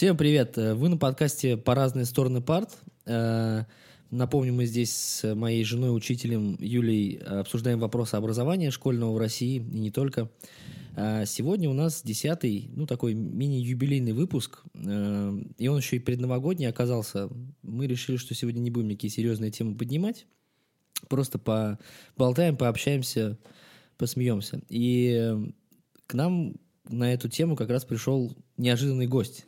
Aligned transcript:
Всем 0.00 0.16
привет! 0.16 0.56
Вы 0.56 0.88
на 0.88 0.96
подкасте 0.96 1.58
«По 1.58 1.74
разные 1.74 2.06
стороны 2.06 2.40
парт». 2.40 2.70
Э, 3.04 3.64
напомню, 4.10 4.54
мы 4.54 4.64
здесь 4.64 4.94
с 4.94 5.34
моей 5.34 5.62
женой, 5.62 5.94
учителем 5.94 6.56
Юлей 6.58 7.18
обсуждаем 7.18 7.80
вопросы 7.80 8.14
образования 8.14 8.70
школьного 8.70 9.12
в 9.12 9.18
России 9.18 9.56
и 9.56 9.78
не 9.78 9.90
только. 9.90 10.30
Э, 10.96 11.26
сегодня 11.26 11.68
у 11.68 11.74
нас 11.74 12.00
десятый, 12.02 12.70
ну, 12.74 12.86
такой 12.86 13.12
мини-юбилейный 13.12 14.12
выпуск, 14.12 14.62
э, 14.72 15.38
и 15.58 15.68
он 15.68 15.76
еще 15.76 15.96
и 15.96 15.98
предновогодний 15.98 16.66
оказался. 16.66 17.28
Мы 17.60 17.86
решили, 17.86 18.16
что 18.16 18.34
сегодня 18.34 18.60
не 18.60 18.70
будем 18.70 18.88
никакие 18.88 19.10
серьезные 19.10 19.50
темы 19.50 19.76
поднимать, 19.76 20.24
просто 21.10 21.38
поболтаем, 22.16 22.56
пообщаемся, 22.56 23.36
посмеемся. 23.98 24.62
И 24.70 25.36
к 26.06 26.14
нам 26.14 26.54
на 26.88 27.12
эту 27.12 27.28
тему 27.28 27.54
как 27.54 27.68
раз 27.68 27.84
пришел 27.84 28.34
неожиданный 28.56 29.06
гость. 29.06 29.44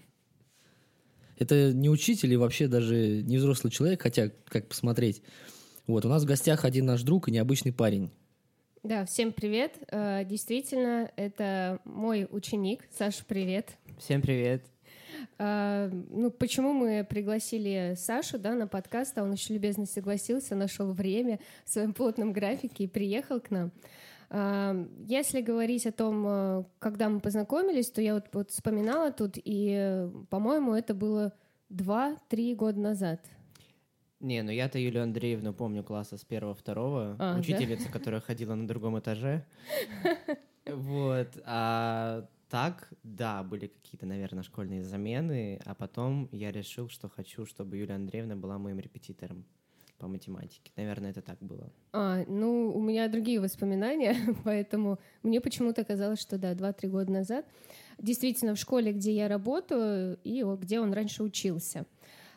Это 1.43 1.72
не 1.72 1.90
учитель 1.90 2.32
и 2.32 2.37
вообще 2.37 2.69
даже 2.69 2.95
не 2.95 3.37
взрослый 3.37 3.73
человек, 3.73 4.01
хотя 4.01 4.30
как 4.46 4.69
посмотреть. 4.69 5.23
Вот, 5.88 6.05
у 6.05 6.09
нас 6.09 6.23
в 6.23 6.27
гостях 6.27 6.65
один 6.65 6.87
наш 6.87 7.02
друг 7.02 7.28
и 7.28 7.32
необычный 7.32 7.73
парень. 7.73 8.12
Да, 8.84 9.05
всем 9.06 9.32
привет. 9.32 9.77
Э, 9.91 10.24
действительно, 10.24 11.10
это 11.16 11.80
мой 11.84 12.28
ученик. 12.30 12.84
Саша, 12.96 13.24
привет. 13.27 13.70
Всем 13.98 14.23
привет. 14.23 14.65
Э, 15.38 15.91
ну, 16.10 16.30
почему 16.30 16.73
мы 16.73 17.05
пригласили 17.05 17.95
Сашу 17.96 18.38
да, 18.38 18.54
на 18.54 18.68
подкаст, 18.68 19.18
а 19.18 19.24
он 19.24 19.32
еще 19.32 19.54
любезно 19.54 19.84
согласился, 19.84 20.54
нашел 20.54 20.93
время 20.93 21.40
в 21.65 21.70
своем 21.70 21.93
плотном 21.93 22.32
графике 22.32 22.84
и 22.84 22.87
приехал 22.87 23.40
к 23.40 23.51
нам. 23.51 23.73
Если 24.32 25.42
говорить 25.42 25.86
о 25.86 25.92
том, 25.92 26.24
э, 26.27 26.64
когда 26.78 27.10
мы 27.10 27.20
познакомились, 27.20 27.90
то 27.90 28.00
я 28.00 28.14
вот, 28.14 28.28
вот 28.32 28.50
вспоминала 28.50 29.12
тут, 29.12 29.34
и, 29.36 30.09
по-моему, 30.30 30.73
это 30.74 30.95
было 30.95 31.34
два-три 31.68 32.54
года 32.54 32.80
назад. 32.80 33.20
Не, 34.20 34.42
ну 34.42 34.51
я-то 34.51 34.79
Юлию 34.79 35.02
Андреевну 35.02 35.52
помню 35.52 35.84
класса 35.84 36.16
с 36.16 36.24
первого-второго, 36.24 37.16
а, 37.18 37.38
учительница, 37.38 37.87
да? 37.87 37.92
которая 37.92 38.20
ходила 38.20 38.54
на 38.54 38.66
другом 38.66 38.98
этаже. 38.98 39.45
Вот, 40.64 41.29
а 41.45 42.29
так, 42.48 42.92
да, 43.02 43.42
были 43.42 43.66
какие-то, 43.66 44.07
наверное, 44.07 44.45
школьные 44.45 44.85
замены, 44.85 45.60
а 45.64 45.74
потом 45.74 46.29
я 46.30 46.52
решил, 46.52 46.88
что 46.88 47.09
хочу, 47.09 47.46
чтобы 47.46 47.76
Юлия 47.76 47.96
Андреевна 47.96 48.37
была 48.37 48.59
моим 48.59 48.79
репетитором 48.79 49.45
по 50.02 50.08
математике. 50.08 50.72
Наверное, 50.76 51.10
это 51.10 51.22
так 51.22 51.38
было. 51.40 51.72
А, 51.92 52.24
ну, 52.26 52.72
у 52.74 52.80
меня 52.80 53.06
другие 53.08 53.38
воспоминания, 53.38 54.16
поэтому 54.45 54.98
мне 55.22 55.40
почему-то 55.40 55.84
казалось, 55.84 56.20
что 56.20 56.38
да, 56.38 56.54
2-3 56.54 56.88
года 56.88 57.12
назад. 57.12 57.46
Действительно, 57.98 58.56
в 58.56 58.58
школе, 58.58 58.92
где 58.92 59.12
я 59.12 59.28
работаю, 59.28 60.18
и 60.24 60.42
где 60.42 60.80
он 60.80 60.92
раньше 60.92 61.23
учился. 61.23 61.86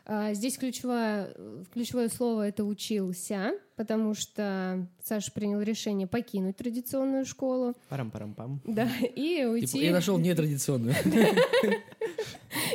А, 0.06 0.36
здесь 0.36 0.60
ключевое, 0.60 1.34
ключевое 1.74 2.10
слово 2.10 2.50
это 2.50 2.64
учился, 2.64 3.54
потому 3.76 4.14
что 4.14 4.88
Саша 5.04 5.32
принял 5.32 5.62
решение 5.62 6.08
покинуть 6.08 6.58
традиционную 6.58 7.26
школу. 7.26 7.76
Парам-парам-пам. 7.90 8.62
Да, 8.66 8.90
и 9.02 9.38
типа, 9.38 9.50
уйти... 9.50 9.86
Я 9.86 9.92
нашел 9.92 10.18
нетрадиционную. 10.18 10.96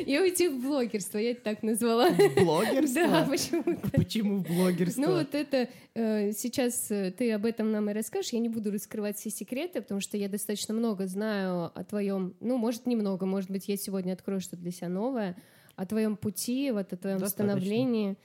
И 0.06 0.18
уйти 0.18 0.48
в 0.48 0.60
блогерство, 0.62 1.18
я 1.18 1.32
это 1.32 1.42
так 1.42 1.62
назвала. 1.62 2.10
Блогерство? 2.36 3.02
Да, 3.02 3.26
почему-то. 3.28 3.90
Почему 3.90 4.38
в 4.38 4.46
блогерство? 4.46 5.00
Ну 5.00 5.12
вот 5.12 5.34
это, 5.34 5.68
э, 5.94 6.32
сейчас 6.32 6.90
э, 6.90 7.12
ты 7.16 7.32
об 7.32 7.44
этом 7.46 7.70
нам 7.70 7.90
и 7.90 7.92
расскажешь, 7.92 8.32
я 8.32 8.40
не 8.40 8.48
буду 8.48 8.70
раскрывать 8.70 9.16
все 9.18 9.30
секреты, 9.30 9.80
потому 9.80 10.00
что 10.00 10.16
я 10.16 10.28
достаточно 10.28 10.74
много 10.74 11.06
знаю 11.06 11.70
о 11.74 11.84
твоем, 11.84 12.34
ну, 12.40 12.56
может, 12.56 12.86
немного, 12.86 13.26
может 13.26 13.50
быть, 13.50 13.68
я 13.68 13.76
сегодня 13.76 14.12
открою 14.12 14.40
что-то 14.40 14.62
для 14.62 14.70
себя 14.70 14.88
новое, 14.88 15.36
о 15.76 15.86
твоем 15.86 16.16
пути, 16.16 16.70
вот 16.70 16.92
о 16.92 16.96
твоем 16.96 17.18
Достаточно. 17.18 17.54
становлении. 17.54 18.16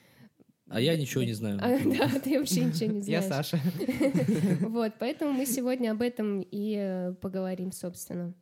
А 0.69 0.81
я 0.81 0.97
ничего 0.97 1.23
не 1.23 1.33
знаю. 1.33 1.59
А, 1.61 1.77
да, 1.97 2.19
ты 2.19 2.39
вообще 2.39 2.65
ничего 2.65 2.91
не 2.91 3.01
знаешь. 3.03 3.23
Я 3.23 3.29
Саша. 3.29 3.59
Вот, 4.61 4.93
поэтому 4.99 5.31
мы 5.31 5.45
сегодня 5.45 5.91
об 5.91 6.01
этом 6.01 6.41
и 6.41 6.75
э, 6.77 7.13
поговорим, 7.21 7.71
собственно. 7.71 8.33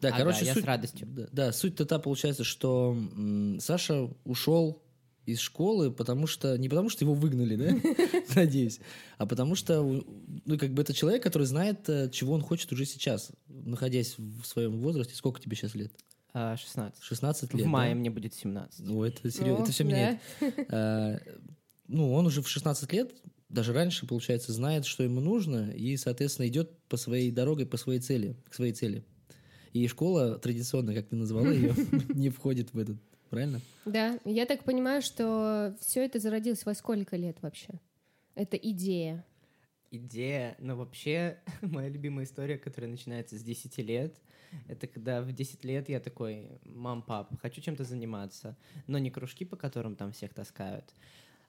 Да, 0.00 0.08
ага, 0.08 0.18
короче, 0.18 0.44
я 0.44 0.54
суть, 0.54 0.64
с 0.64 0.66
радостью. 0.66 1.06
Да, 1.06 1.28
да 1.32 1.52
суть-то 1.52 1.86
та 1.86 1.98
получается, 1.98 2.44
что 2.44 2.92
м, 2.92 3.58
Саша 3.60 4.10
ушел 4.24 4.82
из 5.24 5.38
школы, 5.38 5.92
потому 5.92 6.26
что 6.26 6.58
не 6.58 6.68
потому 6.68 6.88
что 6.88 7.04
его 7.04 7.14
выгнали, 7.14 7.54
да, 7.54 7.76
надеюсь, 8.34 8.80
а 9.18 9.26
потому 9.26 9.54
что 9.54 9.82
ну 10.44 10.58
как 10.58 10.72
бы 10.74 10.82
это 10.82 10.92
человек, 10.92 11.22
который 11.22 11.46
знает, 11.46 11.88
э, 11.88 12.10
чего 12.10 12.34
он 12.34 12.42
хочет 12.42 12.72
уже 12.72 12.84
сейчас, 12.84 13.30
находясь 13.46 14.16
в 14.18 14.44
своем 14.44 14.80
возрасте. 14.80 15.14
Сколько 15.14 15.40
тебе 15.40 15.56
сейчас 15.56 15.76
лет? 15.76 15.92
16. 16.32 17.00
А, 17.00 17.04
16 17.04 17.54
лет. 17.54 17.66
В 17.66 17.68
мае 17.68 17.94
да? 17.94 18.00
мне 18.00 18.10
будет 18.10 18.34
17. 18.34 18.80
Ну 18.80 19.04
это 19.04 19.30
серьезно, 19.30 19.62
это 19.62 19.72
все 19.72 19.84
да. 19.84 19.90
меняет. 19.90 20.20
А, 20.70 21.18
ну 21.88 22.12
он 22.12 22.26
уже 22.26 22.42
в 22.42 22.48
16 22.48 22.92
лет, 22.92 23.14
даже 23.48 23.72
раньше, 23.72 24.06
получается, 24.06 24.52
знает, 24.52 24.86
что 24.86 25.02
ему 25.02 25.20
нужно, 25.20 25.70
и, 25.70 25.96
соответственно, 25.96 26.48
идет 26.48 26.76
по 26.88 26.96
своей 26.96 27.30
дороге, 27.30 27.66
по 27.66 27.76
своей 27.76 28.00
цели, 28.00 28.36
к 28.48 28.54
своей 28.54 28.72
цели. 28.72 29.04
И 29.72 29.86
школа 29.88 30.38
традиционно, 30.38 30.94
как 30.94 31.08
ты 31.08 31.16
назвала 31.16 31.50
ее, 31.50 31.74
не 32.14 32.30
входит 32.30 32.72
в 32.72 32.78
этот, 32.78 32.96
правильно? 33.30 33.60
Да, 33.84 34.18
я 34.24 34.46
так 34.46 34.64
понимаю, 34.64 35.02
что 35.02 35.76
все 35.80 36.04
это 36.04 36.18
зародилось 36.18 36.64
во 36.64 36.74
сколько 36.74 37.16
лет 37.16 37.38
вообще? 37.42 37.80
Это 38.34 38.56
идея. 38.56 39.24
Идея, 39.90 40.56
но 40.58 40.76
вообще 40.76 41.38
моя 41.60 41.88
любимая 41.88 42.24
история, 42.24 42.56
которая 42.56 42.90
начинается 42.90 43.38
с 43.38 43.42
10 43.42 43.78
лет, 43.78 44.16
это 44.68 44.86
когда 44.86 45.22
в 45.22 45.32
10 45.32 45.64
лет 45.64 45.88
я 45.88 46.00
такой, 46.00 46.48
мам, 46.64 47.02
пап, 47.02 47.38
хочу 47.40 47.60
чем-то 47.60 47.84
заниматься, 47.84 48.56
но 48.86 48.98
не 48.98 49.10
кружки, 49.10 49.44
по 49.44 49.56
которым 49.56 49.96
там 49.96 50.12
всех 50.12 50.34
таскают, 50.34 50.94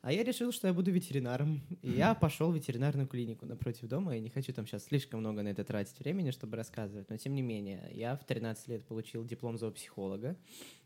а 0.03 0.12
я 0.12 0.24
решил, 0.24 0.52
что 0.52 0.68
я 0.68 0.74
буду 0.74 0.91
ветеринаром. 0.91 1.62
И 1.81 1.90
я 1.91 2.14
пошел 2.14 2.52
в 2.52 2.56
ветеринарную 2.56 3.08
клинику 3.08 3.46
напротив 3.46 3.88
дома. 3.88 4.14
Я 4.14 4.19
не 4.19 4.30
хочу 4.30 4.52
там 4.52 4.68
сейчас 4.68 4.84
слишком 4.84 5.22
много 5.22 5.44
на 5.44 5.47
это 5.47 5.64
тратить 5.64 5.97
времени, 5.97 6.31
чтобы 6.31 6.58
рассказывать. 6.58 7.09
Но 7.09 7.16
тем 7.16 7.34
не 7.34 7.41
менее, 7.41 7.90
я 7.94 8.18
в 8.18 8.25
13 8.25 8.68
лет 8.68 8.86
получил 8.86 9.24
диплом 9.24 9.58
зоопсихолога. 9.58 10.36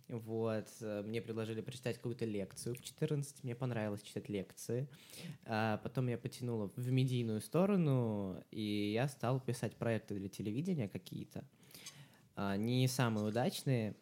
Вот, 0.07 0.67
мне 0.81 1.19
предложили 1.19 1.61
прочитать 1.61 1.95
какую-то 1.95 2.25
лекцию 2.25 2.75
в 2.75 2.81
14, 2.81 3.43
мне 3.43 3.55
понравилось 3.55 4.03
читать 4.03 4.29
лекции. 4.29 4.87
А 5.45 5.77
потом 5.77 6.07
я 6.09 6.17
потянула 6.19 6.71
в 6.75 6.91
медийную 6.91 7.41
сторону, 7.41 8.41
и 8.51 8.91
я 8.93 9.07
стал 9.07 9.39
писать 9.39 9.75
проекты 9.75 10.13
для 10.13 10.29
телевидения 10.29 10.87
какие-то. 10.87 11.43
А, 12.35 12.55
не 12.55 12.87
самые 12.87 13.25
удачные, 13.25 13.95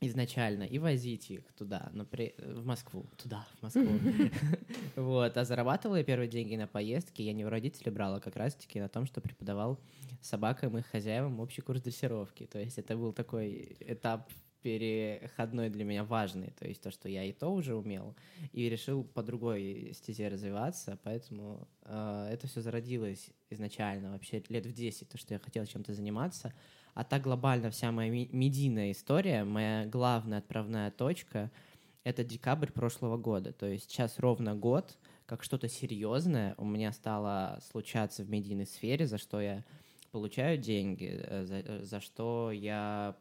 изначально 0.00 0.62
и 0.62 0.78
возить 0.78 1.30
их 1.30 1.52
туда, 1.52 1.90
но 1.92 2.04
при... 2.04 2.34
в 2.38 2.64
Москву, 2.64 3.06
туда, 3.16 3.46
в 3.58 3.62
Москву. 3.62 3.86
Вот, 4.96 5.36
а 5.36 5.44
зарабатывала 5.44 5.96
я 5.96 6.04
первые 6.04 6.28
деньги 6.28 6.56
на 6.56 6.66
поездки, 6.66 7.22
я 7.22 7.32
не 7.32 7.44
у 7.44 7.50
родителей 7.50 7.90
брала, 7.90 8.20
как 8.20 8.36
раз-таки 8.36 8.80
на 8.80 8.88
том, 8.88 9.06
что 9.06 9.20
преподавал 9.20 9.78
собакам 10.22 10.78
и 10.78 10.82
хозяевам 10.82 11.40
общий 11.40 11.60
курс 11.62 11.82
дрессировки. 11.82 12.46
То 12.46 12.58
есть 12.58 12.78
это 12.78 12.96
был 12.96 13.12
такой 13.12 13.76
этап 13.80 14.30
переходной 14.62 15.70
для 15.70 15.84
меня 15.84 16.04
важный, 16.04 16.50
то 16.58 16.66
есть 16.66 16.82
то, 16.82 16.90
что 16.90 17.08
я 17.08 17.24
и 17.24 17.32
то 17.32 17.48
уже 17.48 17.74
умел, 17.74 18.14
и 18.52 18.68
решил 18.68 19.04
по 19.04 19.22
другой 19.22 19.92
стезе 19.94 20.28
развиваться, 20.28 20.98
поэтому 21.02 21.66
э, 21.82 22.28
это 22.32 22.46
все 22.46 22.60
зародилось 22.60 23.30
изначально, 23.48 24.12
вообще 24.12 24.42
лет 24.48 24.66
в 24.66 24.72
10, 24.72 25.08
то, 25.08 25.18
что 25.18 25.34
я 25.34 25.40
хотел 25.40 25.64
чем-то 25.64 25.94
заниматься, 25.94 26.52
а 27.00 27.04
так 27.04 27.22
глобально 27.22 27.70
вся 27.70 27.92
моя 27.92 28.10
медийная 28.10 28.92
история, 28.92 29.42
моя 29.44 29.86
главная 29.86 30.36
отправная 30.36 30.90
точка— 30.90 31.50
это 32.04 32.24
декабрь 32.24 32.70
прошлого 32.70 33.16
года. 33.16 33.54
То 33.54 33.64
есть 33.64 33.90
сейчас 33.90 34.18
ровно 34.18 34.54
год, 34.54 34.98
как 35.24 35.42
что-то 35.42 35.66
серьезное 35.66 36.54
у 36.58 36.66
меня 36.66 36.92
стало 36.92 37.58
случаться 37.70 38.22
в 38.22 38.28
медийной 38.28 38.66
сфере, 38.66 39.06
за 39.06 39.16
что 39.16 39.40
я 39.40 39.64
получаю 40.12 40.58
деньги, 40.58 41.08
э, 41.10 41.44
за, 41.46 41.54
э, 41.60 41.84
за 41.84 42.02
что 42.02 42.52
я 42.52 43.16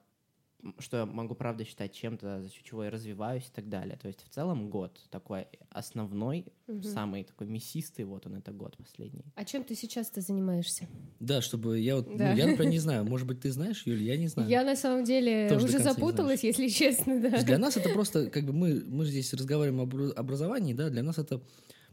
что 0.79 0.97
я 0.97 1.05
могу, 1.05 1.35
правда, 1.35 1.63
считать 1.63 1.93
чем-то, 1.93 2.41
за 2.41 2.49
счет 2.49 2.63
чего 2.63 2.83
я 2.83 2.89
развиваюсь 2.89 3.45
и 3.45 3.51
так 3.53 3.69
далее. 3.69 3.97
То 3.97 4.07
есть 4.07 4.23
в 4.23 4.29
целом 4.29 4.69
год 4.69 4.99
такой 5.09 5.47
основной, 5.69 6.45
угу. 6.67 6.83
самый 6.83 7.23
такой 7.23 7.47
мясистый, 7.47 8.05
вот 8.05 8.25
он 8.25 8.35
это 8.35 8.51
год 8.51 8.75
последний. 8.77 9.23
А 9.35 9.45
чем 9.45 9.63
ты 9.63 9.75
сейчас-то 9.75 10.21
занимаешься? 10.21 10.87
Да, 11.19 11.41
чтобы 11.41 11.79
я 11.79 11.97
вот, 11.97 12.15
да. 12.17 12.31
ну, 12.31 12.37
я, 12.37 12.47
например, 12.47 12.71
не 12.71 12.79
знаю, 12.79 13.05
может 13.05 13.27
быть, 13.27 13.39
ты 13.39 13.51
знаешь, 13.51 13.83
Юля, 13.85 14.13
я 14.13 14.17
не 14.17 14.27
знаю. 14.27 14.49
Я 14.49 14.63
на 14.63 14.75
самом 14.75 15.05
деле 15.05 15.47
Тоже 15.49 15.65
уже 15.65 15.79
запуталась, 15.79 16.43
если 16.43 16.67
честно, 16.69 17.21
да. 17.21 17.41
Для 17.43 17.57
нас 17.57 17.77
это 17.77 17.89
просто, 17.89 18.29
как 18.29 18.43
бы 18.43 18.53
мы, 18.53 18.83
мы 18.85 19.05
здесь 19.05 19.33
разговариваем 19.33 19.81
об 19.81 19.95
образовании, 20.17 20.73
да, 20.73 20.89
для 20.89 21.03
нас 21.03 21.17
это 21.17 21.41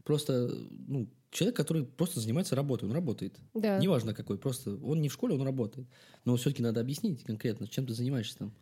просто, 0.03 0.49
ну, 0.87 1.07
человек, 1.31 1.55
который 1.55 1.85
просто 1.85 2.19
занимается 2.19 2.55
работой, 2.55 2.85
он 2.85 2.91
работает. 2.91 3.39
Да. 3.53 3.79
Неважно 3.79 4.13
какой, 4.13 4.37
просто 4.37 4.75
он 4.77 5.01
не 5.01 5.09
в 5.09 5.13
школе, 5.13 5.35
он 5.35 5.43
работает. 5.43 5.87
Но 6.25 6.35
все-таки 6.35 6.63
надо 6.63 6.81
объяснить 6.81 7.23
конкретно, 7.23 7.67
чем 7.67 7.85
ты 7.85 7.93
занимаешься 7.93 8.37
там. 8.37 8.53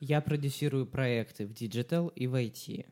Я 0.00 0.20
продюсирую 0.20 0.86
проекты 0.86 1.46
в 1.46 1.52
digital 1.52 2.08
и 2.08 2.26
в 2.26 2.34
IT. 2.34 2.86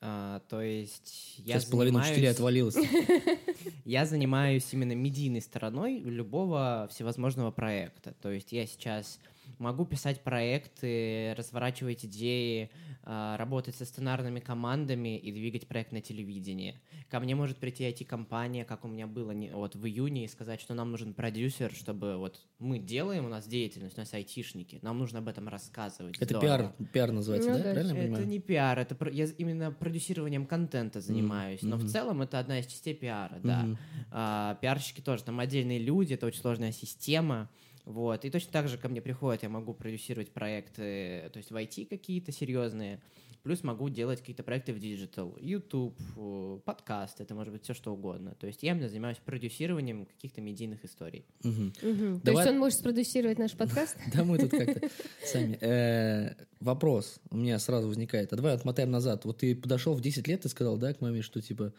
А, 0.00 0.40
то 0.48 0.60
есть 0.60 1.34
я 1.38 1.54
Сейчас 1.54 1.64
занимаюсь... 1.64 1.70
половина 1.70 2.00
учителей 2.00 2.30
отвалилась. 2.30 2.76
Я 3.84 4.06
занимаюсь 4.06 4.72
именно 4.72 4.92
медийной 4.92 5.40
стороной 5.40 5.98
любого 5.98 6.88
всевозможного 6.90 7.50
проекта. 7.50 8.14
То 8.20 8.30
есть 8.30 8.52
я 8.52 8.66
сейчас 8.66 9.18
Могу 9.58 9.84
писать 9.84 10.20
проекты, 10.22 11.34
разворачивать 11.36 12.04
идеи, 12.04 12.70
а, 13.02 13.36
работать 13.36 13.74
со 13.74 13.84
сценарными 13.84 14.40
командами 14.40 15.16
и 15.18 15.32
двигать 15.32 15.66
проект 15.66 15.92
на 15.92 16.00
телевидении. 16.00 16.78
Ко 17.10 17.20
мне 17.20 17.34
может 17.34 17.56
прийти 17.56 17.84
IT-компания, 17.84 18.64
как 18.64 18.84
у 18.84 18.88
меня 18.88 19.06
было 19.06 19.32
вот 19.54 19.74
в 19.74 19.86
июне, 19.86 20.24
и 20.24 20.28
сказать, 20.28 20.60
что 20.60 20.74
нам 20.74 20.90
нужен 20.90 21.14
продюсер, 21.14 21.72
чтобы 21.72 22.18
вот 22.18 22.40
мы 22.58 22.78
делаем, 22.78 23.24
у 23.24 23.28
нас 23.28 23.46
деятельность, 23.46 23.96
у 23.96 24.00
нас 24.00 24.12
айтишники, 24.12 24.78
нам 24.82 24.98
нужно 24.98 25.20
об 25.20 25.28
этом 25.28 25.48
рассказывать. 25.48 26.16
Это 26.18 26.38
Здорово. 26.38 26.74
пиар, 26.76 26.88
пиар 26.92 27.12
называется, 27.12 27.50
Ну 27.50 27.56
да? 27.58 27.64
да. 27.64 27.70
Правильно 27.72 27.92
Это 27.92 28.02
понимаю? 28.02 28.26
не 28.28 28.38
пиар, 28.40 28.78
это 28.78 28.94
про- 28.94 29.10
я 29.10 29.24
именно 29.38 29.72
продюсированием 29.72 30.46
контента 30.46 31.00
занимаюсь. 31.00 31.62
Но 31.62 31.76
мгм. 31.76 31.86
в 31.86 31.90
целом 31.90 32.22
это 32.22 32.38
одна 32.38 32.60
из 32.60 32.66
частей 32.66 32.94
пиара, 32.94 33.40
да. 33.42 33.62
Мгм. 33.62 33.78
А, 34.10 34.54
пиарщики 34.60 35.00
тоже 35.00 35.24
там 35.24 35.40
отдельные 35.40 35.78
люди, 35.78 36.14
это 36.14 36.26
очень 36.26 36.40
сложная 36.40 36.72
система. 36.72 37.48
Вот. 37.88 38.22
И 38.26 38.30
точно 38.30 38.52
так 38.52 38.68
же 38.68 38.76
ко 38.76 38.90
мне 38.90 39.00
приходят, 39.00 39.42
я 39.42 39.48
могу 39.48 39.72
продюсировать 39.72 40.30
проекты, 40.30 41.30
то 41.32 41.38
есть 41.38 41.50
в 41.50 41.56
IT 41.56 41.86
какие-то 41.86 42.32
серьезные, 42.32 43.00
плюс 43.42 43.64
могу 43.64 43.88
делать 43.88 44.20
какие-то 44.20 44.42
проекты 44.42 44.74
в 44.74 44.78
digital, 44.78 45.34
YouTube, 45.40 45.98
э, 46.18 46.58
подкаст, 46.66 47.22
это 47.22 47.34
может 47.34 47.50
быть 47.50 47.62
все 47.64 47.72
что 47.72 47.94
угодно. 47.94 48.34
То 48.38 48.46
есть 48.46 48.62
я 48.62 48.72
именно 48.72 48.90
занимаюсь 48.90 49.16
продюсированием 49.24 50.04
каких-то 50.04 50.42
медийных 50.42 50.84
историй. 50.84 51.24
Мгм. 51.42 51.72
То 51.72 52.20
Давай- 52.24 52.44
есть 52.44 52.52
он 52.54 52.58
может 52.58 52.78
спродюсировать 52.78 53.38
наш 53.38 53.52
подкаст? 53.52 53.96
Да 54.12 54.22
мы 54.22 54.36
тут 54.36 54.50
как-то 54.50 54.86
сами. 55.24 55.56
Э, 55.62 56.34
Вопрос 56.60 57.20
у 57.30 57.38
меня 57.38 57.58
сразу 57.58 57.88
возникает. 57.88 58.34
А 58.34 58.36
давай 58.36 58.52
отмотаем 58.54 58.90
назад. 58.90 59.24
Вот 59.24 59.38
ты 59.38 59.56
подошел 59.56 59.94
в 59.94 60.02
10 60.02 60.28
лет 60.28 60.44
и 60.44 60.48
сказал, 60.50 60.76
да, 60.76 60.92
к 60.92 61.00
маме, 61.00 61.22
что 61.22 61.40
типа 61.40 61.72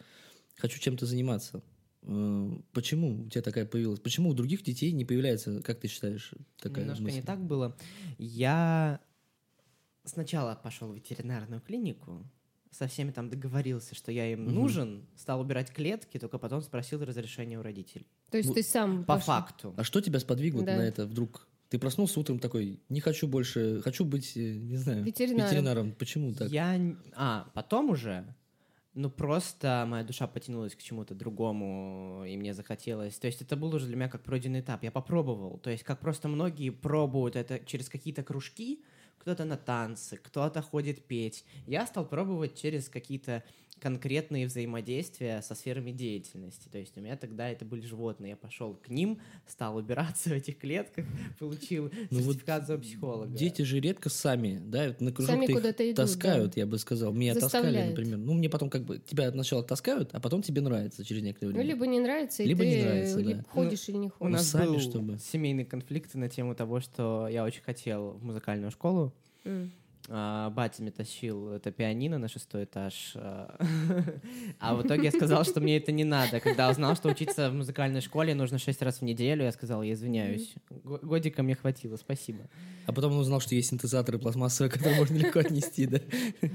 хочу 0.56 0.80
чем-то 0.80 1.06
заниматься. 1.06 1.62
Почему 2.02 3.24
у 3.24 3.28
тебя 3.28 3.42
такая 3.42 3.66
появилась? 3.66 4.00
Почему 4.00 4.30
у 4.30 4.34
других 4.34 4.62
детей 4.62 4.90
не 4.92 5.04
появляется, 5.04 5.60
как 5.62 5.80
ты 5.80 5.88
считаешь, 5.88 6.32
такая 6.58 6.84
Немножко 6.84 7.04
мысль? 7.04 7.16
не 7.16 7.22
так 7.22 7.40
было. 7.44 7.76
Я 8.18 9.00
сначала 10.04 10.54
пошел 10.54 10.88
в 10.92 10.94
ветеринарную 10.96 11.60
клинику, 11.60 12.24
со 12.70 12.86
всеми 12.86 13.10
там 13.10 13.28
договорился, 13.28 13.94
что 13.94 14.12
я 14.12 14.32
им 14.32 14.44
Мгм. 14.44 14.54
нужен, 14.54 15.06
стал 15.16 15.40
убирать 15.40 15.72
клетки, 15.72 16.18
только 16.18 16.38
потом 16.38 16.62
спросил 16.62 17.04
разрешения 17.04 17.58
у 17.58 17.62
родителей. 17.62 18.06
То 18.30 18.38
есть 18.38 18.48
Ну, 18.48 18.54
ты 18.54 18.62
сам 18.62 19.00
По 19.04 19.14
пошел? 19.14 19.26
факту. 19.26 19.74
А 19.76 19.84
что 19.84 20.00
тебя 20.00 20.20
сподвигло 20.20 20.62
Да. 20.64 20.76
на 20.76 20.82
это 20.82 21.04
вдруг? 21.06 21.48
Ты 21.68 21.78
проснулся 21.78 22.18
утром 22.18 22.38
такой, 22.40 22.80
не 22.88 23.00
хочу 23.00 23.28
больше, 23.28 23.80
хочу 23.82 24.04
быть, 24.04 24.36
э, 24.36 24.54
не 24.54 24.76
знаю, 24.76 25.04
Ветеринаром. 25.04 25.92
Почему 25.92 26.32
так? 26.32 26.50
Я... 26.50 26.80
А, 27.14 27.48
потом 27.54 27.90
уже, 27.90 28.34
ну 28.94 29.10
просто 29.10 29.84
моя 29.86 30.04
душа 30.04 30.26
потянулась 30.26 30.74
к 30.74 30.82
чему-то 30.82 31.14
другому, 31.14 32.24
и 32.26 32.36
мне 32.36 32.54
захотелось. 32.54 33.18
То 33.18 33.26
есть 33.26 33.40
это 33.42 33.56
был 33.56 33.74
уже 33.74 33.86
для 33.86 33.96
меня 33.96 34.08
как 34.08 34.22
пройденный 34.22 34.60
этап. 34.60 34.82
Я 34.82 34.90
попробовал. 34.90 35.58
То 35.58 35.70
есть 35.70 35.84
как 35.84 36.00
просто 36.00 36.28
многие 36.28 36.70
пробуют 36.70 37.36
это 37.36 37.60
через 37.60 37.88
какие-то 37.88 38.22
кружки, 38.22 38.82
кто-то 39.18 39.44
на 39.44 39.56
танцы, 39.56 40.16
кто-то 40.16 40.62
ходит 40.62 41.06
петь. 41.06 41.44
Я 41.66 41.86
стал 41.86 42.06
пробовать 42.06 42.60
через 42.60 42.88
какие-то 42.88 43.44
конкретные 43.80 44.46
взаимодействия 44.46 45.42
со 45.42 45.54
сферами 45.54 45.90
деятельности. 45.90 46.68
То 46.68 46.78
есть 46.78 46.96
у 46.96 47.00
меня 47.00 47.16
тогда 47.16 47.48
это 47.48 47.64
были 47.64 47.80
животные. 47.86 48.30
Я 48.30 48.36
пошел 48.36 48.74
к 48.74 48.88
ним, 48.88 49.20
стал 49.46 49.76
убираться 49.76 50.28
в 50.30 50.32
этих 50.32 50.58
клетках, 50.58 51.06
получил 51.38 51.90
Ну 52.10 52.20
вот 52.20 52.34
сертификат 52.34 52.66
зоопсихолога. 52.66 53.28
Дети 53.36 53.62
же 53.62 53.80
редко 53.80 54.08
сами, 54.10 54.60
да, 54.62 54.94
на 55.00 55.12
кружок 55.12 55.34
Сами 55.34 55.46
их 55.46 55.54
куда-то 55.56 55.84
идут, 55.86 55.96
таскают, 55.96 56.54
да. 56.54 56.60
я 56.60 56.66
бы 56.66 56.78
сказал. 56.78 57.12
Меня 57.12 57.34
таскали, 57.34 57.62
Заставляют. 57.64 57.90
например. 57.98 58.18
Ну, 58.18 58.34
мне 58.34 58.48
потом 58.48 58.70
как 58.70 58.84
бы 58.84 58.98
тебя 58.98 59.30
сначала 59.30 59.62
таскают, 59.64 60.10
а 60.12 60.20
потом 60.20 60.42
тебе 60.42 60.60
нравится 60.60 61.04
через 61.04 61.22
некоторое 61.22 61.52
Ну, 61.52 61.58
время. 61.58 61.68
либо 61.74 61.86
не 61.86 62.00
нравится, 62.00 62.42
и 62.42 62.46
Либо 62.46 62.60
ты 62.60 62.68
не 62.68 62.82
нравится, 62.82 63.18
либо 63.20 63.34
да. 63.40 63.44
ходишь 63.48 63.88
или 63.88 63.96
не 63.96 64.06
У 64.08 64.10
ходишь. 64.10 64.32
нас 64.34 64.48
сами, 64.48 64.66
был 64.66 64.78
чтобы. 64.80 65.18
семейный 65.18 65.64
конфликт 65.64 66.14
на 66.14 66.28
тему 66.28 66.54
того, 66.54 66.80
что 66.80 67.28
я 67.28 67.44
очень 67.44 67.62
хотел 67.62 68.10
в 68.12 68.24
музыкальную 68.24 68.70
школу. 68.70 69.12
М. 69.44 69.72
А, 70.12 70.50
Батя 70.50 70.82
мне 70.82 70.90
тащил 70.90 71.52
это 71.52 71.70
пианино 71.70 72.18
на 72.18 72.26
шестой 72.26 72.64
этаж. 72.64 73.12
а, 73.14 73.56
А 74.58 74.74
в 74.74 74.84
итоге 74.84 75.04
я 75.04 75.10
сказал, 75.12 75.44
что 75.44 75.60
мне 75.60 75.76
это 75.76 75.92
не 75.92 76.02
надо. 76.02 76.40
Когда 76.40 76.68
узнал, 76.68 76.96
что 76.96 77.08
учиться 77.08 77.48
в 77.48 77.54
музыкальной 77.54 78.00
школе 78.00 78.34
нужно 78.34 78.58
шесть 78.58 78.82
раз 78.82 78.98
в 78.98 79.02
неделю, 79.02 79.44
я 79.44 79.52
сказал, 79.52 79.84
я 79.84 79.92
извиняюсь. 79.92 80.54
Го- 80.68 80.98
Годика 81.00 81.44
мне 81.44 81.54
хватило, 81.54 81.96
спасибо. 81.96 82.40
А 82.86 82.92
потом 82.92 83.12
он 83.12 83.18
узнал, 83.20 83.38
что 83.40 83.54
есть 83.54 83.68
синтезаторы 83.70 84.18
пластмассовые, 84.18 84.68
которые 84.72 84.98
можно 84.98 85.14
легко 85.16 85.38
отнести, 85.38 85.86
да? 85.86 86.00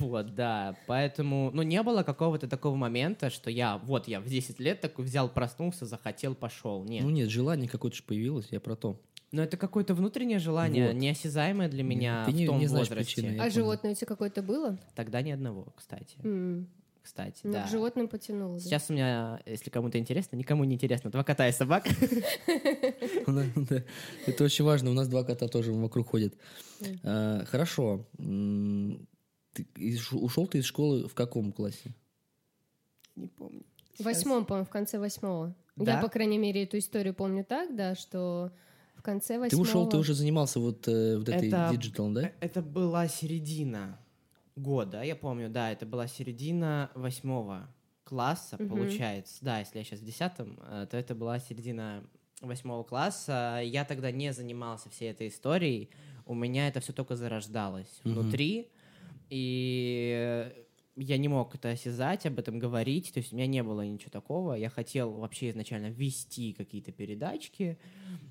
Вот, 0.00 0.34
да. 0.34 0.76
Поэтому, 0.88 1.50
ну, 1.54 1.62
не 1.62 1.82
было 1.84 2.02
какого-то 2.02 2.48
такого 2.48 2.74
момента, 2.74 3.30
что 3.30 3.50
я, 3.50 3.78
вот 3.78 4.08
я 4.08 4.20
в 4.20 4.26
10 4.26 4.58
лет 4.58 4.80
такой 4.80 5.04
взял, 5.04 5.28
проснулся, 5.28 5.86
захотел, 5.86 6.34
пошел. 6.34 6.82
Нет. 6.82 7.04
Ну 7.04 7.10
нет, 7.10 7.30
желание 7.30 7.68
какое-то 7.68 7.96
же 7.98 8.02
появилось, 8.02 8.48
я 8.50 8.58
про 8.58 8.74
то. 8.74 9.00
Но 9.36 9.42
это 9.42 9.58
какое-то 9.58 9.94
внутреннее 9.94 10.38
желание, 10.38 10.86
Вот. 10.88 10.96
неосязаемое 10.96 11.68
для 11.68 11.82
меня 11.82 12.24
Ты 12.24 12.30
в 12.32 12.34
не- 12.34 12.46
том 12.46 12.58
не 12.58 12.66
знаешь 12.68 12.88
возрасте. 12.88 13.16
причины. 13.16 13.34
А 13.36 13.40
понял. 13.40 13.50
животное 13.52 13.92
у 13.92 13.94
тебя 13.94 14.06
какое-то 14.06 14.40
было? 14.42 14.78
Тогда 14.94 15.20
ни 15.20 15.30
одного, 15.30 15.66
кстати. 15.76 16.16
М. 16.24 16.66
Кстати, 17.02 17.40
Ну, 17.44 17.52
да. 17.52 17.64
к 17.64 17.68
животным 17.70 18.08
потянуло. 18.08 18.54
да. 18.54 18.60
Сейчас 18.60 18.86
у 18.88 18.94
меня, 18.94 19.40
если 19.44 19.68
кому-то 19.68 19.98
интересно, 19.98 20.36
никому 20.36 20.64
не 20.64 20.74
интересно, 20.76 21.10
два 21.10 21.22
кота 21.22 21.46
и 21.48 21.52
да. 23.26 23.82
Это 24.26 24.42
очень 24.44 24.64
важно, 24.64 24.90
у 24.90 24.94
нас 24.94 25.06
два 25.06 25.22
кота 25.22 25.48
тоже 25.48 25.70
вокруг 25.72 26.08
ходят. 26.08 26.34
А, 27.04 27.44
Хорошо. 27.44 28.06
Ушел 30.12 30.46
ты 30.46 30.58
из 30.58 30.64
школы 30.64 31.08
в 31.08 31.14
каком 31.14 31.52
классе? 31.52 31.94
Не 33.14 33.28
помню. 33.28 33.62
В 33.98 34.02
восьмом, 34.04 34.46
по-моему, 34.46 34.64
в 34.66 34.70
конце 34.70 34.98
восьмого. 34.98 35.54
Да? 35.76 35.96
Я, 35.96 36.00
по 36.02 36.08
крайней 36.08 36.38
мере, 36.38 36.62
эту 36.64 36.78
историю 36.78 37.12
помню 37.14 37.44
так, 37.44 37.76
да, 37.76 37.94
что 37.94 38.50
конце 39.06 39.34
Ты 39.34 39.40
восьмого... 39.40 39.62
ушел, 39.62 39.88
ты 39.88 39.96
уже 39.96 40.14
занимался 40.14 40.60
вот, 40.60 40.88
э, 40.88 41.16
вот 41.18 41.28
этой 41.28 41.48
Это- 41.48 41.68
digital, 41.72 42.10
да? 42.12 42.22
Э, 42.28 42.32
Это 42.40 42.60
была 42.62 43.08
середина 43.08 43.98
года, 44.56 45.02
я 45.02 45.16
помню, 45.16 45.48
да, 45.50 45.70
это 45.72 45.86
была 45.86 46.06
середина 46.08 46.90
восьмого 46.94 47.68
класса, 48.04 48.56
Мгм. 48.58 48.68
получается. 48.68 49.38
Да, 49.44 49.58
если 49.60 49.78
я 49.78 49.84
сейчас 49.84 50.00
в 50.00 50.04
десятом, 50.04 50.58
э, 50.70 50.86
то 50.90 50.96
это 50.96 51.14
была 51.14 51.38
середина 51.40 52.02
восьмого 52.42 52.84
класса. 52.84 53.60
Я 53.64 53.84
тогда 53.84 54.10
не 54.10 54.32
занимался 54.32 54.88
всей 54.90 55.10
этой 55.10 55.28
историей. 55.28 55.88
У 56.26 56.34
меня 56.34 56.68
это 56.68 56.80
все 56.80 56.92
только 56.92 57.16
зарождалось 57.16 58.00
Мгм. 58.04 58.14
внутри. 58.14 58.68
И 59.30 60.50
я 60.96 61.18
не 61.18 61.28
мог 61.28 61.54
это 61.54 61.70
осязать, 61.70 62.26
об 62.26 62.38
этом 62.38 62.58
говорить. 62.58 63.12
То 63.12 63.20
есть 63.20 63.32
у 63.32 63.36
меня 63.36 63.46
не 63.46 63.62
было 63.62 63.82
ничего 63.86 64.10
такого. 64.10 64.54
Я 64.54 64.70
хотел 64.70 65.12
вообще 65.12 65.50
изначально 65.50 65.88
ввести 65.90 66.52
какие-то 66.52 66.92
передачки. 66.92 67.78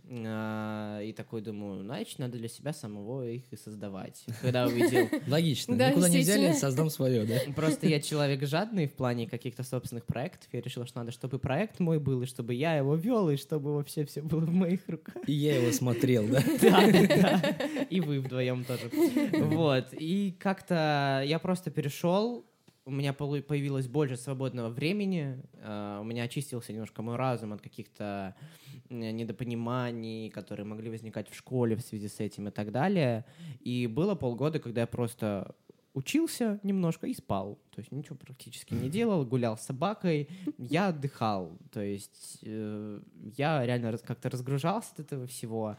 А, 0.10 1.02
И 1.02 1.13
такой 1.13 1.42
думаю, 1.42 1.84
значит, 1.84 2.19
надо 2.19 2.38
для 2.38 2.48
себя 2.48 2.74
самого 2.74 3.28
их 3.28 3.44
и 3.52 3.56
создавать. 3.56 4.24
Когда 4.42 4.66
увидел 4.66 5.10
Логично. 5.28 5.75
Да, 5.75 5.90
Никуда 5.90 6.10
не 6.10 6.19
взяли, 6.19 6.54
создам 6.54 6.90
свое, 6.90 7.25
да? 7.25 7.54
Просто 7.54 7.88
я 7.88 8.00
человек 8.01 8.46
жадный 8.48 8.88
в 8.88 8.94
плане 8.94 9.27
каких-то 9.27 9.63
собственных 9.63 10.06
проектов. 10.06 10.48
Я 10.51 10.62
решила, 10.62 10.86
что 10.86 11.00
надо, 11.00 11.12
чтобы 11.12 11.39
проект 11.39 11.80
мой 11.80 12.00
был, 12.00 12.22
и 12.22 12.25
чтобы 12.25 12.53
я 12.53 12.75
его 12.75 12.96
вел, 12.96 13.30
и 13.30 13.38
чтобы 13.38 13.75
вообще 13.75 14.06
все 14.06 14.22
было 14.22 14.41
в 14.41 14.53
моих 14.53 14.88
руках. 14.88 15.18
И 15.27 15.34
я 15.34 15.60
его 15.62 15.72
смотрел, 15.72 16.27
да? 16.27 16.44
Да, 16.62 16.91
да. 16.91 17.56
И 17.89 18.00
вы 18.00 18.20
вдвоем 18.20 18.63
тоже. 18.63 18.89
Вот. 19.46 19.88
И 19.91 20.36
как-то 20.39 21.24
я 21.25 21.39
просто 21.39 21.70
перешел, 21.72 22.46
у 22.86 22.91
меня 22.91 23.13
появилось 23.13 23.88
больше 23.88 24.15
свободного 24.15 24.70
времени, 24.70 25.41
э, 25.53 25.98
у 26.00 26.03
меня 26.03 26.24
очистился 26.24 26.72
немножко 26.72 27.01
мой 27.01 27.15
разум 27.15 27.53
от 27.53 27.62
каких-то 27.62 28.36
недопониманий, 28.89 30.30
которые 30.30 30.65
могли 30.65 30.89
возникать 30.89 31.30
в 31.30 31.36
школе 31.36 31.75
в 31.75 31.82
связи 31.82 32.08
с 32.08 32.20
этим 32.20 32.48
и 32.48 32.51
так 32.51 32.72
далее. 32.72 33.25
И 33.62 33.88
было 33.88 34.15
полгода, 34.15 34.60
когда 34.60 34.82
я 34.82 34.88
просто 34.88 35.56
учился 35.96 36.60
немножко 36.62 37.08
и 37.08 37.13
спал. 37.13 37.58
То 37.74 37.80
есть 37.80 37.92
ничего 37.92 38.15
практически 38.18 38.74
не 38.74 38.89
делал, 38.89 39.25
гулял 39.25 39.58
с 39.58 39.62
собакой, 39.62 40.27
я 40.58 40.89
отдыхал. 40.89 41.58
То 41.72 41.82
есть 41.82 42.39
э, 42.44 43.01
я 43.38 43.65
реально 43.65 43.92
раз- 43.92 44.01
как-то 44.01 44.30
разгружался 44.30 44.92
от 44.94 45.00
этого 45.00 45.25
всего. 45.25 45.77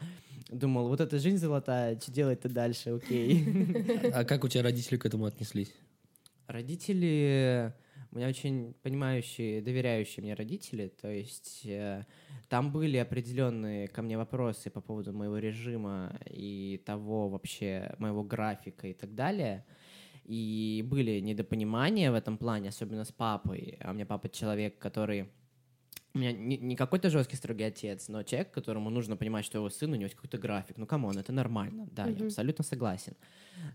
Думал, 0.49 0.87
вот 0.87 1.01
эта 1.01 1.19
жизнь 1.19 1.37
золотая, 1.37 1.99
что 1.99 2.11
делать-то 2.11 2.49
дальше, 2.49 2.89
окей. 2.89 3.45
А 4.11 4.25
как 4.25 4.43
у 4.43 4.47
тебя 4.47 4.63
родители 4.63 4.97
к 4.97 5.05
этому 5.05 5.25
отнеслись? 5.25 5.71
Родители, 6.47 7.73
у 8.11 8.17
меня 8.17 8.27
очень 8.27 8.73
понимающие, 8.83 9.61
доверяющие 9.61 10.23
мне 10.23 10.33
родители, 10.33 10.87
то 10.87 11.09
есть 11.11 11.65
э, 11.65 12.05
там 12.49 12.71
были 12.71 12.97
определенные 12.97 13.87
ко 13.87 14.01
мне 14.01 14.17
вопросы 14.17 14.69
по 14.69 14.81
поводу 14.81 15.13
моего 15.13 15.37
режима 15.37 16.17
и 16.29 16.81
того 16.85 17.29
вообще 17.29 17.95
моего 17.99 18.23
графика 18.23 18.87
и 18.87 18.93
так 18.93 19.13
далее. 19.15 19.65
И 20.23 20.83
были 20.85 21.19
недопонимания 21.21 22.11
в 22.11 22.15
этом 22.15 22.37
плане, 22.37 22.69
особенно 22.69 23.05
с 23.05 23.11
папой. 23.11 23.77
А 23.81 23.91
у 23.91 23.93
меня 23.93 24.05
папа 24.05 24.27
человек, 24.29 24.77
который 24.77 25.29
у 26.13 26.19
меня 26.19 26.31
не, 26.33 26.57
не 26.57 26.75
какой-то 26.75 27.09
жесткий 27.09 27.35
строгий 27.37 27.63
отец, 27.63 28.07
но 28.09 28.23
человек, 28.23 28.51
которому 28.51 28.89
нужно 28.89 29.15
понимать, 29.15 29.45
что 29.45 29.59
его 29.59 29.69
сын, 29.69 29.91
у 29.91 29.95
него 29.95 30.05
есть 30.05 30.15
какой-то 30.15 30.37
график. 30.37 30.77
Ну, 30.77 30.85
come 30.85 31.03
on, 31.03 31.17
это 31.17 31.31
нормально. 31.31 31.87
Да, 31.91 32.05
я 32.07 32.11
Мгм. 32.11 32.25
абсолютно 32.25 32.63
согласен. 32.63 33.13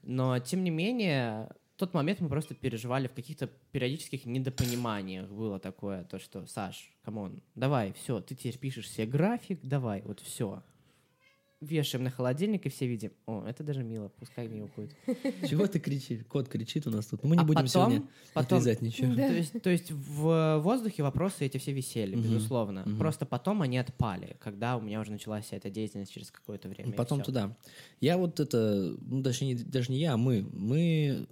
Но, 0.02 0.38
тем 0.40 0.64
не 0.64 0.70
менее, 0.70 1.50
тот 1.76 1.94
момент 1.94 2.20
мы 2.20 2.28
просто 2.28 2.54
переживали 2.54 3.08
в 3.08 3.12
каких-то 3.12 3.48
периодических 3.72 4.26
недопониманиях. 4.26 5.28
Было 5.30 5.58
такое, 5.58 6.04
то, 6.04 6.18
что, 6.18 6.46
Саш, 6.46 6.90
come 7.04 7.26
on, 7.26 7.42
давай, 7.54 7.92
все, 7.94 8.20
ты 8.20 8.34
теперь 8.34 8.58
пишешь 8.58 8.90
себе 8.90 9.06
график, 9.06 9.58
давай, 9.62 10.02
вот 10.02 10.20
все. 10.20 10.62
вешаем 11.60 12.02
на 12.02 12.10
холодильник, 12.10 12.66
и 12.66 12.68
все 12.68 12.88
видим, 12.88 13.12
о, 13.24 13.44
это 13.46 13.62
даже 13.62 13.84
мило, 13.84 14.08
пускай 14.08 14.48
мяукают. 14.48 14.90
Чего 15.48 15.68
ты 15.68 15.78
кричишь? 15.78 16.24
Кот 16.28 16.48
кричит 16.48 16.88
у 16.88 16.90
нас 16.90 17.06
тут. 17.06 17.22
Мы 17.22 17.36
не 17.36 17.42
А 17.42 17.44
будем 17.44 17.62
потом- 17.62 17.68
сегодня 17.68 18.08
потом- 18.34 18.58
отрезать 18.58 18.82
ничего. 18.82 19.14
Да. 19.14 19.28
То 19.28 19.34
есть, 19.34 19.62
то 19.62 19.70
есть 19.70 19.90
в 19.92 20.58
воздухе 20.58 21.04
вопросы 21.04 21.46
эти 21.46 21.58
все 21.58 21.72
висели, 21.72 22.16
Мгм. 22.16 22.24
безусловно. 22.24 22.82
Мгм. 22.84 22.98
Просто 22.98 23.26
потом 23.26 23.62
они 23.62 23.78
отпали, 23.78 24.36
когда 24.40 24.76
у 24.76 24.80
меня 24.80 25.00
уже 25.00 25.12
началась 25.12 25.44
вся 25.44 25.56
эта 25.56 25.70
деятельность 25.70 26.12
через 26.12 26.32
какое-то 26.32 26.68
время. 26.68 26.92
Потом 26.94 27.22
туда. 27.22 27.56
Я 28.00 28.18
вот 28.18 28.40
это, 28.40 28.96
ну, 29.00 29.20
даже 29.22 29.44
не, 29.44 29.54
даже 29.54 29.92
не 29.92 29.98
я, 30.00 30.14
а 30.14 30.16
мы. 30.16 30.42
Мы, 30.52 31.28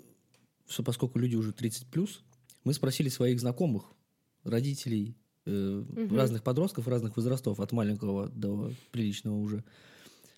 что 0.71 0.83
поскольку 0.85 1.19
люди 1.19 1.35
уже 1.37 1.53
30 1.53 1.87
плюс, 1.89 2.23
мы 2.65 2.73
спросили 2.73 3.09
своих 3.09 3.41
знакомых, 3.41 3.85
родителей, 4.45 5.17
э, 5.47 5.85
Мгм. 5.89 6.17
разных 6.17 6.43
подростков, 6.43 6.87
разных 6.87 7.17
возрастов, 7.17 7.59
от 7.61 7.73
маленького 7.73 8.29
до 8.29 8.73
приличного 8.93 9.37
уже, 9.37 9.65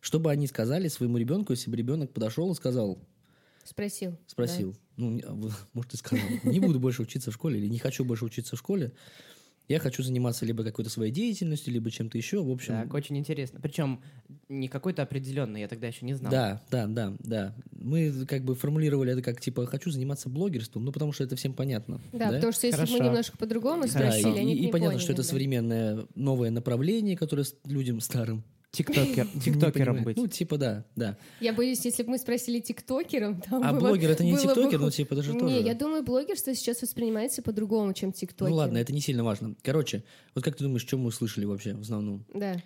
чтобы 0.00 0.30
они 0.30 0.46
сказали 0.46 0.88
своему 0.88 1.18
ребенку, 1.18 1.52
если 1.52 1.70
бы 1.70 1.76
ребенок 1.76 2.12
подошел 2.12 2.50
и 2.50 2.54
сказал, 2.54 2.98
Спросил. 3.64 4.16
спросил, 4.26 4.74
ну, 4.96 5.10
не- 5.10 5.22
а, 5.22 5.32
может, 5.74 5.92
ты 5.92 5.96
сказал, 5.98 6.26
не 6.44 6.58
буду 6.60 6.80
больше 6.80 7.02
учиться 7.02 7.30
в 7.30 7.34
школе 7.34 7.58
или 7.60 7.68
не 7.68 7.78
хочу 7.78 8.04
больше 8.04 8.24
учиться 8.24 8.56
в 8.56 8.58
школе, 8.58 8.92
я 9.68 9.78
хочу 9.78 10.02
заниматься 10.02 10.44
либо 10.44 10.64
какой-то 10.64 10.90
своей 10.90 11.12
деятельностью, 11.12 11.72
либо 11.72 11.90
чем-то 11.90 12.18
еще, 12.18 12.42
в 12.42 12.50
общем. 12.50 12.74
Так, 12.74 12.94
очень 12.94 13.16
интересно. 13.16 13.60
Причем 13.60 14.00
не 14.48 14.68
какой-то 14.68 15.02
определенный, 15.02 15.60
я 15.60 15.68
тогда 15.68 15.86
еще 15.86 16.04
не 16.04 16.14
знал. 16.14 16.30
Да, 16.30 16.62
да, 16.70 16.86
да, 16.86 17.14
да. 17.20 17.54
Мы 17.70 18.26
как 18.26 18.44
бы 18.44 18.54
формулировали 18.54 19.12
это 19.12 19.22
как 19.22 19.40
типа 19.40 19.66
хочу 19.66 19.90
заниматься 19.90 20.28
блогерством, 20.28 20.84
ну 20.84 20.92
потому 20.92 21.12
что 21.12 21.24
это 21.24 21.36
всем 21.36 21.54
понятно. 21.54 22.00
Да, 22.12 22.30
потому 22.30 22.52
что 22.52 22.66
если 22.66 22.80
бы 22.80 22.86
мы 22.86 22.92
Хорошо. 22.92 23.04
немножко 23.04 23.38
по-другому 23.38 23.82
Да, 23.82 23.88
спросили, 23.88 24.36
и, 24.36 24.40
они 24.40 24.54
и 24.54 24.60
не 24.66 24.68
понятно, 24.68 24.90
поняли, 24.90 25.02
что 25.02 25.12
это 25.12 25.22
да. 25.22 25.28
современное 25.28 26.06
новое 26.14 26.50
направление, 26.50 27.16
которое 27.16 27.46
людям 27.64 28.00
старым. 28.00 28.44
Тиктокер, 28.72 29.26
тиктокером 29.44 30.02
быть. 30.02 30.16
Ну, 30.16 30.26
типа, 30.26 30.56
да, 30.56 30.84
да. 30.96 31.18
Я 31.40 31.52
боюсь, 31.52 31.84
если 31.84 32.04
бы 32.04 32.10
мы 32.12 32.18
спросили 32.18 32.58
тиктокером, 32.58 33.38
там 33.42 33.62
А 33.62 33.72
было- 33.72 33.80
блогер 33.90 34.10
это 34.10 34.24
не 34.24 34.32
бы 34.32 34.38
тиктокер, 34.38 34.78
ху- 34.78 34.84
ну, 34.86 34.90
типа, 34.90 35.12
это 35.12 35.22
же 35.22 35.34
Не, 35.34 35.38
тоже. 35.40 35.56
я 35.60 35.74
думаю, 35.74 36.02
блогерство 36.02 36.54
сейчас 36.54 36.80
воспринимается 36.80 37.42
по-другому, 37.42 37.92
чем 37.92 38.12
тиктокер. 38.12 38.48
Ну 38.50 38.56
ладно, 38.56 38.78
это 38.78 38.94
не 38.94 39.00
сильно 39.02 39.24
важно. 39.24 39.54
Короче, 39.62 40.04
вот 40.34 40.42
как 40.42 40.56
ты 40.56 40.64
думаешь, 40.64 40.82
что 40.82 40.96
мы 40.96 41.08
услышали 41.08 41.44
вообще 41.44 41.74
в 41.74 41.82
основном? 41.82 42.24
Да. 42.32 42.56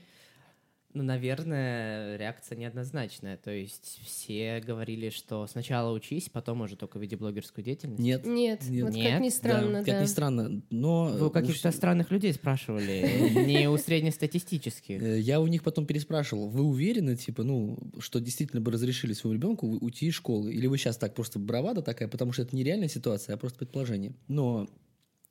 Ну, 0.97 1.03
наверное, 1.03 2.17
реакция 2.17 2.57
неоднозначная. 2.57 3.37
То 3.37 3.51
есть 3.51 4.01
все 4.03 4.63
говорили, 4.67 5.11
что 5.11 5.47
сначала 5.47 5.93
учись, 5.93 6.31
потом 6.31 6.63
уже 6.63 6.75
только 6.75 6.99
веди 6.99 7.17
блогерскую 7.17 7.63
деятельность. 7.63 8.01
Нет. 8.01 8.25
Нет, 8.25 8.67
Нет. 8.67 8.85
вот 8.85 8.95
Нет? 8.95 9.13
как 9.13 9.21
ни 9.21 9.29
Да, 9.29 9.35
странно, 9.35 9.79
как 9.85 9.87
да. 9.87 10.03
ни 10.03 10.07
странно, 10.07 10.63
но... 10.71 11.05
Вы 11.09 11.27
у 11.27 11.31
каких-то 11.31 11.71
странных 11.71 12.11
людей 12.11 12.33
спрашивали, 12.33 13.45
не 13.47 13.69
у 13.69 13.77
среднестатистических. 13.77 15.03
Э, 15.03 15.21
Я 15.21 15.43
у 15.43 15.47
них 15.49 15.63
потом 15.63 15.85
переспрашивал, 15.85 16.49
вы 16.49 16.63
уверены, 16.63 17.15
типа, 17.15 17.43
ну, 17.43 17.79
что 17.99 18.19
действительно 18.19 18.63
бы 18.63 18.73
разрешили 18.73 19.13
своему 19.13 19.35
ребенку 19.35 19.67
уйти 19.67 20.07
из 20.07 20.15
школы? 20.15 20.51
Или 20.51 20.67
вы 20.67 20.79
сейчас 20.79 20.97
так 20.97 21.15
просто 21.15 21.39
бравада 21.39 21.83
такая, 21.83 22.09
потому 22.09 22.33
что 22.33 22.41
это 22.41 22.57
не 22.57 22.65
реальная 22.65 22.89
ситуация, 22.89 23.35
а 23.35 23.37
просто 23.37 23.59
предположение. 23.59 24.15
Но 24.29 24.67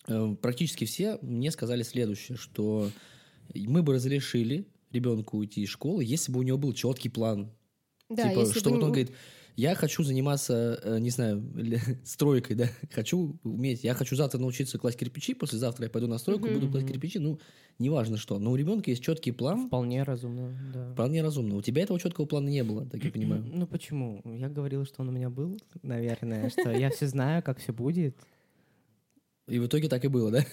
э, 0.07 0.35
практически 0.39 0.85
все 0.85 1.17
мне 1.23 1.49
сказали 1.49 1.81
следующее, 1.81 2.37
что 2.37 2.91
мы 3.55 3.81
бы 3.81 3.95
разрешили 3.95 4.67
ребенку 4.95 5.37
уйти 5.37 5.61
из 5.61 5.69
школы, 5.69 6.03
если 6.03 6.31
бы 6.31 6.39
у 6.39 6.43
него 6.43 6.57
был 6.57 6.73
четкий 6.73 7.09
план. 7.09 7.51
Да, 8.09 8.29
типа, 8.29 8.39
если 8.39 8.59
что 8.59 8.69
бы 8.69 8.77
вот 8.77 8.83
он 8.83 8.91
говорит, 8.91 9.11
я 9.55 9.73
хочу 9.73 10.03
заниматься, 10.03 10.79
э, 10.83 10.99
не 10.99 11.09
знаю, 11.09 11.43
стройкой, 12.03 12.55
да, 12.55 12.67
хочу 12.91 13.39
уметь, 13.43 13.83
я 13.83 13.93
хочу 13.93 14.15
завтра 14.15 14.37
научиться 14.37 14.77
класть 14.77 14.97
кирпичи, 14.97 15.33
послезавтра 15.33 15.85
я 15.85 15.89
пойду 15.89 16.07
на 16.07 16.17
стройку, 16.17 16.47
буду 16.47 16.69
класть 16.69 16.87
кирпичи, 16.87 17.19
ну, 17.19 17.39
неважно 17.79 18.17
что. 18.17 18.37
Но 18.37 18.51
у 18.51 18.55
ребенка 18.55 18.89
есть 18.89 19.03
четкий 19.03 19.31
план, 19.31 19.67
Вполне 19.67 20.03
разумно, 20.03 20.57
да. 20.73 20.91
Вполне 20.93 21.21
разумно. 21.21 21.55
У 21.55 21.61
тебя 21.61 21.83
этого 21.83 21.99
четкого 21.99 22.25
плана 22.25 22.49
не 22.49 22.63
было, 22.63 22.85
так 22.85 23.03
я 23.03 23.11
понимаю. 23.11 23.43
Ну 23.45 23.65
почему? 23.65 24.21
Я 24.25 24.49
говорил, 24.49 24.85
что 24.85 25.01
он 25.01 25.09
у 25.09 25.11
меня 25.11 25.29
был, 25.29 25.59
наверное, 25.81 26.49
что 26.49 26.71
я 26.71 26.89
все 26.89 27.07
знаю, 27.07 27.41
как 27.41 27.59
все 27.59 27.71
будет. 27.71 28.17
И 29.47 29.59
в 29.59 29.67
итоге 29.67 29.87
так 29.87 30.03
и 30.03 30.07
было, 30.07 30.31
да? 30.31 30.45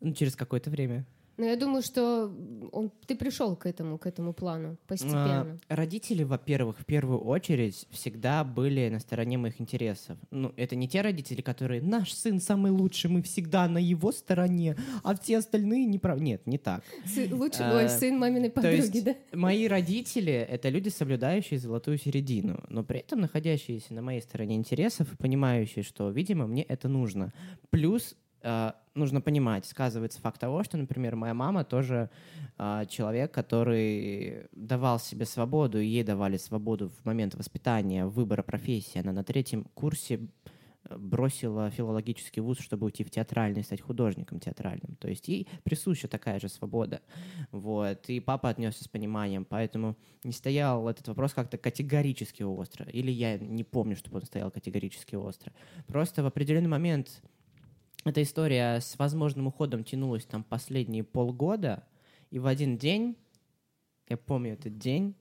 Ну, 0.00 0.14
через 0.14 0.34
какое-то 0.34 0.70
время. 0.70 1.04
Но 1.40 1.46
я 1.46 1.56
думаю, 1.56 1.80
что 1.80 2.30
он, 2.70 2.92
ты 3.06 3.16
пришел 3.16 3.56
к 3.56 3.64
этому, 3.64 3.96
к 3.96 4.06
этому 4.06 4.34
плану 4.34 4.76
постепенно. 4.86 5.58
А, 5.68 5.74
Родители, 5.74 6.22
во-первых, 6.22 6.78
в 6.78 6.84
первую 6.84 7.18
очередь 7.18 7.86
всегда 7.88 8.44
были 8.44 8.90
на 8.90 8.98
стороне 9.00 9.38
моих 9.38 9.58
интересов. 9.58 10.18
Ну, 10.30 10.52
это 10.58 10.76
не 10.76 10.86
те 10.86 11.00
родители, 11.00 11.40
которые 11.40 11.80
«наш 11.80 12.12
сын 12.12 12.40
самый 12.40 12.72
лучший, 12.72 13.08
мы 13.08 13.22
всегда 13.22 13.66
на 13.68 13.78
его 13.78 14.12
стороне, 14.12 14.76
а 15.02 15.16
все 15.16 15.38
остальные 15.38 15.86
не 15.86 15.98
прав...» 15.98 16.20
Нет, 16.20 16.46
не 16.46 16.58
так. 16.58 16.84
Сы- 17.06 17.34
лучше, 17.34 17.62
а, 17.62 17.88
сын 17.88 18.18
маминой 18.18 18.50
подруги, 18.50 18.74
есть 18.74 19.04
да? 19.04 19.14
мои 19.32 19.66
родители— 19.66 20.32
это 20.50 20.68
люди, 20.68 20.90
соблюдающие 20.90 21.58
золотую 21.58 21.96
середину, 21.96 22.62
но 22.68 22.84
при 22.84 22.98
этом 22.98 23.18
находящиеся 23.22 23.94
на 23.94 24.02
моей 24.02 24.20
стороне 24.20 24.56
интересов 24.56 25.10
и 25.10 25.16
понимающие, 25.16 25.84
что, 25.84 26.10
видимо, 26.10 26.46
мне 26.46 26.64
это 26.64 26.88
нужно. 26.88 27.32
Плюс 27.70 28.14
нужно 28.94 29.20
понимать, 29.20 29.66
сказывается 29.66 30.20
факт 30.20 30.40
того, 30.40 30.62
что, 30.64 30.76
например, 30.76 31.16
моя 31.16 31.34
мама 31.34 31.64
тоже 31.64 32.10
э, 32.58 32.84
человек, 32.88 33.32
который 33.32 34.48
давал 34.52 34.98
себе 34.98 35.26
свободу, 35.26 35.78
и 35.80 35.86
ей 35.86 36.04
давали 36.04 36.36
свободу 36.36 36.90
в 36.90 37.04
момент 37.04 37.34
воспитания, 37.34 38.06
выбора 38.06 38.42
профессии. 38.42 38.98
Она 38.98 39.12
на 39.12 39.24
третьем 39.24 39.64
курсе 39.74 40.28
э, 40.84 40.96
бросила 40.96 41.70
филологический 41.70 42.42
вуз, 42.42 42.58
чтобы 42.58 42.86
уйти 42.86 43.04
в 43.04 43.10
театральный, 43.10 43.62
стать 43.62 43.80
художником 43.80 44.40
театральным. 44.40 44.96
То 44.96 45.08
есть 45.08 45.28
ей 45.28 45.48
присуща 45.62 46.08
такая 46.08 46.40
же 46.40 46.48
свобода. 46.48 47.00
Вот. 47.52 48.08
И 48.08 48.20
папа 48.20 48.48
отнесся 48.48 48.84
с 48.84 48.88
пониманием, 48.88 49.44
поэтому 49.44 49.96
не 50.24 50.32
стоял 50.32 50.88
этот 50.88 51.06
вопрос 51.08 51.32
как-то 51.32 51.58
категорически 51.58 52.42
остро. 52.42 52.86
Или 52.86 53.10
я 53.10 53.38
не 53.38 53.64
помню, 53.64 53.96
чтобы 53.96 54.18
он 54.18 54.24
стоял 54.24 54.50
категорически 54.50 55.14
остро. 55.14 55.52
Просто 55.86 56.22
в 56.22 56.26
определенный 56.26 56.68
момент 56.68 57.22
эта 58.04 58.22
история 58.22 58.80
с 58.80 58.98
возможным 58.98 59.48
уходом 59.48 59.84
тянулась 59.84 60.24
там 60.24 60.42
последние 60.42 61.04
полгода, 61.04 61.84
и 62.30 62.38
в 62.38 62.46
один 62.46 62.78
день, 62.78 63.16
я 64.08 64.16
помню 64.16 64.54
этот 64.54 64.78
день, 64.78 65.14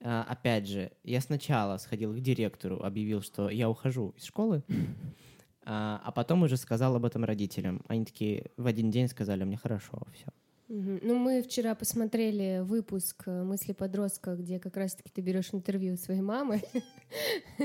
а, 0.00 0.24
опять 0.28 0.66
же, 0.66 0.92
я 1.04 1.20
сначала 1.20 1.78
сходил 1.78 2.14
к 2.14 2.20
директору, 2.20 2.82
объявил, 2.82 3.22
что 3.22 3.50
я 3.50 3.68
ухожу 3.68 4.14
из 4.16 4.24
школы, 4.24 4.62
а, 5.64 6.00
а 6.04 6.12
потом 6.12 6.42
уже 6.42 6.56
сказал 6.56 6.96
об 6.96 7.04
этом 7.04 7.24
родителям. 7.24 7.82
Они 7.88 8.04
такие 8.04 8.50
в 8.56 8.66
один 8.66 8.90
день 8.90 9.08
сказали 9.08 9.44
мне, 9.44 9.56
хорошо, 9.56 10.02
все. 10.14 10.26
Ну, 10.68 11.16
мы 11.16 11.42
вчера 11.42 11.76
посмотрели 11.76 12.60
выпуск 12.60 13.26
«Мысли 13.28 13.72
подростка», 13.72 14.34
где 14.34 14.58
как 14.58 14.76
раз-таки 14.76 15.10
ты 15.12 15.20
берешь 15.20 15.50
интервью 15.52 15.94
у 15.94 15.96
своей 15.96 16.22
мамы. 16.22 16.60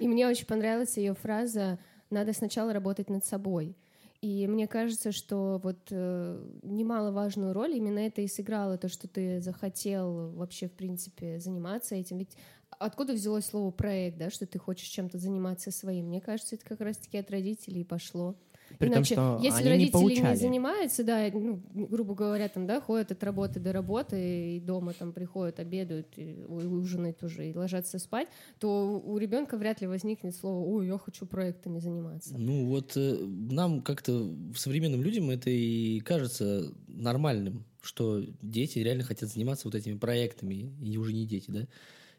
И 0.00 0.06
мне 0.06 0.28
очень 0.28 0.44
понравилась 0.44 0.98
ее 0.98 1.14
фраза 1.14 1.78
«надо 2.10 2.34
сначала 2.34 2.74
работать 2.74 3.08
над 3.08 3.24
собой». 3.24 3.74
И 4.22 4.46
мне 4.46 4.68
кажется, 4.68 5.10
что 5.10 5.60
вот 5.64 5.88
э, 5.90 6.46
немаловажную 6.62 7.52
роль 7.52 7.74
именно 7.74 7.98
это 7.98 8.20
и 8.20 8.28
сыграло, 8.28 8.78
то, 8.78 8.88
что 8.88 9.08
ты 9.08 9.40
захотел 9.40 10.30
вообще, 10.30 10.68
в 10.68 10.72
принципе, 10.72 11.40
заниматься 11.40 11.96
этим. 11.96 12.18
Ведь 12.18 12.36
откуда 12.70 13.14
взялось 13.14 13.46
слово 13.46 13.72
проект, 13.72 14.18
да, 14.18 14.30
что 14.30 14.46
ты 14.46 14.60
хочешь 14.60 14.86
чем-то 14.86 15.18
заниматься 15.18 15.72
своим? 15.72 16.06
Мне 16.06 16.20
кажется, 16.20 16.54
это 16.54 16.64
как 16.64 16.80
раз-таки 16.80 17.18
от 17.18 17.32
родителей 17.32 17.84
пошло. 17.84 18.36
При 18.78 18.88
том, 18.88 18.98
Иначе, 18.98 19.14
что 19.14 19.38
если 19.42 19.60
они 19.60 19.64
не 19.64 19.70
родители 19.70 19.86
не, 19.86 20.16
поучали. 20.16 20.36
занимаются, 20.36 21.04
да, 21.04 21.30
ну, 21.32 21.62
грубо 21.72 22.14
говоря, 22.14 22.48
там, 22.48 22.66
да, 22.66 22.80
ходят 22.80 23.12
от 23.12 23.22
работы 23.22 23.60
до 23.60 23.72
работы 23.72 24.56
и 24.56 24.60
дома 24.60 24.92
там 24.92 25.12
приходят, 25.12 25.60
обедают, 25.60 26.08
и, 26.16 26.44
ужинают 26.48 27.22
уже 27.22 27.50
и 27.50 27.54
ложатся 27.54 27.98
спать, 27.98 28.28
то 28.58 29.00
у 29.04 29.18
ребенка 29.18 29.56
вряд 29.56 29.80
ли 29.80 29.86
возникнет 29.86 30.34
слово 30.34 30.64
«Ой, 30.64 30.86
я 30.86 30.98
хочу 30.98 31.26
проектами 31.26 31.78
заниматься». 31.78 32.36
Ну 32.36 32.66
вот 32.66 32.92
э, 32.96 33.16
нам 33.24 33.82
как-то 33.82 34.34
современным 34.56 35.02
людям 35.02 35.30
это 35.30 35.50
и 35.50 36.00
кажется 36.00 36.72
нормальным, 36.86 37.64
что 37.80 38.22
дети 38.40 38.78
реально 38.78 39.04
хотят 39.04 39.30
заниматься 39.30 39.68
вот 39.68 39.74
этими 39.74 39.98
проектами, 39.98 40.72
и 40.80 40.96
уже 40.96 41.12
не 41.12 41.26
дети, 41.26 41.50
да? 41.50 41.66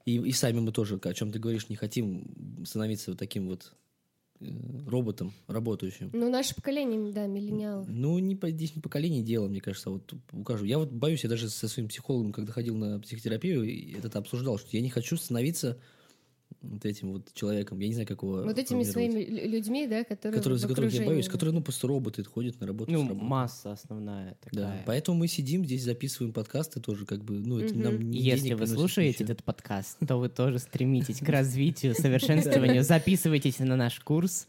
И, 0.05 0.17
и 0.17 0.31
сами 0.33 0.59
мы 0.59 0.71
тоже, 0.71 0.99
о 1.01 1.13
чем 1.13 1.31
ты 1.31 1.39
говоришь, 1.39 1.69
не 1.69 1.75
хотим 1.75 2.63
становиться 2.65 3.11
вот 3.11 3.19
таким 3.19 3.47
вот 3.47 3.73
роботом 4.87 5.33
работающим. 5.47 6.09
Ну, 6.13 6.29
наше 6.29 6.55
поколение, 6.55 7.11
да, 7.11 7.25
миллениалов. 7.27 7.87
Ну, 7.87 8.17
не 8.19 8.37
здесь 8.51 8.75
не 8.75 8.81
поколение 8.81 9.23
дело, 9.23 9.47
мне 9.47 9.61
кажется, 9.61 9.89
а 9.89 9.93
вот 9.93 10.13
укажу. 10.31 10.65
Я 10.65 10.77
вот 10.77 10.91
боюсь, 10.91 11.23
я 11.23 11.29
даже 11.29 11.49
со 11.49 11.67
своим 11.67 11.87
психологом, 11.87 12.31
когда 12.31 12.51
ходил 12.51 12.75
на 12.75 12.99
психотерапию, 12.99 13.97
это 13.97 14.19
обсуждал, 14.19 14.57
что 14.57 14.69
я 14.71 14.81
не 14.81 14.89
хочу 14.89 15.17
становиться 15.17 15.77
вот 16.61 16.85
этим 16.85 17.11
вот 17.13 17.33
человеком, 17.33 17.79
я 17.79 17.87
не 17.87 17.93
знаю, 17.93 18.07
какого 18.07 18.43
Вот 18.43 18.57
этими 18.57 18.83
своими 18.83 19.21
лю- 19.23 19.49
людьми, 19.49 19.87
да, 19.87 20.03
которые 20.03 20.37
которые, 20.37 20.59
за 20.59 20.67
которых 20.67 20.93
я 20.93 21.05
боюсь, 21.05 21.25
да. 21.25 21.31
которые, 21.31 21.53
ну, 21.53 21.61
просто 21.61 21.87
роботы 21.87 22.23
ходят 22.23 22.59
на 22.59 22.67
работу. 22.67 22.91
Ну, 22.91 23.03
масса 23.15 23.71
основная 23.73 24.37
Да, 24.51 24.61
такая. 24.61 24.83
поэтому 24.85 25.17
мы 25.17 25.27
сидим 25.27 25.65
здесь, 25.65 25.83
записываем 25.83 26.33
подкасты 26.33 26.79
тоже, 26.79 27.05
как 27.05 27.23
бы, 27.23 27.39
ну, 27.39 27.59
это 27.59 27.73
нам 27.77 27.95
Мгм. 27.95 28.09
не 28.11 28.19
Если 28.19 28.45
денег 28.49 28.59
вы 28.59 28.67
слушаете 28.67 29.23
ничего. 29.23 29.33
этот 29.33 29.43
подкаст, 29.43 29.97
то 30.07 30.17
вы 30.17 30.29
тоже 30.29 30.59
стремитесь 30.59 31.19
к 31.19 31.29
развитию, 31.29 31.95
совершенствованию. 31.95 32.83
Записывайтесь 32.83 33.59
на 33.59 33.75
наш 33.75 33.99
курс. 33.99 34.47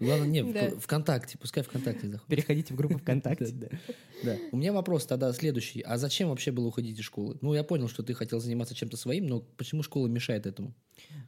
Главное, 0.00 0.26
не, 0.28 0.42
Да. 0.42 0.70
ВКонтакте, 0.80 1.38
пускай 1.38 1.62
ВКонтакте 1.62 2.08
заходит. 2.08 2.26
Переходите 2.28 2.74
в 2.74 2.76
группу 2.76 2.98
ВКонтакте. 2.98 3.46
Да. 3.52 3.68
Да. 4.24 4.36
У 4.52 4.56
меня 4.56 4.72
вопрос 4.72 5.06
тогда 5.06 5.32
следующий. 5.32 5.80
А 5.80 5.96
зачем 5.96 6.28
вообще 6.28 6.50
было 6.52 6.66
уходить 6.66 6.98
из 6.98 7.04
школы? 7.04 7.38
Ну, 7.40 7.54
я 7.54 7.64
понял, 7.64 7.88
что 7.88 8.02
ты 8.02 8.12
хотел 8.14 8.40
заниматься 8.40 8.74
чем-то 8.74 8.96
своим, 8.96 9.26
но 9.26 9.40
почему 9.56 9.82
школа 9.82 10.08
мешает 10.08 10.46
этому? 10.46 10.74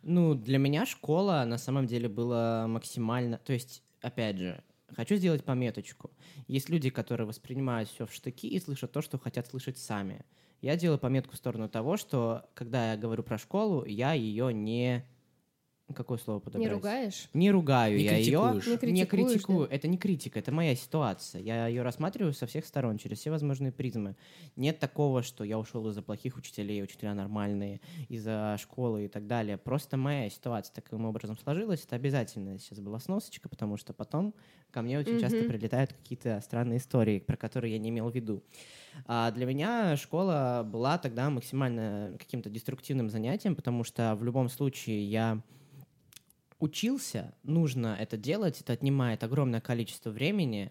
Ну, 0.02 0.34
для 0.34 0.58
меня 0.58 0.86
школа 0.86 1.44
на 1.46 1.58
самом 1.58 1.86
деле 1.86 2.08
была 2.08 2.66
максимально... 2.66 3.38
То 3.38 3.52
есть, 3.52 3.82
опять 4.00 4.38
же, 4.38 4.62
хочу 4.88 5.16
сделать 5.16 5.44
пометочку. 5.44 6.10
Есть 6.48 6.68
люди, 6.68 6.90
которые 6.90 7.26
воспринимают 7.26 7.88
все 7.88 8.06
в 8.06 8.12
штыки 8.12 8.48
и 8.48 8.58
слышат 8.60 8.92
то, 8.92 9.00
что 9.00 9.18
хотят 9.18 9.46
слышать 9.46 9.78
сами. 9.78 10.24
Я 10.60 10.76
делаю 10.76 10.98
пометку 10.98 11.34
в 11.34 11.38
сторону 11.38 11.68
того, 11.68 11.96
что, 11.96 12.48
когда 12.54 12.92
я 12.92 12.96
говорю 12.96 13.22
про 13.22 13.38
школу, 13.38 13.84
я 13.84 14.12
ее 14.12 14.52
не... 14.52 15.04
Какое 15.94 16.16
слово 16.16 16.38
подобрать? 16.38 16.68
Не 16.70 16.74
ругаешь? 16.74 17.28
Не 17.34 17.50
ругаю 17.50 17.98
Не 17.98 18.04
я 18.04 18.16
ее, 18.16 18.38
критикуешь. 18.38 18.82
Не 18.82 18.92
не 18.92 19.04
критикую. 19.06 19.68
Это 19.68 19.88
не 19.88 19.98
критика, 19.98 20.38
это 20.38 20.50
моя 20.50 20.74
ситуация. 20.74 21.42
Я 21.42 21.66
ее 21.66 21.82
рассматриваю 21.82 22.32
со 22.32 22.46
всех 22.46 22.64
сторон, 22.64 22.98
через 22.98 23.18
все 23.18 23.30
возможные 23.30 23.72
призмы. 23.72 24.16
Нет 24.56 24.78
такого, 24.78 25.22
что 25.22 25.44
я 25.44 25.58
ушел 25.58 25.86
из-за 25.88 26.00
плохих 26.02 26.36
учителей, 26.36 26.82
учителя 26.82 27.14
нормальные, 27.14 27.80
из-за 28.08 28.56
школы 28.60 29.04
и 29.04 29.08
так 29.08 29.26
далее. 29.26 29.58
Просто 29.58 29.96
моя 29.96 30.30
ситуация 30.30 30.74
таким 30.74 31.04
образом 31.04 31.36
сложилась. 31.36 31.84
Это 31.84 31.96
обязательно 31.96 32.58
сейчас 32.58 32.80
была 32.80 32.98
сносочка, 32.98 33.48
потому 33.48 33.76
что 33.76 33.92
потом 33.92 34.34
ко 34.70 34.80
мне 34.80 34.98
очень 34.98 35.18
часто 35.20 35.38
Мгм. 35.38 35.48
прилетают 35.48 35.92
какие-то 35.92 36.40
странные 36.40 36.78
истории, 36.78 37.18
про 37.18 37.36
которые 37.36 37.72
я 37.72 37.78
не 37.78 37.90
имел 37.90 38.08
в 38.08 38.14
виду. 38.14 38.42
А 39.06 39.30
для 39.30 39.44
меня 39.44 39.96
школа 39.96 40.62
была 40.64 40.96
тогда 40.96 41.28
максимально 41.28 42.16
каким-то 42.18 42.48
деструктивным 42.48 43.10
занятием, 43.10 43.54
потому 43.54 43.84
что 43.84 44.14
в 44.14 44.24
любом 44.24 44.48
случае 44.48 45.04
я 45.04 45.42
учился, 46.62 47.34
нужно 47.42 47.96
это 47.98 48.16
делать, 48.16 48.60
это 48.60 48.72
отнимает 48.72 49.24
огромное 49.24 49.60
количество 49.60 50.10
времени. 50.10 50.70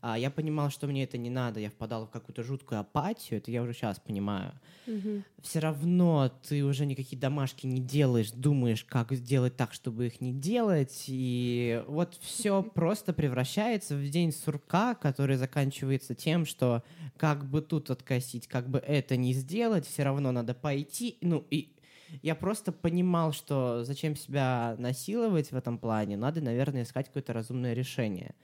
А 0.00 0.16
я 0.18 0.30
понимал, 0.30 0.70
что 0.70 0.86
мне 0.86 1.04
это 1.04 1.18
не 1.18 1.30
надо, 1.30 1.60
я 1.60 1.68
впадал 1.68 2.06
в 2.06 2.10
какую-то 2.10 2.42
жуткую 2.42 2.80
апатию, 2.80 3.38
это 3.38 3.50
я 3.50 3.62
уже 3.62 3.72
сейчас 3.72 4.00
понимаю. 4.00 4.52
Мгм. 4.86 5.24
Все 5.42 5.58
равно 5.58 6.32
ты 6.48 6.64
уже 6.64 6.86
никакие 6.86 7.20
домашки 7.20 7.66
не 7.66 7.80
делаешь, 7.80 8.30
думаешь, 8.30 8.84
как 8.84 9.12
сделать 9.12 9.56
так, 9.56 9.72
чтобы 9.74 10.06
их 10.06 10.20
не 10.20 10.32
делать, 10.32 11.04
и 11.08 11.82
вот 11.88 12.16
все 12.20 12.62
просто 12.74 13.12
превращается 13.12 13.96
в 13.96 14.08
день 14.08 14.32
сурка, 14.32 14.94
который 14.94 15.36
заканчивается 15.36 16.14
тем, 16.14 16.46
что 16.46 16.82
как 17.16 17.48
бы 17.48 17.62
тут 17.62 17.90
откосить, 17.90 18.46
как 18.46 18.68
бы 18.68 18.78
это 18.78 19.16
не 19.16 19.32
сделать, 19.32 19.86
все 19.86 20.04
равно 20.04 20.32
надо 20.32 20.54
пойти, 20.54 21.18
ну 21.20 21.44
и 21.50 21.72
я 22.20 22.34
просто 22.34 22.72
понимал, 22.72 23.32
что 23.32 23.84
зачем 23.84 24.16
себя 24.16 24.76
насиловать 24.78 25.52
в 25.52 25.56
этом 25.56 25.78
плане, 25.78 26.16
надо, 26.16 26.40
наверное, 26.40 26.82
искать 26.82 27.06
какое-то 27.06 27.32
разумное 27.32 27.72
решение. 27.74 28.34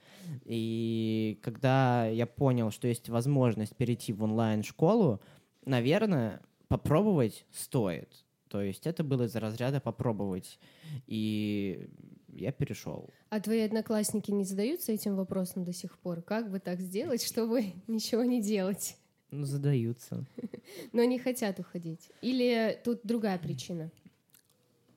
И 0.44 1.38
когда 1.42 2.06
я 2.06 2.26
понял, 2.26 2.70
что 2.70 2.88
есть 2.88 3.08
возможность 3.08 3.76
перейти 3.76 4.12
в 4.12 4.22
онлайн-школу, 4.22 5.20
наверное, 5.64 6.40
попробовать 6.68 7.44
стоит. 7.52 8.24
То 8.48 8.62
есть 8.62 8.86
это 8.86 9.04
было 9.04 9.24
из 9.24 9.36
разряда 9.36 9.80
попробовать. 9.80 10.58
И 11.06 11.90
я 12.28 12.52
перешел. 12.52 13.10
А 13.30 13.40
твои 13.40 13.60
одноклассники 13.60 14.30
не 14.30 14.44
задаются 14.44 14.92
этим 14.92 15.16
вопросом 15.16 15.64
до 15.64 15.72
сих 15.72 15.98
пор? 15.98 16.22
Как 16.22 16.50
бы 16.50 16.60
так 16.60 16.80
сделать, 16.80 17.22
чтобы 17.22 17.74
ничего 17.86 18.24
не 18.24 18.42
делать? 18.42 18.96
Ну, 19.30 19.44
задаются. 19.44 20.24
Но 20.92 21.04
не 21.04 21.18
хотят 21.18 21.58
уходить. 21.58 22.10
Или 22.22 22.80
тут 22.84 23.00
другая 23.04 23.38
причина? 23.38 23.90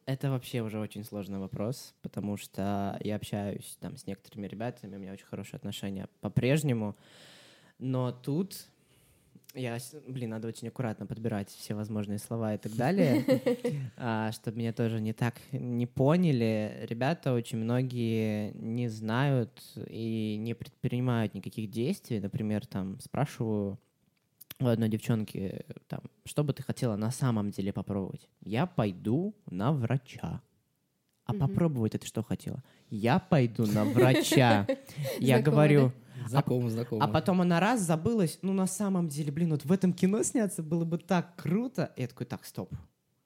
Это 0.06 0.32
вообще 0.32 0.62
уже 0.62 0.80
очень 0.80 1.04
сложный 1.04 1.40
вопрос, 1.40 1.94
потому 2.02 2.36
что 2.38 3.00
я 3.04 3.16
общаюсь 3.16 3.78
там 3.80 3.98
с 3.98 4.08
некоторыми 4.08 4.48
ребятами, 4.48 4.96
у 4.96 5.00
меня 5.00 5.14
очень 5.14 5.26
хорошие 5.26 5.58
отношения 5.58 6.08
по-прежнему, 6.22 6.96
но 7.78 8.12
тут 8.12 8.68
я, 9.54 9.78
блин, 10.08 10.30
надо 10.30 10.48
очень 10.48 10.70
аккуратно 10.70 11.06
подбирать 11.06 11.50
все 11.50 11.76
возможные 11.76 12.20
слова 12.20 12.56
и 12.56 12.58
так 12.58 12.74
далее, 12.76 13.26
а, 13.98 14.32
чтобы 14.32 14.58
меня 14.58 14.74
тоже 14.74 15.02
не 15.02 15.14
так 15.14 15.36
не 15.52 15.86
поняли. 15.86 16.86
Ребята 16.90 17.34
очень 17.34 17.58
многие 17.58 18.52
не 18.54 18.88
знают 18.88 19.62
и 19.88 20.38
не 20.40 20.54
предпринимают 20.54 21.34
никаких 21.34 21.70
действий. 21.70 22.20
Например, 22.20 22.66
там 22.66 23.00
спрашиваю 23.02 23.78
у 24.62 24.68
одной 24.68 24.90
девчонки, 24.90 25.66
там, 25.88 26.02
что 26.26 26.44
бы 26.44 26.54
ты 26.54 26.64
хотела 26.64 26.96
на 26.96 27.12
самом 27.12 27.52
деле 27.52 27.74
попробовать? 27.74 28.28
Я 28.42 28.66
пойду 28.66 29.36
на 29.50 29.72
врача. 29.72 30.42
А 31.26 31.34
Мгм. 31.34 31.40
попробовать 31.48 31.96
это 31.96 32.06
что 32.08 32.24
хотела? 32.24 32.64
Я 32.90 33.20
пойду 33.20 33.66
на 33.66 33.86
врача. 33.86 34.68
Я 35.20 35.40
говорю, 35.40 35.92
Знакомо, 36.28 36.70
знакомо. 36.70 37.04
а 37.06 37.08
потом 37.08 37.42
она 37.42 37.60
раз 37.60 37.82
забылась, 37.82 38.40
ну 38.42 38.54
на 38.54 38.68
самом 38.68 39.08
деле, 39.08 39.32
блин, 39.32 39.52
вот 39.52 39.64
в 39.66 39.72
этом 39.72 39.94
кино 39.94 40.24
сняться 40.24 40.62
было 40.64 40.84
бы 40.84 40.98
так 40.98 41.36
круто. 41.36 41.94
И 41.96 42.02
я 42.02 42.08
такой, 42.08 42.26
так, 42.26 42.44
стоп. 42.46 42.74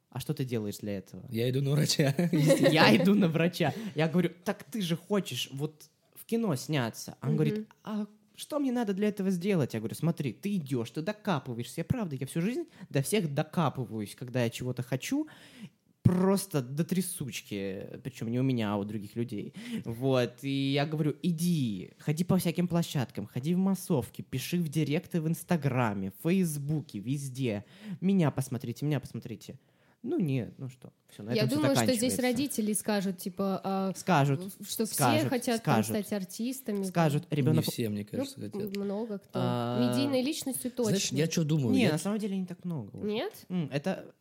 А 0.10 0.19
что 0.19 0.34
ты 0.34 0.45
делаешь 0.45 0.78
для 0.78 0.98
этого? 0.98 1.26
Я 1.30 1.50
иду 1.50 1.62
на 1.62 1.71
врача. 1.71 2.13
Я 2.32 2.95
иду 2.95 3.15
на 3.15 3.28
врача. 3.28 3.74
Я 3.95 4.08
говорю, 4.08 4.32
так 4.45 4.63
ты 4.63 4.82
же 4.82 4.95
хочешь 4.95 5.50
вот 5.52 5.89
в 6.15 6.26
кино 6.26 6.56
сняться. 6.56 7.17
Он 7.21 7.36
говорит, 7.36 7.67
а 7.84 8.06
что 8.36 8.60
мне 8.60 8.71
надо 8.71 8.93
для 8.93 9.08
этого 9.08 9.30
сделать? 9.32 9.74
Я 9.74 9.80
говорю, 9.80 9.95
смотри, 9.95 10.34
ты 10.34 10.56
идешь, 10.56 10.91
ты 10.91 11.02
докапываешься. 11.02 11.82
Я 11.82 11.86
правда, 11.86 12.15
я 12.15 12.26
всю 12.26 12.41
жизнь 12.41 12.65
до 12.89 13.02
всех 13.02 13.34
докапываюсь, 13.34 14.15
когда 14.15 14.43
я 14.43 14.50
чего-то 14.50 14.84
хочу, 14.84 15.28
просто 16.06 16.62
до 16.62 16.84
трясучки, 16.84 18.00
причем 18.04 18.30
не 18.30 18.39
у 18.39 18.43
меня, 18.43 18.74
а 18.74 18.78
у 18.78 18.84
других 18.84 19.15
людей. 19.15 19.56
Вот, 19.86 20.43
и 20.43 20.74
я 20.74 20.86
говорю, 20.86 21.15
иди, 21.24 21.91
ходи 21.98 22.24
по 22.24 22.38
всяким 22.38 22.67
площадкам, 22.67 23.26
ходи 23.26 23.56
в 23.56 23.58
массовки, 23.58 24.21
пиши 24.21 24.58
в 24.58 24.69
директы 24.69 25.19
в 25.19 25.28
Инстаграме, 25.28 26.12
в 26.12 26.30
Фейсбуке, 26.30 27.00
везде. 27.00 27.65
Меня 28.02 28.30
посмотрите, 28.30 28.86
меня 28.86 29.00
посмотрите. 29.00 29.58
Ну 30.08 30.20
нет, 30.20 30.54
ну 30.60 30.70
что, 30.70 30.94
все, 31.10 31.24
на 31.24 31.32
Я 31.34 31.48
думаю, 31.48 31.76
что 31.76 31.91
здесь 31.94 32.20
родители 32.20 32.74
скажут, 32.74 33.18
типа, 33.18 33.60
а, 33.63 33.91
Скажут, 33.96 34.39
что 34.62 34.86
все 34.86 34.94
скажут, 34.94 35.30
хотят 35.30 35.63
там 35.63 35.84
скажут. 35.84 36.06
стать 36.08 36.13
артистами. 36.22 36.84
скажут, 36.84 37.30
Не 37.32 37.38
ребенок... 37.38 37.65
все, 37.65 37.89
мне 37.89 38.06
Ну, 38.12 38.18
кажется, 38.20 38.39
хотят. 38.39 38.78
много 38.78 39.18
кто. 39.18 39.30
А, 39.34 39.89
Медийной 39.91 40.22
личностью 40.22 40.70
точно. 40.70 40.91
Знаешь, 40.91 41.12
я 41.12 41.26
что 41.32 41.44
думаю? 41.44 41.74
Не, 41.74 41.84
Я- 41.86 41.91
на 41.94 41.98
самом 41.98 42.20
деле 42.20 42.38
не 42.38 42.46
так 42.46 42.63
много. 42.65 42.96
уже. 42.98 43.08
Нет? 43.08 43.34
М, 43.50 43.68
Это 43.74 44.13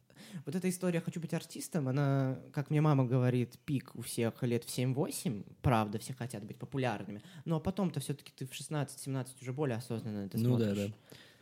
вот 0.47 0.55
эта 0.55 0.69
история 0.71 1.01
«хочу 1.01 1.21
быть 1.21 1.33
артистом», 1.35 1.87
она, 1.87 2.39
как 2.53 2.71
мне 2.71 2.81
мама 2.81 3.05
говорит, 3.05 3.59
пик 3.67 3.91
у 3.95 4.01
всех 4.03 4.43
лет 4.43 4.65
в 4.65 4.69
7-8, 4.69 5.45
правда, 5.63 5.99
все 5.99 6.13
хотят 6.15 6.43
быть 6.45 6.57
популярными, 6.57 7.23
но 7.45 7.61
потом-то 7.61 8.01
все-таки 8.01 8.33
ты 8.35 8.47
в 8.47 8.53
16-17 8.53 9.27
уже 9.43 9.53
более 9.53 9.77
осознанно 9.77 10.25
это 10.27 10.39
Ну 10.39 10.57
да, 10.57 10.65
смотришь. 10.75 10.93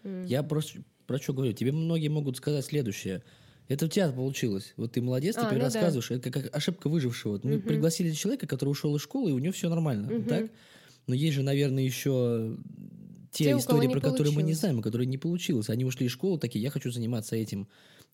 да. 0.03 0.11
М. 0.11 0.25
Я 0.27 0.43
просто 0.43 0.81
про 1.07 1.19
что 1.19 1.33
говорю? 1.33 1.53
Тебе 1.53 1.71
многие 1.73 2.09
могут 2.09 2.37
сказать 2.37 2.65
следующее. 2.65 3.23
Это 3.69 3.87
у 3.87 3.89
тебя 3.89 4.11
получилось. 4.11 4.75
Вот 4.77 4.93
ты 4.93 5.01
молодец, 5.01 5.35
ты 5.37 5.41
А, 5.43 5.45
теперь 5.45 5.55
ну 5.55 5.61
да. 5.61 5.65
рассказываешь. 5.67 6.11
Это 6.11 6.31
как 6.31 6.55
ошибка 6.55 6.89
выжившего. 6.89 7.41
Мы 7.43 7.57
Мгм. 7.57 7.63
пригласили 7.63 8.11
человека, 8.13 8.47
который 8.47 8.71
ушел 8.71 8.95
из 8.97 9.03
школы, 9.03 9.31
и 9.31 9.33
у 9.33 9.39
него 9.39 9.53
все 9.53 9.69
нормально. 9.69 10.11
Мгм. 10.13 10.25
Так? 10.25 10.51
Но 11.07 11.15
есть 11.15 11.35
же, 11.35 11.43
наверное, 11.43 11.83
еще 11.83 12.57
те, 13.31 13.45
Те, 13.45 13.57
истории, 13.59 13.89
про 13.89 14.01
которые 14.01 14.33
мы 14.33 14.43
не 14.43 14.53
получилось. 14.53 14.59
знаем, 14.59 14.81
и 14.81 14.83
которые 14.83 15.07
не 15.07 15.17
получилось. 15.19 15.71
Они 15.71 15.85
ушли 15.85 16.07
из 16.07 16.13
школы, 16.13 16.39
такие, 16.39 16.63
я 16.63 16.71
хочу 16.71 16.91
заниматься 16.91 17.35
этим 17.35 17.67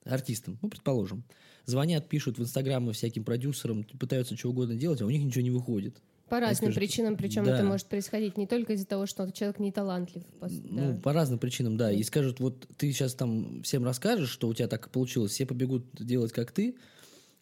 артистом. 0.05 0.59
Ну, 0.63 0.69
предположим. 0.71 1.25
Звонят, 1.67 2.09
пишут 2.09 2.39
в 2.39 2.43
Инстаграм 2.43 2.91
всяким 2.93 3.25
продюсерам, 3.25 3.85
пытаются 3.85 4.37
что 4.37 4.51
угодно 4.51 4.75
делать, 4.77 5.03
а 5.03 5.07
у 5.07 5.11
них 5.11 5.23
ничего 5.23 5.43
не 5.43 5.51
выходит. 5.51 5.97
По 6.29 6.41
разным 6.41 6.73
скажу, 6.73 6.75
причинам, 6.81 7.17
причем 7.17 7.45
да. 7.45 7.57
это 7.57 7.65
может 7.65 7.87
происходить 7.87 8.37
не 8.37 8.47
только 8.47 8.75
из-за 8.75 8.87
того, 8.87 9.07
что 9.07 9.31
человек 9.33 9.59
не 9.59 9.73
талантлив. 9.73 10.23
пос- 10.41 10.61
Ну, 10.69 10.93
да. 10.95 11.01
по 11.03 11.13
разным 11.13 11.39
причинам, 11.39 11.77
да. 11.77 11.91
И 11.91 12.03
скажут, 12.03 12.41
вот 12.41 12.69
ты 12.77 12.93
сейчас 12.93 13.15
там 13.15 13.63
всем 13.63 13.85
расскажешь, 13.85 14.29
что 14.31 14.49
у 14.49 14.55
тебя 14.55 14.69
так 14.69 14.91
получилось, 14.91 15.33
все 15.33 15.47
побегут 15.47 15.87
делать, 15.99 16.33
как 16.33 16.53
ты, 16.53 16.77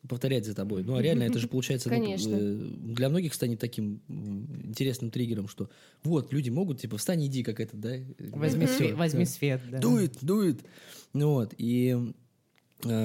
повторять 0.09 0.46
за 0.46 0.55
тобой. 0.55 0.85
Ну, 0.85 0.94
а 0.94 1.03
реально 1.03 1.25
это 1.25 1.38
же 1.40 1.49
получается 1.49 1.88
Конечно. 1.88 2.33
э, 2.33 2.55
для 2.55 3.09
многих 3.09 3.35
станет 3.35 3.59
таким 3.59 4.01
интересным 4.09 5.11
триггером, 5.11 5.49
что 5.49 5.68
вот, 6.05 6.33
люди 6.33 6.49
могут, 6.51 6.81
типа, 6.81 6.96
встань, 6.96 7.27
иди, 7.27 7.42
как 7.42 7.59
это, 7.59 7.77
да? 7.77 7.94
Возьми, 8.18 8.66
свет, 8.66 8.94
возьми 8.94 9.25
всё. 9.25 9.35
свет, 9.35 9.61
да. 9.68 9.79
Дует, 9.79 10.18
дует. 10.22 10.61
Ну 11.12 11.31
вот, 11.31 11.55
и 11.59 12.12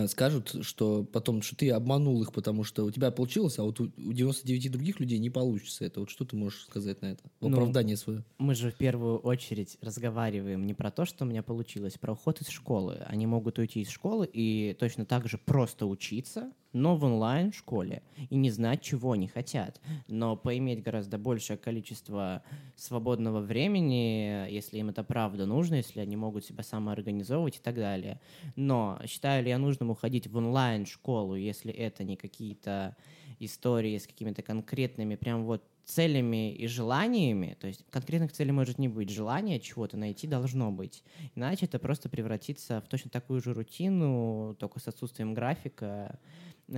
скажут, 0.08 0.56
что 0.62 1.04
потом, 1.04 1.42
что 1.42 1.56
ты 1.56 1.70
обманул 1.72 2.22
их, 2.22 2.34
потому 2.34 2.64
что 2.64 2.86
у 2.86 2.92
тебя 2.92 3.12
получилось, 3.12 3.58
а 3.60 3.64
вот 3.64 3.80
у, 3.80 3.86
у 3.86 4.14
99 4.14 4.72
других 4.72 5.00
людей 5.00 5.20
не 5.20 5.30
получится 5.30 5.86
это. 5.86 6.02
Вот 6.02 6.10
что 6.10 6.26
ты 6.26 6.36
можешь 6.36 6.64
сказать 6.64 7.02
на 7.02 7.08
это? 7.08 7.24
В 7.40 7.48
Ну, 7.48 7.56
оправдание 7.56 7.98
свое. 7.98 8.24
Мы 8.38 8.56
же 8.56 8.72
в 8.72 8.76
первую 8.76 9.18
очередь 9.20 9.78
разговариваем 9.82 10.66
не 10.66 10.74
про 10.74 10.92
то, 10.92 11.06
что 11.06 11.26
у 11.26 11.28
меня 11.28 11.44
получилось, 11.44 11.98
про 11.98 12.14
уход 12.14 12.42
из 12.42 12.50
школы. 12.50 12.98
Они 13.08 13.26
могут 13.26 13.60
уйти 13.60 13.82
из 13.82 13.90
школы 13.90 14.30
и 14.32 14.76
точно 14.80 15.06
так 15.06 15.28
же 15.28 15.38
просто 15.38 15.86
учиться, 15.86 16.52
но 16.74 16.96
в 16.96 17.04
онлайн-школе 17.04 18.04
и 18.30 18.36
не 18.36 18.50
знать, 18.50 18.82
чего 18.82 19.14
они 19.14 19.28
хотят, 19.28 19.82
но 20.08 20.36
поиметь 20.36 20.84
гораздо 20.84 21.18
большее 21.18 21.58
количество 21.58 22.44
свободного 22.76 23.42
времени, 23.42 24.50
если 24.50 24.78
им 24.80 24.90
это 24.90 25.04
правда 25.04 25.46
нужно, 25.46 25.76
если 25.76 26.00
они 26.00 26.16
могут 26.16 26.46
себя 26.46 26.64
самоорганизовывать 26.64 27.58
и 27.58 27.62
так 27.62 27.76
далее. 27.76 28.20
Но 28.56 29.00
считаю 29.06 29.44
ли 29.44 29.50
я 29.50 29.58
нужным 29.58 29.90
уходить 29.90 30.28
в 30.28 30.38
онлайн-школу, 30.38 31.36
если 31.36 31.74
это 31.74 32.04
не 32.04 32.16
какие-то 32.16 32.96
истории 33.40 33.98
с 33.98 34.08
какими-то 34.08 34.44
конкретными 34.44 35.16
прям 35.16 35.46
вот 35.46 35.64
целями 35.84 36.54
и 36.54 36.68
желаниями, 36.68 37.58
то 37.60 37.68
есть 37.68 37.84
конкретных 37.90 38.32
целей 38.32 38.52
может 38.52 38.78
не 38.78 38.88
быть, 38.88 39.10
желание 39.10 39.60
чего-то 39.60 39.98
найти 39.98 40.28
должно 40.28 40.72
быть. 40.72 41.04
Иначе 41.36 41.66
это 41.66 41.80
просто 41.80 42.08
превратится 42.08 42.82
в 42.82 42.88
точно 42.88 43.10
такую 43.10 43.42
же 43.42 43.54
рутину, 43.54 44.56
только 44.60 44.80
с 44.80 44.88
отсутствием 44.88 45.34
графика. 45.34 46.20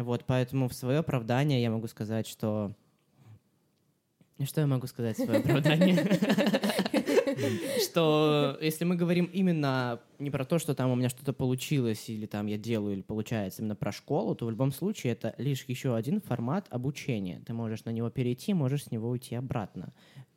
Вот, 0.01 0.25
поэтому 0.25 0.67
в 0.67 0.73
свое 0.73 0.99
оправдание 0.99 1.61
я 1.61 1.69
могу 1.69 1.87
сказать, 1.87 2.27
что... 2.27 2.73
Что 4.43 4.61
я 4.61 4.67
могу 4.67 4.87
сказать 4.87 5.17
в 5.17 5.23
свое 5.23 5.39
оправдание? 5.39 5.95
Что 7.83 8.57
если 8.61 8.83
мы 8.83 8.95
говорим 8.95 9.25
именно 9.25 10.01
не 10.19 10.29
про 10.31 10.45
то, 10.45 10.59
что 10.59 10.73
там 10.73 10.91
у 10.91 10.95
меня 10.95 11.09
что-то 11.09 11.33
получилось, 11.33 12.09
или 12.09 12.25
там 12.25 12.47
я 12.47 12.57
делаю, 12.57 12.93
или 12.93 13.01
получается 13.01 13.61
именно 13.61 13.75
про 13.75 13.91
школу, 13.91 14.35
то 14.35 14.45
в 14.45 14.51
любом 14.51 14.71
случае 14.71 15.13
это 15.13 15.33
лишь 15.37 15.63
еще 15.65 15.95
один 15.95 16.19
формат 16.21 16.67
обучения. 16.69 17.41
Ты 17.45 17.53
можешь 17.53 17.85
на 17.85 17.91
него 17.91 18.09
перейти, 18.09 18.53
можешь 18.53 18.85
с 18.85 18.91
него 18.91 19.09
уйти 19.09 19.35
обратно. 19.35 19.93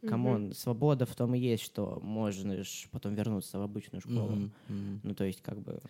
Come 0.07 0.33
on, 0.33 0.53
свобода 0.53 1.07
в 1.07 1.14
том 1.14 1.35
и 1.35 1.38
есть, 1.38 1.64
что 1.64 1.99
можешь 2.03 2.88
потом 2.90 3.14
вернуться 3.14 3.59
в 3.59 3.62
обычную 3.62 4.01
школу. 4.01 4.51
Ну, 4.69 5.14
то 5.14 5.25
есть, 5.25 5.42
как 5.42 5.61
бы... 5.61 5.81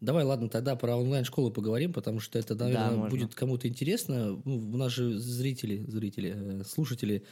Давай, 0.00 0.24
ладно, 0.24 0.48
тогда 0.48 0.76
про 0.76 0.96
онлайн-школу 0.96 1.50
поговорим, 1.50 1.92
потому 1.92 2.20
что 2.20 2.38
это, 2.38 2.54
наверное, 2.54 2.90
можно. 2.92 3.10
будет 3.10 3.34
кому-то 3.34 3.68
интересно. 3.68 4.40
Ну, 4.44 4.56
у 4.56 4.76
нас 4.78 4.92
же 4.92 5.18
зрители, 5.18 5.84
зрители, 5.86 6.34
э, 6.34 6.62
слушатели 6.64 7.22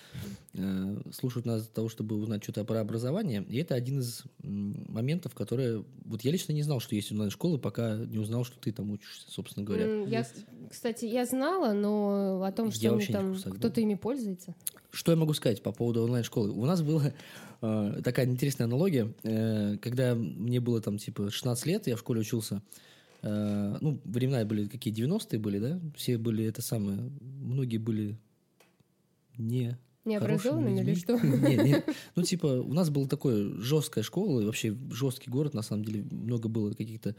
э, 0.53 1.01
слушают 1.13 1.47
нас 1.47 1.63
для 1.63 1.73
того, 1.73 1.89
чтобы 1.89 2.17
узнать 2.17 2.43
что-то 2.43 2.65
про 2.65 2.81
образование. 2.81 3.43
И 3.49 3.57
это 3.57 3.75
один 3.75 4.01
из 4.01 4.23
моментов, 4.43 5.35
которые... 5.35 5.83
Вот 6.05 6.23
я 6.23 6.31
лично 6.31 6.53
не 6.53 6.63
знал, 6.63 6.81
что 6.81 6.95
есть 6.95 7.11
онлайн-школы, 7.11 7.59
пока 7.59 7.97
не 7.97 8.19
узнал, 8.19 8.45
что 8.45 8.59
ты 8.59 8.71
там 8.71 8.91
учишься, 8.91 9.31
собственно 9.31 9.65
говоря. 9.65 10.05
Я, 10.05 10.27
кстати, 10.71 11.07
я 11.07 11.25
знала, 11.25 11.73
но 11.73 12.43
о 12.43 12.53
том, 12.53 12.71
что 12.71 12.99
там 13.11 13.35
кто-то 13.35 13.81
ими 13.81 13.95
пользуется. 13.95 14.55
Что 14.91 15.13
я 15.13 15.17
могу 15.17 15.33
сказать 15.35 15.63
по 15.63 15.73
поводу 15.73 16.03
онлайн-школы? 16.05 16.51
У 16.51 16.65
нас 16.65 16.83
была 16.83 17.09
э, 17.09 17.13
такая 17.61 18.27
интересная 18.27 18.67
аналогия. 18.67 19.13
Э, 19.23 19.77
когда 19.79 20.15
мне 20.15 20.61
было 20.61 20.81
там 20.81 20.99
типа 20.99 21.31
16 21.31 21.67
лет, 21.67 21.87
я 21.87 21.97
в 21.97 22.01
школе 22.01 22.21
учился. 22.21 22.63
Э, 23.23 23.77
ну, 23.81 24.01
времена 24.05 24.45
были 24.45 24.67
какие, 24.67 24.95
90-е 24.95 25.39
были, 25.39 25.59
да? 25.59 25.81
Все 25.97 26.19
были 26.19 26.45
это 26.45 26.63
самое... 26.63 26.99
Многие 27.21 27.79
были 27.79 28.19
не 29.37 29.79
Необразованными 30.05 30.81
или 30.81 30.95
что? 30.95 31.19
Не, 31.23 31.57
не. 31.57 31.85
Ну, 32.17 32.23
типа, 32.23 32.47
у 32.47 32.73
нас 32.73 32.89
была 32.89 33.07
такая 33.07 33.53
жесткая 33.61 34.03
школа, 34.03 34.43
вообще 34.43 34.75
жесткий 34.91 35.31
город, 35.31 35.53
на 35.53 35.61
самом 35.61 35.85
деле, 35.85 36.07
много 36.11 36.49
было 36.49 36.73
каких-то 36.73 37.15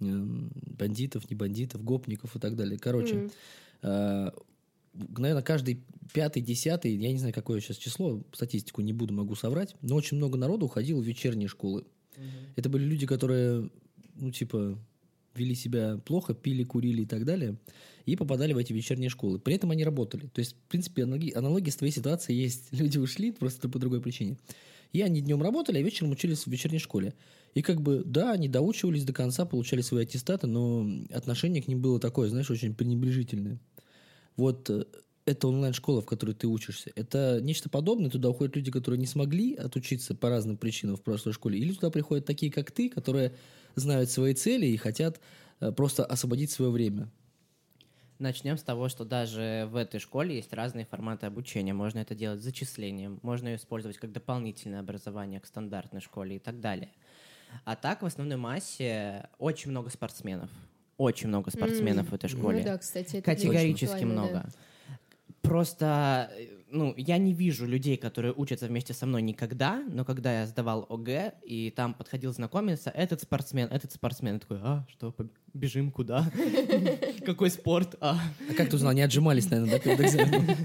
эм, 0.00 0.50
бандитов, 0.54 1.30
не 1.30 1.36
бандитов, 1.36 1.84
гопников 1.84 2.34
и 2.34 2.40
так 2.40 2.56
далее. 2.56 2.80
Короче, 2.80 3.30
э, 3.82 4.30
наверное, 5.16 5.42
каждый 5.42 5.82
пятый, 6.12 6.42
десятый, 6.42 6.94
я 6.94 7.12
не 7.12 7.18
знаю, 7.18 7.34
какое 7.34 7.60
сейчас 7.60 7.76
число, 7.76 8.22
статистику 8.32 8.82
не 8.82 8.92
буду, 8.92 9.12
могу 9.14 9.34
соврать, 9.34 9.76
но 9.82 9.96
очень 9.96 10.16
много 10.16 10.38
народу 10.38 10.66
уходило 10.66 11.00
в 11.00 11.04
вечерние 11.04 11.48
школы. 11.48 11.84
Это 12.56 12.68
были 12.68 12.84
люди, 12.84 13.06
которые, 13.06 13.70
ну, 14.14 14.30
типа, 14.30 14.78
вели 15.34 15.54
себя 15.54 15.98
плохо, 15.98 16.34
пили, 16.34 16.64
курили 16.64 17.02
и 17.02 17.06
так 17.06 17.24
далее, 17.24 17.58
и 18.06 18.16
попадали 18.16 18.52
в 18.52 18.58
эти 18.58 18.72
вечерние 18.72 19.10
школы. 19.10 19.38
При 19.38 19.54
этом 19.54 19.70
они 19.70 19.84
работали. 19.84 20.26
То 20.28 20.38
есть, 20.38 20.52
в 20.52 20.68
принципе, 20.70 21.02
аналоги- 21.02 21.36
аналогия 21.36 21.70
с 21.70 21.76
твоей 21.76 21.92
ситуацией 21.92 22.40
есть. 22.40 22.68
Люди 22.72 22.98
ушли 22.98 23.32
просто 23.32 23.68
по 23.68 23.78
другой 23.78 24.00
причине. 24.00 24.38
И 24.92 25.02
они 25.02 25.20
днем 25.20 25.42
работали, 25.42 25.78
а 25.78 25.82
вечером 25.82 26.12
учились 26.12 26.44
в 26.44 26.46
вечерней 26.46 26.78
школе. 26.78 27.12
И 27.54 27.62
как 27.62 27.82
бы, 27.82 28.02
да, 28.04 28.32
они 28.32 28.48
доучивались 28.48 29.04
до 29.04 29.12
конца, 29.12 29.44
получали 29.44 29.80
свои 29.80 30.04
аттестаты, 30.04 30.46
но 30.46 30.88
отношение 31.10 31.62
к 31.62 31.68
ним 31.68 31.80
было 31.80 31.98
такое, 31.98 32.28
знаешь, 32.28 32.50
очень 32.50 32.74
пренебрежительное. 32.74 33.58
Вот 34.36 34.70
э, 34.70 34.84
это 35.26 35.48
онлайн-школа, 35.48 36.02
в 36.02 36.06
которой 36.06 36.34
ты 36.34 36.46
учишься. 36.46 36.90
Это 36.94 37.40
нечто 37.42 37.68
подобное. 37.68 38.10
Туда 38.10 38.30
уходят 38.30 38.56
люди, 38.56 38.70
которые 38.70 38.98
не 38.98 39.06
смогли 39.06 39.54
отучиться 39.54 40.14
по 40.14 40.30
разным 40.30 40.56
причинам 40.56 40.96
в 40.96 41.02
прошлой 41.02 41.32
школе. 41.32 41.58
Или 41.58 41.74
туда 41.74 41.90
приходят 41.90 42.24
такие, 42.24 42.52
как 42.52 42.70
ты, 42.70 42.88
которые 42.88 43.34
знают 43.74 44.10
свои 44.10 44.34
цели 44.34 44.66
и 44.66 44.76
хотят 44.76 45.20
э, 45.60 45.72
просто 45.72 46.04
освободить 46.04 46.50
свое 46.50 46.70
время. 46.70 47.10
Начнем 48.18 48.56
с 48.56 48.62
того, 48.62 48.88
что 48.88 49.04
даже 49.04 49.68
в 49.70 49.76
этой 49.76 50.00
школе 50.00 50.36
есть 50.36 50.52
разные 50.54 50.86
форматы 50.86 51.26
обучения. 51.26 51.74
Можно 51.74 51.98
это 51.98 52.14
делать 52.14 52.40
зачислением, 52.40 53.20
можно 53.22 53.48
ее 53.48 53.56
использовать 53.56 53.98
как 53.98 54.10
дополнительное 54.10 54.80
образование 54.80 55.38
к 55.38 55.46
стандартной 55.46 56.00
школе 56.00 56.36
и 56.36 56.38
так 56.38 56.60
далее. 56.60 56.92
А 57.64 57.76
так, 57.76 58.02
в 58.02 58.06
основной 58.06 58.38
массе 58.38 59.28
очень 59.38 59.70
много 59.70 59.90
спортсменов. 59.90 60.50
Очень 60.98 61.28
много 61.28 61.50
спортсменов 61.50 62.10
в 62.10 62.14
этой 62.14 62.28
школе. 62.28 62.58
Ну 62.58 62.64
да, 62.64 62.78
кстати, 62.78 63.16
это 63.16 63.22
Категорически 63.22 64.04
много. 64.04 64.46
Просто, 65.42 66.30
э, 66.36 66.46
ну, 66.70 66.92
я 66.96 67.18
не 67.18 67.32
вижу 67.32 67.66
людей, 67.66 67.96
которые 67.96 68.34
учатся 68.34 68.66
вместе 68.66 68.92
со 68.92 69.06
мной 69.06 69.22
никогда, 69.22 69.82
но 69.88 70.04
когда 70.04 70.40
я 70.40 70.46
сдавал 70.46 70.86
ОГЭ, 70.88 71.34
и 71.44 71.70
там 71.70 71.94
подходил 71.94 72.32
знакомиться, 72.32 72.90
этот 72.90 73.22
спортсмен, 73.22 73.68
этот 73.68 73.92
спортсмен, 73.92 74.34
я 74.34 74.40
такой, 74.40 74.58
а, 74.60 74.84
что, 74.90 75.14
бежим 75.54 75.92
куда? 75.92 76.28
Какой 77.24 77.50
спорт? 77.50 77.94
А. 78.00 78.18
А 78.50 78.54
как 78.54 78.70
ты 78.70 78.76
узнал? 78.76 78.92
Не 78.92 79.02
отжимались, 79.02 79.48
наверное, 79.48 79.74
да, 79.74 79.78
перед 79.78 80.00
экзаменом? 80.00 80.46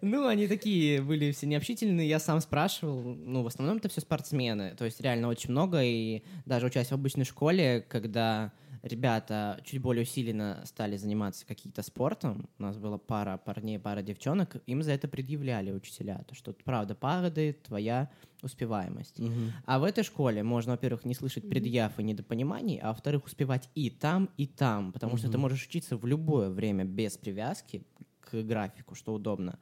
Ну, 0.00 0.26
они 0.26 0.48
такие 0.48 1.00
были 1.00 1.32
все 1.32 1.46
необщительные, 1.46 2.06
я 2.06 2.18
сам 2.18 2.40
спрашивал, 2.40 3.00
ну, 3.02 3.42
в 3.42 3.46
основном 3.46 3.78
это 3.78 3.88
все 3.88 4.02
спортсмены, 4.02 4.74
то 4.76 4.84
есть 4.84 5.00
реально 5.00 5.28
очень 5.28 5.50
много, 5.50 5.82
и 5.82 6.22
даже 6.44 6.66
учась 6.66 6.88
в 6.88 6.92
обычной 6.92 7.24
школе, 7.24 7.82
когда 7.88 8.52
ребята 8.84 9.60
чуть 9.64 9.80
более 9.80 10.02
усиленно 10.02 10.62
стали 10.66 10.96
заниматься 10.96 11.46
каким-то 11.46 11.82
спортом, 11.82 12.48
у 12.58 12.62
нас 12.62 12.76
была 12.76 12.98
пара 12.98 13.38
парней, 13.38 13.78
пара 13.78 14.02
девчонок, 14.02 14.56
им 14.66 14.82
за 14.82 14.92
это 14.92 15.08
предъявляли 15.08 15.72
учителя, 15.72 16.24
то 16.28 16.34
что 16.34 16.52
правда 16.52 16.94
падает 16.94 17.62
твоя 17.62 18.10
успеваемость. 18.42 19.18
Мгм. 19.18 19.52
А 19.64 19.78
в 19.78 19.84
этой 19.84 20.04
школе 20.04 20.42
можно, 20.42 20.72
во-первых, 20.72 21.04
не 21.04 21.14
слышать 21.14 21.48
предъяв 21.48 21.98
и 21.98 22.02
недопониманий, 22.02 22.78
а 22.78 22.88
во-вторых, 22.88 23.24
успевать 23.24 23.70
и 23.74 23.88
там, 23.88 24.28
и 24.36 24.46
там, 24.46 24.92
потому 24.92 25.16
что 25.16 25.30
ты 25.30 25.38
можешь 25.38 25.66
учиться 25.66 25.96
в 25.96 26.06
любое 26.06 26.50
время 26.50 26.84
без 26.84 27.16
привязки 27.16 27.86
к 28.20 28.42
графику, 28.42 28.94
что 28.94 29.14
удобно. 29.14 29.58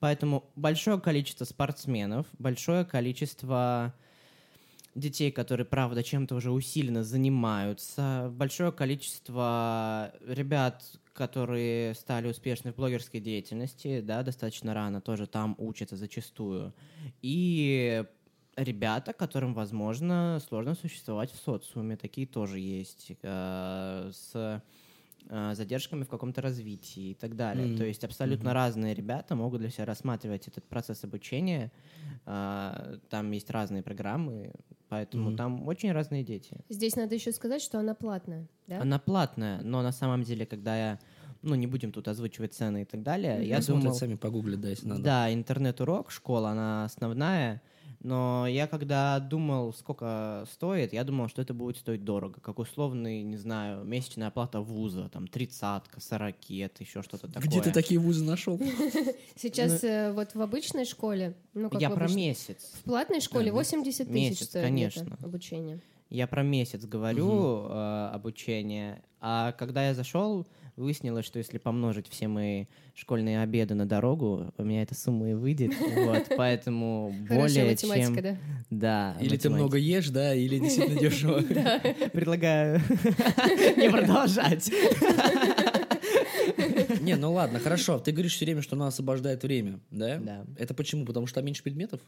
Поэтому 0.00 0.50
большое 0.56 1.00
количество 1.00 1.44
спортсменов, 1.44 2.26
большое 2.38 2.84
количество 2.84 3.94
детей, 4.94 5.30
которые, 5.30 5.66
правда, 5.66 6.02
чем-то 6.02 6.34
уже 6.34 6.50
усиленно 6.50 7.04
занимаются, 7.04 8.30
большое 8.32 8.72
количество 8.72 10.12
ребят, 10.26 10.84
которые 11.12 11.94
стали 11.94 12.28
успешны 12.28 12.72
в 12.72 12.76
блогерской 12.76 13.20
деятельности, 13.20 14.00
да, 14.00 14.22
достаточно 14.22 14.74
рано 14.74 15.00
тоже 15.00 15.26
там 15.26 15.54
учатся 15.58 15.96
зачастую. 15.96 16.74
И 17.22 18.04
ребята, 18.56 19.12
которым, 19.12 19.54
возможно, 19.54 20.40
сложно 20.46 20.74
существовать 20.74 21.32
в 21.32 21.36
социуме, 21.36 21.96
такие 21.96 22.26
тоже 22.26 22.58
есть, 22.60 23.12
э, 23.22 24.10
с 24.12 24.62
задержками 25.28 26.04
в 26.04 26.08
каком-то 26.08 26.40
развитии 26.42 27.10
и 27.10 27.14
так 27.14 27.34
далее. 27.36 27.66
Мгм. 27.66 27.76
То 27.76 27.84
есть 27.84 28.04
абсолютно 28.04 28.52
разные 28.54 28.94
ребята 28.94 29.34
могут 29.34 29.60
для 29.60 29.70
себя 29.70 29.84
рассматривать 29.86 30.48
этот 30.48 30.64
процесс 30.68 31.04
обучения. 31.04 31.70
А, 32.26 32.98
Там 33.10 33.30
есть 33.32 33.50
разные 33.50 33.82
программы, 33.82 34.52
поэтому 34.88 35.28
Мгм. 35.28 35.36
там 35.36 35.68
очень 35.68 35.92
разные 35.92 36.22
дети. 36.24 36.56
Здесь 36.68 36.96
надо 36.96 37.14
еще 37.14 37.32
сказать, 37.32 37.62
что 37.62 37.78
она 37.78 37.94
платная, 37.94 38.48
да? 38.66 38.80
Она 38.80 38.98
платная, 38.98 39.60
но 39.62 39.82
на 39.82 39.92
самом 39.92 40.22
деле, 40.22 40.46
когда 40.46 40.76
я, 40.76 40.98
ну 41.42 41.54
не 41.54 41.66
будем 41.66 41.92
тут 41.92 42.08
озвучивать 42.08 42.54
цены 42.54 42.82
и 42.82 42.84
так 42.84 43.02
далее, 43.02 43.46
я 43.46 43.56
Посмотрят, 43.56 43.84
думал, 43.84 43.98
сами 43.98 44.14
погуглят, 44.16 44.60
да, 44.60 44.68
если 44.70 44.88
надо. 44.88 45.02
да, 45.02 45.32
интернет-урок, 45.34 46.10
школа, 46.10 46.50
она 46.50 46.84
основная, 46.84 47.60
но 48.04 48.46
я 48.46 48.66
когда 48.66 49.18
думал, 49.18 49.72
сколько 49.72 50.44
стоит, 50.52 50.92
я 50.92 51.04
думал, 51.04 51.28
что 51.28 51.40
это 51.40 51.54
будет 51.54 51.78
стоить 51.78 52.04
дорого, 52.04 52.38
как 52.38 52.58
условный, 52.58 53.22
не 53.22 53.38
знаю, 53.38 53.82
месячная 53.82 54.28
оплата 54.28 54.60
вуза, 54.60 55.08
там, 55.08 55.26
тридцатка, 55.26 56.00
сорокет, 56.00 56.78
еще 56.80 57.02
что-то 57.02 57.28
такое. 57.28 57.48
Где 57.48 57.62
ты 57.62 57.72
такие 57.72 57.98
вузы 57.98 58.22
нашел? 58.22 58.60
Сейчас 59.36 59.82
э, 59.82 60.12
вот 60.12 60.34
в 60.34 60.42
обычной 60.42 60.84
школе, 60.84 61.34
ну 61.54 61.70
как 61.70 61.80
Я 61.80 61.88
в 61.88 61.94
про 61.94 62.06
месяц. 62.08 62.72
В 62.74 62.84
платной 62.84 63.22
школе 63.22 63.46
Да, 63.50 63.54
80 63.54 64.06
тысяч 64.06 64.44
стоит 64.44 64.64
конечно. 64.64 65.16
обучение. 65.22 65.80
Я 66.10 66.26
про 66.26 66.42
месяц 66.42 66.84
говорю 66.84 67.68
э, 67.70 68.10
обучение, 68.12 69.02
а 69.18 69.52
когда 69.52 69.88
я 69.88 69.94
зашел, 69.94 70.46
выяснилось, 70.76 71.24
что 71.24 71.38
если 71.38 71.58
помножить 71.58 72.08
все 72.08 72.28
мои 72.28 72.66
школьные 72.94 73.40
обеды 73.42 73.74
на 73.74 73.86
дорогу, 73.86 74.52
у 74.56 74.64
меня 74.64 74.82
эта 74.82 74.94
сумма 74.94 75.30
и 75.30 75.34
выйдет, 75.34 75.72
вот, 75.78 76.26
поэтому 76.36 77.14
более 77.28 77.76
чем... 77.76 78.14
да? 78.16 78.36
Да, 78.70 79.16
Или 79.20 79.36
ты 79.36 79.50
много 79.50 79.76
ешь, 79.76 80.08
да, 80.08 80.34
или 80.34 80.58
действительно 80.58 81.00
дешево. 81.00 81.40
Предлагаю 82.12 82.80
не 83.76 83.90
продолжать. 83.90 84.70
Не, 87.00 87.16
ну 87.16 87.32
ладно, 87.32 87.58
хорошо. 87.58 87.98
Ты 87.98 88.12
говоришь 88.12 88.34
все 88.34 88.44
время, 88.44 88.62
что 88.62 88.76
она 88.76 88.88
освобождает 88.88 89.42
время, 89.42 89.80
да? 89.90 90.18
Да. 90.18 90.44
Это 90.58 90.74
почему? 90.74 91.04
Потому 91.04 91.26
что 91.26 91.36
там 91.36 91.46
меньше 91.46 91.62
предметов? 91.62 92.00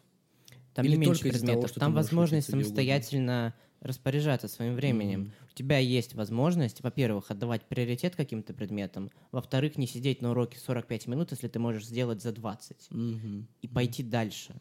Там 0.77 0.85
Или 0.85 0.97
не 0.97 0.99
меньше 0.99 1.23
того, 1.23 1.33
предметов, 1.33 1.73
ты 1.73 1.81
там 1.81 1.95
возможность 1.95 2.51
самостоятельно 2.51 3.55
распоряжаться 3.81 4.47
своим 4.47 4.75
временем. 4.75 5.33
У 5.51 5.55
тебя 5.55 5.79
есть 5.79 6.15
возможность, 6.15 6.83
во-первых, 6.83 7.31
отдавать 7.31 7.67
приоритет 7.67 8.15
каким-то 8.15 8.53
предметам, 8.53 9.11
во-вторых, 9.33 9.79
не 9.79 9.87
сидеть 9.87 10.21
на 10.21 10.33
уроке 10.33 10.59
45 10.59 11.07
минут, 11.07 11.31
если 11.31 11.49
ты 11.49 11.59
можешь 11.59 11.87
сделать 11.87 12.21
за 12.21 12.33
20, 12.33 12.91
Мгм. 12.91 13.49
и 13.62 13.69
пойти 13.69 14.03
дальше. 14.03 14.61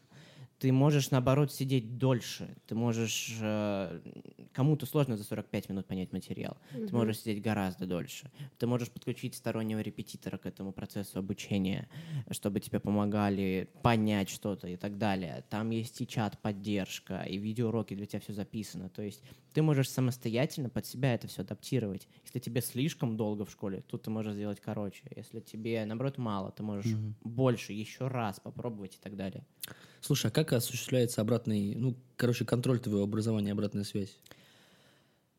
Ты 0.58 0.72
можешь, 0.72 1.10
наоборот, 1.10 1.52
сидеть 1.52 1.98
дольше. 1.98 2.56
Ты 2.66 2.74
можешь... 2.74 3.36
э, 3.42 4.00
Кому-то 4.54 4.86
сложно 4.86 5.16
за 5.18 5.24
45 5.24 5.68
минут 5.68 5.86
понять 5.86 6.12
материал. 6.12 6.56
Ты 6.72 6.88
можешь 6.96 7.18
сидеть 7.20 7.42
гораздо 7.42 7.86
дольше. 7.86 8.30
Ты 8.58 8.66
можешь 8.66 8.90
подключить 8.90 9.34
стороннего 9.34 9.80
репетитора 9.80 10.38
к 10.38 10.46
этому 10.46 10.72
процессу 10.72 11.18
обучения, 11.18 11.88
чтобы 12.30 12.60
тебе 12.60 12.80
помогали 12.80 13.68
понять 13.82 14.30
что-то 14.30 14.66
и 14.66 14.76
так 14.76 14.96
далее. 14.96 15.44
Там 15.50 15.68
есть 15.70 16.00
и 16.00 16.06
чат-поддержка, 16.06 17.22
и 17.22 17.36
видеоуроки 17.36 17.94
для 17.94 18.06
тебя 18.06 18.20
все 18.20 18.32
записано. 18.32 18.88
То 18.88 19.02
есть 19.02 19.22
ты 19.52 19.60
можешь 19.60 19.90
самостоятельно 19.90 20.70
под 20.70 20.86
себя 20.86 21.14
это 21.14 21.28
все 21.28 21.42
адаптировать. 21.42 22.08
Если 22.24 22.38
тебе 22.38 22.62
слишком 22.62 23.16
долго 23.18 23.44
в 23.44 23.50
школе, 23.50 23.82
тут 23.88 24.02
ты 24.02 24.10
можешь 24.10 24.32
сделать 24.32 24.60
короче. 24.60 25.02
Если 25.14 25.40
тебе, 25.40 25.84
наоборот, 25.84 26.16
мало, 26.16 26.50
ты 26.50 26.62
можешь 26.62 26.94
больше, 27.22 27.74
еще 27.74 28.08
раз 28.08 28.40
попробовать 28.40 28.94
и 28.94 28.98
так 29.02 29.16
далее. 29.16 29.44
Слушай, 30.00 30.28
а 30.28 30.30
как 30.30 30.45
осуществляется 30.52 31.20
обратный, 31.20 31.74
ну, 31.74 31.96
короче, 32.16 32.44
контроль 32.44 32.80
твоего 32.80 33.02
образования, 33.02 33.52
обратная 33.52 33.84
связь? 33.84 34.18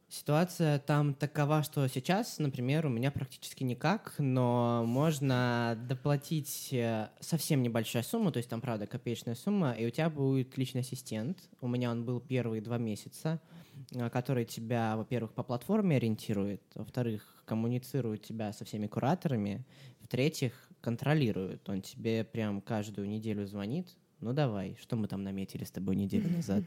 Ситуация 0.09 0.79
там 0.79 1.13
такова, 1.13 1.63
что 1.63 1.85
сейчас, 1.89 2.39
например, 2.39 2.85
у 2.85 2.89
меня 2.89 3.11
практически 3.11 3.65
никак, 3.65 4.15
но 4.19 4.85
можно 4.85 5.77
доплатить 5.89 6.69
э, 6.71 7.09
совсем 7.19 7.61
небольшая 7.61 8.03
сумма, 8.03 8.31
то 8.31 8.37
есть 8.37 8.49
там, 8.49 8.61
правда, 8.61 8.87
копеечная 8.87 9.35
сумма, 9.35 9.73
и 9.73 9.85
у 9.85 9.89
тебя 9.89 10.09
будет 10.09 10.57
личный 10.57 10.79
ассистент. 10.79 11.49
У 11.59 11.67
меня 11.67 11.91
он 11.91 12.05
был 12.05 12.21
первые 12.21 12.61
два 12.61 12.77
месяца, 12.77 13.41
э, 13.91 14.09
который 14.09 14.45
тебя, 14.45 14.95
во-первых, 14.95 15.33
по 15.33 15.43
платформе 15.43 15.97
ориентирует, 15.97 16.61
во-вторых, 16.75 17.43
коммуницирует 17.43 18.23
тебя 18.23 18.53
со 18.53 18.63
всеми 18.63 18.87
кураторами, 18.87 19.65
в-третьих, 19.99 20.53
контролирует. 20.79 21.67
Он 21.67 21.81
тебе 21.81 22.23
прям 22.23 22.61
каждую 22.61 23.09
неделю 23.09 23.45
звонит, 23.45 23.89
ну 24.21 24.33
давай, 24.33 24.75
что 24.81 24.95
мы 24.95 25.07
там 25.07 25.23
наметили 25.23 25.63
с 25.63 25.71
тобой 25.71 25.95
неделю 25.95 26.29
назад? 26.29 26.63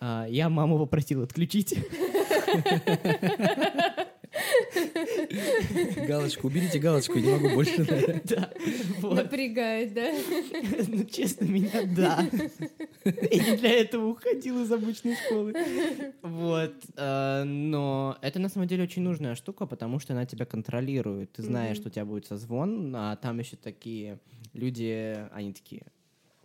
А, 0.00 0.26
Я 0.28 0.48
маму 0.48 0.78
попросил 0.78 1.22
отключить. 1.22 1.74
Галочку, 6.06 6.46
уберите 6.48 6.78
галочку, 6.78 7.18
не 7.18 7.30
могу 7.30 7.48
больше. 7.54 7.84
Да, 8.24 8.50
вот. 9.00 9.14
Напрягает, 9.16 9.94
да? 9.94 10.12
Ну, 10.88 11.04
честно, 11.04 11.44
меня 11.44 11.84
да. 11.96 12.26
Я 13.04 13.50
не 13.50 13.56
для 13.56 13.70
этого 13.80 14.06
уходил 14.08 14.62
из 14.62 14.70
обычной 14.72 15.16
школы. 15.16 15.54
Вот. 16.22 16.74
э, 16.96 17.44
Но 17.44 18.16
это 18.22 18.38
на 18.38 18.48
самом 18.48 18.68
деле 18.68 18.84
очень 18.84 19.02
нужная 19.02 19.34
штука, 19.34 19.66
потому 19.66 19.98
что 19.98 20.12
она 20.12 20.26
тебя 20.26 20.44
контролирует. 20.46 21.32
Ты 21.32 21.42
знаешь, 21.42 21.76
что 21.76 21.88
у 21.88 21.90
тебя 21.90 22.04
будет 22.04 22.26
созвон, 22.26 22.94
а 22.96 23.16
там 23.16 23.38
еще 23.38 23.56
такие 23.56 24.18
люди, 24.52 25.16
они 25.32 25.52
такие, 25.52 25.82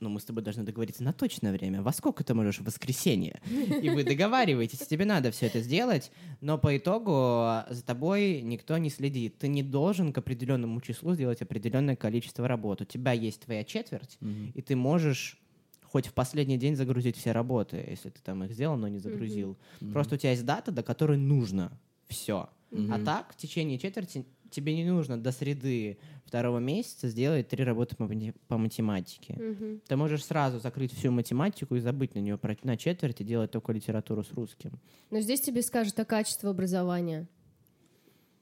ну, 0.04 0.10
мы 0.10 0.20
с 0.20 0.26
тобой 0.26 0.44
должны 0.44 0.64
договориться 0.64 1.04
на 1.04 1.14
точное 1.14 1.52
время. 1.52 1.82
Во 1.82 1.92
сколько 1.92 2.24
ты 2.24 2.34
можешь 2.34 2.60
в 2.60 2.66
воскресенье? 2.66 3.42
И 3.82 3.90
вы 3.90 4.04
договариваетесь, 4.04 4.80
тебе 4.80 5.06
надо 5.06 5.32
все 5.32 5.48
это 5.48 5.62
сделать, 5.62 6.12
но 6.42 6.58
по 6.58 6.78
итогу 6.78 7.64
за 7.70 7.84
тобой 7.86 8.42
никто 8.42 8.78
не 8.78 8.90
следит. 8.90 9.38
Ты 9.38 9.48
не 9.48 9.64
должен 9.64 10.14
к 10.14 10.18
определенному 10.18 10.82
числу 10.82 11.14
сделать 11.14 11.42
определенное 11.42 11.96
количество 11.96 12.48
работ. 12.48 12.82
У 12.82 12.86
тебя 12.86 13.14
есть 13.14 13.42
твоя 13.42 13.64
четверть, 13.64 14.18
и 14.54 14.62
ты 14.62 14.76
можешь 14.76 15.40
хоть 15.84 16.08
в 16.08 16.14
последний 16.14 16.58
день 16.58 16.76
загрузить 16.76 17.16
все 17.16 17.32
работы, 17.34 17.86
если 17.88 18.10
ты 18.10 18.20
там 18.22 18.44
их 18.44 18.52
сделал, 18.52 18.78
но 18.78 18.88
не 18.88 19.00
загрузил. 19.00 19.58
Просто 19.92 20.16
у 20.16 20.18
тебя 20.18 20.32
есть 20.32 20.46
дата, 20.46 20.72
до 20.72 20.84
которой 20.84 21.18
нужно 21.18 21.72
все. 22.08 22.50
А 22.90 23.00
так, 23.00 23.34
в 23.34 23.38
течение 23.38 23.78
четверти 23.78 24.26
тебе 24.54 24.76
не 24.76 24.86
нужно 24.86 25.22
до 25.22 25.32
среды 25.32 25.98
второго 26.26 26.60
месяца 26.60 27.10
сделать 27.10 27.48
три 27.50 27.64
работы 27.64 27.96
по, 27.96 28.04
мати- 28.06 28.34
по 28.48 28.58
математике. 28.58 29.34
Мгм. 29.36 29.82
Ты 29.88 29.96
можешь 29.96 30.24
сразу 30.26 30.60
закрыть 30.60 30.94
всю 30.94 31.12
математику 31.12 31.76
и 31.76 31.80
забыть 31.80 32.16
на 32.16 32.20
нее 32.20 32.40
на 32.64 32.78
четверть 32.78 33.22
и 33.22 33.24
делать 33.24 33.52
только 33.52 33.72
литературу 33.74 34.24
с 34.24 34.32
русским. 34.32 34.72
Но 35.12 35.20
здесь 35.20 35.42
тебе 35.42 35.62
скажут 35.62 36.00
о 36.00 36.06
качестве 36.06 36.50
образования. 36.50 37.28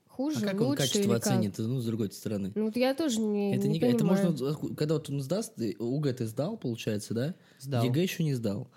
А 0.07 0.13
Хуже, 0.13 0.41
как 0.45 0.55
он 0.61 0.67
лучше 0.67 0.77
качество 0.83 0.99
или 0.99 1.07
как? 1.07 1.27
оценит, 1.27 1.57
ну, 1.57 1.79
с 1.79 1.85
другой 1.85 2.11
стороны? 2.11 2.51
Ну 2.53 2.65
вот 2.65 2.75
я 2.75 2.93
тоже 2.93 3.19
не, 3.21 3.55
Это, 3.55 3.67
не 3.67 3.79
не, 3.79 3.85
это 3.89 4.05
можно, 4.05 4.35
когда 4.75 4.95
вот 4.95 5.09
он 5.09 5.21
сдаст, 5.21 5.55
ты- 5.55 5.75
ОГЭ 5.79 6.13
ты 6.13 6.25
сдал, 6.27 6.57
получается, 6.57 7.13
да? 7.13 7.35
Сдал. 7.59 7.85
ЕГЭ 7.85 8.03
еще 8.03 8.23
не 8.23 8.33
сдал. 8.35 8.67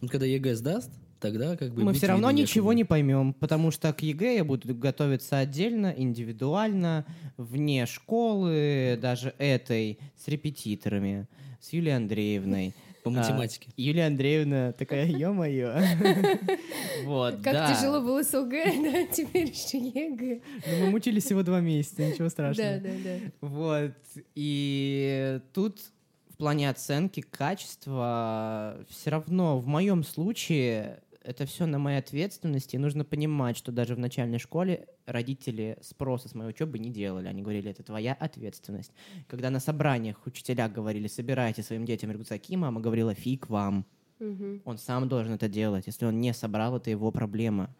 Ну, 0.00 0.08
когда 0.08 0.26
ЕГЭ 0.26 0.54
сдаст, 0.54 0.90
тогда 1.24 1.56
как 1.56 1.72
бы... 1.72 1.82
Мы 1.84 1.94
все 1.94 2.08
равно 2.08 2.30
ничего 2.30 2.74
не 2.74 2.84
поймем, 2.84 3.32
потому 3.32 3.70
что 3.70 3.92
к 3.94 4.02
ЕГЭ 4.02 4.36
я 4.36 4.44
буду 4.44 4.74
готовиться 4.74 5.38
отдельно, 5.38 5.94
индивидуально, 5.96 7.06
вне 7.38 7.86
школы, 7.86 8.98
даже 9.00 9.34
этой, 9.38 9.98
с 10.22 10.28
репетиторами, 10.28 11.26
с 11.60 11.72
Юлией 11.72 11.96
Андреевной. 11.96 12.74
По 13.04 13.10
А, 13.10 13.12
математике. 13.14 13.68
Юлия 13.76 14.06
Андреевна 14.06 14.72
такая, 14.72 15.06
ё-моё. 15.26 15.74
Вот, 17.04 17.34
Как 17.42 17.52
да. 17.52 17.74
тяжело 17.74 18.00
было 18.00 18.22
с 18.22 18.34
ОГЭ, 18.34 18.64
да, 18.82 19.06
теперь 19.12 19.48
еще 19.50 19.78
ЕГЭ. 19.78 20.40
Ну, 20.66 20.84
мы 20.84 20.90
мучились 20.90 21.24
всего 21.24 21.42
два 21.42 21.60
месяца, 21.60 22.02
ничего 22.02 22.28
страшного. 22.28 22.78
Да, 22.78 22.80
да, 22.80 22.90
да. 23.04 23.46
Вот. 23.46 23.92
И 24.34 25.40
тут 25.52 25.80
в 26.30 26.36
плане 26.36 26.68
оценки 26.70 27.20
качества 27.20 28.76
все 28.88 29.10
равно 29.10 29.60
в 29.60 29.66
моем 29.68 30.02
случае 30.02 31.00
это 31.24 31.46
все 31.46 31.66
на 31.66 31.78
моей 31.78 31.98
ответственности. 31.98 32.76
И 32.76 32.78
нужно 32.78 33.04
понимать, 33.04 33.56
что 33.56 33.72
даже 33.72 33.94
в 33.94 33.98
начальной 33.98 34.38
школе 34.38 34.86
родители 35.06 35.78
спроса 35.80 36.28
с 36.28 36.34
моей 36.34 36.50
учебы 36.50 36.78
не 36.78 36.90
делали. 36.90 37.26
Они 37.26 37.42
говорили, 37.42 37.70
это 37.70 37.82
твоя 37.82 38.12
ответственность. 38.12 38.92
Когда 39.26 39.50
на 39.50 39.58
собраниях 39.58 40.24
учителя 40.26 40.68
говорили, 40.68 41.08
собирайте 41.08 41.62
своим 41.62 41.84
детям 41.84 42.10
рюкзаки, 42.10 42.56
мама 42.56 42.80
говорила, 42.80 43.14
фиг 43.14 43.48
вам. 43.48 43.86
Мгм. 44.20 44.62
Он 44.64 44.78
сам 44.78 45.08
должен 45.08 45.32
это 45.32 45.48
делать. 45.48 45.86
Если 45.86 46.06
он 46.06 46.20
не 46.20 46.32
собрал, 46.32 46.76
это 46.76 46.90
его 46.90 47.10
проблема. 47.10 47.74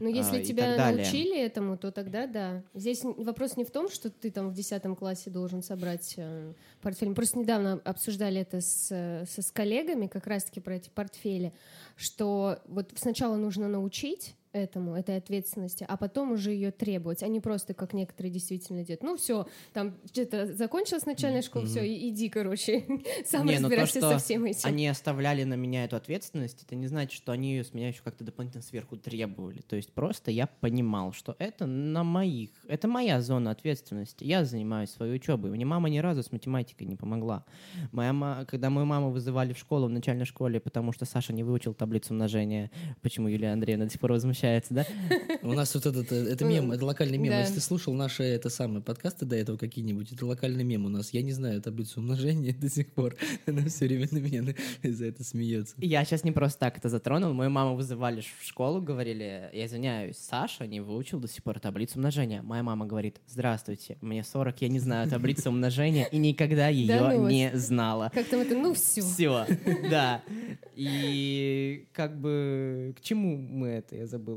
Ну, 0.00 0.08
если 0.08 0.40
а, 0.40 0.44
тебя 0.44 0.76
научили 0.76 1.38
этому, 1.38 1.76
то 1.76 1.90
тогда 1.90 2.26
да. 2.26 2.62
Здесь 2.74 3.02
вопрос 3.02 3.56
не 3.56 3.64
в 3.64 3.70
том, 3.70 3.88
что 3.88 4.10
ты 4.10 4.30
там 4.30 4.50
в 4.50 4.54
10 4.54 4.82
классе 4.98 5.30
должен 5.30 5.62
собрать 5.62 6.14
э, 6.16 6.52
портфель. 6.80 7.08
Мы 7.08 7.14
просто 7.14 7.38
недавно 7.38 7.80
обсуждали 7.84 8.40
это 8.40 8.60
с, 8.60 8.88
э, 8.90 9.24
со, 9.26 9.42
с 9.42 9.50
коллегами, 9.50 10.06
как 10.06 10.26
раз-таки 10.26 10.60
про 10.60 10.76
эти 10.76 10.90
портфели, 10.90 11.52
что 11.96 12.58
вот 12.66 12.92
сначала 12.96 13.36
нужно 13.36 13.68
научить 13.68 14.34
этому, 14.56 14.94
этой 14.94 15.16
ответственности, 15.16 15.84
а 15.88 15.96
потом 15.96 16.32
уже 16.32 16.50
ее 16.52 16.70
требовать, 16.70 17.22
а 17.22 17.28
не 17.28 17.40
просто, 17.40 17.74
как 17.74 17.92
некоторые 17.92 18.32
действительно 18.32 18.82
делают. 18.82 19.02
Ну, 19.02 19.16
все, 19.16 19.46
там 19.72 19.94
что-то 20.12 20.52
закончилась 20.54 21.06
начальная 21.06 21.42
школа, 21.42 21.66
все, 21.66 21.86
иди, 21.86 22.28
короче, 22.28 22.84
сам 23.26 23.46
Не, 23.46 23.58
ну 23.58 23.68
то, 23.68 23.76
разбирайся 23.76 23.98
что 23.98 24.10
со 24.12 24.18
всем 24.18 24.44
этим. 24.44 24.68
Они 24.68 24.88
оставляли 24.88 25.44
на 25.44 25.54
меня 25.54 25.84
эту 25.84 25.96
ответственность, 25.96 26.62
это 26.62 26.74
не 26.74 26.86
значит, 26.86 27.12
что 27.12 27.32
они 27.32 27.52
ее 27.52 27.64
с 27.64 27.74
меня 27.74 27.88
еще 27.88 28.02
как-то 28.02 28.24
дополнительно 28.24 28.62
сверху 28.62 28.96
требовали. 28.96 29.60
То 29.60 29.76
есть 29.76 29.92
просто 29.92 30.30
я 30.30 30.46
понимал, 30.46 31.12
что 31.12 31.36
это 31.38 31.66
на 31.66 32.04
моих, 32.04 32.50
это 32.68 32.88
моя 32.88 33.20
зона 33.20 33.50
ответственности. 33.50 34.24
Я 34.24 34.44
занимаюсь 34.44 34.90
своей 34.90 35.16
учебой. 35.16 35.50
Мне 35.50 35.64
мама 35.64 35.88
ни 35.88 35.98
разу 35.98 36.22
с 36.22 36.32
математикой 36.32 36.86
не 36.86 36.96
помогла. 36.96 37.44
Моя 37.92 38.12
ма- 38.12 38.44
когда 38.48 38.70
мою 38.70 38.86
маму 38.86 39.10
вызывали 39.10 39.52
в 39.52 39.58
школу, 39.58 39.86
в 39.86 39.90
начальной 39.90 40.24
школе, 40.24 40.60
потому 40.60 40.92
что 40.92 41.04
Саша 41.04 41.32
не 41.32 41.42
выучил 41.42 41.74
таблицу 41.74 42.14
умножения, 42.14 42.70
почему 43.02 43.28
Юлия 43.28 43.52
Андреевна 43.52 43.84
до 43.84 43.90
сих 43.90 44.00
пор 44.00 44.12
возмущается, 44.12 44.45
да? 44.70 44.86
У 45.42 45.52
нас 45.52 45.74
вот 45.74 45.86
этот, 45.86 46.12
э, 46.12 46.32
это 46.32 46.44
мем, 46.44 46.72
это 46.72 46.84
локальный 46.84 47.18
мем. 47.18 47.32
Если 47.32 47.54
ты 47.54 47.60
слушал 47.60 47.94
наши 47.94 48.22
это 48.22 48.48
самые 48.50 48.82
подкасты 48.82 49.24
до 49.26 49.36
этого 49.36 49.56
какие-нибудь, 49.56 50.12
это 50.12 50.26
локальный 50.26 50.64
мем 50.64 50.86
у 50.86 50.88
нас. 50.88 51.12
Я 51.12 51.22
не 51.22 51.32
знаю 51.32 51.60
таблицу 51.62 52.00
умножения 52.00 52.54
до 52.60 52.68
сих 52.68 52.92
пор. 52.92 53.16
Она 53.46 53.64
все 53.66 53.86
время 53.86 54.08
на 54.10 54.18
меня 54.18 54.42
за 54.82 55.06
это 55.06 55.24
смеется. 55.24 55.74
Я 55.78 56.04
сейчас 56.04 56.24
не 56.24 56.32
просто 56.32 56.60
так 56.60 56.78
это 56.78 56.88
затронул. 56.88 57.32
Мою 57.32 57.50
маму 57.50 57.76
вызывали 57.76 58.20
в 58.20 58.44
школу, 58.44 58.80
говорили, 58.80 59.50
я 59.52 59.66
извиняюсь, 59.66 60.16
Саша 60.18 60.66
не 60.66 60.80
выучил 60.80 61.20
до 61.20 61.28
сих 61.28 61.42
пор 61.42 61.60
таблицу 61.60 61.96
умножения. 61.96 62.42
Моя 62.42 62.62
мама 62.62 62.86
говорит, 62.86 63.20
здравствуйте, 63.26 63.98
мне 64.00 64.22
40, 64.22 64.62
я 64.62 64.68
не 64.68 64.78
знаю 64.78 65.08
таблицу 65.08 65.50
умножения 65.50 66.04
и 66.04 66.18
никогда 66.18 66.68
ее 66.68 67.00
ну 67.00 67.28
не 67.28 67.50
знала. 67.54 68.10
Как 68.14 68.26
там 68.26 68.40
это, 68.40 68.54
ну, 68.56 68.74
все. 68.74 69.02
Все, 69.02 69.46
да. 69.90 70.22
И 70.74 71.88
как 71.92 72.20
бы 72.20 72.94
к 72.96 73.00
чему 73.00 73.36
мы 73.36 73.68
это, 73.68 73.96
я 73.96 74.06
забыл. 74.06 74.35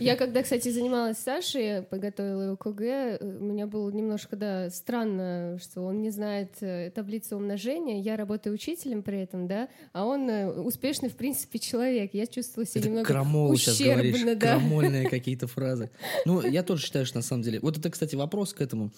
Я 0.00 0.16
когда, 0.16 0.42
кстати, 0.42 0.68
занималась 0.68 1.18
Сашей, 1.18 1.82
подготовила 1.82 2.42
его 2.42 2.56
к 2.56 2.66
ОГЭ, 2.66 3.18
у 3.20 3.44
меня 3.44 3.66
было 3.66 3.90
немножко, 3.90 4.36
да, 4.36 4.70
странно, 4.70 5.58
что 5.60 5.82
он 5.82 6.02
не 6.02 6.10
знает 6.10 6.56
э, 6.60 6.90
таблицу 6.90 7.36
умножения, 7.36 8.00
я 8.00 8.16
работаю 8.16 8.54
учителем 8.54 9.02
при 9.02 9.20
этом, 9.20 9.46
да, 9.46 9.68
а 9.92 10.04
он 10.04 10.28
э, 10.28 10.50
успешный, 10.50 11.08
в 11.08 11.16
принципе, 11.16 11.58
человек. 11.58 12.10
Я 12.12 12.26
чувствовала 12.26 12.66
себя 12.66 12.80
Это 12.80 12.88
немного 12.88 13.06
крамол 13.06 13.56
сейчас 13.56 13.80
говоришь, 13.80 14.14
ущербно, 14.14 14.34
да. 14.36 14.58
крамольные 14.58 15.08
какие-то 15.10 15.46
фразы. 15.46 15.90
Ну, 16.24 16.42
я 16.42 16.62
тоже 16.62 16.84
считаю, 16.84 17.06
что 17.06 17.18
на 17.18 17.22
самом 17.22 17.42
деле... 17.42 17.60
Вот 17.60 17.78
это, 17.78 17.90
кстати, 17.90 18.14
вопрос 18.14 18.52
к 18.52 18.60
этому. 18.60 18.90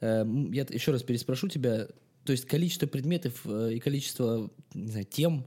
Э, 0.00 0.24
Я 0.50 0.66
еще 0.68 0.92
раз 0.92 1.02
переспрошу 1.02 1.48
тебя. 1.48 1.88
То 2.24 2.32
есть 2.32 2.46
количество 2.46 2.86
предметов 2.86 3.40
э, 3.44 3.74
и 3.74 3.80
количество 3.80 4.50
не 4.74 4.90
знаю, 4.90 5.06
тем 5.06 5.46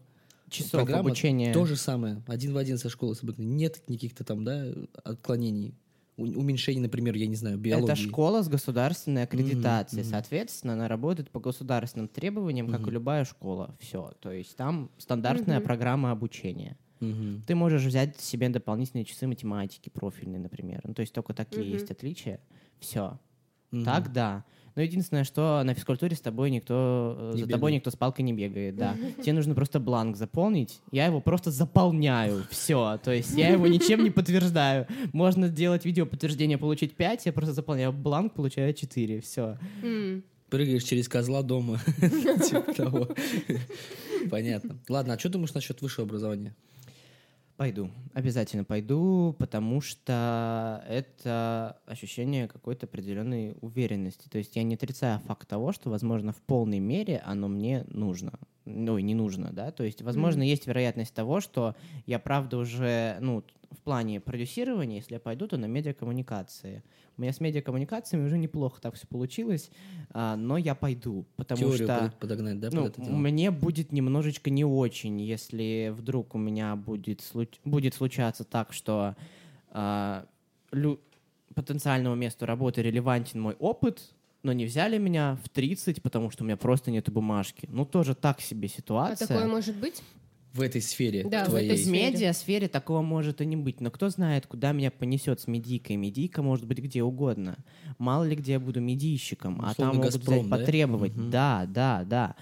Часов 0.49 0.71
программа 0.71 1.01
обучения. 1.01 1.53
То 1.53 1.65
же 1.65 1.75
самое, 1.75 2.21
один 2.27 2.53
в 2.53 2.57
один 2.57 2.77
со 2.77 2.89
школы 2.89 3.15
с 3.15 3.23
обыкновенной. 3.23 3.55
Нет 3.57 3.83
никаких-то 3.87 4.23
там, 4.23 4.43
да, 4.45 4.65
отклонений. 5.03 5.73
У- 6.15 6.23
Уменьшений, 6.23 6.79
например, 6.81 7.15
я 7.15 7.27
не 7.27 7.35
знаю, 7.35 7.57
биологии. 7.57 7.91
Это 7.91 7.95
школа 7.95 8.41
с 8.41 8.47
государственной 8.47 9.23
аккредитацией. 9.23 10.01
мгм. 10.03 10.11
Соответственно, 10.11 10.73
она 10.73 10.87
работает 10.87 11.29
по 11.29 11.39
государственным 11.39 12.07
требованиям, 12.07 12.69
как 12.71 12.87
и 12.87 12.91
любая 12.91 13.23
школа. 13.25 13.75
Все. 13.79 14.13
То 14.19 14.31
есть 14.31 14.55
там 14.55 14.89
стандартная 14.97 15.57
Мгм. 15.57 15.65
программа 15.65 16.11
обучения. 16.11 16.77
Мгм. 17.01 17.43
Ты 17.45 17.53
можешь 17.53 17.83
взять 17.83 18.19
себе 18.19 18.49
дополнительные 18.49 19.05
часы 19.05 19.27
математики 19.27 19.89
профильные, 19.89 20.39
например. 20.39 20.81
Ну, 20.85 20.95
то 20.95 21.01
есть 21.01 21.13
только 21.13 21.33
такие 21.35 21.61
Мгм. 21.63 21.73
есть 21.73 21.91
отличия. 21.91 22.39
Все. 22.79 23.19
Мгм. 23.69 23.85
Так, 23.85 24.11
да. 24.13 24.43
Но 24.77 24.83
единственное, 24.83 25.23
что 25.23 25.63
на 25.63 25.73
физкультуре 25.73 26.15
с 26.15 26.21
тобой 26.21 26.51
никто, 26.51 27.15
э, 27.17 27.31
Не 27.33 27.41
за 27.41 27.47
тобой 27.47 27.71
бегает. 27.71 27.75
никто 27.77 27.89
с 27.89 27.95
палкой 27.95 28.23
не 28.23 28.31
бегает, 28.31 28.75
да. 28.75 28.95
Тебе 29.23 29.33
нужно 29.33 29.55
просто 29.55 29.79
бланк 29.79 30.15
заполнить. 30.15 30.81
Я 30.91 31.07
его 31.07 31.19
просто 31.19 31.49
заполняю. 31.49 32.43
Все. 32.51 32.99
То 33.03 33.11
есть 33.11 33.35
я 33.35 33.49
его 33.49 33.65
ничем 33.65 34.03
не 34.03 34.11
подтверждаю. 34.11 34.85
Можно 35.13 35.47
сделать 35.47 35.83
видео 35.83 36.05
подтверждение, 36.05 36.59
получить 36.59 36.93
5, 36.95 37.25
я 37.25 37.33
просто 37.33 37.53
заполняю 37.55 37.91
бланк, 37.91 38.35
получаю 38.35 38.71
4. 38.71 39.19
Все. 39.21 39.57
Прыгаешь 40.49 40.83
через 40.83 41.09
козла 41.09 41.41
дома. 41.41 41.79
Типа. 41.97 43.15
Понятно. 44.29 44.77
Ладно, 44.89 45.15
а 45.15 45.19
что 45.19 45.29
думаешь 45.29 45.55
насчет 45.55 45.81
высшего 45.81 46.05
образования? 46.05 46.55
Пойду, 47.57 47.89
обязательно 48.13 48.63
пойду, 48.63 49.35
потому 49.39 49.81
что 49.81 50.83
это 50.87 51.81
ощущение 51.87 52.47
какой-то 52.47 52.85
определенной 52.85 53.57
уверенности. 53.61 54.29
То 54.29 54.37
есть 54.37 54.55
я 54.55 54.61
не 54.61 54.75
отрицаю 54.75 55.19
факт 55.21 55.47
того, 55.47 55.71
что, 55.71 55.89
возможно, 55.89 56.33
в 56.33 56.41
полной 56.41 56.77
мере 56.77 57.17
оно 57.25 57.47
мне 57.47 57.83
нужно. 57.87 58.33
Ну, 58.67 58.97
и 58.97 59.01
не 59.01 59.15
нужно, 59.15 59.51
да. 59.53 59.71
То 59.71 59.83
есть, 59.83 60.01
возможно, 60.01 60.41
есть 60.43 60.67
вероятность 60.67 61.13
того, 61.13 61.39
что 61.39 61.75
я, 62.05 62.19
правда, 62.19 62.57
уже, 62.57 63.17
ну, 63.21 63.43
в 63.71 63.77
плане 63.77 64.19
продюсирования, 64.19 64.97
если 64.97 65.15
я 65.15 65.19
пойду, 65.19 65.47
то 65.47 65.57
на 65.57 65.65
медиакоммуникации. 65.65 66.83
У 67.17 67.21
меня 67.21 67.31
с 67.33 67.39
медиакоммуникациями 67.39 68.25
уже 68.25 68.37
неплохо 68.37 68.81
так 68.81 68.95
все 68.95 69.07
получилось, 69.07 69.71
а, 70.11 70.35
но 70.35 70.57
я 70.57 70.75
пойду, 70.75 71.25
потому 71.35 71.59
Теорию 71.59 71.87
что... 71.87 72.09
под- 72.09 72.19
подогнать, 72.19 72.59
да, 72.59 72.69
Ну, 72.71 72.83
под 72.85 72.97
мне 73.07 73.51
будет 73.51 73.91
немножечко 73.91 74.49
не 74.49 74.63
очень, 74.65 75.19
если 75.21 75.93
вдруг 75.95 76.35
у 76.35 76.37
меня 76.37 76.75
будет, 76.75 77.21
случ- 77.21 77.59
будет 77.65 77.93
случаться 77.93 78.43
так, 78.43 78.73
что 78.73 79.15
а, 79.69 80.25
лю- 80.71 80.99
потенциальному 81.55 82.15
месту 82.15 82.45
работы 82.45 82.81
релевантен 82.81 83.41
мой 83.41 83.55
опыт, 83.59 84.13
но 84.47 84.53
не 84.53 84.65
взяли 84.65 84.97
меня 84.97 85.37
в 85.43 85.49
30, 85.49 86.01
потому 86.01 86.31
что 86.31 86.43
у 86.43 86.47
меня 86.47 86.55
просто 86.55 86.89
нет 86.89 87.09
бумажки. 87.11 87.67
Ну, 87.69 87.85
тоже 87.85 88.15
так 88.15 88.39
себе 88.39 88.67
А 88.67 88.77
ситуация. 88.77 89.27
такое 89.27 89.45
может 89.45 89.75
быть? 89.75 90.01
В 90.57 90.61
этой 90.61 90.81
сфере 90.81 91.23
Да, 91.23 91.43
в 91.45 91.49
твоей. 91.49 91.69
этой 91.69 91.77
В 91.77 91.81
сфере. 91.85 92.11
медиасфере 92.11 92.67
такого 92.67 93.01
может 93.03 93.41
и 93.41 93.45
не 93.45 93.55
быть. 93.55 93.79
Но 93.79 93.91
кто 93.91 94.09
знает, 94.09 94.47
куда 94.47 94.71
меня 94.71 94.89
понесет 94.89 95.39
с 95.39 95.47
медийкой. 95.47 95.95
Медийка 95.97 96.41
может 96.41 96.65
быть 96.65 96.79
где 96.79 97.03
угодно. 97.03 97.57
Мало 97.99 98.23
ли 98.23 98.35
где 98.35 98.53
я 98.53 98.59
буду 98.59 98.81
медийщиком, 98.81 99.61
а 99.61 99.71
Условно, 99.71 99.75
там 99.75 99.95
могут 99.97 100.13
«Газпром», 100.15 100.37
взять 100.39 100.49
да? 100.49 100.57
потребовать. 100.57 101.15
Мгм. 101.15 101.29
Да, 101.29 101.65
да, 101.67 102.03
да. 102.05 102.35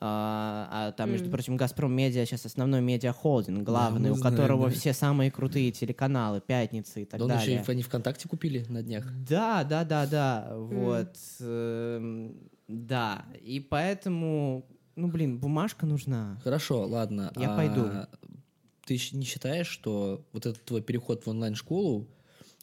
А, 0.00 0.68
а 0.88 0.92
там, 0.92 1.10
между 1.10 1.26
Мгм. 1.26 1.32
прочим, 1.32 1.56
Газпром 1.56 1.92
Медиа 1.92 2.26
сейчас 2.26 2.44
основной 2.46 2.80
медиахолдинг, 2.80 3.62
главный, 3.62 4.10
мы 4.10 4.12
у 4.12 4.16
знаем, 4.16 4.36
которого 4.36 4.68
да. 4.68 4.74
все 4.74 4.92
самые 4.92 5.30
крутые 5.30 5.70
телеканалы, 5.70 6.40
пятницы 6.40 7.02
и 7.02 7.04
так 7.04 7.18
Да 7.20 7.26
он 7.26 7.32
еще 7.32 7.46
далее. 7.52 7.64
и 7.66 7.70
они 7.70 7.82
ВКонтакте 7.82 8.28
купили 8.28 8.64
на 8.68 8.82
днях. 8.82 9.04
Да, 9.28 9.64
да, 9.64 9.84
да, 9.84 10.06
да. 10.06 10.48
Вот. 10.56 11.16
эм, 11.40 12.34
Да. 12.68 13.24
И 13.42 13.60
поэтому, 13.60 14.64
ну, 15.00 15.08
блин, 15.08 15.38
бумажка 15.38 15.86
нужна. 15.86 16.40
Хорошо, 16.44 16.86
ладно. 16.86 17.32
Я 17.36 17.54
а 17.54 17.56
пойду. 17.56 17.88
Ты 18.86 18.94
не 19.12 19.24
считаешь, 19.24 19.68
что 19.68 20.24
вот 20.32 20.46
этот 20.46 20.64
твой 20.64 20.82
переход 20.82 21.24
в 21.24 21.30
онлайн-школу 21.30 22.08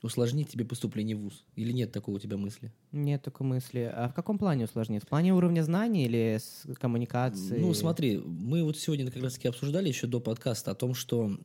усложнит 0.01 0.49
тебе 0.49 0.65
поступление 0.65 1.15
в 1.15 1.21
ВУЗ? 1.21 1.43
Или 1.55 1.71
нет 1.71 1.91
такого 1.91 2.17
у 2.17 2.19
тебя 2.19 2.37
мысли? 2.37 2.71
Нет 2.91 3.23
такой 3.23 3.47
мысли. 3.47 3.91
А 3.91 4.09
в 4.09 4.13
каком 4.13 4.37
плане 4.37 4.65
усложнит? 4.65 5.03
В 5.03 5.07
плане 5.07 5.33
уровня 5.33 5.63
знаний 5.63 6.05
или 6.05 6.39
с 6.39 6.65
коммуникации? 6.75 7.59
Ну, 7.59 7.73
смотри, 7.73 8.17
мы 8.17 8.63
вот 8.63 8.77
сегодня 8.77 9.09
как 9.09 9.21
раз-таки 9.23 9.47
обсуждали 9.47 9.87
еще 9.87 10.07
до 10.07 10.19
подкаста 10.19 10.71
о 10.71 10.75
том, 10.75 10.93
что 10.93 11.37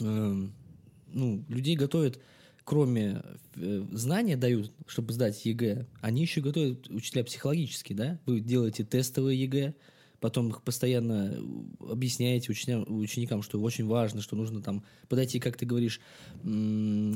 эм, 0.00 0.52
ну, 1.12 1.44
людей 1.48 1.76
готовят, 1.76 2.20
кроме 2.64 3.22
э, 3.56 3.84
знания 3.92 4.36
дают, 4.36 4.72
чтобы 4.86 5.12
сдать 5.12 5.44
ЕГЭ, 5.44 5.86
они 6.00 6.22
еще 6.22 6.40
готовят 6.40 6.88
учителя 6.88 7.24
психологически, 7.24 7.92
да? 7.92 8.18
Вы 8.26 8.40
делаете 8.40 8.84
тестовые 8.84 9.40
ЕГЭ, 9.42 9.74
потом 10.20 10.48
их 10.48 10.62
постоянно 10.62 11.34
э, 11.34 11.92
объясняете 11.92 12.50
ученя- 12.50 12.84
ученикам, 12.84 13.42
что 13.42 13.60
очень 13.60 13.86
важно, 13.86 14.20
что 14.20 14.36
нужно 14.36 14.60
там 14.60 14.82
подойти, 15.08 15.38
как 15.38 15.56
ты 15.56 15.64
говоришь, 15.64 16.00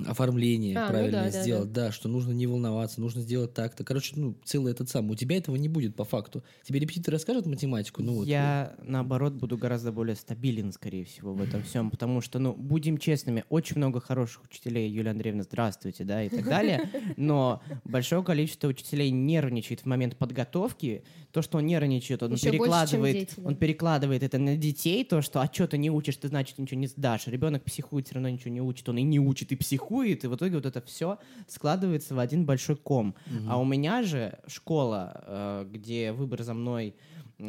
оформление 0.06 0.76
А, 0.78 0.82
ну 0.82 0.88
правильно 0.88 1.24
да, 1.24 1.30
да, 1.30 1.42
сделать, 1.42 1.72
да, 1.72 1.92
что 1.92 2.08
нужно 2.08 2.32
не 2.32 2.46
волноваться, 2.46 3.00
нужно 3.00 3.22
сделать 3.22 3.54
так-то. 3.54 3.84
Короче, 3.84 4.14
ну, 4.16 4.36
целый 4.44 4.72
этот 4.72 4.88
сам. 4.88 5.10
У 5.10 5.14
тебя 5.14 5.36
этого 5.36 5.56
не 5.56 5.68
будет 5.68 5.96
по 5.96 6.04
факту. 6.04 6.42
Тебе 6.62 6.78
репетитор 6.80 7.14
расскажет 7.14 7.46
математику, 7.46 8.02
ну 8.02 8.14
вот. 8.14 8.28
я, 8.28 8.74
наоборот, 8.82 9.34
буду 9.34 9.56
гораздо 9.58 9.92
более 9.92 10.16
стабилен, 10.16 10.72
скорее 10.72 11.04
всего, 11.04 11.34
в 11.34 11.42
этом 11.42 11.62
всем, 11.64 11.90
потому 11.90 12.20
что, 12.20 12.38
ну, 12.38 12.54
будем 12.54 12.98
честными, 12.98 13.44
очень 13.48 13.76
много 13.76 14.00
хороших 14.00 14.44
учителей, 14.44 14.90
Юлия 14.90 15.10
Андреевна, 15.10 15.42
здравствуйте, 15.42 16.04
да, 16.04 16.22
и 16.22 16.28
так 16.28 16.44
далее, 16.44 16.88
но 17.16 17.62
большое 17.84 18.22
количество 18.22 18.68
учителей 18.68 19.10
нервничает 19.10 19.80
в 19.80 19.86
момент 19.86 20.16
подготовки, 20.16 21.02
то, 21.32 21.42
что 21.42 21.58
он 21.58 21.66
нервничает, 21.66 22.22
он 22.22 22.34
Еще 22.34 22.50
чем 22.91 22.91
перекладывает, 22.92 23.14
дети, 23.14 23.34
да. 23.36 23.48
он 23.48 23.56
перекладывает 23.56 24.22
это 24.22 24.38
на 24.38 24.56
детей, 24.56 25.04
то, 25.04 25.22
что, 25.22 25.40
а 25.40 25.46
что 25.52 25.66
ты 25.66 25.78
не 25.78 25.90
учишь, 25.90 26.16
ты, 26.16 26.28
значит, 26.28 26.58
ничего 26.58 26.80
не 26.80 26.86
сдашь, 26.86 27.26
ребенок 27.26 27.64
психует, 27.64 28.06
все 28.06 28.14
равно 28.14 28.28
ничего 28.28 28.50
не 28.50 28.60
учит, 28.60 28.88
он 28.88 28.98
и 28.98 29.02
не 29.02 29.18
учит, 29.18 29.52
и 29.52 29.56
психует, 29.56 30.24
и 30.24 30.26
в 30.26 30.36
итоге 30.36 30.56
вот 30.56 30.66
это 30.66 30.80
все 30.82 31.18
складывается 31.46 32.14
в 32.14 32.18
один 32.18 32.44
большой 32.44 32.76
ком. 32.76 33.14
А 33.48 33.58
у 33.58 33.64
меня 33.64 34.02
же 34.02 34.38
школа, 34.46 35.24
э, 35.26 35.66
где 35.70 36.12
выбор 36.12 36.42
за 36.42 36.54
мной, 36.54 36.94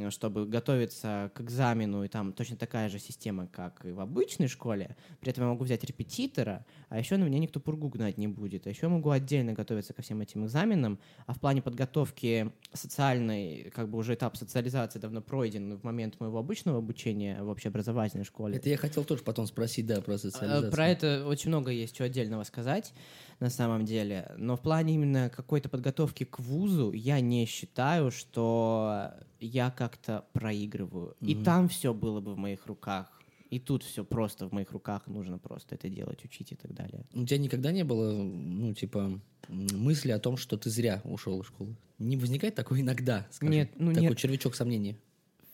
чтобы 0.09 0.45
готовиться 0.45 1.31
к 1.35 1.41
экзамену, 1.41 2.03
и 2.03 2.07
там 2.07 2.33
точно 2.33 2.57
такая 2.57 2.89
же 2.89 2.99
система, 2.99 3.47
как 3.47 3.85
и 3.85 3.91
в 3.91 3.99
обычной 3.99 4.47
школе. 4.47 4.95
При 5.19 5.29
этом 5.29 5.43
я 5.43 5.49
могу 5.51 5.63
взять 5.65 5.83
репетитора, 5.83 6.65
а 6.93 6.99
еще 6.99 7.17
на 7.17 7.23
меня 7.23 7.39
никто 7.39 7.59
пургу 7.59 7.89
гнать 7.89 8.19
не 8.19 8.27
будет. 8.27 8.67
А 8.67 8.69
еще 8.69 8.81
я 8.83 8.89
могу 8.89 9.09
отдельно 9.09 9.53
готовиться 9.53 9.93
ко 9.93 10.03
всем 10.03 10.21
этим 10.21 10.45
экзаменам. 10.45 10.99
А 11.25 11.33
в 11.33 11.39
плане 11.39 11.63
подготовки 11.63 12.51
социальной, 12.71 13.71
как 13.73 13.89
бы 13.89 13.97
уже 13.97 14.13
этап 14.13 14.37
социализации 14.37 14.99
давно 14.99 15.19
пройден 15.23 15.75
в 15.75 15.83
момент 15.83 16.19
моего 16.19 16.37
обычного 16.37 16.77
обучения 16.77 17.41
в 17.41 17.49
общеобразовательной 17.49 18.25
школе. 18.25 18.57
Это 18.57 18.69
я 18.69 18.77
хотел 18.77 19.05
тоже 19.05 19.23
потом 19.23 19.47
спросить, 19.47 19.87
да, 19.87 20.01
про 20.01 20.13
Э, 20.13 20.17
социализацию. 20.19 20.71
Про 20.71 20.87
это 20.87 21.25
очень 21.25 21.49
много 21.49 21.71
есть 21.71 21.95
чего 21.95 22.05
отдельного 22.05 22.43
сказать 22.43 22.93
на 23.39 23.49
самом 23.49 23.85
деле. 23.85 24.31
Но 24.37 24.55
в 24.55 24.61
плане 24.61 24.93
именно 24.93 25.31
какой-то 25.35 25.69
подготовки 25.69 26.25
к 26.25 26.37
вузу 26.37 26.91
я 26.91 27.19
не 27.21 27.47
считаю, 27.47 28.11
что 28.11 29.13
я 29.39 29.71
как-то 29.71 30.25
проигрываю. 30.33 31.15
И 31.21 31.33
Мгм. 31.33 31.43
там 31.43 31.69
все 31.69 31.91
было 31.91 32.21
бы 32.21 32.35
в 32.35 32.37
моих 32.37 32.67
руках. 32.67 33.22
И 33.53 33.59
тут 33.59 33.83
все 33.83 34.03
просто 34.03 34.47
в 34.47 34.51
моих 34.51 34.71
руках, 34.71 35.05
нужно 35.05 35.37
просто 35.37 35.75
это 35.75 35.87
делать, 35.87 36.25
учить 36.25 36.51
и 36.51 36.55
так 36.55 36.73
далее. 36.73 37.05
У 37.13 37.23
тебя 37.23 37.37
никогда 37.37 37.71
не 37.71 37.83
было, 37.83 38.11
ну, 38.11 38.73
типа, 38.73 39.21
мысли 39.47 40.09
о 40.09 40.17
том, 40.17 40.37
что 40.37 40.57
ты 40.57 40.71
зря 40.71 41.01
ушел 41.03 41.39
из 41.39 41.45
школы? 41.45 41.75
Не 41.99 42.17
возникает 42.17 42.55
такой 42.55 42.81
иногда, 42.81 43.27
скажем, 43.29 43.53
Нет, 43.53 43.69
ну 43.77 43.91
такой 43.93 44.09
нет. 44.09 44.17
червячок 44.17 44.55
сомнения? 44.55 44.97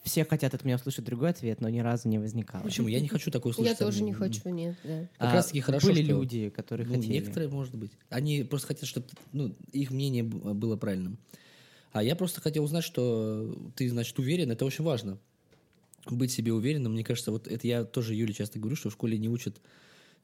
Все 0.04 0.24
хотят 0.24 0.54
от 0.54 0.64
меня 0.64 0.78
услышать 0.78 1.04
другой 1.04 1.32
ответ, 1.32 1.60
но 1.60 1.68
ни 1.68 1.80
разу 1.80 2.08
не 2.08 2.20
возникало. 2.20 2.64
Почему? 2.64 2.88
Я 2.88 3.02
не 3.02 3.10
хочу 3.10 3.32
такой 3.32 3.52
услышать. 3.52 3.78
Я 3.78 3.86
тоже 3.86 4.02
не 4.02 4.14
хочу, 4.14 4.48
нет, 4.48 4.78
да. 4.86 5.02
Как 5.18 5.32
А, 5.32 5.34
раз-таки 5.34 5.60
хорошо, 5.60 5.88
Были 5.88 6.04
что- 6.04 6.12
люди, 6.14 6.50
которые 6.52 6.88
Ну, 6.88 6.94
хотели. 6.96 7.12
некоторые, 7.12 7.50
может 7.50 7.76
быть. 7.76 7.92
Они 8.08 8.44
просто 8.44 8.68
хотят, 8.68 8.88
чтобы 8.88 9.08
ну, 9.34 9.54
их 9.74 9.92
мнение 9.92 10.24
было 10.24 10.78
правильным. 10.78 11.18
А 11.92 12.02
я 12.02 12.16
просто 12.16 12.40
хотел 12.40 12.64
узнать, 12.64 12.86
что 12.86 13.54
ты, 13.76 13.90
значит, 13.90 14.18
уверен, 14.20 14.52
это 14.52 14.64
очень 14.64 14.86
важно. 14.86 15.18
Быть 16.12 16.32
себе 16.32 16.54
уверенным, 16.54 16.94
мне 16.94 17.04
кажется, 17.04 17.32
вот 17.32 17.48
это 17.48 17.68
я 17.68 17.84
тоже 17.84 18.16
Юле 18.16 18.34
часто 18.34 18.60
говорю, 18.60 18.76
что 18.76 18.90
в 18.90 18.94
школе 18.94 19.18
не 19.18 19.30
учат 19.30 19.62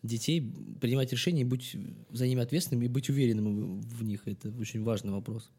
детей 0.04 0.52
принимать 0.82 1.12
решения, 1.12 1.42
и 1.42 1.46
быть 1.46 1.76
за 2.12 2.28
ними 2.28 2.42
ответственным 2.42 2.84
и 2.84 2.88
быть 2.88 3.10
уверенным 3.10 3.82
в 3.82 4.04
них. 4.04 4.22
Это 4.28 4.50
очень 4.60 4.84
важный 4.84 5.12
вопрос. 5.14 5.50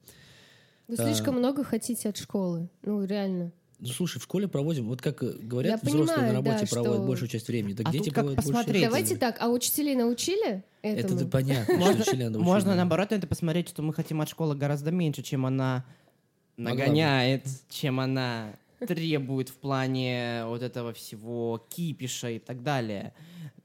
Вы 0.88 0.94
А. 0.98 1.04
слишком 1.04 1.36
много 1.36 1.64
хотите 1.64 2.08
от 2.08 2.16
школы. 2.16 2.68
Ну, 2.82 3.04
реально. 3.04 3.52
Ну, 3.78 3.88
слушай, 3.88 4.18
в 4.18 4.22
школе 4.22 4.48
проводим, 4.48 4.86
вот 4.88 5.02
как 5.02 5.22
э, 5.22 5.32
говорят, 5.38 5.72
Я 5.72 5.76
взрослые 5.90 6.06
понимаю, 6.16 6.28
на 6.28 6.34
работе 6.38 6.64
да, 6.64 6.70
проводят 6.70 6.96
что- 6.98 7.06
большую 7.06 7.28
часть 7.28 7.48
времени, 7.48 7.74
так 7.74 7.88
А 7.88 7.92
дети 7.92 8.08
проводят 8.10 8.36
посмотреть. 8.36 8.76
часть 8.76 8.84
Давайте 8.86 9.16
так, 9.16 9.36
а 9.40 9.48
учителей 9.50 9.94
научили 9.96 10.64
Это 10.80 11.00
этому? 11.00 11.20
да 11.20 11.26
понятно, 11.26 11.74
что 11.74 11.76
Можно, 11.84 12.00
учителя 12.02 12.30
научили, 12.30 12.42
можно 12.46 12.74
наоборот 12.74 13.10
на 13.10 13.14
это 13.16 13.26
посмотреть, 13.26 13.68
что 13.68 13.82
мы 13.82 13.92
хотим 13.92 14.20
от 14.22 14.28
школы 14.30 14.54
гораздо 14.56 14.92
меньше, 14.92 15.22
чем 15.22 15.44
она 15.44 15.84
нагоняет, 16.56 17.44
чем 17.68 18.00
она 18.00 18.54
требует 18.80 19.48
в 19.48 19.54
плане 19.56 20.42
вот 20.46 20.62
этого 20.62 20.92
всего 20.92 21.64
кипиша 21.70 22.30
и 22.30 22.38
так 22.38 22.62
далее. 22.62 23.12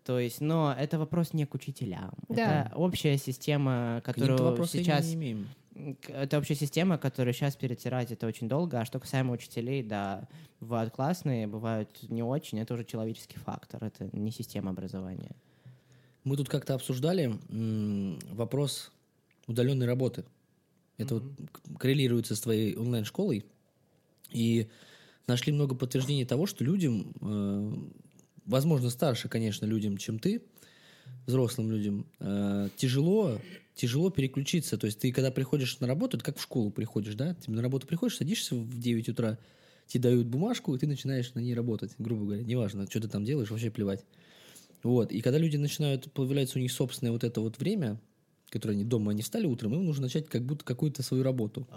То 0.04 0.20
есть, 0.20 0.42
но 0.42 0.76
это 0.78 0.98
вопрос 0.98 1.34
не 1.34 1.46
к 1.46 1.54
учителям. 1.54 2.14
Да. 2.30 2.66
Это 2.66 2.76
общая 2.76 3.18
система, 3.18 4.02
которую 4.04 4.66
сейчас 4.66 5.08
не 5.08 5.14
имеем. 5.14 5.48
это 6.08 6.38
вообще 6.38 6.56
система, 6.56 6.98
которую 6.98 7.34
сейчас 7.34 7.56
перетирать 7.56 8.12
это 8.12 8.26
очень 8.28 8.48
долго. 8.50 8.80
А 8.80 8.86
что 8.86 9.00
касаемо 9.00 9.34
учителей, 9.34 9.84
да, 9.84 10.28
бывают 10.60 10.94
классные, 10.94 11.48
бывают 11.48 11.90
не 12.10 12.24
очень. 12.24 12.60
Это 12.60 12.74
уже 12.74 12.84
человеческий 12.84 13.38
фактор, 13.38 13.84
это 13.84 14.10
не 14.12 14.32
система 14.32 14.72
образования. 14.72 15.32
Мы 16.24 16.36
тут 16.36 16.50
как-то 16.50 16.74
обсуждали 16.76 17.36
вопрос 18.34 18.92
удаленной 19.48 19.86
работы. 19.86 20.24
Это 20.98 21.16
вот 21.16 21.24
к- 21.52 21.80
коррелируется 21.80 22.36
с 22.36 22.42
твоей 22.42 22.76
онлайн-школой. 22.76 23.46
И 24.30 24.68
нашли 25.28 25.54
много 25.54 25.76
подтверждений 25.76 26.26
того, 26.26 26.46
что 26.46 26.64
людям, 26.64 27.14
э, 27.22 27.74
возможно, 28.46 28.90
старше, 28.90 29.30
конечно, 29.30 29.66
людям, 29.66 29.98
чем 29.98 30.20
ты, 30.20 30.42
взрослым 31.26 31.72
людям, 31.72 32.06
э, 32.20 32.70
тяжело, 32.76 33.40
тяжело 33.76 34.10
переключиться. 34.10 34.78
То 34.78 34.86
есть 34.86 35.00
ты, 35.00 35.12
когда 35.12 35.32
приходишь 35.32 35.80
на 35.80 35.88
работу, 35.88 36.18
это 36.18 36.26
как 36.26 36.38
в 36.38 36.42
школу 36.42 36.72
приходишь, 36.72 37.16
да? 37.16 37.36
Ты 37.36 37.52
на 37.52 37.62
работу 37.62 37.88
приходишь, 37.88 38.18
садишься 38.18 38.56
в 38.56 38.80
9 38.80 39.10
утра, 39.10 39.38
тебе 39.88 40.04
дают 40.04 40.28
бумажку, 40.28 40.76
и 40.76 40.80
ты 40.80 40.88
начинаешь 40.88 41.34
на 41.34 41.40
ней 41.40 41.54
работать, 41.54 41.92
грубо 41.98 42.26
говоря. 42.26 42.44
Неважно, 42.44 42.86
что 42.90 43.02
ты 43.02 43.08
там 43.08 43.26
делаешь, 43.26 43.50
вообще 43.52 43.70
плевать. 43.70 44.06
Вот. 44.84 45.12
И 45.12 45.22
когда 45.22 45.38
люди 45.38 45.58
начинают, 45.58 46.12
появляется 46.12 46.58
у 46.58 46.62
них 46.62 46.72
собственное 46.72 47.12
вот 47.12 47.24
это 47.24 47.42
вот 47.42 47.60
время, 47.60 48.00
которое 48.50 48.74
они 48.74 48.84
дома, 48.84 49.12
они 49.12 49.22
встали 49.22 49.46
утром, 49.46 49.74
им 49.74 49.86
нужно 49.86 50.04
начать 50.04 50.28
как 50.28 50.44
будто 50.44 50.66
какую-то 50.66 51.04
свою 51.04 51.24
работу. 51.24 51.68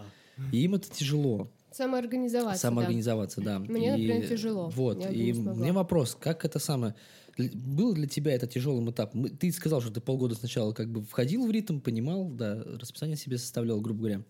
И 0.53 0.65
им 0.65 0.75
это 0.75 0.91
тяжело. 0.91 1.51
Самоорганизоваться, 1.75 2.61
Самоорганизоваться, 2.63 3.41
да. 3.41 3.59
Мне, 3.59 3.89
И 3.99 4.07
например, 4.07 4.29
тяжело. 4.29 4.69
Вот. 4.69 5.01
Я 5.01 5.11
и 5.11 5.33
мне 5.33 5.73
вопрос, 5.73 6.17
как 6.19 6.45
это 6.45 6.59
самое... 6.59 6.95
Был 7.37 7.95
для 7.95 8.07
тебя 8.07 8.33
это 8.33 8.47
тяжелым 8.47 8.91
этап? 8.93 9.13
Мы- 9.13 9.29
Ты 9.29 9.51
сказал, 9.51 9.81
что 9.81 9.91
ты 9.91 10.01
полгода 10.01 10.37
сначала 10.37 10.73
как 10.73 10.89
бы 10.89 11.03
входил 11.03 11.47
в 11.47 11.51
ритм, 11.51 11.81
понимал, 11.81 12.29
да, 12.29 12.63
расписание 12.81 13.17
себе 13.17 13.39
составлял, 13.39 13.81
грубо 13.81 13.99
говоря. 14.01 14.25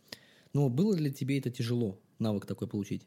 Но 0.54 0.70
было 0.70 0.96
для 0.96 1.10
тебя 1.10 1.36
это 1.36 1.50
тяжело, 1.50 1.98
навык 2.18 2.46
такой 2.46 2.66
получить? 2.66 3.06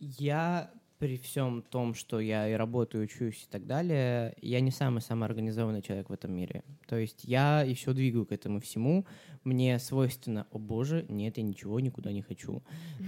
Я 0.00 0.70
при 0.98 1.16
всем 1.16 1.62
том, 1.62 1.94
что 1.94 2.18
я 2.18 2.48
и 2.48 2.54
работаю, 2.54 3.04
учусь 3.04 3.44
и 3.44 3.50
так 3.50 3.66
далее, 3.66 4.34
я 4.42 4.60
не 4.60 4.70
самый 4.70 5.00
самоорганизованный 5.00 5.80
человек 5.80 6.10
в 6.10 6.12
этом 6.12 6.32
мире. 6.32 6.64
То 6.88 6.96
есть 6.96 7.20
я 7.24 7.62
еще 7.62 7.92
двигаю 7.92 8.26
к 8.26 8.32
этому 8.32 8.60
всему. 8.60 9.06
Мне 9.44 9.78
свойственно, 9.78 10.46
о 10.50 10.58
боже, 10.58 11.06
нет, 11.08 11.36
я 11.38 11.44
ничего 11.44 11.78
никуда 11.80 12.10
не 12.12 12.22
хочу. 12.22 12.62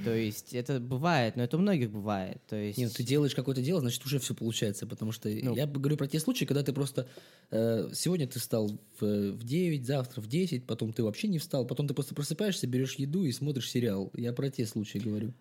То 0.04 0.14
есть 0.14 0.54
это 0.54 0.78
бывает, 0.78 1.36
но 1.36 1.42
это 1.42 1.56
у 1.56 1.60
многих 1.60 1.90
бывает. 1.90 2.40
То 2.48 2.56
есть... 2.56 2.78
Нет, 2.78 2.92
ты 2.92 3.02
делаешь 3.02 3.34
какое-то 3.34 3.62
дело, 3.62 3.80
значит, 3.80 4.04
уже 4.04 4.18
все 4.20 4.34
получается. 4.34 4.86
Потому 4.86 5.10
что 5.10 5.28
Ну. 5.28 5.54
я 5.54 5.66
говорю 5.66 5.96
про 5.96 6.06
те 6.06 6.20
случаи, 6.20 6.44
когда 6.44 6.62
ты 6.62 6.72
просто... 6.72 7.08
э, 7.50 7.90
сегодня 7.92 8.28
ты 8.28 8.38
встал 8.38 8.70
в, 9.00 9.32
в 9.32 9.42
9, 9.42 9.84
завтра 9.84 10.20
в 10.20 10.28
10, 10.28 10.64
потом 10.64 10.92
ты 10.92 11.02
вообще 11.02 11.26
не 11.28 11.38
встал, 11.38 11.66
потом 11.66 11.88
ты 11.88 11.94
просто 11.94 12.14
просыпаешься, 12.14 12.66
берешь 12.66 12.94
еду 12.94 13.24
и 13.24 13.32
смотришь 13.32 13.70
сериал. 13.70 14.10
Я 14.14 14.32
про 14.32 14.48
те 14.50 14.64
случаи 14.64 14.98
говорю. 14.98 15.34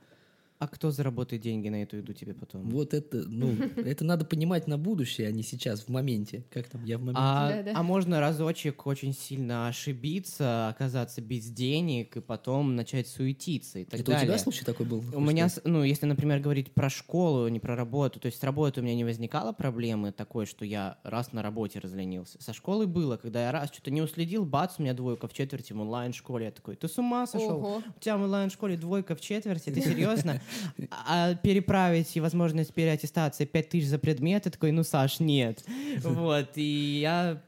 А 0.60 0.68
кто 0.68 0.91
заработает 0.91 1.41
деньги 1.41 1.70
на 1.70 1.84
эту 1.84 1.95
еду 1.95 2.12
тебе 2.12 2.34
потом? 2.34 2.70
Вот 2.70 2.93
это, 2.93 3.24
ну, 3.30 3.55
это 3.78 4.03
надо 4.03 4.26
понимать 4.26 4.68
на 4.68 4.78
будущее, 4.78 5.30
а 5.30 5.32
не 5.32 5.41
сейчас, 5.41 5.84
в 5.84 5.88
моменте. 5.88 6.43
Как 6.51 6.68
там, 6.68 6.84
я 6.84 6.97
в 6.97 7.01
моменте. 7.01 7.22
А, 7.24 7.49
Да-да. 7.49 7.72
а 7.76 7.82
можно 7.82 8.20
разочек 8.20 8.86
очень 8.86 9.14
сильно 9.14 9.70
ошибиться, 9.70 10.68
оказаться 10.68 11.22
без 11.22 11.45
денег 11.45 12.18
и 12.18 12.20
потом 12.20 12.76
начать 12.76 13.07
суетиться 13.07 13.80
и 13.80 13.86
так 13.86 14.01
это 14.01 14.12
у 14.12 14.14
далее. 14.14 14.28
тебя 14.28 14.38
случай 14.38 14.66
такой 14.66 14.86
был? 14.86 15.01
У 15.14 15.22
меня, 15.22 15.47
с- 15.47 15.62
ну, 15.64 15.82
если, 15.82 16.05
например, 16.05 16.41
говорить 16.41 16.74
про 16.74 16.89
школу, 16.89 17.47
не 17.47 17.62
про 17.62 17.78
работу, 17.78 18.20
то 18.20 18.26
есть 18.26 18.38
с 18.39 18.43
работы 18.43 18.82
у 18.82 18.84
меня 18.84 18.95
не 18.95 19.05
возникало 19.05 19.53
проблемы 19.53 20.12
такой, 20.12 20.45
что 20.45 20.66
я 20.66 20.97
раз 21.03 21.32
на 21.32 21.41
работе 21.41 21.80
разленился. 21.80 22.38
Со 22.43 22.51
школы 22.53 22.86
было, 22.86 23.16
когда 23.16 23.43
я 23.45 23.53
раз 23.53 23.70
что-то 23.72 23.91
не 23.91 24.01
уследил, 24.01 24.43
бац, 24.43 24.74
у 24.78 24.82
меня 24.82 24.93
двойка 24.93 25.30
в 25.30 25.34
четверти 25.34 25.72
в 25.72 25.80
онлайн-школе. 25.80 26.47
Я 26.47 26.51
такой, 26.51 26.76
ты 26.76 26.89
с 26.89 26.97
ума 26.97 27.26
сошел? 27.28 27.60
Ого. 27.60 27.78
У 27.95 27.99
тебя 28.01 28.18
в 28.18 28.24
онлайн-школе 28.24 28.76
двойка 28.76 29.16
в 29.16 29.22
четверти, 29.22 29.70
ты 29.70 29.80
серьезно? 29.80 30.41
А 30.91 31.36
переправить 31.36 32.16
и 32.16 32.20
возможность 32.22 32.74
переаттестации 32.74 33.45
5 33.45 33.70
тысяч 33.70 33.88
за 33.88 34.00
предмет, 34.00 34.45
я 34.45 34.52
такой, 34.52 34.72
ну, 34.72 34.84
Саш, 34.84 35.20
нет. 35.20 35.64
Вот, 36.04 36.50
и 36.56 37.00
я 37.02 37.41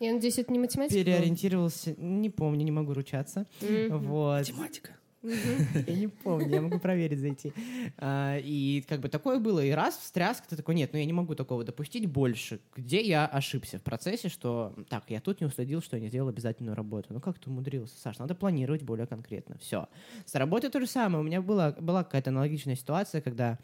Я 0.00 0.12
надеюсь, 0.14 0.38
это 0.38 0.52
не 0.52 0.58
математика? 0.58 0.98
переориентировался, 0.98 1.94
не 1.98 2.30
помню, 2.30 2.64
не 2.64 2.70
могу 2.72 2.94
ручаться. 2.94 3.46
Вот. 3.60 4.38
Математика. 4.40 4.90
Я 5.22 5.94
не 5.94 6.08
помню, 6.08 6.48
я 6.48 6.60
могу 6.60 6.78
проверить, 6.78 7.20
зайти. 7.20 7.52
А, 7.98 8.38
И 8.38 8.84
как 8.88 9.00
бы 9.00 9.08
такое 9.08 9.38
было, 9.38 9.64
и 9.64 9.70
раз 9.70 9.96
встряск, 9.96 10.46
ты 10.46 10.56
такой, 10.56 10.74
нет, 10.74 10.92
ну 10.92 10.98
я 10.98 11.04
не 11.04 11.12
могу 11.12 11.34
такого 11.34 11.64
допустить 11.64 12.06
больше. 12.06 12.60
Где 12.74 13.00
я 13.00 13.26
ошибся 13.26 13.78
в 13.78 13.82
процессе, 13.82 14.28
что, 14.28 14.74
так, 14.88 15.04
я 15.08 15.20
тут 15.20 15.40
не 15.40 15.46
уследил, 15.46 15.82
что 15.82 15.96
я 15.96 16.02
не 16.02 16.08
сделал 16.08 16.28
обязательную 16.28 16.74
работу. 16.74 17.08
Ну 17.12 17.20
как 17.20 17.38
ты 17.38 17.50
умудрился, 17.50 17.98
Саш, 18.00 18.18
надо 18.18 18.34
планировать 18.34 18.82
более 18.82 19.06
конкретно. 19.06 19.56
Все. 19.58 19.88
С 20.26 20.34
работой 20.34 20.70
то 20.70 20.80
же 20.80 20.86
самое. 20.86 21.22
У 21.22 21.26
меня 21.26 21.40
была, 21.40 21.72
была 21.72 22.04
какая-то 22.04 22.30
аналогичная 22.30 22.76
ситуация, 22.76 23.20
когда 23.20 23.58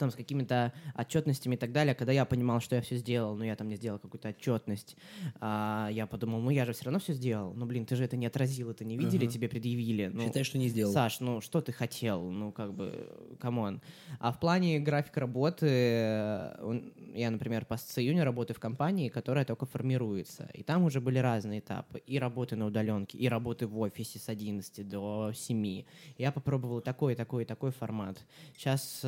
там 0.00 0.10
с 0.10 0.14
какими-то 0.14 0.72
отчетностями 0.94 1.54
и 1.54 1.58
так 1.58 1.72
далее, 1.72 1.94
когда 1.94 2.12
я 2.12 2.24
понимал, 2.24 2.60
что 2.60 2.76
я 2.76 2.82
все 2.82 2.96
сделал, 2.96 3.36
но 3.36 3.44
я 3.44 3.54
там 3.54 3.68
не 3.68 3.76
сделал 3.76 3.98
какую-то 3.98 4.30
отчетность, 4.30 4.96
а, 5.40 5.88
я 5.92 6.06
подумал, 6.06 6.40
ну 6.40 6.50
я 6.50 6.64
же 6.64 6.72
все 6.72 6.84
равно 6.86 6.98
все 6.98 7.12
сделал, 7.12 7.52
ну 7.54 7.66
блин, 7.66 7.86
ты 7.86 7.96
же 7.96 8.04
это 8.04 8.16
не 8.16 8.26
отразил, 8.26 8.70
это 8.70 8.84
не 8.84 8.96
видели, 8.96 9.24
Ага. 9.24 9.32
тебе 9.32 9.48
предъявили. 9.48 10.10
Ну, 10.12 10.22
Считаю, 10.26 10.44
что 10.44 10.58
не 10.58 10.68
сделал. 10.68 10.92
Саш, 10.92 11.20
ну 11.20 11.40
что 11.40 11.60
ты 11.60 11.72
хотел? 11.72 12.30
Ну, 12.30 12.52
как 12.52 12.74
бы, 12.74 13.08
come 13.38 13.62
on. 13.62 13.80
А 14.18 14.32
в 14.32 14.40
плане 14.40 14.80
графика 14.80 15.20
работы, 15.20 15.66
э, 15.68 16.80
я, 17.14 17.30
например, 17.30 17.64
по 17.64 17.76
июня 17.96 18.24
работаю 18.24 18.56
в 18.56 18.60
компании, 18.60 19.08
которая 19.08 19.44
только 19.44 19.66
формируется. 19.66 20.48
И 20.54 20.62
там 20.62 20.84
уже 20.84 21.00
были 21.00 21.18
разные 21.18 21.60
этапы. 21.60 22.02
И 22.06 22.18
работы 22.18 22.56
на 22.56 22.66
удаленке, 22.66 23.18
и 23.18 23.28
работы 23.28 23.66
в 23.66 23.78
офисе 23.78 24.18
с 24.18 24.28
11 24.28 24.88
до 24.88 25.32
7. 25.34 25.84
Я 26.18 26.32
попробовал 26.32 26.80
такой, 26.80 27.14
такой, 27.14 27.44
такой 27.44 27.70
формат. 27.70 28.18
Сейчас 28.56 29.00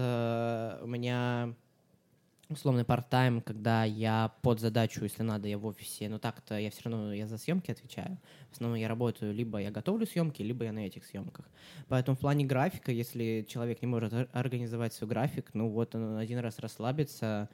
у 0.82 0.86
меня 0.86 1.54
условный 2.48 2.84
парт-тайм, 2.84 3.40
когда 3.40 3.84
я 3.84 4.32
под 4.42 4.60
задачу, 4.60 5.04
если 5.04 5.22
надо, 5.22 5.48
я 5.48 5.58
в 5.58 5.66
офисе, 5.66 6.08
но 6.08 6.18
так-то 6.18 6.58
я 6.58 6.70
все 6.70 6.82
равно 6.84 7.12
я 7.12 7.26
за 7.26 7.38
съемки 7.38 7.70
отвечаю. 7.70 8.18
В 8.50 8.52
основном 8.52 8.78
я 8.78 8.88
работаю, 8.88 9.32
либо 9.32 9.58
я 9.58 9.70
готовлю 9.70 10.06
съемки, 10.06 10.42
либо 10.42 10.64
я 10.64 10.72
на 10.72 10.86
этих 10.86 11.04
съемках. 11.04 11.48
Поэтому 11.88 12.16
в 12.16 12.20
плане 12.20 12.44
графика, 12.44 12.92
если 12.92 13.46
человек 13.48 13.80
не 13.82 13.88
может 13.88 14.12
ор- 14.12 14.28
организовать 14.32 14.92
свой 14.92 15.08
график, 15.08 15.50
ну 15.54 15.68
вот 15.68 15.94
он 15.94 16.16
один 16.16 16.38
раз 16.38 16.58
расслабится, 16.58 17.48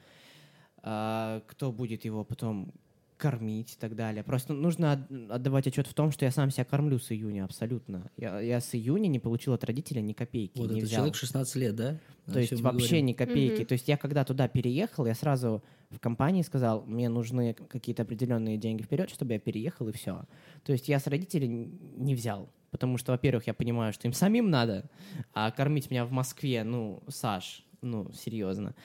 а, 0.81 1.41
кто 1.47 1.71
будет 1.71 2.05
его 2.05 2.23
потом 2.23 2.73
кормить 3.19 3.73
и 3.73 3.77
так 3.77 3.95
далее. 3.95 4.23
Просто 4.23 4.53
нужно 4.53 4.93
от- 4.93 5.11
отдавать 5.29 5.67
отчет 5.67 5.85
в 5.87 5.93
том, 5.93 6.09
что 6.11 6.23
я 6.23 6.31
сам 6.31 6.49
себя 6.51 6.63
кормлю 6.63 6.97
с 6.99 7.11
июня, 7.11 7.43
абсолютно. 7.43 8.09
Я, 8.15 8.39
я 8.39 8.61
с 8.61 8.73
июня 8.73 9.07
не 9.07 9.19
получил 9.19 9.53
от 9.53 9.63
родителя 9.65 9.99
ни 9.99 10.13
копейки. 10.13 10.57
Вот 10.57 10.71
не 10.71 10.77
это 10.79 10.85
взял. 10.87 10.97
человек 10.99 11.15
16 11.15 11.55
лет, 11.57 11.75
да? 11.75 11.99
То 12.31 12.39
есть 12.39 12.53
вообще 12.61 12.87
говорим. 12.87 13.05
ни 13.07 13.13
копейки. 13.13 13.59
Мгм. 13.59 13.65
То 13.65 13.73
есть 13.73 13.87
я 13.87 13.97
когда 13.97 14.23
туда 14.23 14.47
переехал, 14.47 15.05
я 15.05 15.13
сразу 15.13 15.61
в 15.89 15.99
компании 15.99 16.43
сказал, 16.43 16.85
мне 16.85 17.09
нужны 17.09 17.53
какие-то 17.53 18.03
определенные 18.03 18.57
деньги 18.57 18.83
вперед, 18.83 19.09
чтобы 19.09 19.33
я 19.33 19.39
переехал 19.39 19.89
и 19.89 19.91
все. 19.91 20.23
То 20.63 20.71
есть 20.71 20.87
я 20.87 20.99
с 20.99 21.07
родителей 21.07 21.47
не 21.49 22.15
взял. 22.15 22.49
Потому 22.71 22.97
что, 22.97 23.11
во-первых, 23.11 23.47
я 23.47 23.53
понимаю, 23.53 23.91
что 23.93 24.07
им 24.07 24.13
самим 24.13 24.49
надо, 24.49 24.89
а 25.33 25.49
кормить 25.51 25.89
меня 25.89 26.05
в 26.05 26.11
Москве, 26.11 26.63
ну, 26.63 27.01
Саш, 27.07 27.65
ну, 27.81 28.11
серьезно. 28.13 28.75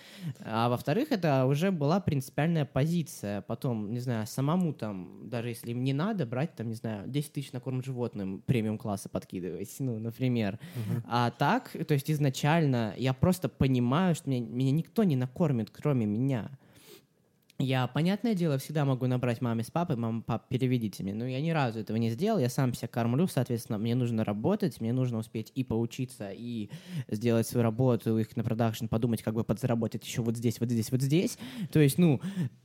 А 0.41 0.69
во-вторых, 0.69 1.13
это 1.13 1.47
уже 1.47 1.71
была 1.71 2.01
принципиальная 2.01 2.65
позиция. 2.65 3.43
Потом, 3.43 3.93
не 3.93 4.01
знаю, 4.01 4.27
самому 4.27 4.73
там, 4.73 5.29
даже 5.29 5.49
если 5.49 5.71
им 5.71 5.83
не 5.83 5.93
надо, 5.93 6.27
брать 6.27 6.55
там, 6.55 6.69
не 6.69 6.75
знаю, 6.75 7.09
10 7.09 7.33
тысяч 7.33 7.53
на 7.53 7.61
корм 7.61 7.83
животным 7.83 8.43
премиум-класса 8.47 9.09
подкидывать, 9.09 9.75
ну, 9.79 9.99
например. 9.99 10.59
А 11.07 11.31
так, 11.31 11.71
то 11.87 11.95
есть 11.95 12.11
изначально 12.11 12.95
я 12.97 13.13
просто 13.13 13.49
понимаю, 13.49 14.15
что 14.15 14.31
меня, 14.31 14.47
меня 14.47 14.73
никто 14.73 15.05
не 15.05 15.17
накормит, 15.17 15.71
кроме 15.71 16.07
меня. 16.07 16.51
Я, 17.61 17.87
понятное 17.87 18.35
дело, 18.35 18.59
всегда 18.59 18.85
могу 18.85 19.07
набрать 19.07 19.41
маме 19.41 19.63
с 19.63 19.71
папой, 19.71 19.95
мама, 19.95 20.23
пап, 20.23 20.49
переведите 20.49 21.05
мне. 21.05 21.15
Но 21.15 21.25
я 21.25 21.41
ни 21.41 21.51
разу 21.51 21.79
этого 21.79 21.97
не 21.97 22.11
сделал, 22.11 22.41
я 22.41 22.49
сам 22.49 22.75
себя 22.75 22.89
кормлю, 22.89 23.29
соответственно, 23.29 23.79
мне 23.79 23.95
нужно 23.95 24.25
работать, 24.25 24.81
мне 24.81 24.93
нужно 24.93 25.19
успеть 25.19 25.53
и 25.55 25.63
поучиться, 25.63 26.31
и 26.33 26.69
сделать 27.09 27.47
свою 27.47 27.63
работу, 27.63 28.19
их 28.19 28.37
на 28.37 28.43
продакшн, 28.43 28.87
подумать, 28.87 29.23
как 29.23 29.35
бы 29.35 29.45
подзаработать 29.45 30.05
еще 30.05 30.23
вот 30.23 30.37
здесь, 30.37 30.59
вот 30.59 30.69
здесь, 30.69 30.91
вот 30.91 31.01
здесь. 31.01 31.39
То 31.71 31.79
есть, 31.79 31.97
ну, 31.97 32.21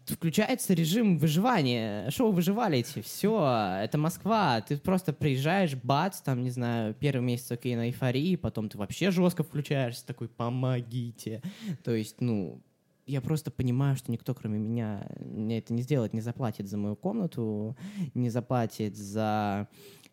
включается 0.08 0.74
режим 0.74 1.20
выживания. 1.20 2.10
Шоу 2.10 2.32
выживалите, 2.32 3.04
все, 3.04 3.78
это 3.84 4.00
Москва. 4.00 4.60
Ты 4.62 4.78
просто 4.78 5.14
приезжаешь, 5.14 5.76
бац, 5.76 6.20
там, 6.22 6.44
не 6.44 6.50
знаю, 6.50 6.96
первый 6.96 7.22
месяц 7.22 7.52
окей 7.52 7.76
на 7.76 7.90
эйфории, 7.90 8.38
потом 8.38 8.70
ты 8.70 8.80
вообще 8.80 9.12
жестко 9.12 9.44
включаешься, 9.44 10.08
такой, 10.08 10.30
помогите. 10.30 11.44
То 11.84 11.94
есть, 11.94 12.22
ну, 12.22 12.64
я 13.10 13.22
просто 13.22 13.50
понимаю, 13.50 13.96
что 13.96 14.12
никто, 14.12 14.36
кроме 14.36 14.60
меня, 14.60 15.08
мне 15.20 15.58
это 15.58 15.74
не 15.74 15.82
сделает, 15.82 16.14
не 16.14 16.22
заплатит 16.22 16.68
за 16.68 16.78
мою 16.78 16.96
комнату, 16.96 17.76
не 18.14 18.30
заплатит 18.30 18.96
за 18.96 19.68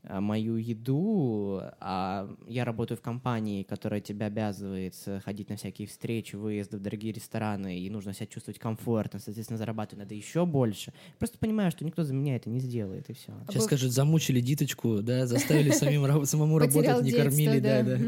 мою 0.08 0.56
еду, 0.56 1.60
а 1.80 2.28
я 2.48 2.64
работаю 2.64 2.98
в 2.98 3.00
компании, 3.00 3.62
которая 3.62 4.00
тебя 4.00 4.26
обязывает 4.26 4.94
э, 5.06 5.20
ходить 5.24 5.48
на 5.50 5.56
всякие 5.56 5.88
встречи, 5.88 6.36
выезды 6.36 6.76
в 6.76 6.80
дорогие 6.80 7.12
рестораны, 7.12 7.78
и 7.78 7.90
нужно 7.90 8.12
себя 8.12 8.26
чувствовать 8.26 8.58
комфортно, 8.58 9.18
соответственно, 9.18 9.58
зарабатывать 9.58 10.04
надо 10.04 10.14
еще 10.14 10.46
больше. 10.46 10.92
Просто 11.18 11.38
понимаю, 11.38 11.70
что 11.70 11.84
никто 11.84 12.04
за 12.04 12.14
меня 12.14 12.36
это 12.36 12.48
не 12.48 12.60
сделает, 12.60 13.10
и 13.10 13.14
все. 13.14 13.32
Сейчас 13.48 13.64
скажут, 13.64 13.92
замучили 13.92 14.40
диточку, 14.40 15.02
да, 15.02 15.26
заставили 15.26 15.70
самим, 15.72 16.24
самому 16.24 16.58
работать, 16.58 17.02
не 17.02 17.12
кормили, 17.12 17.58
да, 17.58 17.82
да. 17.82 17.98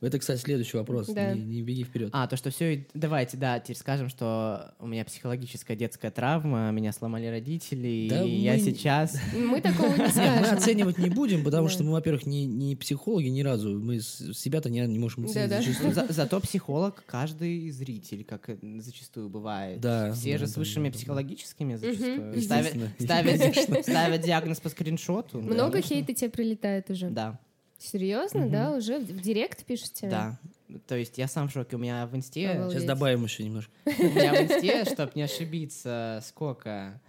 Это, 0.00 0.18
кстати, 0.18 0.40
следующий 0.40 0.76
вопрос, 0.76 1.08
не, 1.08 1.62
беги 1.62 1.84
вперед. 1.84 2.10
А, 2.12 2.26
то, 2.26 2.36
что 2.36 2.50
все, 2.50 2.86
давайте, 2.94 3.36
да, 3.36 3.60
теперь 3.60 3.76
скажем, 3.76 4.08
что 4.08 4.74
у 4.78 4.86
меня 4.86 5.04
психологическая 5.04 5.76
детская 5.76 6.10
травма, 6.10 6.70
меня 6.70 6.92
сломали 6.92 7.26
родители, 7.26 7.88
и 7.88 8.40
я 8.40 8.58
сейчас... 8.58 9.18
Мы 9.34 9.60
такого 9.60 9.94
не 9.94 9.98
Нет, 9.98 10.14
мы 10.16 10.46
скажем. 10.46 10.56
оценивать 10.56 10.98
не 10.98 11.10
будем, 11.10 11.43
потому 11.44 11.66
Да. 11.68 11.72
что 11.72 11.84
мы, 11.84 11.92
во-первых, 11.92 12.26
не, 12.26 12.46
не 12.46 12.74
психологи 12.76 13.28
ни 13.28 13.42
разу. 13.42 13.78
Мы 13.78 14.00
с- 14.00 14.32
себя-то 14.34 14.70
не, 14.70 14.80
не 14.86 14.98
можем 14.98 15.24
оценить 15.26 15.48
Да-да. 15.50 15.62
зачастую. 15.62 15.92
За- 15.94 16.06
зато 16.08 16.40
психолог 16.40 17.02
каждый 17.06 17.70
зритель, 17.70 18.24
как 18.24 18.48
зачастую 18.78 19.28
бывает. 19.28 19.80
Да, 19.80 20.12
Все 20.12 20.32
да, 20.32 20.38
же 20.38 20.44
да, 20.46 20.50
с 20.52 20.56
высшими 20.56 20.88
да, 20.88 20.92
да. 20.92 20.98
психологическими 20.98 21.76
зачастую. 21.76 22.40
Ставят, 22.42 22.72
ставят, 22.98 23.82
ставят 23.82 24.20
диагноз 24.22 24.60
по 24.60 24.68
скриншоту. 24.68 25.40
да. 25.40 25.46
Много 25.54 25.80
хейта 25.80 26.14
тебе 26.14 26.30
прилетает 26.30 26.90
уже? 26.90 27.10
Да, 27.10 27.38
Серьезно, 27.78 28.48
да? 28.48 28.70
Уже 28.76 28.98
в 28.98 29.04
в 29.04 29.20
директ 29.20 29.64
пишете? 29.64 30.08
да. 30.08 30.38
То 30.86 30.96
есть 30.96 31.18
я 31.18 31.28
сам 31.28 31.48
в 31.48 31.52
шоке. 31.52 31.76
У 31.76 31.78
меня 31.78 32.06
в 32.06 32.16
инсте... 32.16 32.48
Обалдеть. 32.48 32.72
Сейчас 32.78 32.84
добавим 32.84 33.24
еще 33.24 33.44
немножко. 33.44 33.70
У 33.86 33.90
меня 33.90 34.32
в 34.34 34.36
инсте, 34.42 34.84
чтобы 34.86 35.12
не 35.14 35.22
ошибиться, 35.22 36.20
сколько? 36.26 37.00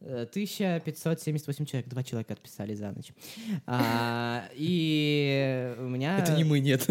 Э, 0.00 0.26
1578 0.30 1.64
человек, 1.66 1.88
два 1.88 2.04
человека 2.04 2.34
отписали 2.34 2.74
за 2.74 2.92
ночь. 2.92 3.12
А, 3.66 4.48
и 4.54 5.74
у 5.78 5.88
меня... 5.88 6.18
Это 6.18 6.36
не 6.36 6.44
мы, 6.44 6.60
нет. 6.60 6.88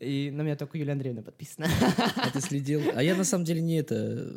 И 0.00 0.30
на 0.30 0.42
меня 0.42 0.56
только 0.56 0.76
Юлия 0.76 0.92
Андреевна 0.92 1.22
подписана. 1.22 1.66
А 2.16 2.30
ты 2.30 2.40
следил? 2.40 2.82
А 2.94 3.02
я 3.02 3.16
на 3.16 3.24
самом 3.24 3.44
деле 3.44 3.62
не 3.62 3.76
это... 3.78 4.36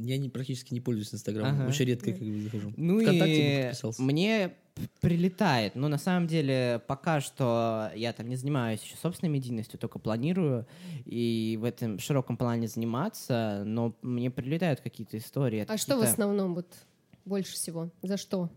Я 0.00 0.16
не, 0.16 0.30
практически 0.30 0.72
не 0.72 0.80
пользуюсь 0.80 1.12
Инстаграмом. 1.12 1.60
Ага. 1.60 1.68
Очень 1.68 1.86
редко 1.86 2.12
как 2.12 2.22
бы 2.22 2.40
захожу. 2.40 2.72
Ну 2.76 3.02
Вконтакте 3.02 3.60
и 3.60 3.62
подписался. 3.64 4.02
мне 4.02 4.52
прилетает. 5.00 5.74
Но 5.74 5.88
на 5.88 5.98
самом 5.98 6.26
деле 6.26 6.82
пока 6.86 7.20
что 7.20 7.90
я 7.94 8.12
там 8.12 8.28
не 8.28 8.36
занимаюсь 8.36 8.82
еще 8.82 8.96
собственной 8.96 9.30
медийностью, 9.30 9.78
только 9.78 9.98
планирую 9.98 10.66
и 11.04 11.58
в 11.60 11.64
этом 11.64 11.98
широком 11.98 12.36
плане 12.36 12.68
заниматься, 12.68 13.62
но 13.64 13.94
мне 14.02 14.30
прилетают 14.30 14.80
какие-то 14.80 15.18
истории. 15.18 15.66
А 15.68 15.76
что 15.76 15.96
в 15.96 16.02
основном 16.02 16.54
вот 16.54 16.72
больше 17.24 17.52
всего? 17.54 17.90
За 18.02 18.16
что? 18.16 18.50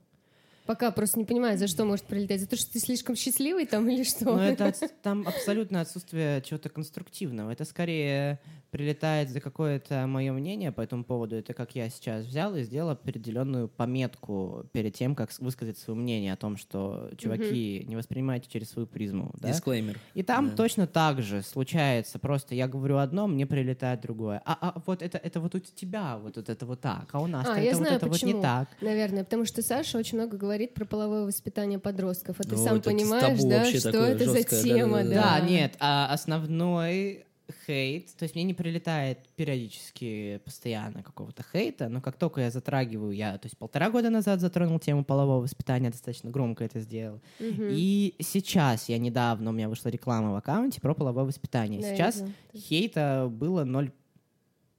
Пока 0.66 0.92
просто 0.92 1.20
не 1.20 1.26
понимаю, 1.26 1.58
за 1.58 1.68
что 1.68 1.86
может 1.86 2.06
прилетать. 2.06 2.42
За 2.42 2.48
то, 2.48 2.56
что 2.56 2.72
ты 2.72 2.80
слишком 2.80 3.16
счастливый 3.16 3.66
там 3.66 3.90
или 3.90 4.04
что? 4.04 4.26
Ну, 4.26 4.40
это 4.40 4.74
там 5.04 5.28
абсолютно 5.28 5.82
отсутствие 5.82 6.42
чего-то 6.42 6.70
конструктивного. 6.70 7.52
Это 7.52 7.66
скорее 7.66 8.40
прилетает 8.72 9.30
за 9.30 9.42
какое-то 9.42 10.08
мое 10.08 10.32
мнение 10.32 10.72
по 10.72 10.80
этому 10.80 11.04
поводу. 11.04 11.36
Это 11.36 11.54
как 11.54 11.76
я 11.76 11.90
сейчас 11.90 12.26
взял 12.26 12.56
и 12.56 12.64
сделал 12.64 12.92
определенную 12.92 13.68
пометку 13.68 14.66
перед 14.72 14.96
тем, 14.96 15.14
как 15.14 15.30
высказать 15.40 15.78
свое 15.78 16.00
мнение 16.00 16.32
о 16.32 16.38
том, 16.38 16.56
что, 16.56 17.10
чуваки, 17.18 17.84
не 17.86 17.98
воспринимайте 17.98 18.50
через 18.50 18.70
свою 18.70 18.88
призму. 18.88 19.32
да? 19.40 19.50
Дисклеймер. 19.50 20.00
И 20.14 20.24
там 20.24 20.52
Да. 20.52 20.56
точно 20.56 20.88
так 20.88 21.22
же 21.22 21.42
случается. 21.42 22.18
Просто 22.18 22.56
я 22.56 22.70
говорю 22.70 22.98
одно, 22.98 23.28
мне 23.28 23.46
прилетает 23.46 24.02
другое. 24.02 24.42
А, 24.46 24.58
а 24.62 24.82
вот 24.86 25.02
это, 25.02 25.18
это 25.18 25.42
вот 25.42 25.54
у 25.54 25.60
тебя 25.60 26.18
вот, 26.18 26.38
вот 26.38 26.48
это 26.48 26.66
вот 26.66 26.80
так, 26.80 27.10
а 27.12 27.20
у 27.20 27.28
нас 27.28 27.46
А, 27.48 27.52
это 27.58 27.62
я 27.62 27.72
вот 27.72 27.78
знаю, 27.78 27.96
это 27.98 28.06
вот 28.06 28.14
почему. 28.14 28.38
не 28.38 28.42
так. 28.42 28.70
Наверное, 28.80 29.26
потому 29.26 29.44
что 29.46 29.62
Саша 29.62 29.98
очень 29.98 30.18
много 30.18 30.38
говорит 30.38 30.51
про 30.74 30.86
половое 30.86 31.26
воспитание 31.26 31.80
подростков. 31.80 32.40
А 32.40 32.44
ты 32.44 32.56
Ну, 32.56 32.64
сам 32.64 32.78
это 32.78 32.90
понимаешь, 32.90 33.42
да, 33.44 33.66
что 33.66 33.90
это 34.06 34.32
за 34.32 34.44
тема, 34.44 35.04
да? 35.04 35.40
Да, 35.40 35.40
нет, 35.42 35.76
а 35.80 36.08
основной 36.12 37.26
хейт, 37.68 38.16
то 38.18 38.24
есть 38.24 38.36
мне 38.36 38.44
не 38.46 38.54
прилетает 38.54 39.20
периодически 39.36 40.40
постоянно 40.46 41.04
какого-то 41.04 41.44
хейта, 41.52 41.90
но 41.90 42.02
как 42.02 42.16
только 42.16 42.42
я 42.42 42.50
затрагиваю, 42.52 43.12
я, 43.12 43.38
то 43.38 43.46
есть 43.46 43.58
полтора 43.58 43.90
года 43.90 44.10
назад 44.10 44.40
затронул 44.40 44.80
тему 44.80 45.04
полового 45.04 45.42
воспитания, 45.42 45.90
достаточно 45.90 46.30
громко 46.30 46.64
это 46.64 46.80
сделал, 46.80 47.20
Мгм. 47.40 47.68
и 47.72 48.16
сейчас, 48.20 48.90
я 48.90 48.98
недавно, 48.98 49.50
у 49.50 49.54
меня 49.54 49.70
вышла 49.70 49.90
реклама 49.90 50.32
в 50.32 50.36
аккаунте 50.36 50.80
про 50.82 50.94
половое 50.94 51.26
воспитание, 51.26 51.82
Да, 51.82 51.94
сейчас 51.94 52.24
хейта 52.56 53.28
было 53.30 53.64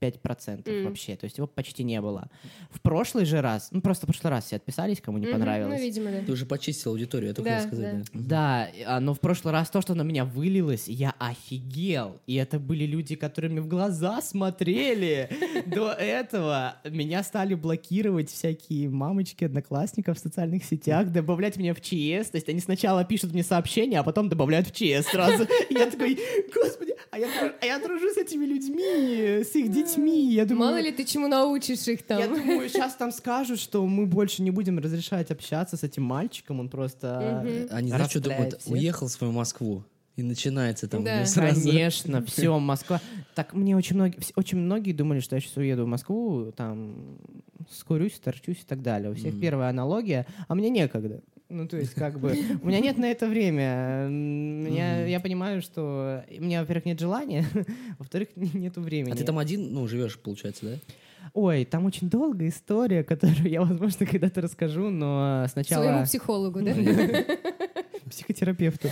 0,5% 0.02 0.62
М. 0.68 0.84
вообще, 0.84 1.16
то 1.16 1.24
есть 1.24 1.38
его 1.38 1.46
почти 1.46 1.84
не 1.84 2.00
было. 2.00 2.28
В 2.70 2.80
прошлый 2.80 3.24
же 3.24 3.40
раз, 3.40 3.68
ну 3.70 3.80
просто 3.80 4.06
в 4.06 4.08
прошлый 4.08 4.30
раз 4.30 4.46
все 4.46 4.56
отписались, 4.56 5.00
кому 5.00 5.18
не 5.18 5.26
Мгм, 5.26 5.32
понравилось. 5.32 5.78
Ну, 5.78 5.84
видимо, 5.84 6.10
да. 6.10 6.22
Ты 6.24 6.32
уже 6.32 6.46
почистил 6.46 6.90
аудиторию, 6.92 7.28
я 7.28 7.34
только 7.34 7.50
Да, 7.50 7.56
хотел 7.60 7.68
сказать. 7.68 8.04
да. 8.12 8.20
Да, 8.22 8.68
а, 8.96 9.00
но 9.00 9.14
в 9.14 9.20
прошлый 9.20 9.52
раз 9.52 9.70
то, 9.70 9.80
что 9.80 9.94
на 9.94 10.02
меня 10.02 10.24
вылилось, 10.24 10.88
я 10.88 11.14
офигел. 11.18 12.20
И 12.26 12.34
это 12.36 12.58
были 12.58 12.84
люди, 12.84 13.14
которые 13.16 13.50
мне 13.50 13.60
в 13.60 13.68
глаза 13.68 14.20
смотрели. 14.22 15.28
До 15.66 15.90
этого 15.92 16.76
меня 16.84 17.22
стали 17.22 17.54
блокировать 17.54 18.30
всякие 18.30 18.88
мамочки 18.88 19.44
одноклассников 19.44 20.16
в 20.16 20.20
социальных 20.20 20.64
сетях, 20.64 21.10
добавлять 21.12 21.56
меня 21.56 21.74
в 21.74 21.80
ЧС. 21.80 22.30
То 22.30 22.36
есть 22.36 22.48
они 22.48 22.60
сначала 22.60 23.04
пишут 23.04 23.32
мне 23.32 23.42
сообщения, 23.42 24.00
а 24.00 24.02
потом 24.02 24.28
добавляют 24.28 24.68
в 24.68 24.72
ЧС 24.72 25.06
сразу. 25.10 25.46
Я 25.70 25.90
такой, 25.90 26.18
господи, 26.54 26.94
а 27.10 27.18
я, 27.18 27.28
а 27.60 27.64
я 27.66 27.78
дружу 27.78 28.08
с 28.10 28.16
этими 28.16 28.44
людьми, 28.46 29.42
с 29.44 29.54
их 29.54 29.70
детьми. 29.70 29.91
Я 29.96 30.44
думаю, 30.44 30.70
Мало 30.70 30.80
ли 30.80 30.92
ты 30.92 31.04
чему 31.04 31.28
научишь 31.28 31.86
их 31.88 32.02
там. 32.02 32.18
я 32.20 32.28
думаю, 32.28 32.68
сейчас 32.68 32.94
там 32.94 33.12
скажут, 33.12 33.58
что 33.60 33.86
мы 33.86 34.06
больше 34.06 34.42
не 34.42 34.50
будем 34.50 34.78
разрешать 34.78 35.30
общаться 35.30 35.76
с 35.76 35.82
этим 35.82 36.02
мальчиком, 36.04 36.60
он 36.60 36.68
просто. 36.68 37.40
Они, 37.70 37.88
знаешь, 37.88 38.10
что 38.10 38.20
думают? 38.20 38.60
Уехал 38.66 39.06
в 39.08 39.10
свою 39.10 39.32
Москву. 39.32 39.84
И 40.14 40.22
начинается 40.22 40.88
там 40.88 41.04
Да. 41.04 41.24
сразу. 41.24 41.66
Конечно, 41.66 42.22
все, 42.26 42.58
Москва. 42.58 43.00
Так 43.34 43.54
мне 43.54 43.74
очень 43.74 43.96
многие, 43.96 44.18
очень 44.36 44.58
многие 44.58 44.92
думали, 44.92 45.20
что 45.20 45.36
я 45.36 45.40
сейчас 45.40 45.56
уеду 45.56 45.84
в 45.84 45.88
Москву, 45.88 46.52
там 46.54 47.16
скурюсь, 47.70 48.20
торчусь 48.22 48.58
и 48.60 48.64
так 48.66 48.82
далее. 48.82 49.10
У 49.10 49.14
всех 49.14 49.32
Мгм. 49.32 49.40
первая 49.40 49.70
аналогия, 49.70 50.26
а 50.48 50.54
мне 50.54 50.68
некогда. 50.68 51.22
Ну, 51.52 51.68
то 51.68 51.76
есть, 51.76 51.92
как 51.94 52.18
бы, 52.18 52.30
у 52.62 52.66
меня 52.66 52.80
нет 52.80 52.96
на 52.96 53.10
это 53.10 53.28
время. 53.28 54.06
Меня, 54.08 55.04
я 55.06 55.20
понимаю, 55.20 55.60
что 55.60 56.24
у 56.30 56.42
меня, 56.42 56.62
во-первых, 56.62 56.86
нет 56.86 56.98
желания, 56.98 57.44
во-вторых, 57.98 58.28
нету 58.36 58.80
времени. 58.80 59.12
А 59.12 59.16
ты 59.16 59.24
там 59.24 59.38
один, 59.38 59.72
ну, 59.72 59.86
живешь, 59.86 60.18
получается, 60.18 60.66
да? 60.66 60.76
Ой, 61.34 61.64
там 61.64 61.84
очень 61.84 62.08
долгая 62.08 62.48
история, 62.48 63.04
которую 63.04 63.48
я, 63.48 63.60
возможно, 63.62 64.06
когда-то 64.06 64.40
расскажу, 64.40 64.90
но 64.90 65.46
сначала... 65.48 65.84
Своему 65.84 66.04
психологу, 66.04 66.62
да? 66.62 66.74
психотерапевту. 68.10 68.88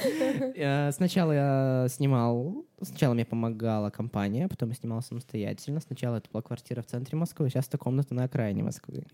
Э, 0.57 0.93
Сначала 0.93 1.33
я 1.33 1.87
снимал, 1.91 2.65
сначала 2.81 3.15
мне 3.15 3.25
помогала 3.25 3.91
компания, 3.91 4.49
потом 4.49 4.71
я 4.71 4.75
снимал 4.75 5.03
самостоятельно. 5.03 5.81
Сначала 5.81 6.17
это 6.17 6.29
была 6.33 6.43
квартира 6.43 6.83
в 6.83 6.87
центре 6.87 7.19
Москвы, 7.19 7.51
сейчас 7.51 7.69
это 7.69 7.77
комната 7.79 8.15
на 8.15 8.25
окраине 8.25 8.63
Москвы. 8.63 9.05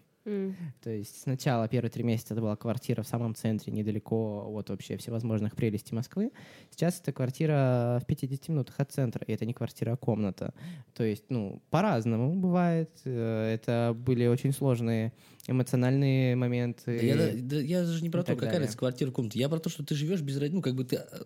То 0.82 0.90
есть 0.90 1.22
сначала 1.22 1.68
первые 1.68 1.90
три 1.90 2.02
месяца 2.02 2.34
это 2.34 2.40
была 2.42 2.56
квартира 2.56 3.02
в 3.02 3.06
самом 3.08 3.34
центре, 3.34 3.72
недалеко 3.72 4.44
от 4.52 4.70
вообще 4.70 4.96
всевозможных 4.96 5.54
прелестей 5.54 5.94
Москвы. 5.94 6.32
Сейчас 6.70 7.00
это 7.00 7.12
квартира 7.12 8.00
в 8.02 8.06
50 8.06 8.48
минутах 8.48 8.74
от 8.78 8.90
центра, 8.92 9.24
и 9.24 9.32
это 9.32 9.46
не 9.46 9.54
квартира, 9.54 9.92
а 9.92 9.96
комната. 9.96 10.52
То 10.94 11.04
есть, 11.04 11.24
ну, 11.28 11.62
по-разному 11.70 12.34
бывает. 12.34 12.90
Э, 13.04 13.54
Это 13.54 13.94
были 13.96 14.26
очень 14.26 14.52
сложные 14.52 15.12
эмоциональные 15.46 16.34
моменты. 16.36 16.98
Да 16.98 17.06
я, 17.06 17.16
да- 17.16 17.30
да 17.40 17.56
я 17.60 17.84
же 17.84 18.02
не 18.02 18.10
про 18.10 18.22
то, 18.24 18.34
какая 18.34 18.58
разница 18.58 18.76
квартира, 18.78 19.10
комната. 19.10 19.38
Я 19.38 19.48
про 19.48 19.58
то, 19.60 19.68
что 19.70 19.84
ты 19.84 19.94
живешь 19.94 20.20
без 20.22 20.34
родителей. 20.36 20.56
Ну, 20.56 20.62
как 20.62 20.74
бы 20.74 20.84
ты... 20.84 20.96
а, 20.96 21.22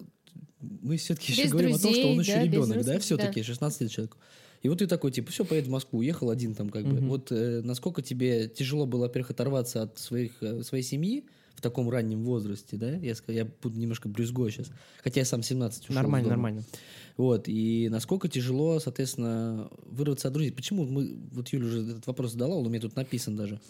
Мы 0.60 0.96
все-таки 0.98 1.32
еще 1.32 1.44
Без 1.44 1.50
говорим 1.52 1.74
о 1.74 1.78
том, 1.78 1.92
что 1.94 2.06
он 2.08 2.14
друзей, 2.16 2.32
еще 2.32 2.34
да, 2.34 2.44
ребенок, 2.44 2.84
да, 2.84 2.98
все-таки, 2.98 3.42
16 3.42 3.80
лет 3.80 3.90
человеку. 3.90 4.18
И 4.62 4.68
вот 4.68 4.78
ты 4.78 4.86
такой, 4.86 5.10
типа, 5.10 5.30
все, 5.30 5.44
поеду 5.44 5.68
в 5.68 5.72
Москву, 5.72 6.00
уехал 6.00 6.30
один 6.30 6.54
там, 6.54 6.68
как 6.68 6.84
бы. 6.84 7.00
Вот 7.00 7.32
э, 7.32 7.62
насколько 7.62 8.02
тебе 8.02 8.48
тяжело 8.48 8.86
было, 8.86 9.02
во-первых, 9.02 9.30
оторваться 9.30 9.82
от 9.82 9.98
своих, 9.98 10.32
э, 10.42 10.62
своей 10.62 10.84
семьи 10.84 11.24
в 11.54 11.62
таком 11.62 11.88
раннем 11.88 12.24
возрасте, 12.24 12.76
да? 12.76 12.90
Я, 12.96 13.14
я 13.28 13.48
буду 13.62 13.78
немножко 13.78 14.08
брюзгой 14.08 14.50
сейчас. 14.50 14.70
Хотя 15.02 15.20
я 15.20 15.24
сам 15.24 15.42
17 15.42 15.84
ушел 15.84 15.94
Нормально, 15.94 16.28
нормально. 16.28 16.64
Вот, 17.16 17.48
и 17.48 17.88
насколько 17.90 18.28
тяжело, 18.28 18.80
соответственно, 18.80 19.70
вырваться 19.84 20.28
от 20.28 20.34
друзей. 20.34 20.52
Почему 20.52 20.86
мы, 20.86 21.16
вот 21.32 21.48
Юля 21.48 21.66
уже 21.66 21.82
этот 21.90 22.06
вопрос 22.06 22.32
задала, 22.32 22.54
он 22.54 22.66
у 22.66 22.68
меня 22.70 22.80
тут 22.80 22.96
написан 22.96 23.36
даже 23.36 23.60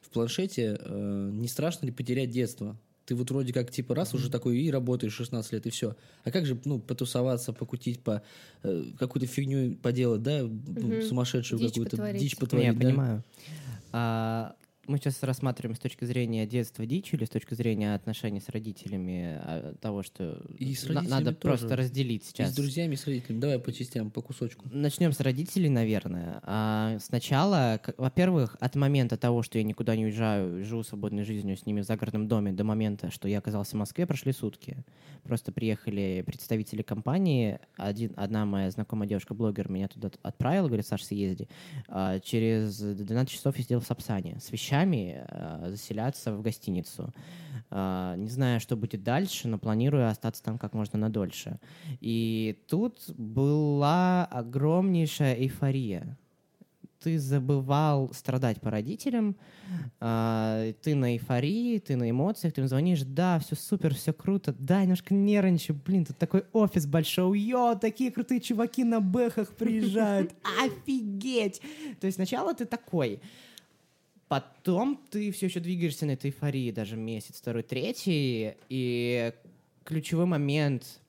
в 0.00 0.10
планшете, 0.10 0.78
э, 0.80 1.30
не 1.32 1.48
страшно 1.48 1.86
ли 1.86 1.92
потерять 1.92 2.30
детство? 2.30 2.78
Ты 3.06 3.14
вот 3.14 3.30
вроде 3.30 3.52
как, 3.52 3.70
типа, 3.70 3.94
раз 3.94 4.14
уже 4.14 4.30
такой 4.30 4.58
и 4.58 4.70
работаешь 4.70 5.14
16 5.14 5.52
лет, 5.52 5.66
и 5.66 5.70
все. 5.70 5.96
А 6.24 6.30
как 6.30 6.46
же, 6.46 6.60
ну, 6.64 6.78
потусоваться, 6.78 7.52
покутить, 7.52 8.02
по 8.02 8.22
э, 8.62 8.84
какую-то 8.98 9.26
фигню 9.26 9.74
поделать, 9.76 10.22
да, 10.22 10.44
Мгм. 10.44 11.02
сумасшедшую 11.02 11.58
Дичь 11.58 11.68
какую-то 11.70 11.90
потворить. 11.96 12.20
дичь 12.20 12.36
Не, 12.36 12.40
потворить, 12.40 12.66
я 12.66 12.72
да? 12.72 12.78
понимаю. 12.78 13.24
А, 13.92 14.54
мы 14.90 14.98
сейчас 14.98 15.22
рассматриваем 15.22 15.76
с 15.76 15.78
точки 15.78 16.04
зрения 16.04 16.46
детства 16.46 16.84
дичь 16.84 17.14
или 17.14 17.24
с 17.24 17.30
точки 17.30 17.54
зрения 17.54 17.94
отношений 17.94 18.40
с 18.40 18.48
родителями, 18.48 19.38
а, 19.42 19.74
того, 19.80 20.02
что 20.02 20.42
И 20.58 20.74
с 20.74 20.86
на- 20.88 21.02
надо 21.02 21.32
тоже. 21.32 21.36
просто 21.36 21.76
разделить 21.76 22.24
И 22.24 22.26
сейчас. 22.28 22.50
с 22.50 22.54
друзьями, 22.54 22.94
и 22.94 22.96
с 22.96 23.06
родителями. 23.06 23.40
Давай 23.40 23.58
по 23.58 23.72
частям, 23.72 24.10
по 24.10 24.20
кусочку. 24.20 24.68
Начнем 24.72 25.12
с 25.12 25.20
родителей, 25.20 25.68
наверное. 25.68 26.40
А 26.42 26.98
сначала, 27.00 27.80
во-первых, 27.96 28.56
от 28.60 28.74
момента 28.76 29.16
того, 29.16 29.42
что 29.42 29.58
я 29.58 29.64
никуда 29.64 29.94
не 29.96 30.06
уезжаю, 30.06 30.64
живу 30.64 30.82
свободной 30.82 31.22
жизнью 31.24 31.56
с 31.56 31.64
ними 31.66 31.80
в 31.80 31.84
загородном 31.84 32.26
доме, 32.28 32.52
до 32.52 32.64
момента, 32.64 33.10
что 33.10 33.28
я 33.28 33.38
оказался 33.38 33.76
в 33.76 33.78
Москве, 33.78 34.06
прошли 34.06 34.32
сутки. 34.32 34.76
Просто 35.22 35.52
приехали 35.52 36.22
представители 36.26 36.82
компании. 36.82 37.58
Один, 37.76 38.12
одна 38.16 38.44
моя 38.46 38.70
знакомая 38.70 39.08
девушка-блогер 39.08 39.70
меня 39.70 39.86
туда 39.88 40.10
отправила, 40.22 40.66
говорит, 40.66 40.86
Саш, 40.86 41.04
съезди. 41.04 41.48
А, 41.88 42.18
Через 42.20 42.78
12 42.78 43.28
часов 43.34 43.56
я 43.56 43.62
сидел 43.62 43.80
в 43.80 43.86
Сапсане 43.86 44.38
с 44.40 44.50
вещами 44.50 44.79
а, 44.86 45.70
заселяться 45.70 46.32
в 46.34 46.42
гостиницу. 46.42 47.12
А, 47.70 48.16
Не 48.16 48.28
знаю, 48.28 48.60
что 48.60 48.76
будет 48.76 49.02
дальше, 49.02 49.48
но 49.48 49.58
планирую 49.58 50.08
остаться 50.08 50.42
там 50.42 50.58
как 50.58 50.74
можно 50.74 50.98
надольше. 50.98 51.58
И 52.00 52.62
тут 52.68 53.10
была 53.16 54.24
огромнейшая 54.26 55.34
эйфория. 55.34 56.16
Ты 57.02 57.18
забывал 57.18 58.12
страдать 58.12 58.60
по 58.60 58.70
родителям, 58.70 59.34
а, 60.00 60.70
ты 60.82 60.94
на 60.94 61.14
эйфории, 61.14 61.78
ты 61.78 61.96
на 61.96 62.10
эмоциях, 62.10 62.52
ты 62.52 62.60
им 62.60 62.68
звонишь, 62.68 63.02
да, 63.04 63.38
все 63.38 63.54
супер, 63.54 63.94
все 63.94 64.12
круто, 64.12 64.54
да, 64.58 64.82
немножко 64.82 65.14
нервничаю, 65.14 65.80
блин, 65.82 66.04
тут 66.04 66.18
такой 66.18 66.44
офис 66.52 66.86
большой, 66.86 67.40
йо, 67.40 67.74
такие 67.74 68.10
крутые 68.10 68.42
чуваки 68.42 68.84
на 68.84 69.00
бэхах 69.00 69.54
приезжают, 69.54 70.34
офигеть! 70.62 71.62
То 72.00 72.06
есть 72.06 72.16
сначала 72.16 72.52
ты 72.52 72.66
такой, 72.66 73.22
Потом 74.30 74.96
ты 75.10 75.32
все 75.32 75.46
еще 75.46 75.58
двигаешься 75.58 76.06
на 76.06 76.12
этой 76.12 76.30
эйфории, 76.30 76.70
даже 76.70 76.94
месяц, 76.94 77.40
второй, 77.40 77.64
третий, 77.64 78.54
и 78.68 79.32
ключевой 79.82 80.26
момент 80.26 81.00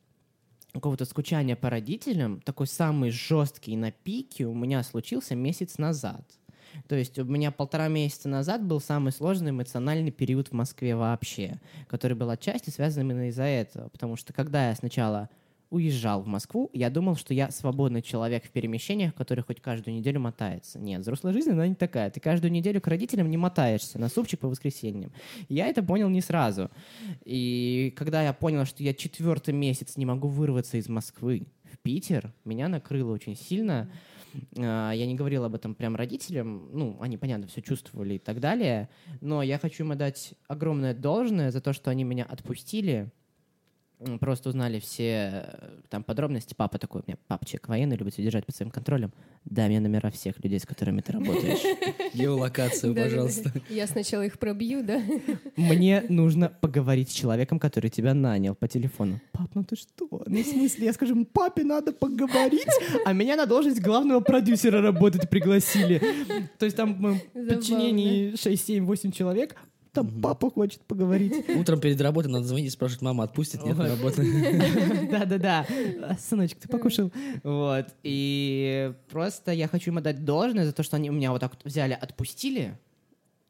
какого-то 0.74 1.06
скучания 1.06 1.56
по 1.56 1.70
родителям, 1.70 2.42
такой 2.42 2.66
самый 2.66 3.12
жесткий 3.12 3.78
на 3.78 3.92
пике 3.92 4.48
у 4.48 4.56
меня 4.56 4.82
случился 4.82 5.36
месяц 5.36 5.78
назад. 5.78 6.24
То 6.88 6.96
есть 6.96 7.20
у 7.20 7.24
меня 7.24 7.52
полтора 7.52 7.90
месяца 7.90 8.28
назад 8.28 8.64
был 8.64 8.82
самый 8.82 9.12
сложный 9.12 9.52
эмоциональный 9.52 10.10
период 10.10 10.48
в 10.48 10.54
Москве 10.54 10.96
вообще, 10.96 11.60
который 11.90 12.18
был 12.18 12.32
отчасти 12.32 12.72
связан 12.72 13.04
именно 13.04 13.30
из-за 13.30 13.44
этого. 13.44 13.90
Потому 13.90 14.16
что 14.16 14.34
когда 14.34 14.70
я 14.70 14.76
сначала 14.76 15.30
уезжал 15.72 16.22
в 16.22 16.28
Москву, 16.28 16.70
я 16.74 16.90
думал, 16.90 17.16
что 17.16 17.34
я 17.34 17.50
свободный 17.50 18.02
человек 18.02 18.46
в 18.46 18.50
перемещениях, 18.50 19.16
который 19.16 19.44
хоть 19.44 19.62
каждую 19.62 19.96
неделю 19.96 20.20
мотается. 20.20 20.78
Нет, 20.78 21.02
взрослая 21.02 21.34
жизнь, 21.34 21.50
она 21.50 21.68
не 21.68 21.76
такая. 21.76 22.12
Ты 22.12 22.20
каждую 22.20 22.52
неделю 22.52 22.82
к 22.82 22.88
родителям 22.88 23.30
не 23.30 23.38
мотаешься 23.38 23.98
на 23.98 24.10
супчик 24.10 24.42
по 24.42 24.50
воскресеньям. 24.50 25.12
Я 25.50 25.68
это 25.68 25.82
понял 25.82 26.10
не 26.10 26.22
сразу. 26.22 26.70
И 27.24 27.94
когда 27.98 28.22
я 28.22 28.34
понял, 28.34 28.66
что 28.66 28.84
я 28.84 28.94
четвертый 28.94 29.54
месяц 29.54 29.98
не 29.98 30.06
могу 30.06 30.28
вырваться 30.28 30.78
из 30.78 30.90
Москвы 30.90 31.48
в 31.64 31.80
Питер, 31.80 32.34
меня 32.44 32.68
накрыло 32.68 33.14
очень 33.14 33.38
сильно. 33.38 33.90
А, 34.58 34.92
Я 34.92 35.06
не 35.06 35.16
говорил 35.16 35.46
об 35.46 35.56
этом 35.56 35.74
прям 35.74 35.96
родителям, 35.96 36.70
ну, 36.74 36.98
они, 37.00 37.18
понятно, 37.18 37.48
все 37.48 37.62
чувствовали 37.62 38.16
и 38.16 38.20
так 38.20 38.40
далее, 38.40 38.90
но 39.22 39.42
я 39.42 39.58
хочу 39.58 39.84
им 39.86 39.92
отдать 39.92 40.34
огромное 40.48 40.94
должное 40.94 41.52
за 41.52 41.62
то, 41.62 41.74
что 41.74 41.92
они 41.92 42.04
меня 42.04 42.26
отпустили, 42.26 43.12
просто 44.20 44.50
узнали 44.50 44.80
все 44.80 45.46
э, 45.46 45.70
там 45.90 46.04
подробности. 46.04 46.54
Папа 46.56 46.78
такой, 46.78 47.02
у 47.02 47.04
меня 47.08 47.18
человек 47.46 47.68
военный, 47.68 47.98
любит 47.98 48.14
все 48.14 48.24
держать 48.24 48.46
под 48.46 48.56
своим 48.56 48.72
контролем. 48.72 49.12
Дай 49.46 49.68
мне 49.68 49.80
номера 49.80 50.10
всех 50.12 50.44
людей, 50.44 50.60
с 50.60 50.66
которыми 50.66 51.02
ты 51.02 51.14
работаешь. 51.14 51.60
Геолокацию, 52.14 52.96
пожалуйста. 52.96 53.52
Я 53.70 53.88
сначала 53.88 54.24
их 54.24 54.40
пробью, 54.40 54.84
да? 54.84 55.02
Мне 55.56 56.04
нужно 56.10 56.50
поговорить 56.50 57.10
с 57.10 57.14
человеком, 57.14 57.60
который 57.60 57.90
тебя 57.90 58.14
нанял 58.14 58.56
по 58.56 58.68
телефону. 58.68 59.20
Пап, 59.32 59.52
ну 59.54 59.64
ты 59.64 59.76
что? 59.76 60.08
Ну, 60.26 60.44
в 60.44 60.46
смысле, 60.46 60.86
я 60.86 60.94
скажу, 60.94 61.26
папе 61.26 61.64
надо 61.64 61.92
поговорить, 61.92 62.68
а 63.06 63.14
меня 63.14 63.36
на 63.36 63.46
должность 63.46 63.82
главного 63.82 64.20
продюсера 64.20 64.82
работать 64.82 65.30
пригласили. 65.30 66.02
То 66.58 66.66
есть 66.66 66.78
там 66.78 66.94
в 67.34 67.48
подчинении 67.48 68.36
6, 68.36 68.66
7, 68.66 68.86
8 68.86 69.12
человек, 69.12 69.56
там 69.94 70.22
папа 70.22 70.50
хочет 70.50 70.82
поговорить. 70.82 71.34
Утром 71.56 71.80
перед 71.80 72.00
работой 72.00 72.32
надо 72.32 72.46
звонить 72.46 72.68
и 72.68 72.70
спрашивать, 72.70 73.02
мама 73.02 73.26
отпустит, 73.26 73.64
нет, 73.64 73.78
на 73.78 73.90
работу. 73.90 74.22
Да-да-да. 75.12 75.66
Сыночек, 76.20 76.60
ты 76.60 76.68
покушал? 76.70 77.12
Вот. 77.44 77.88
И 78.04 78.94
просто 79.10 79.52
я 79.52 79.68
хочу 79.68 79.92
им 79.92 79.98
отдать 79.98 80.24
должное 80.24 80.66
за 80.66 80.72
то, 80.72 80.84
что 80.84 80.96
они 80.96 81.10
у 81.10 81.14
меня 81.14 81.32
вот 81.32 81.42
так 81.42 81.52
вот 81.54 81.66
взяли, 81.66 81.94
отпустили. 81.94 82.78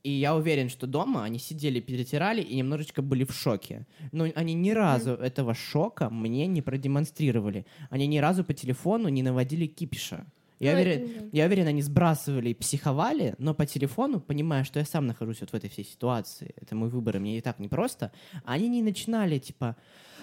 И 0.03 0.09
я 0.09 0.35
уверен, 0.35 0.69
что 0.69 0.87
дома 0.87 1.23
они 1.23 1.37
сидели, 1.37 1.79
перетирали 1.79 2.41
и 2.41 2.55
немножечко 2.55 3.03
были 3.03 3.23
в 3.23 3.33
шоке. 3.33 3.85
Но 4.11 4.25
они 4.33 4.55
ни 4.55 4.71
разу 4.71 5.11
этого 5.11 5.53
шока 5.53 6.09
мне 6.09 6.47
не 6.47 6.63
продемонстрировали. 6.63 7.67
Они 7.91 8.07
ни 8.07 8.17
разу 8.17 8.43
по 8.43 8.55
телефону 8.55 9.09
не 9.09 9.21
наводили 9.21 9.67
кипиша. 9.67 10.25
Я 10.61 10.73
Ну, 10.73 10.79
уверен, 10.81 11.09
да. 11.19 11.25
я 11.31 11.45
уверен, 11.45 11.67
они 11.67 11.81
сбрасывали 11.81 12.49
и 12.49 12.53
психовали, 12.53 13.35
но 13.39 13.53
по 13.53 13.65
телефону, 13.65 14.19
понимая, 14.19 14.63
что 14.63 14.79
я 14.79 14.85
сам 14.85 15.07
нахожусь 15.07 15.41
вот 15.41 15.49
в 15.49 15.53
этой 15.53 15.69
всей 15.69 15.83
ситуации, 15.85 16.53
это 16.55 16.75
мой 16.75 16.89
выбор, 16.89 17.17
и 17.17 17.19
мне 17.19 17.37
и 17.37 17.41
так 17.41 17.59
непросто, 17.59 18.11
они 18.45 18.69
не 18.69 18.81
начинали, 18.81 19.39
типа, 19.39 19.75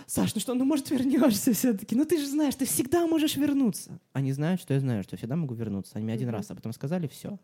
Саш, 0.06 0.34
ну 0.34 0.40
что, 0.40 0.54
ну 0.54 0.64
может 0.64 0.90
вернешься 0.90 1.52
все-таки? 1.52 1.94
Ну 1.94 2.06
ты 2.06 2.18
же 2.18 2.26
знаешь, 2.26 2.54
ты 2.54 2.64
всегда 2.64 3.06
можешь 3.06 3.36
вернуться. 3.36 4.00
Они 4.14 4.32
знают, 4.32 4.58
что 4.60 4.72
я 4.72 4.80
знаю, 4.80 5.02
что 5.02 5.14
я 5.14 5.18
всегда 5.18 5.36
могу 5.36 5.54
вернуться. 5.54 5.92
Они 5.96 6.04
мне 6.04 6.14
один 6.14 6.30
раз, 6.30 6.50
а 6.50 6.54
потом 6.54 6.72
сказали 6.72 7.08
все. 7.08 7.38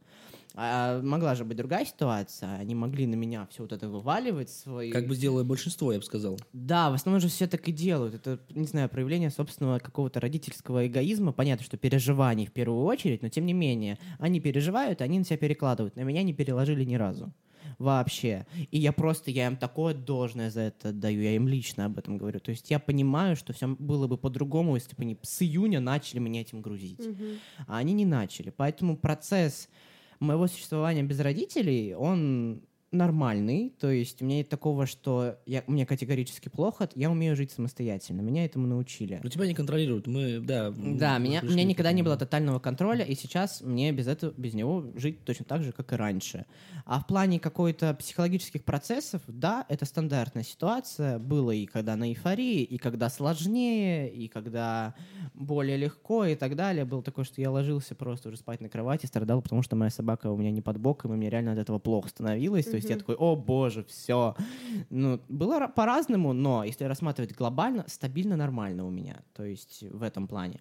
А 0.57 1.02
могла 1.02 1.34
же 1.34 1.44
быть 1.44 1.57
другая 1.57 1.84
ситуация. 1.84 2.57
Они 2.57 2.76
могли 2.76 3.07
на 3.07 3.16
меня 3.16 3.46
все 3.50 3.62
вот 3.62 3.72
это 3.72 3.88
вываливать 3.88 4.50
свои. 4.50 4.90
Как 4.90 5.09
бы 5.09 5.16
сделало 5.16 5.42
большинство, 5.42 5.92
я 5.92 5.98
бы 5.98 6.05
сказал. 6.05 6.38
Да, 6.52 6.90
в 6.90 6.94
основном 6.94 7.20
же 7.20 7.28
все 7.28 7.48
так 7.48 7.66
и 7.68 7.72
делают. 7.72 8.14
Это, 8.14 8.38
не 8.50 8.66
знаю, 8.66 8.88
проявление 8.88 9.30
собственного 9.30 9.80
какого-то 9.80 10.20
родительского 10.20 10.86
эгоизма. 10.86 11.32
Понятно, 11.32 11.64
что 11.64 11.76
переживаний 11.76 12.46
в 12.46 12.52
первую 12.52 12.84
очередь, 12.84 13.22
но 13.22 13.28
тем 13.28 13.46
не 13.46 13.52
менее. 13.52 13.98
Они 14.20 14.38
переживают, 14.38 15.00
они 15.00 15.18
на 15.18 15.24
себя 15.24 15.38
перекладывают. 15.38 15.96
На 15.96 16.02
меня 16.02 16.22
не 16.22 16.32
переложили 16.32 16.84
ни 16.84 16.94
разу. 16.94 17.32
Вообще. 17.78 18.46
И 18.70 18.78
я 18.78 18.92
просто, 18.92 19.32
я 19.32 19.48
им 19.48 19.57
такое 19.57 19.92
должное 19.94 20.50
за 20.50 20.61
это 20.61 20.92
даю. 20.92 21.20
Я 21.20 21.34
им 21.34 21.48
лично 21.48 21.86
об 21.86 21.98
этом 21.98 22.16
говорю. 22.16 22.38
То 22.38 22.52
есть 22.52 22.70
я 22.70 22.78
понимаю, 22.78 23.34
что 23.34 23.52
все 23.52 23.66
было 23.66 24.07
бы 24.07 24.16
по-другому, 24.16 24.76
если 24.76 24.94
бы 24.94 25.02
они 25.02 25.18
с 25.22 25.42
июня 25.42 25.80
начали 25.80 26.20
меня 26.20 26.42
этим 26.42 26.62
грузить. 26.62 27.05
Мгм. 27.05 27.38
А 27.66 27.78
они 27.78 27.92
не 27.92 28.07
начали. 28.07 28.50
Поэтому 28.50 28.96
процесс 28.96 29.68
моего 30.20 30.46
существования 30.46 31.02
без 31.02 31.20
родителей, 31.20 31.94
он 31.94 32.62
нормальный. 32.95 33.74
То 33.78 33.90
есть 33.90 34.22
у 34.22 34.24
меня 34.24 34.38
нет 34.38 34.49
такого, 34.49 34.86
что 34.86 35.36
я, 35.47 35.62
мне 35.66 35.86
категорически 35.86 36.49
плохо. 36.49 36.88
Я 36.95 37.11
умею 37.11 37.36
жить 37.36 37.51
самостоятельно. 37.51 38.20
Меня 38.20 38.45
этому 38.45 38.66
научили. 38.66 39.20
Но 39.22 39.28
тебя 39.28 39.47
не 39.47 39.55
контролируют. 39.55 40.07
Мы, 40.07 40.40
да. 40.40 40.70
Да, 40.70 41.18
мы 41.18 41.28
меня, 41.28 41.40
у 41.42 41.47
меня 41.47 41.64
никогда 41.64 41.92
не 41.92 42.03
было 42.03 42.16
тотального 42.16 42.59
контроля, 42.59 43.05
и 43.05 43.14
сейчас 43.14 43.61
мне 43.61 43.92
без 43.92 44.07
этого, 44.07 44.32
без 44.36 44.55
него 44.55 44.84
жить 44.97 45.24
точно 45.24 45.45
так 45.45 45.62
же, 45.62 45.72
как 45.72 45.92
и 45.92 45.97
раньше. 45.97 46.47
А 46.86 47.01
в 47.01 47.07
плане 47.07 47.40
какой-то 47.40 47.95
психологических 47.95 48.64
процессов, 48.64 49.22
да, 49.26 49.64
это 49.68 49.84
стандартная 49.84 50.42
ситуация. 50.42 51.18
Было 51.18 51.51
и 51.51 51.66
когда 51.66 51.97
на 51.97 52.09
эйфории, 52.09 52.62
и 52.62 52.78
когда 52.78 53.09
сложнее, 53.09 54.12
и 54.12 54.28
когда 54.28 54.95
более 55.34 55.76
легко, 55.76 56.24
и 56.24 56.34
так 56.34 56.57
далее. 56.57 56.84
Было 56.84 57.03
такое, 57.03 57.24
что 57.24 57.40
я 57.40 57.51
ложился 57.51 57.95
просто 57.95 58.28
уже 58.28 58.38
спать 58.38 58.61
на 58.61 58.68
кровати, 58.68 59.07
страдал, 59.07 59.42
потому 59.42 59.62
что 59.62 59.76
моя 59.76 59.90
собака 59.90 60.30
у 60.30 60.36
меня 60.36 60.51
не 60.51 60.61
под 60.61 60.78
боком, 60.78 61.12
и 61.12 61.16
мне 61.16 61.30
реально 61.30 61.53
от 61.53 61.59
этого 61.59 61.78
плохо 61.78 62.09
становилось. 62.09 62.66
То 62.66 62.76
есть 62.76 62.84
я 62.91 62.97
Мгм. 62.97 63.01
такой, 63.01 63.14
о 63.16 63.37
боже, 63.37 63.85
все. 63.85 64.35
Ну, 64.91 65.20
было 65.28 65.59
ра- 65.61 65.72
по-разному, 65.72 66.32
но 66.32 66.64
если 66.64 66.85
рассматривать 66.85 67.35
глобально, 67.35 67.85
стабильно 67.89 68.37
нормально 68.37 68.87
у 68.87 68.91
меня. 68.91 69.22
То 69.35 69.45
есть 69.45 69.82
в 69.82 70.03
этом 70.03 70.26
плане. 70.28 70.61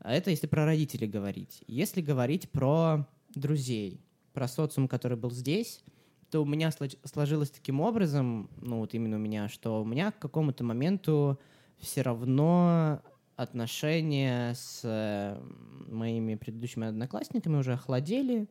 Это 0.00 0.30
если 0.30 0.46
про 0.46 0.64
родителей 0.64 1.06
говорить. 1.08 1.62
Если 1.66 2.00
говорить 2.00 2.50
про 2.50 3.06
друзей, 3.34 4.00
про 4.32 4.48
социум, 4.48 4.88
который 4.88 5.16
был 5.16 5.30
здесь, 5.30 5.82
то 6.30 6.40
у 6.42 6.44
меня 6.44 6.70
слож- 6.70 6.98
сложилось 7.04 7.50
таким 7.50 7.80
образом, 7.80 8.50
ну 8.60 8.78
вот 8.80 8.94
именно 8.94 9.16
у 9.16 9.20
меня, 9.20 9.48
что 9.48 9.80
у 9.82 9.84
меня 9.84 10.10
к 10.10 10.18
какому-то 10.18 10.64
моменту 10.64 11.38
все 11.78 12.02
равно 12.02 13.00
отношения 13.36 14.54
с 14.54 14.80
э, 14.84 15.40
моими 15.88 16.34
предыдущими 16.34 16.86
одноклассниками 16.88 17.56
уже 17.56 17.72
охладели, 17.74 18.48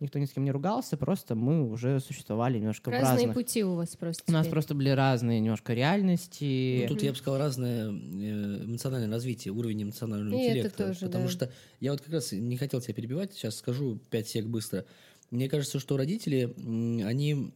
никто 0.00 0.18
ни 0.18 0.24
с 0.24 0.30
кем 0.30 0.44
не 0.44 0.50
ругался, 0.50 0.96
просто 0.96 1.34
мы 1.34 1.68
уже 1.68 2.00
существовали 2.00 2.58
немножко 2.58 2.90
в 2.90 2.92
Разные 2.92 3.26
разных... 3.28 3.34
пути 3.34 3.64
у 3.64 3.74
вас 3.74 3.96
просто 3.96 4.22
У 4.26 4.32
нас 4.32 4.46
просто 4.46 4.74
были 4.74 4.90
разные 4.90 5.40
немножко 5.40 5.72
реальности. 5.72 6.82
Ну, 6.82 6.88
тут 6.88 7.02
я 7.02 7.12
бы 7.12 7.16
сказал 7.16 7.38
разное 7.38 7.88
э, 7.88 8.64
эмоциональное 8.64 9.10
развитие, 9.10 9.52
уровень 9.52 9.84
эмоционального 9.84 10.36
И 10.36 10.42
это 10.42 10.50
интеллекта. 10.50 10.86
тоже, 10.86 11.00
потому 11.00 11.24
да. 11.24 11.30
что 11.30 11.52
я 11.80 11.92
вот 11.92 12.00
как 12.00 12.12
раз 12.12 12.32
не 12.32 12.56
хотел 12.56 12.80
тебя 12.80 12.94
перебивать, 12.94 13.32
сейчас 13.32 13.56
скажу 13.56 14.00
5 14.10 14.28
сек 14.28 14.46
быстро. 14.46 14.84
Мне 15.30 15.48
кажется, 15.48 15.78
что 15.78 15.96
родители, 15.96 16.54
они 17.02 17.52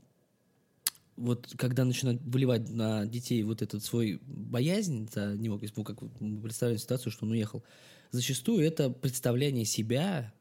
вот 1.16 1.52
когда 1.56 1.84
начинают 1.84 2.22
выливать 2.22 2.70
на 2.70 3.04
детей 3.06 3.42
вот 3.42 3.60
этот 3.60 3.84
свой 3.84 4.20
боязнь 4.24 5.08
за 5.12 5.36
него, 5.36 5.58
то 5.58 5.64
есть, 5.64 5.76
ну, 5.76 5.84
как 5.84 6.00
вот 6.00 6.12
мы 6.20 6.40
представляем 6.40 6.78
ситуацию, 6.78 7.12
что 7.12 7.26
он 7.26 7.32
уехал, 7.32 7.64
зачастую 8.12 8.64
это 8.64 8.88
представление 8.88 9.64
себя 9.64 10.32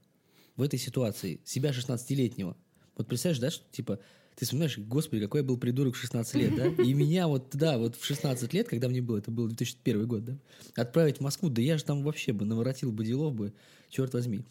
в 0.57 0.61
этой 0.61 0.77
ситуации, 0.77 1.39
себя 1.45 1.71
16-летнего. 1.71 2.57
Вот 2.97 3.07
представляешь, 3.07 3.39
да, 3.39 3.51
что 3.51 3.63
типа 3.71 3.99
ты 4.35 4.45
вспоминаешь, 4.45 4.77
господи, 4.77 5.21
какой 5.23 5.41
я 5.41 5.47
был 5.47 5.57
придурок 5.57 5.95
в 5.95 5.97
16 5.97 6.35
лет, 6.35 6.55
да? 6.55 6.83
И 6.83 6.93
меня 6.93 7.27
вот, 7.27 7.49
да, 7.53 7.77
вот 7.77 7.95
в 7.95 8.05
16 8.05 8.53
лет, 8.53 8.67
когда 8.67 8.87
мне 8.87 9.01
было, 9.01 9.17
это 9.17 9.31
был 9.31 9.47
2001 9.47 10.07
год, 10.07 10.25
да? 10.25 10.37
Отправить 10.75 11.17
в 11.17 11.21
Москву, 11.21 11.49
да 11.49 11.61
я 11.61 11.77
же 11.77 11.83
там 11.83 12.03
вообще 12.03 12.33
бы 12.33 12.45
наворотил 12.45 12.91
бы 12.91 13.03
делов 13.03 13.33
бы, 13.33 13.53
черт 13.89 14.13
возьми. 14.13 14.41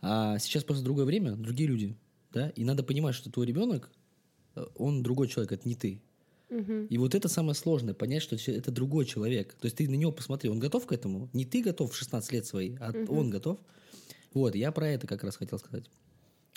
А 0.00 0.38
сейчас 0.38 0.62
просто 0.62 0.84
другое 0.84 1.04
время, 1.04 1.32
другие 1.32 1.68
люди, 1.68 1.96
да? 2.32 2.50
И 2.50 2.64
надо 2.64 2.84
понимать, 2.84 3.14
что 3.14 3.30
твой 3.30 3.46
ребенок, 3.46 3.90
э, 4.54 4.64
он 4.76 5.02
другой 5.02 5.26
человек, 5.28 5.52
это 5.52 5.68
не 5.68 5.74
ты. 5.74 6.00
И 6.90 6.98
вот 6.98 7.14
это 7.14 7.28
самое 7.28 7.54
сложное, 7.54 7.94
понять, 7.94 8.22
что 8.22 8.36
это 8.36 8.70
другой 8.70 9.06
человек. 9.06 9.54
То 9.54 9.64
есть 9.64 9.76
ты 9.76 9.88
на 9.88 9.94
него 9.94 10.12
посмотри, 10.12 10.50
он 10.50 10.58
готов 10.58 10.86
к 10.86 10.92
этому? 10.92 11.30
Не 11.32 11.46
ты 11.46 11.62
готов 11.62 11.92
в 11.92 11.96
16 11.96 12.30
лет 12.32 12.46
свои, 12.46 12.76
а 12.78 12.90
угу. 12.90 13.16
он 13.18 13.30
готов. 13.30 13.58
Вот, 14.34 14.54
я 14.54 14.72
про 14.72 14.88
это 14.88 15.06
как 15.06 15.24
раз 15.24 15.36
хотел 15.36 15.58
сказать. 15.58 15.84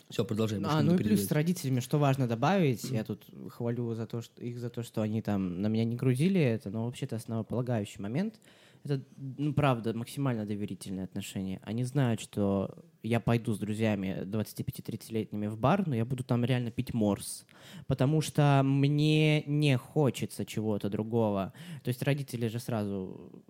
Все, 0.09 0.23
продолжаем. 0.23 0.63
А, 0.67 0.83
ну 0.83 0.95
и 0.95 0.97
плюс 0.97 1.25
с 1.25 1.31
родителями, 1.31 1.79
что 1.79 1.97
важно 1.97 2.27
добавить, 2.27 2.83
я 2.91 3.03
тут 3.03 3.25
хвалю 3.49 3.95
за 3.95 4.05
то, 4.05 4.21
что 4.21 4.41
их 4.43 4.59
за 4.59 4.69
то, 4.69 4.83
что 4.83 5.01
они 5.01 5.21
там 5.21 5.61
на 5.61 5.67
меня 5.67 5.83
не 5.83 5.95
грузили 5.95 6.39
это, 6.39 6.69
но 6.69 6.85
вообще-то 6.85 7.15
основополагающий 7.15 7.99
момент. 8.01 8.39
Это, 8.83 9.01
ну, 9.17 9.51
правда, 9.51 9.95
максимально 9.95 10.45
доверительные 10.45 11.05
отношения. 11.05 11.59
Они 11.63 11.83
знают, 11.83 12.21
что 12.21 12.85
я 13.01 13.19
пойду 13.19 13.55
с 13.55 13.57
друзьями 13.57 14.21
25-30-летними 14.25 15.47
в 15.47 15.57
бар, 15.57 15.87
но 15.87 15.95
я 15.95 16.05
буду 16.05 16.23
там 16.23 16.45
реально 16.45 16.69
пить 16.69 16.93
морс, 16.93 17.47
потому 17.87 18.21
что 18.21 18.61
мне 18.63 19.41
не 19.47 19.75
хочется 19.75 20.45
чего-то 20.45 20.89
другого. 20.89 21.51
То 21.83 21.87
есть 21.87 22.03
родители 22.03 22.47
же 22.47 22.59
сразу 22.59 23.43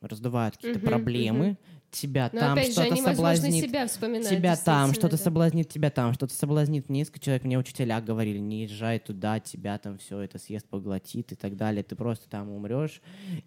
раздувают 0.00 0.54
какие-то 0.54 0.78
uh-huh, 0.78 0.86
проблемы, 0.86 1.46
uh-huh 1.46 1.76
тебя 1.96 2.30
Но 2.32 2.40
там 2.40 2.58
что-то 2.62 2.96
соблазнит. 2.96 3.64
себя 3.64 3.86
Тебя 3.86 4.56
там 4.56 4.92
что-то 4.92 5.16
да. 5.16 5.22
соблазнит, 5.22 5.68
тебя 5.68 5.90
там 5.90 6.12
что-то 6.14 6.34
соблазнит. 6.34 6.88
Несколько 6.88 7.18
человек 7.20 7.44
мне 7.44 7.58
учителя 7.58 8.00
говорили, 8.00 8.38
не 8.38 8.64
езжай 8.64 8.98
туда, 8.98 9.40
тебя 9.40 9.78
там 9.78 9.98
все 9.98 10.20
это 10.20 10.38
съест, 10.38 10.66
поглотит 10.66 11.32
и 11.32 11.34
так 11.34 11.56
далее. 11.56 11.82
Ты 11.82 11.96
просто 11.96 12.28
там 12.28 12.50
умрешь 12.50 13.00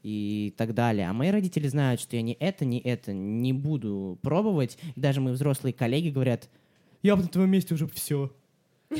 и 0.03 0.53
так 0.57 0.73
далее. 0.73 1.07
А 1.09 1.13
мои 1.13 1.29
родители 1.29 1.67
знают, 1.67 2.01
что 2.01 2.15
я 2.15 2.21
ни 2.21 2.33
это, 2.33 2.65
ни 2.65 2.79
это 2.79 3.13
не 3.13 3.53
буду 3.53 4.17
пробовать. 4.21 4.77
И 4.95 4.99
даже 4.99 5.21
мои 5.21 5.33
взрослые 5.33 5.73
коллеги 5.73 6.09
говорят, 6.09 6.49
я 7.01 7.15
бы 7.15 7.23
на 7.23 7.29
твоем 7.29 7.51
месте 7.51 7.73
уже 7.73 7.87
все. 7.87 8.31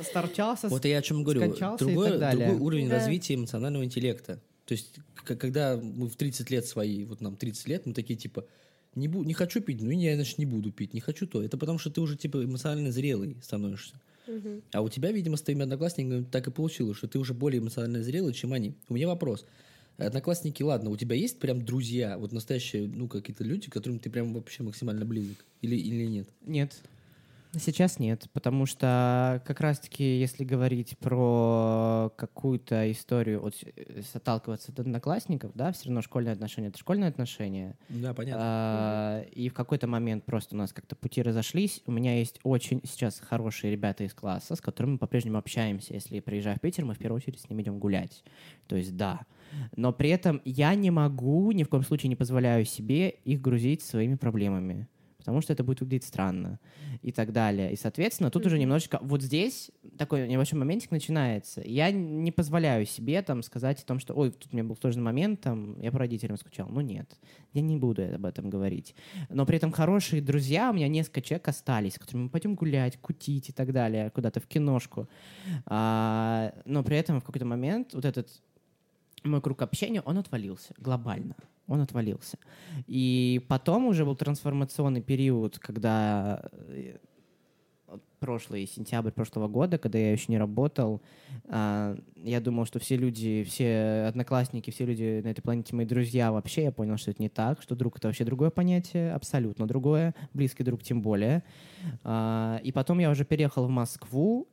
Старчался, 0.00 0.68
Вот 0.68 0.84
я 0.84 0.98
о 0.98 1.02
чем 1.02 1.22
говорю. 1.22 1.54
Другой, 1.78 2.18
другой 2.18 2.56
уровень 2.58 2.88
да. 2.88 2.96
развития 2.96 3.34
эмоционального 3.34 3.84
интеллекта. 3.84 4.40
То 4.66 4.72
есть, 4.72 4.96
когда 5.14 5.76
мы 5.76 6.08
в 6.08 6.16
30 6.16 6.50
лет 6.50 6.66
свои, 6.66 7.04
вот 7.04 7.20
нам 7.20 7.36
30 7.36 7.68
лет, 7.68 7.86
мы 7.86 7.92
такие 7.92 8.18
типа, 8.18 8.46
не, 8.94 9.08
бу- 9.08 9.24
не 9.24 9.34
хочу 9.34 9.60
пить, 9.60 9.82
ну 9.82 9.90
я, 9.90 10.14
значит, 10.14 10.38
не 10.38 10.46
буду 10.46 10.72
пить, 10.72 10.94
не 10.94 11.00
хочу 11.00 11.26
то. 11.26 11.42
Это 11.42 11.58
потому, 11.58 11.78
что 11.78 11.90
ты 11.90 12.00
уже 12.00 12.16
типа 12.16 12.44
эмоционально 12.44 12.90
зрелый 12.92 13.36
становишься. 13.42 14.00
Угу. 14.26 14.62
А 14.72 14.80
у 14.80 14.88
тебя, 14.88 15.12
видимо, 15.12 15.36
с 15.36 15.42
твоими 15.42 15.62
одноклассниками 15.62 16.24
так 16.24 16.46
и 16.46 16.50
получилось, 16.50 16.96
что 16.96 17.08
ты 17.08 17.18
уже 17.18 17.34
более 17.34 17.60
эмоционально 17.60 18.02
зрелый, 18.02 18.32
чем 18.32 18.52
они. 18.52 18.74
У 18.88 18.94
меня 18.94 19.06
вопрос. 19.06 19.44
Одноклассники, 19.96 20.62
ладно, 20.62 20.90
у 20.90 20.96
тебя 20.96 21.14
есть 21.14 21.38
прям 21.38 21.64
друзья, 21.64 22.18
вот 22.18 22.32
настоящие, 22.32 22.88
ну, 22.88 23.06
какие-то 23.06 23.44
люди, 23.44 23.70
которым 23.70 23.98
ты 23.98 24.10
прям 24.10 24.32
вообще 24.32 24.62
максимально 24.62 25.04
близок? 25.04 25.44
Или, 25.62 25.76
или 25.76 26.06
нет? 26.06 26.28
Нет. 26.44 26.80
Сейчас 27.58 27.98
нет, 27.98 28.26
потому 28.32 28.66
что 28.66 29.42
как 29.46 29.60
раз-таки, 29.60 30.18
если 30.18 30.44
говорить 30.44 30.96
про 30.98 32.12
какую-то 32.16 32.90
историю, 32.90 33.40
вот, 33.40 33.54
э, 33.64 34.02
отталкиваться 34.12 34.72
от 34.72 34.80
одноклассников, 34.80 35.52
да, 35.54 35.72
все 35.72 35.86
равно 35.86 36.02
школьные 36.02 36.32
отношения— 36.32 36.68
это 36.68 36.78
школьные 36.78 37.08
отношения. 37.08 37.76
Да, 37.88 38.14
понятно. 38.14 38.42
А, 38.42 39.20
и 39.32 39.48
в 39.48 39.54
какой-то 39.54 39.86
момент 39.86 40.24
просто 40.24 40.54
у 40.54 40.58
нас 40.58 40.72
как-то 40.72 40.96
пути 40.96 41.22
разошлись. 41.22 41.82
У 41.86 41.92
меня 41.92 42.18
есть 42.18 42.40
очень 42.42 42.80
сейчас 42.84 43.20
хорошие 43.20 43.70
ребята 43.70 44.04
из 44.04 44.14
класса, 44.14 44.56
с 44.56 44.60
которыми 44.60 44.92
мы 44.92 44.98
по-прежнему 44.98 45.38
общаемся. 45.38 45.94
Если 45.94 46.20
приезжаю 46.20 46.56
в 46.56 46.60
Питер, 46.60 46.84
мы 46.84 46.94
в 46.94 46.98
первую 46.98 47.18
очередь 47.18 47.40
с 47.40 47.48
ними 47.48 47.62
идем 47.62 47.78
гулять. 47.78 48.24
То 48.66 48.76
есть 48.76 48.96
да. 48.96 49.20
Но 49.76 49.92
при 49.92 50.10
этом 50.10 50.40
я 50.44 50.74
не 50.74 50.90
могу, 50.90 51.52
ни 51.52 51.62
в 51.62 51.68
коем 51.68 51.84
случае 51.84 52.08
не 52.08 52.16
позволяю 52.16 52.64
себе 52.64 53.10
их 53.10 53.40
грузить 53.40 53.82
своими 53.82 54.16
проблемами 54.16 54.88
потому 55.24 55.40
что 55.40 55.54
это 55.54 55.64
будет 55.64 55.80
выглядеть 55.80 56.06
странно 56.06 56.60
и 57.00 57.10
так 57.10 57.32
далее. 57.32 57.72
И, 57.72 57.76
соответственно, 57.76 58.30
тут 58.30 58.42
mm-hmm. 58.42 58.46
уже 58.46 58.58
немножечко... 58.58 58.98
Вот 59.00 59.22
здесь 59.22 59.70
такой 59.96 60.28
небольшой 60.28 60.58
моментик 60.58 60.90
начинается. 60.90 61.62
Я 61.64 61.90
не 61.90 62.30
позволяю 62.30 62.84
себе 62.84 63.22
там 63.22 63.42
сказать 63.42 63.82
о 63.82 63.86
том, 63.86 63.98
что 63.98 64.12
ой, 64.12 64.32
тут 64.32 64.52
у 64.52 64.56
меня 64.56 64.68
был 64.68 64.76
сложный 64.76 65.02
момент, 65.02 65.40
там, 65.40 65.80
я 65.80 65.90
по 65.90 65.98
родителям 65.98 66.36
скучал. 66.36 66.68
Ну 66.68 66.82
нет, 66.82 67.18
я 67.54 67.62
не 67.62 67.78
буду 67.78 68.02
об 68.14 68.26
этом 68.26 68.50
говорить. 68.50 68.94
Но 69.30 69.46
при 69.46 69.56
этом 69.56 69.72
хорошие 69.72 70.20
друзья, 70.20 70.70
у 70.70 70.74
меня 70.74 70.88
несколько 70.88 71.22
человек 71.22 71.48
остались, 71.48 71.94
с 71.94 71.98
которыми 71.98 72.24
мы 72.24 72.28
пойдем 72.28 72.54
гулять, 72.54 72.98
кутить 72.98 73.48
и 73.48 73.52
так 73.52 73.72
далее, 73.72 74.10
куда-то 74.10 74.40
в 74.40 74.46
киношку. 74.46 75.08
А, 75.64 76.52
но 76.66 76.82
при 76.82 76.98
этом 76.98 77.22
в 77.22 77.24
какой-то 77.24 77.46
момент 77.46 77.94
вот 77.94 78.04
этот 78.04 78.28
мой 79.24 79.40
круг 79.40 79.62
общения, 79.62 80.00
он 80.02 80.18
отвалился 80.18 80.74
глобально 80.78 81.36
он 81.66 81.80
отвалился. 81.80 82.38
И 82.86 83.42
потом 83.48 83.86
уже 83.86 84.04
был 84.04 84.16
трансформационный 84.16 85.00
период, 85.00 85.58
когда 85.58 86.42
э, 86.52 86.98
прошлый 88.24 88.66
сентябрь 88.66 89.10
прошлого 89.10 89.48
года, 89.48 89.78
когда 89.78 89.98
я 89.98 90.12
еще 90.12 90.26
не 90.28 90.38
работал, 90.38 91.02
а, 91.48 91.96
я 92.16 92.40
думал, 92.40 92.64
что 92.64 92.78
все 92.78 92.96
люди, 92.96 93.44
все 93.44 94.06
одноклассники, 94.08 94.70
все 94.70 94.86
люди 94.86 95.20
на 95.22 95.28
этой 95.28 95.42
планете 95.42 95.76
мои 95.76 95.86
друзья. 95.86 96.32
Вообще 96.32 96.64
я 96.64 96.72
понял, 96.72 96.96
что 96.96 97.10
это 97.10 97.22
не 97.22 97.28
так, 97.28 97.60
что 97.60 97.74
друг 97.74 97.98
это 97.98 98.08
вообще 98.08 98.24
другое 98.24 98.50
понятие, 98.50 99.12
абсолютно 99.12 99.66
другое, 99.66 100.14
близкий 100.32 100.64
друг 100.64 100.82
тем 100.82 101.02
более. 101.02 101.42
А, 102.02 102.60
и 102.62 102.72
потом 102.72 102.98
я 102.98 103.10
уже 103.10 103.24
переехал 103.24 103.66
в 103.66 103.70
Москву, 103.70 104.48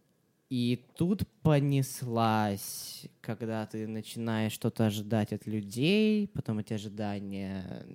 и 0.52 0.84
тут 0.98 1.24
понеслась, 1.44 3.06
когда 3.22 3.66
ты 3.66 3.88
начинаешь 3.88 4.52
что-то 4.52 4.86
ожидать 4.86 5.32
от 5.32 5.48
людей, 5.48 6.28
потом 6.28 6.60
эти 6.60 6.74
ожидания 6.74 7.86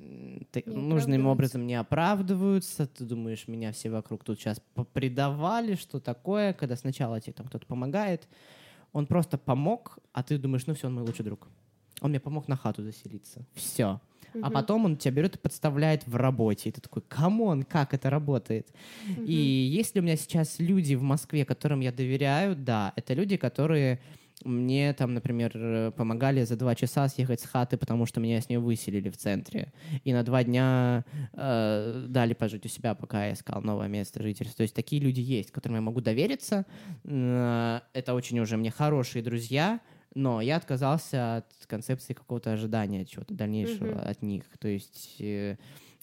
ты, 0.52 0.62
нужным 0.64 1.26
образом 1.26 1.66
не 1.66 1.74
оправдываются, 1.74 2.86
ты 2.86 3.04
думаешь, 3.04 3.46
меня 3.46 3.72
все 3.72 3.90
вокруг 3.90 4.24
тут 4.24 4.40
сейчас 4.40 4.62
предавали, 4.94 5.74
что 5.74 6.00
такое, 6.00 6.54
когда 6.54 6.76
сначала 6.76 7.20
тебе 7.20 7.34
там 7.34 7.46
кто-то 7.46 7.66
помогает, 7.66 8.26
он 8.94 9.06
просто 9.06 9.36
помог, 9.36 9.98
а 10.14 10.22
ты 10.22 10.38
думаешь, 10.38 10.66
ну 10.66 10.72
все, 10.72 10.86
он 10.86 10.94
мой 10.94 11.04
лучший 11.04 11.26
друг. 11.26 11.48
Он 12.00 12.08
мне 12.08 12.20
помог 12.20 12.48
на 12.48 12.56
хату 12.56 12.82
заселиться. 12.82 13.44
Все. 13.52 14.00
А 14.42 14.50
потом 14.50 14.84
он 14.84 14.96
тебя 14.96 15.12
берет 15.12 15.36
и 15.36 15.38
подставляет 15.38 16.06
в 16.06 16.16
работе. 16.16 16.68
И 16.68 16.72
ты 16.72 16.80
такой, 16.80 17.02
come 17.02 17.37
on, 17.37 17.62
как 17.62 17.94
это 17.94 18.10
работает? 18.10 18.68
И 19.18 19.32
если 19.32 20.00
у 20.00 20.02
меня 20.02 20.16
сейчас 20.16 20.58
люди 20.58 20.94
в 20.94 21.02
Москве, 21.02 21.44
которым 21.44 21.80
я 21.80 21.92
доверяю, 21.92 22.56
да, 22.56 22.92
это 22.96 23.14
люди, 23.14 23.36
которые 23.36 24.00
мне 24.44 24.92
там, 24.92 25.14
например, 25.14 25.92
помогали 25.92 26.44
за 26.44 26.56
два 26.56 26.74
часа 26.74 27.08
съехать 27.08 27.40
с 27.40 27.46
хаты, 27.46 27.76
потому 27.76 28.06
что 28.06 28.20
меня 28.20 28.40
с 28.40 28.48
нее 28.48 28.60
выселили 28.60 29.08
в 29.08 29.16
центре. 29.16 29.72
И 30.04 30.12
на 30.12 30.22
два 30.22 30.44
дня 30.44 31.04
э, 31.32 32.04
дали 32.08 32.34
пожить 32.34 32.66
у 32.66 32.68
себя, 32.68 32.94
пока 32.94 33.26
я 33.26 33.32
искал 33.32 33.62
новое 33.62 33.88
место 33.88 34.22
жительства. 34.22 34.58
То 34.58 34.62
есть 34.62 34.74
такие 34.74 35.00
люди 35.00 35.20
есть, 35.20 35.50
которым 35.50 35.76
я 35.76 35.80
могу 35.80 36.00
довериться. 36.00 36.66
Э, 37.04 37.80
это 37.92 38.14
очень 38.14 38.38
уже 38.38 38.56
мне 38.56 38.70
хорошие 38.70 39.22
друзья, 39.22 39.80
но 40.16 40.40
я 40.40 40.56
отказался 40.56 41.36
от 41.36 41.66
концепции 41.66 42.14
какого-то 42.14 42.50
ожидания 42.50 43.04
чего-то 43.04 43.34
дальнейшего 43.34 43.88
mm-hmm. 43.88 44.08
от 44.08 44.22
них. 44.22 44.44
То 44.58 44.66
есть 44.66 45.16
э, 45.20 45.58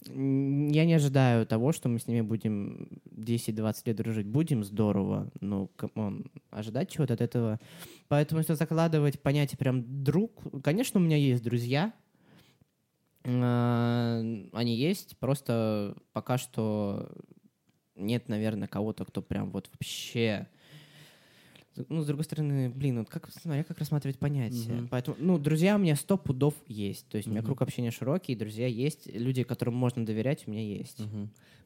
я 0.06 0.84
не 0.84 0.94
ожидаю 0.94 1.44
того, 1.46 1.72
что 1.72 1.88
мы 1.88 1.98
с 1.98 2.06
ними 2.06 2.20
будем 2.20 3.00
10-20 3.10 3.76
лет 3.86 3.96
дружить. 3.96 4.26
Будем 4.26 4.62
здорово, 4.62 5.32
ну, 5.40 5.68
come 5.74 6.06
on, 6.06 6.30
ожидать 6.50 6.90
чего-то 6.90 7.14
от 7.14 7.20
этого. 7.20 7.58
Поэтому, 8.06 8.38
если 8.38 8.54
закладывать 8.54 9.20
понятие 9.20 9.58
прям 9.58 10.04
друг, 10.04 10.44
конечно, 10.62 11.00
у 11.00 11.02
меня 11.02 11.16
есть 11.16 11.42
друзья, 11.42 11.92
э, 13.24 14.48
они 14.52 14.76
есть, 14.76 15.18
просто 15.18 15.96
пока 16.12 16.38
что 16.38 17.10
нет, 17.96 18.28
наверное, 18.28 18.68
кого-то, 18.68 19.04
кто 19.04 19.22
прям 19.22 19.50
вот 19.50 19.68
вообще 19.72 20.46
ну, 21.88 22.02
с 22.02 22.06
другой 22.06 22.24
стороны, 22.24 22.70
блин, 22.70 22.98
вот 22.98 23.08
как, 23.08 23.30
смотря 23.30 23.64
как 23.64 23.78
рассматривать 23.78 24.18
понятие. 24.18 24.80
Угу. 24.80 24.88
Поэтому, 24.90 25.16
ну, 25.18 25.38
друзья 25.38 25.76
у 25.76 25.78
меня 25.78 25.96
сто 25.96 26.16
пудов 26.16 26.54
есть. 26.66 27.06
То 27.08 27.16
есть 27.16 27.26
угу. 27.26 27.32
у 27.32 27.34
меня 27.36 27.44
круг 27.44 27.62
общения 27.62 27.90
широкий, 27.90 28.34
друзья 28.34 28.66
есть, 28.66 29.06
люди, 29.06 29.42
которым 29.42 29.74
можно 29.74 30.04
доверять, 30.04 30.46
у 30.46 30.50
меня 30.50 30.62
есть. 30.62 31.00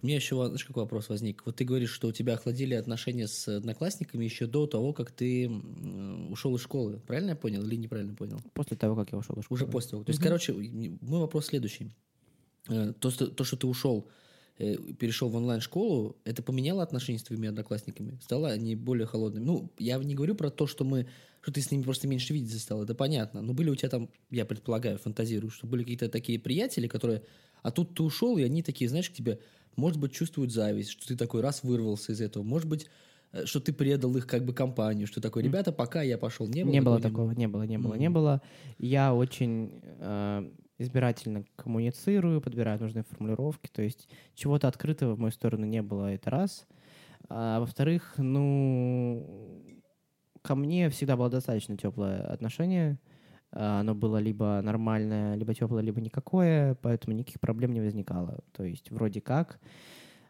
У 0.01 0.07
меня 0.07 0.17
еще, 0.17 0.37
знаешь, 0.37 0.65
какой 0.65 0.85
вопрос 0.85 1.09
возник? 1.09 1.43
Вот 1.45 1.57
ты 1.57 1.65
говоришь, 1.65 1.91
что 1.91 2.09
у 2.09 2.13
тебя 2.13 2.35
охладили 2.35 2.75
отношения 2.75 3.27
с 3.27 3.49
одноклассниками 3.49 4.25
еще 4.25 4.47
до 4.47 4.67
того, 4.67 4.93
как 4.93 5.11
ты 5.11 5.51
ушел 6.31 6.55
из 6.55 6.63
школы. 6.63 7.01
Правильно 7.07 7.31
я 7.31 7.37
понял 7.37 7.65
или 7.65 7.75
неправильно 7.75 8.15
понял? 8.15 8.41
После 8.55 8.77
того, 8.77 8.95
как 8.95 9.11
я 9.11 9.19
ушел 9.19 9.35
из 9.37 9.45
школы. 9.45 9.57
Уже 9.57 9.67
после 9.67 9.91
того. 9.91 10.05
То 10.05 10.11
есть, 10.11 10.21
угу. 10.21 10.27
короче, 10.29 10.53
мой 10.53 11.21
вопрос 11.21 11.47
следующий. 11.47 11.91
Э, 12.69 12.93
то, 12.93 13.11
что, 13.11 13.27
то, 13.27 13.43
что 13.43 13.57
ты 13.57 13.67
ушел 13.67 14.09
перешел 14.59 15.29
в 15.29 15.37
онлайн-школу, 15.37 16.17
это 16.25 16.43
поменяло 16.43 16.83
отношения 16.83 17.19
с 17.19 17.23
твоими 17.23 17.49
одноклассниками? 17.49 18.19
Стало 18.23 18.49
они 18.49 18.75
более 18.75 19.07
холодными? 19.07 19.45
Ну, 19.45 19.73
я 19.79 19.99
не 19.99 20.15
говорю 20.15 20.35
про 20.35 20.51
то, 20.51 20.67
что 20.67 20.85
мы 20.85 21.07
что 21.41 21.53
ты 21.53 21.61
с 21.61 21.71
ними 21.71 21.83
просто 21.83 22.09
меньше 22.09 22.33
видеться 22.35 22.59
стал, 22.59 22.83
это 22.83 22.95
понятно. 22.95 23.43
Но 23.43 23.55
были 23.55 23.71
у 23.71 23.75
тебя 23.75 23.89
там, 23.89 24.11
я 24.31 24.45
предполагаю, 24.45 24.99
фантазирую, 24.99 25.51
что 25.51 25.67
были 25.67 25.83
какие-то 25.83 26.09
такие 26.09 26.39
приятели, 26.39 26.89
которые... 26.89 27.23
А 27.63 27.71
тут 27.71 27.95
ты 27.95 28.03
ушел, 28.03 28.37
и 28.39 28.43
они 28.43 28.63
такие, 28.63 28.89
знаешь, 28.89 29.11
к 29.11 29.15
тебе, 29.15 29.41
может 29.77 29.99
быть, 29.99 30.13
чувствуют 30.13 30.53
зависть, 30.53 30.91
что 30.91 31.07
ты 31.07 31.17
такой 31.17 31.41
раз 31.41 31.63
вырвался 31.63 32.13
из 32.13 32.21
этого. 32.21 32.43
Может 32.43 32.69
быть, 32.69 32.87
э, 33.33 33.47
что 33.47 33.61
ты 33.61 33.73
предал 33.73 34.17
их 34.17 34.27
как 34.27 34.45
бы 34.45 34.53
компанию, 34.53 35.07
что 35.07 35.21
такое, 35.21 35.43
ребята, 35.43 35.73
пока 35.73 36.03
я 36.03 36.19
пошел, 36.19 36.47
не 36.47 36.65
было 36.65 36.73
Не 36.73 36.81
было 36.81 37.01
такого? 37.01 37.31
не 37.33 37.49
было, 37.49 37.63
не 37.63 37.79
было, 37.79 37.95
не 37.95 38.11
было. 38.11 38.43
Я 38.79 39.15
очень 39.15 39.81
э, 39.83 40.51
избирательно 40.79 41.45
коммуницирую, 41.57 42.41
подбираю 42.41 42.81
нужные 42.81 43.03
формулировки, 43.05 43.69
то 43.73 43.83
есть 43.83 44.09
чего-то 44.35 44.69
открытого 44.69 45.15
в 45.15 45.19
мою 45.19 45.33
сторону 45.33 45.67
не 45.67 45.83
было, 45.83 46.13
это 46.13 46.31
раз. 46.31 46.67
А 47.29 47.61
во-вторых, 47.61 48.15
ну, 48.17 49.63
ко 50.43 50.55
мне 50.55 50.89
всегда 50.89 51.17
было 51.17 51.29
достаточно 51.29 51.77
теплое 51.77 52.23
отношение. 52.23 52.99
А, 53.51 53.81
Оно 53.81 53.95
было 53.95 54.19
либо 54.19 54.61
нормальное, 54.63 55.35
либо 55.35 55.55
теплое, 55.55 55.83
либо 55.83 56.01
никакое, 56.01 56.75
поэтому 56.77 57.17
никаких 57.17 57.41
проблем 57.41 57.73
не 57.73 57.81
возникало. 57.81 58.41
То 58.53 58.65
есть 58.65 58.91
вроде 58.91 59.21
как 59.21 59.59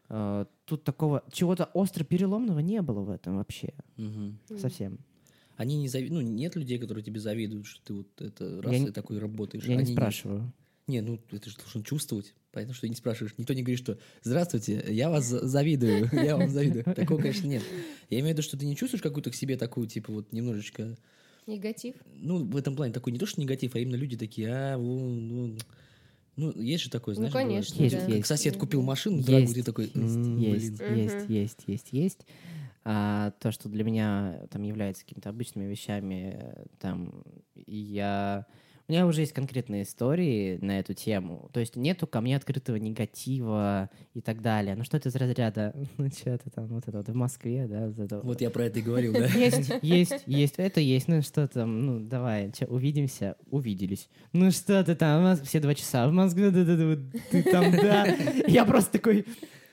э, 0.09 0.45
тут 0.65 0.83
такого 0.83 1.23
чего-то 1.31 1.65
остро 1.73 2.03
переломного 2.03 2.59
не 2.59 2.81
было 2.81 3.01
в 3.01 3.09
этом 3.09 3.37
вообще 3.37 3.73
Мгм. 3.97 4.39
совсем. 4.57 4.99
Они 5.59 5.75
не 5.75 5.89
зави... 5.89 6.09
ну, 6.09 6.21
нет 6.21 6.55
людей, 6.55 6.77
которые 6.79 7.03
тебе 7.03 7.19
завидуют, 7.19 7.65
что 7.67 7.81
ты 7.83 7.93
вот 7.93 8.07
это 8.21 8.61
раз 8.61 8.71
Я 8.71 8.77
и 8.77 8.81
не- 8.81 8.91
такой 8.91 9.19
работаешь. 9.19 9.65
Я 9.65 9.75
не 9.75 9.81
Они 9.81 9.91
спрашиваю. 9.93 10.53
Не, 10.87 11.01
ну 11.01 11.19
это 11.31 11.49
же 11.49 11.57
должен 11.57 11.83
чувствовать. 11.83 12.33
Понятно, 12.53 12.73
что 12.73 12.83
ты 12.83 12.89
не 12.89 12.95
спрашиваешь. 12.95 13.33
Никто 13.37 13.53
не 13.53 13.61
говорит, 13.61 13.77
что 13.79 13.99
«Здравствуйте, 14.23 14.85
я 14.87 15.09
вас 15.09 15.25
за- 15.27 15.45
завидую, 15.45 16.09
я 16.13 16.37
вам 16.37 16.49
завидую». 16.49 16.85
Такого, 16.95 17.19
конечно, 17.21 17.45
нет. 17.45 17.61
Я 18.09 18.19
имею 18.21 18.33
в 18.33 18.37
виду, 18.37 18.41
что 18.41 18.57
ты 18.57 18.65
не 18.65 18.75
чувствуешь 18.77 19.03
какую-то 19.03 19.31
к 19.31 19.35
себе 19.35 19.57
такую, 19.57 19.87
типа, 19.87 20.13
вот 20.13 20.31
немножечко... 20.31 20.97
Негатив. 21.45 21.95
Ну, 22.15 22.45
в 22.45 22.55
этом 22.55 22.75
плане 22.77 22.93
такой 22.93 23.11
не 23.11 23.19
то, 23.19 23.25
что 23.25 23.41
негатив, 23.41 23.75
а 23.75 23.79
именно 23.79 23.95
люди 23.97 24.15
такие, 24.15 24.47
а, 24.49 24.77
ну... 24.77 25.57
Ну, 26.37 26.53
есть 26.57 26.85
же 26.85 26.89
такое, 26.89 27.15
Ну, 27.15 27.19
знаешь, 27.27 27.33
бывает, 27.33 27.49
конечно, 27.49 27.73
что 27.75 27.83
Есть, 27.83 27.95
да. 27.95 28.01
как 28.05 28.09
есть. 28.15 28.27
сосед 28.27 28.55
купил 28.55 28.81
машину 28.81 29.17
Есть. 29.17 29.27
дорогую, 29.27 29.53
ты 29.55 29.63
такой, 29.63 29.85
Есть, 29.85 29.95
«М, 30.15 30.37
есть, 30.39 30.77
блин». 30.77 30.95
есть, 30.95 31.29
есть, 31.29 31.59
есть, 31.67 31.87
есть. 31.91 32.19
А, 32.85 33.31
то, 33.39 33.51
что 33.51 33.69
для 33.69 33.83
меня 33.83 34.41
там 34.49 34.63
является 34.63 35.03
какими-то 35.03 35.29
обычными 35.29 35.65
вещами, 35.65 36.39
э, 36.41 36.65
там, 36.79 37.23
я... 37.55 38.45
У 38.87 38.91
меня 38.91 39.05
уже 39.05 39.21
есть 39.21 39.33
конкретные 39.33 39.83
истории 39.83 40.57
на 40.63 40.79
эту 40.79 40.95
тему. 40.95 41.51
То 41.53 41.59
есть 41.59 41.75
нету 41.75 42.07
ко 42.07 42.21
мне 42.21 42.35
открытого 42.35 42.77
негатива 42.77 43.91
и 44.15 44.21
так 44.21 44.41
далее. 44.41 44.75
Ну 44.75 44.83
что 44.83 44.97
это 44.97 45.09
из 45.09 45.15
разряда, 45.15 45.75
ну 45.97 46.09
что 46.09 46.31
это 46.31 46.49
там, 46.49 46.67
вот 46.67 46.87
это 46.87 46.97
вот 46.97 47.07
в 47.07 47.13
Москве, 47.13 47.67
да, 47.67 47.87
вот 47.87 47.99
это 47.99 48.19
Вот 48.21 48.41
я 48.41 48.49
про 48.49 48.63
это 48.63 48.79
и 48.79 48.81
говорил, 48.81 49.13
да? 49.13 49.25
есть, 49.27 49.71
есть, 49.83 50.23
есть, 50.25 50.55
это 50.57 50.79
есть. 50.79 51.07
Ну 51.07 51.21
что 51.21 51.47
там, 51.47 51.85
ну 51.85 51.99
давай, 51.99 52.51
увидимся, 52.67 53.35
увиделись. 53.51 54.09
Ну 54.33 54.49
что 54.49 54.83
ты 54.83 54.95
там, 54.95 55.35
все 55.43 55.59
два 55.59 55.75
часа 55.75 56.07
в 56.07 56.11
Москве, 56.11 56.49
да, 56.49 56.63
да, 56.63 56.75
да, 56.75 56.87
вот 56.87 56.99
ты 57.29 57.43
там, 57.43 57.71
да. 57.71 58.07
Я 58.47 58.65
просто 58.65 58.93
такой, 58.93 59.25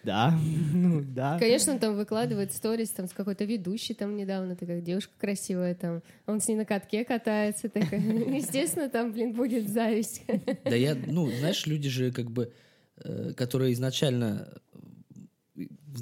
да, 0.06 0.32
ну 0.72 1.02
да. 1.02 1.36
Конечно, 1.38 1.72
он 1.72 1.78
там 1.80 1.96
выкладывает 1.96 2.52
сторис 2.52 2.90
там 2.90 3.08
с 3.08 3.12
какой-то 3.12 3.44
ведущей 3.44 3.92
там 3.92 4.16
недавно, 4.16 4.54
такая 4.54 4.80
девушка 4.80 5.12
красивая 5.18 5.74
там, 5.74 6.00
он 6.26 6.40
с 6.40 6.46
ней 6.46 6.54
на 6.54 6.64
катке 6.64 7.04
катается, 7.04 7.68
такая. 7.68 8.00
Естественно, 8.00 8.88
там, 8.88 9.12
блин, 9.12 9.32
будет 9.32 9.68
зависть. 9.68 10.22
Да 10.64 10.76
я, 10.76 10.94
ну, 10.94 11.28
знаешь, 11.30 11.66
люди 11.66 11.88
же 11.88 12.12
как 12.12 12.30
бы, 12.30 12.52
э, 12.98 13.32
которые 13.36 13.72
изначально, 13.72 14.48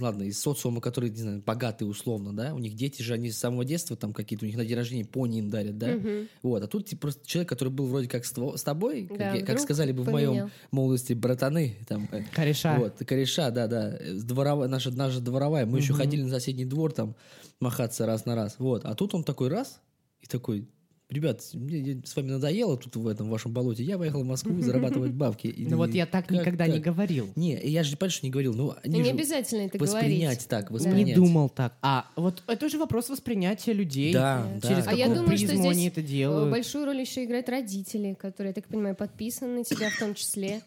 ладно, 0.01 0.23
из 0.25 0.39
социума, 0.41 0.81
которые, 0.81 1.11
не 1.11 1.19
знаю, 1.21 1.43
богатые 1.45 1.89
условно, 1.89 2.33
да, 2.35 2.55
у 2.55 2.59
них 2.59 2.75
дети 2.75 3.03
же, 3.03 3.15
они 3.15 3.31
с 3.31 3.39
самого 3.39 3.65
детства 3.65 3.97
там 3.97 4.13
какие-то, 4.13 4.45
у 4.45 4.49
них 4.49 4.57
на 4.57 4.65
день 4.65 4.77
рождения 4.77 5.05
пони 5.05 5.39
им 5.39 5.51
дарят, 5.51 5.79
да, 5.79 5.89
Мгм. 5.97 6.29
вот, 6.43 6.63
а 6.63 6.67
тут 6.67 6.87
типа, 6.87 7.03
просто 7.03 7.27
человек, 7.27 7.49
который 7.49 7.69
был 7.71 7.87
вроде 7.87 8.09
как 8.09 8.25
с, 8.25 8.33
тво- 8.35 8.57
с 8.57 8.63
тобой, 8.63 9.07
как, 9.07 9.19
Да, 9.19 9.25
я- 9.35 9.41
как 9.41 9.51
вдруг 9.51 9.61
сказали 9.61 9.93
бы 9.93 10.03
в 10.03 10.09
моем 10.11 10.29
поменял. 10.31 10.51
молодости, 10.71 11.13
братаны, 11.13 11.77
там, 11.89 12.09
э, 12.13 12.23
Кореша. 12.35 12.79
вот, 12.79 12.99
кореша, 13.07 13.51
да, 13.51 13.67
да, 13.67 13.97
э, 13.99 14.15
с 14.15 14.25
дворова- 14.25 14.67
наша, 14.67 14.91
наша 14.91 15.21
дворовая, 15.21 15.67
мы 15.67 15.79
еще 15.79 15.93
Мгм. 15.93 16.03
ходили 16.03 16.23
на 16.23 16.31
соседний 16.31 16.65
двор 16.65 16.93
там 16.93 17.15
махаться 17.61 18.07
раз 18.07 18.25
на 18.27 18.35
раз, 18.35 18.57
вот, 18.59 18.85
а 18.85 18.95
тут 18.95 19.15
он 19.15 19.25
такой 19.25 19.49
раз 19.49 19.81
и 20.21 20.27
такой, 20.27 20.69
ребят, 21.11 21.43
мне 21.53 21.79
я- 21.79 21.97
с 22.05 22.17
вами 22.17 22.31
надоело 22.31 22.77
тут 22.77 22.97
в 22.97 23.07
этом 23.07 23.29
вашем 23.29 23.53
болоте, 23.53 23.83
я 23.85 23.99
поехал 23.99 24.23
в 24.23 24.27
Москву 24.27 24.61
зарабатывать 24.61 25.13
бабки. 25.15 25.47
И 25.47 25.67
Ну 25.67 25.77
вот 25.77 25.91
я 25.95 26.07
так 26.07 26.27
как 26.27 26.39
никогда 26.39 26.67
не 26.67 26.75
так? 26.81 26.83
говорил. 26.83 27.31
Не, 27.37 27.59
я 27.63 27.83
же, 27.83 27.97
понимаешь, 27.97 28.23
не 28.23 28.31
говорил, 28.31 28.55
ну, 28.55 28.75
они 28.83 29.01
не 29.01 29.11
обязательно 29.11 29.63
это 29.63 29.79
воспринять 29.79 30.21
говорить. 30.23 30.49
так, 30.49 30.69
Да. 30.69 30.75
воспринять. 30.75 31.07
Не 31.07 31.15
думал 31.15 31.49
так. 31.51 31.75
А 31.83 32.07
вот 32.17 32.43
это 32.47 32.67
уже 32.67 32.79
вопрос 32.79 33.09
восприятия 33.11 33.73
людей. 33.73 34.13
Да, 34.13 34.47
Э, 34.49 34.61
да. 34.61 34.69
Через 34.69 34.87
А 34.87 34.93
я 34.95 35.07
думаю, 35.09 35.37
что 35.37 35.47
призму 35.47 35.69
они 35.69 35.81
здесь, 35.81 35.93
это 35.93 36.01
Э, 36.01 36.05
делают. 36.05 36.51
Большую 36.51 36.87
роль 36.87 37.01
еще 37.01 37.25
играют 37.25 37.49
родители, 37.49 38.15
которые, 38.15 38.51
я 38.51 38.55
так 38.55 38.67
понимаю, 38.69 38.97
подписаны 38.97 39.59
на 39.59 39.65
тебя 39.65 39.91
в 39.91 39.99
том 39.99 40.15
числе. 40.15 40.63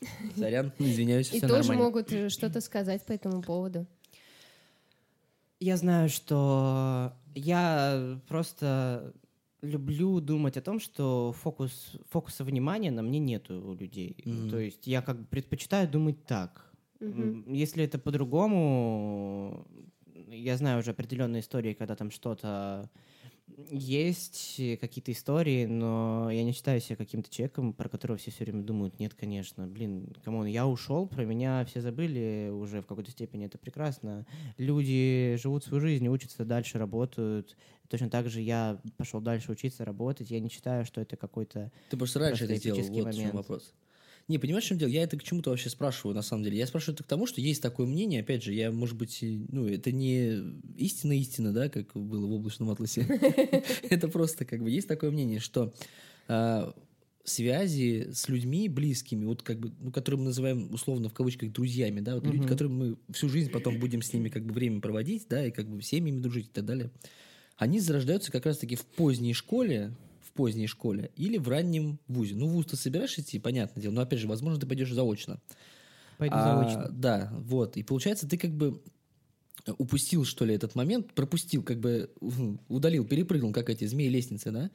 Сорян, 0.36 0.72
извиняюсь, 0.78 1.32
И 1.32 1.40
тоже 1.40 1.54
нормально. 1.70 1.82
могут 1.84 2.12
э, 2.12 2.28
что-то 2.28 2.60
сказать 2.60 3.02
по 3.06 3.12
этому 3.12 3.40
поводу. 3.42 3.86
Я 5.60 5.76
знаю, 5.76 6.08
что 6.08 7.12
я 7.36 8.18
просто 8.28 9.12
люблю 9.62 10.20
думать 10.20 10.56
о 10.56 10.60
том, 10.62 10.80
что 10.80 11.32
фокус, 11.32 11.96
фокуса 12.10 12.44
внимания 12.44 12.90
на 12.90 13.02
мне 13.02 13.18
нету 13.18 13.60
у 13.60 13.74
людей. 13.74 14.16
Мгм. 14.24 14.50
То 14.50 14.58
есть 14.58 14.86
я 14.86 15.02
как 15.02 15.18
бы 15.20 15.24
предпочитаю 15.26 15.88
думать 15.88 16.24
так. 16.24 16.72
М, 17.00 17.44
Если 17.52 17.84
это 17.84 17.98
по-другому, 17.98 19.66
я 20.28 20.56
знаю 20.56 20.80
уже 20.80 20.90
определенные 20.90 21.40
истории, 21.40 21.74
когда 21.74 21.96
там 21.96 22.10
что-то 22.10 22.90
есть, 23.70 24.56
э, 24.58 24.76
какие-то 24.76 25.12
истории, 25.12 25.66
но 25.66 26.30
я 26.30 26.42
не 26.44 26.52
считаю 26.52 26.80
себя 26.80 26.96
каким-то 26.96 27.30
человеком, 27.30 27.72
про 27.72 27.88
которого 27.88 28.18
все 28.18 28.30
все 28.30 28.44
время 28.44 28.62
думают, 28.62 28.98
нет, 28.98 29.14
конечно, 29.14 29.66
блин, 29.66 30.14
come 30.24 30.37
on, 30.37 30.46
я 30.46 30.66
ушел, 30.66 31.06
про 31.06 31.24
меня 31.24 31.64
все 31.64 31.80
забыли 31.80 32.50
уже 32.52 32.80
в 32.80 32.86
какой-то 32.86 33.10
степени, 33.10 33.46
это 33.46 33.58
прекрасно. 33.58 34.26
Люди 34.58 35.38
живут 35.40 35.64
свою 35.64 35.80
жизнь, 35.80 36.06
учатся 36.08 36.44
дальше, 36.44 36.78
работают. 36.78 37.56
Точно 37.88 38.08
так 38.08 38.28
же 38.30 38.40
я 38.40 38.80
пошел 38.96 39.20
дальше 39.20 39.52
учиться, 39.52 39.84
работать. 39.84 40.30
Я 40.30 40.40
не 40.40 40.48
считаю, 40.48 40.86
что 40.86 41.00
это 41.00 41.16
какой-то 41.16 41.70
Ты 41.90 41.96
просто 41.96 42.20
раньше 42.20 42.44
это 42.44 42.56
сделал, 42.56 42.80
вот 42.82 43.04
момент. 43.04 43.34
вопрос. 43.34 43.74
Не, 44.28 44.38
понимаешь, 44.38 44.64
в 44.64 44.68
чем 44.68 44.78
дело? 44.78 44.88
Я 44.88 45.02
это 45.02 45.18
к 45.18 45.22
чему-то 45.22 45.50
вообще 45.50 45.68
спрашиваю, 45.68 46.14
на 46.14 46.22
самом 46.22 46.44
деле. 46.44 46.56
Я 46.56 46.66
спрашиваю 46.66 46.94
это 46.94 47.04
к 47.04 47.06
тому, 47.06 47.26
что 47.26 47.40
есть 47.40 47.62
такое 47.62 47.86
мнение, 47.86 48.20
опять 48.20 48.42
же, 48.42 48.52
я, 48.52 48.70
может 48.70 48.96
быть, 48.96 49.18
ну, 49.22 49.66
это 49.66 49.92
не 49.92 50.42
истина-истина, 50.76 51.52
да, 51.52 51.68
как 51.68 51.92
было 51.94 52.26
в 52.26 52.32
облачном 52.32 52.70
атласе. 52.70 53.02
Это 53.90 54.08
просто, 54.08 54.44
как 54.44 54.62
бы, 54.62 54.70
есть 54.70 54.88
такое 54.88 55.10
мнение, 55.10 55.40
что 55.40 55.74
а, 56.28 56.74
связи 57.24 58.08
с 58.12 58.28
людьми 58.28 58.68
близкими, 58.68 59.24
вот 59.24 59.42
как 59.42 59.58
бы, 59.58 59.72
ну, 59.80 59.92
которые 59.92 60.18
мы 60.20 60.24
называем 60.26 60.72
условно 60.72 61.08
в 61.08 61.14
кавычках 61.14 61.52
друзьями, 61.52 62.00
да, 62.00 62.14
вот 62.16 62.26
люди, 62.26 62.46
которые 62.46 62.72
мы 62.72 62.96
всю 63.12 63.28
жизнь 63.28 63.50
потом 63.50 63.78
будем 63.78 64.02
с 64.02 64.12
ними 64.12 64.28
как 64.28 64.44
бы 64.44 64.52
время 64.52 64.80
проводить, 64.80 65.26
да, 65.28 65.46
и 65.46 65.50
как 65.50 65.68
бы 65.68 65.82
семьями 65.82 66.20
дружить 66.20 66.46
и 66.46 66.50
так 66.50 66.64
далее, 66.64 66.90
они 67.56 67.80
зарождаются 67.80 68.32
как 68.32 68.46
раз-таки 68.46 68.76
в 68.76 68.84
поздней 68.84 69.34
школе, 69.34 69.94
в 70.32 70.34
поздней 70.34 70.66
школе 70.66 71.10
или 71.16 71.36
в 71.36 71.48
раннем 71.48 71.98
вузе. 72.08 72.34
Ну, 72.34 72.46
вуз 72.46 72.66
ты 72.66 72.76
собираешься 72.76 73.20
идти, 73.20 73.38
понятное 73.38 73.82
дело, 73.82 73.92
но 73.92 74.00
опять 74.00 74.18
же, 74.18 74.28
возможно, 74.28 74.58
ты 74.58 74.66
пойдешь 74.66 74.92
заочно. 74.92 75.40
пойду 76.18 76.36
А, 76.36 76.42
заочно. 76.42 76.88
Да, 76.90 77.30
вот. 77.32 77.76
И 77.76 77.82
получается, 77.82 78.26
ты 78.26 78.38
как 78.38 78.52
бы 78.52 78.82
упустил, 79.78 80.24
что 80.24 80.44
ли, 80.44 80.54
этот 80.54 80.74
момент, 80.74 81.12
пропустил, 81.12 81.62
как 81.62 81.78
бы 81.78 82.10
м, 82.20 82.60
удалил, 82.68 83.04
перепрыгнул, 83.04 83.52
как 83.52 83.70
эти 83.70 83.84
змеи 83.84 84.08
лестницы, 84.08 84.50
да? 84.50 84.70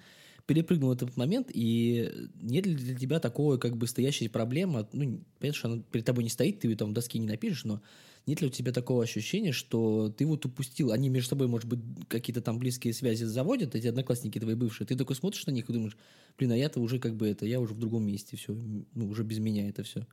Перепрыгнул 0.45 0.93
этот 0.93 1.17
момент, 1.17 1.49
и 1.53 2.29
нет 2.35 2.65
ли 2.65 2.75
для 2.75 2.95
тебя 2.97 3.19
такого, 3.19 3.57
как 3.57 3.75
бы, 3.75 3.87
стоящей 3.87 4.29
проблемы, 4.29 4.87
ну, 4.93 5.21
понятно, 5.39 5.57
что 5.57 5.67
она 5.69 5.83
перед 5.91 6.05
тобой 6.05 6.23
не 6.23 6.29
стоит, 6.29 6.59
ты 6.59 6.69
ее 6.69 6.77
там 6.77 6.91
в 6.91 6.93
доске 6.93 7.19
не 7.19 7.27
напишешь, 7.27 7.65
но 7.65 7.81
нет 8.27 8.41
ли 8.41 8.47
у 8.47 8.49
тебя 8.51 8.73
такого 8.73 9.03
ощущения, 9.03 9.53
что 9.53 10.09
ты 10.09 10.25
вот 10.25 10.45
упустил, 10.45 10.91
они 10.91 11.09
между 11.09 11.29
собой, 11.29 11.47
может 11.47 11.67
быть, 11.67 11.79
какие-то 12.09 12.41
там 12.41 12.59
близкие 12.59 12.93
связи 12.93 13.23
заводят, 13.23 13.73
эти 13.73 13.87
одноклассники 13.87 14.37
твои 14.39 14.53
бывшие, 14.53 14.85
ты 14.85 14.95
такой 14.95 15.15
смотришь 15.15 15.45
на 15.47 15.51
них 15.51 15.69
и 15.69 15.73
думаешь, 15.73 15.97
блин, 16.37 16.51
а 16.51 16.57
я-то 16.57 16.81
уже 16.81 16.99
как 16.99 17.15
бы 17.15 17.27
это, 17.27 17.45
я 17.45 17.59
уже 17.61 17.73
в 17.73 17.79
другом 17.79 18.05
месте, 18.05 18.35
все, 18.35 18.53
ну, 18.93 19.07
уже 19.07 19.23
без 19.23 19.39
меня 19.39 19.69
это 19.69 19.83
все. 19.83 20.05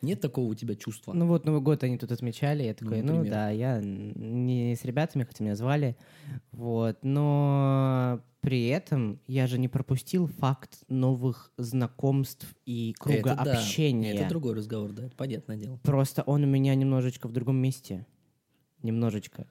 Нет 0.00 0.20
такого 0.20 0.46
у 0.46 0.54
тебя 0.54 0.74
чувства? 0.74 1.12
Ну 1.12 1.26
вот 1.26 1.44
Новый 1.44 1.60
год 1.60 1.82
они 1.82 1.98
тут 1.98 2.12
отмечали, 2.12 2.62
я 2.62 2.74
такой, 2.74 3.02
ну, 3.02 3.16
например. 3.16 3.32
да, 3.32 3.50
я 3.50 3.80
не 3.82 4.76
с 4.76 4.84
ребятами, 4.84 5.24
хотя 5.24 5.44
меня 5.44 5.56
звали, 5.56 5.96
вот, 6.52 6.98
но 7.02 8.20
при 8.40 8.68
этом 8.68 9.20
я 9.26 9.46
же 9.46 9.58
не 9.58 9.68
пропустил 9.68 10.28
факт 10.28 10.84
новых 10.88 11.52
знакомств 11.56 12.54
и 12.64 12.94
круга 12.98 13.32
Это 13.32 13.44
да, 13.44 13.52
общения. 13.58 14.14
Это 14.14 14.28
другой 14.28 14.54
разговор, 14.54 14.92
да, 14.92 15.10
понятное 15.16 15.56
дело. 15.56 15.78
Просто 15.82 16.22
он 16.22 16.44
у 16.44 16.46
меня 16.46 16.74
немножечко 16.74 17.26
в 17.26 17.32
другом 17.32 17.56
месте, 17.56 18.06
немножечко. 18.82 19.46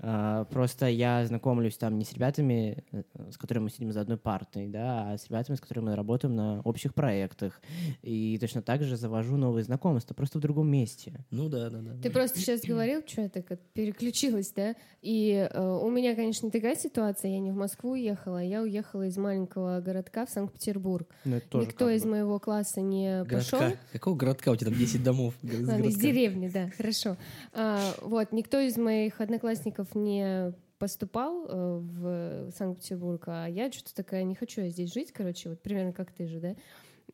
А, 0.00 0.44
Просто 0.44 0.86
я 0.86 1.26
знакомлюсь 1.26 1.76
там 1.76 1.98
не 1.98 2.04
с 2.04 2.12
ребятами, 2.12 2.84
э, 2.92 3.02
с 3.30 3.36
которыми 3.36 3.64
мы 3.64 3.70
сидим 3.70 3.92
за 3.92 4.00
одной 4.00 4.16
партой, 4.16 4.66
да, 4.68 5.12
а 5.12 5.18
с 5.18 5.26
ребятами, 5.28 5.56
с 5.56 5.60
которыми 5.60 5.86
мы 5.86 5.96
работаем 5.96 6.36
на 6.36 6.60
общих 6.60 6.94
проектах. 6.94 7.60
И 8.02 8.38
точно 8.40 8.62
так 8.62 8.82
же 8.82 8.96
завожу 8.96 9.36
новые 9.36 9.64
знакомства, 9.64 10.14
просто 10.14 10.38
в 10.38 10.40
другом 10.40 10.70
месте. 10.70 11.24
Ну 11.30 11.48
да, 11.48 11.68
да, 11.70 11.78
да. 11.78 12.00
Ты 12.02 12.10
просто 12.10 12.38
сейчас 12.38 12.60
говорил, 12.60 13.02
что 13.06 13.22
я 13.22 13.28
так 13.28 13.58
переключилась, 13.72 14.52
да? 14.54 14.74
И 15.02 15.48
э, 15.50 15.78
у 15.82 15.90
меня, 15.90 16.14
конечно, 16.14 16.46
не 16.46 16.52
такая 16.52 16.76
ситуация. 16.76 17.32
Я 17.32 17.40
не 17.40 17.50
в 17.50 17.56
Москву 17.56 17.92
уехала, 17.92 18.38
а 18.38 18.42
я 18.42 18.62
уехала 18.62 19.06
из 19.06 19.16
маленького 19.16 19.80
городка 19.80 20.26
в 20.26 20.30
Санкт-Петербург. 20.30 21.08
Ну, 21.24 21.36
Никто 21.54 21.90
из 21.90 22.04
бы. 22.04 22.10
моего 22.10 22.38
класса 22.38 22.80
не 22.80 23.24
пошел. 23.24 23.60
Какого 23.92 24.16
городка? 24.16 24.52
У 24.52 24.56
тебя 24.56 24.70
там 24.70 24.78
10 24.78 25.02
домов. 25.02 25.34
Ладно, 25.42 25.84
из 25.84 25.96
деревни, 25.96 26.48
да, 26.48 26.70
хорошо. 26.76 27.16
А, 27.52 27.80
вот, 28.02 28.32
никто 28.32 28.60
из 28.60 28.76
моих 28.76 29.20
одноклассников 29.20 29.87
одноклассников 29.88 29.94
не 29.94 30.52
поступал 30.78 31.46
э, 31.48 31.78
в 31.80 32.50
Санкт-Петербург, 32.52 33.24
а 33.26 33.46
я 33.46 33.70
что-то 33.72 33.94
такая, 33.94 34.22
не 34.22 34.34
хочу 34.34 34.60
я 34.60 34.70
здесь 34.70 34.92
жить, 34.92 35.12
короче, 35.12 35.48
вот 35.48 35.60
примерно 35.60 35.92
как 35.92 36.12
ты 36.12 36.26
же, 36.28 36.38
да, 36.38 36.54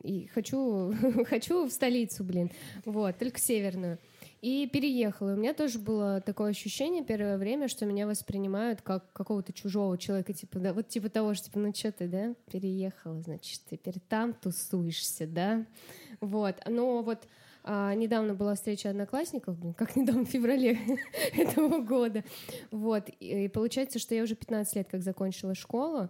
и 0.03 0.27
хочу, 0.27 0.93
хочу 1.25 1.65
в 1.65 1.71
столицу, 1.71 2.23
блин, 2.23 2.51
вот, 2.85 3.17
только 3.17 3.39
северную. 3.39 3.97
И 4.41 4.69
переехала. 4.71 5.31
И 5.31 5.33
у 5.33 5.37
меня 5.37 5.55
тоже 5.55 5.79
было 5.79 6.21
такое 6.21 6.51
ощущение 6.51 7.03
первое 7.03 7.39
время, 7.39 7.67
что 7.67 7.87
меня 7.87 8.05
воспринимают 8.05 8.83
как 8.83 9.11
какого-то 9.13 9.51
чужого 9.53 9.97
человека, 9.97 10.33
типа, 10.33 10.59
да, 10.59 10.73
вот 10.73 10.87
типа 10.87 11.09
того, 11.09 11.33
что, 11.33 11.45
типа, 11.45 11.59
ну 11.59 11.73
что 11.73 11.91
ты, 11.91 12.07
да, 12.07 12.35
переехала, 12.51 13.19
значит, 13.21 13.61
теперь 13.71 13.99
там 14.07 14.33
тусуешься, 14.33 15.25
да, 15.25 15.65
вот. 16.21 16.57
Но 16.67 17.01
вот 17.01 17.27
а, 17.67 17.95
недавно 17.95 18.35
была 18.35 18.53
встреча 18.53 18.91
одноклассников, 18.91 19.57
блин, 19.57 19.73
как 19.73 19.95
недавно, 19.95 20.23
в 20.23 20.29
феврале 20.29 20.77
этого 21.35 21.79
года, 21.79 22.23
вот. 22.69 23.09
И, 23.19 23.47
получается, 23.47 23.97
что 23.97 24.13
я 24.13 24.21
уже 24.21 24.35
15 24.35 24.75
лет 24.75 24.87
как 24.89 25.01
закончила 25.01 25.55
школу, 25.55 26.09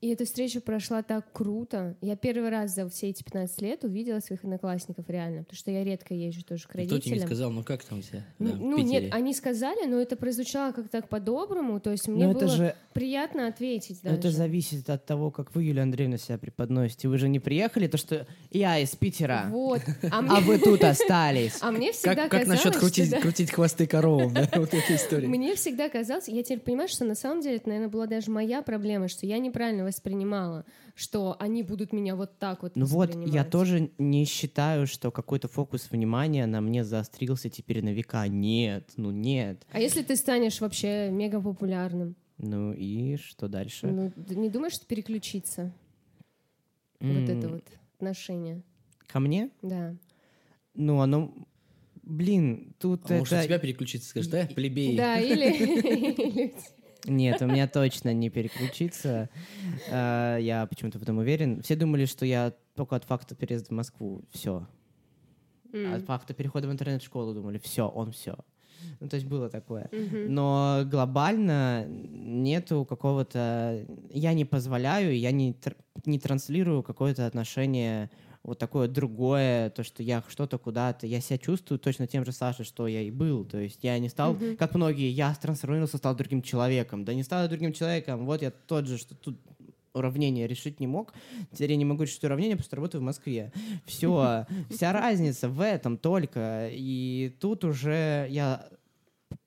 и 0.00 0.08
эта 0.08 0.24
встреча 0.24 0.60
прошла 0.60 1.02
так 1.02 1.32
круто. 1.32 1.96
Я 2.02 2.16
первый 2.16 2.50
раз 2.50 2.74
за 2.74 2.88
все 2.88 3.08
эти 3.08 3.22
15 3.22 3.62
лет 3.62 3.84
увидела 3.84 4.20
своих 4.20 4.44
одноклассников 4.44 5.08
реально, 5.08 5.42
потому 5.44 5.56
что 5.56 5.70
я 5.70 5.84
редко 5.84 6.12
езжу 6.12 6.42
тоже 6.44 6.68
к 6.68 6.74
родителям. 6.74 7.00
Кто 7.00 7.08
тебе 7.08 7.18
не 7.20 7.26
сказал, 7.26 7.50
ну 7.50 7.64
как 7.64 7.82
там 7.82 8.02
все? 8.02 8.24
Да, 8.38 8.54
ну 8.54 8.78
нет, 8.78 9.12
они 9.14 9.32
сказали, 9.32 9.86
но 9.86 9.98
это 9.98 10.16
прозвучало 10.16 10.72
как-то 10.72 10.90
так 10.90 11.08
по-доброму, 11.08 11.80
то 11.80 11.90
есть 11.90 12.08
мне 12.08 12.26
Но 12.26 12.34
было 12.34 12.48
же, 12.48 12.76
приятно 12.92 13.46
ответить 13.48 14.02
даже. 14.02 14.16
это 14.16 14.30
зависит 14.30 14.88
от 14.90 15.06
того, 15.06 15.30
как 15.30 15.54
вы, 15.54 15.64
Юлия 15.64 15.82
Андреевна, 15.82 16.18
себя 16.18 16.36
преподносите. 16.36 17.08
Вы 17.08 17.16
же 17.16 17.28
не 17.28 17.40
приехали, 17.40 17.86
то 17.86 17.96
что 17.96 18.26
я 18.50 18.78
из 18.78 18.94
Питера, 18.94 19.46
Вот. 19.48 19.80
А 20.10 20.18
а 20.18 20.22
мне, 20.22 20.40
вы 20.40 20.58
тут 20.58 20.84
остались. 20.84 21.58
а 21.62 21.70
мне 21.70 21.92
всегда 21.92 22.14
Как, 22.14 22.30
как 22.30 22.40
казалось, 22.40 22.58
насчет 22.58 22.72
что 22.74 22.80
крутить, 22.80 23.10
да. 23.10 23.20
крутить 23.20 23.50
хвосты 23.50 23.86
коровам, 23.86 24.34
да? 24.34 24.48
Вот 24.56 24.74
эта 24.74 24.94
история. 24.94 25.26
Мне 25.26 25.54
всегда 25.54 25.88
казалось, 25.88 26.28
я 26.28 26.42
теперь 26.42 26.60
понимаю, 26.60 26.88
что 26.88 27.04
на 27.04 27.14
самом 27.14 27.40
деле 27.40 27.56
это, 27.56 27.68
наверное, 27.68 27.90
была 27.90 28.06
даже 28.06 28.30
моя 28.30 28.62
проблема, 28.62 29.08
что 29.08 29.26
я 29.26 29.38
неправильно 29.38 29.85
воспринимала, 29.86 30.64
что 30.94 31.36
они 31.40 31.62
будут 31.62 31.92
меня 31.92 32.14
вот 32.14 32.38
так 32.38 32.62
вот 32.62 32.76
Ну 32.76 32.84
вот, 32.86 33.14
я 33.26 33.44
тоже 33.44 33.90
не 33.98 34.24
считаю, 34.26 34.86
что 34.86 35.10
какой-то 35.10 35.48
фокус 35.48 35.90
внимания 35.90 36.46
на 36.46 36.60
мне 36.60 36.84
заострился 36.84 37.48
теперь 37.48 37.82
на 37.82 37.92
века. 37.94 38.28
Нет, 38.28 38.90
ну 38.96 39.10
нет. 39.10 39.66
А 39.72 39.80
если 39.80 40.02
ты 40.02 40.16
станешь 40.16 40.60
вообще 40.60 41.08
мега 41.10 41.40
популярным? 41.40 42.14
Ну 42.38 42.72
и 42.72 43.16
что 43.16 43.48
дальше? 43.48 43.86
Ну, 43.86 44.12
не 44.28 44.50
думаешь, 44.50 44.74
что 44.74 44.86
переключиться? 44.86 45.72
Вот 47.00 47.28
М, 47.28 47.38
это 47.38 47.48
вот 47.48 47.64
отношение. 47.96 48.62
Ко 49.06 49.20
мне? 49.20 49.50
Да. 49.62 49.94
Ну, 50.74 51.00
оно... 51.00 51.32
Блин, 52.02 52.74
тут 52.78 53.10
А 53.10 53.14
может, 53.14 53.32
у 53.32 53.36
это... 53.36 53.46
тебя 53.46 53.58
переключиться, 53.58 54.08
скажешь, 54.10 54.30
да, 54.30 54.46
плебей? 54.54 54.96
Да, 54.96 55.18
или... 55.18 56.54
Нет, 57.06 57.42
у 57.42 57.46
меня 57.46 57.66
точно 57.68 58.12
не 58.14 58.30
переключиться. 58.30 59.28
Э, 59.90 60.38
Я 60.40 60.66
почему-то 60.66 60.98
в 60.98 61.02
этом 61.02 61.18
уверен. 61.18 61.62
Все 61.62 61.76
думали, 61.76 62.04
что 62.06 62.24
я 62.26 62.52
только 62.74 62.96
от 62.96 63.04
факта 63.04 63.34
переезда 63.34 63.68
в 63.68 63.70
Москву. 63.72 64.22
Все. 64.30 64.66
От 65.72 66.02
факта 66.04 66.32
перехода 66.32 66.68
в 66.68 66.72
интернет-школу 66.72 67.34
думали, 67.34 67.58
все, 67.58 67.86
он 67.88 68.10
все. 68.12 68.36
Ну, 69.00 69.08
то 69.08 69.16
есть 69.16 69.26
было 69.26 69.50
такое. 69.50 69.88
Мгм. 69.92 70.32
Но 70.32 70.82
глобально 70.86 71.86
нету 71.86 72.84
какого-то... 72.84 73.84
Я 74.10 74.32
не 74.32 74.44
позволяю, 74.44 75.18
я 75.18 75.32
не, 75.32 75.52
тр- 75.52 75.76
не 76.06 76.18
транслирую 76.18 76.82
какое-то 76.82 77.26
отношение 77.26 78.10
вот 78.46 78.58
такое 78.58 78.86
другое, 78.88 79.70
то, 79.70 79.82
что 79.82 80.02
я 80.02 80.22
что-то 80.28 80.56
куда-то... 80.58 81.06
Я 81.06 81.20
себя 81.20 81.36
чувствую 81.38 81.78
точно 81.80 82.06
тем 82.06 82.24
же 82.24 82.32
Сашей, 82.32 82.64
что 82.64 82.86
я 82.86 83.02
и 83.02 83.10
был. 83.10 83.44
То 83.44 83.58
есть 83.58 83.80
я 83.82 83.98
не 83.98 84.08
стал, 84.08 84.34
Мгм. 84.34 84.56
как 84.56 84.74
многие, 84.74 85.10
я 85.10 85.34
трансформировался, 85.34 85.98
стал 85.98 86.14
другим 86.14 86.42
человеком. 86.42 87.04
Да 87.04 87.12
не 87.12 87.24
стал 87.24 87.42
я 87.42 87.48
другим 87.48 87.72
человеком, 87.72 88.24
вот 88.24 88.42
я 88.42 88.50
тот 88.52 88.86
же, 88.86 88.98
что 88.98 89.14
тут 89.14 89.38
уравнение 89.94 90.46
решить 90.46 90.78
не 90.78 90.86
мог. 90.86 91.12
Теперь 91.52 91.70
я 91.72 91.76
не 91.76 91.84
могу 91.84 92.04
решить 92.04 92.22
уравнение, 92.22 92.56
потому 92.56 92.66
что 92.66 92.76
работаю 92.76 93.00
в 93.00 93.04
Москве. 93.04 93.52
Все. 93.84 94.46
Вся 94.70 94.92
разница 94.92 95.48
в 95.48 95.60
этом 95.60 95.96
только. 95.98 96.68
И 96.70 97.34
тут 97.40 97.64
уже 97.64 98.26
я 98.30 98.68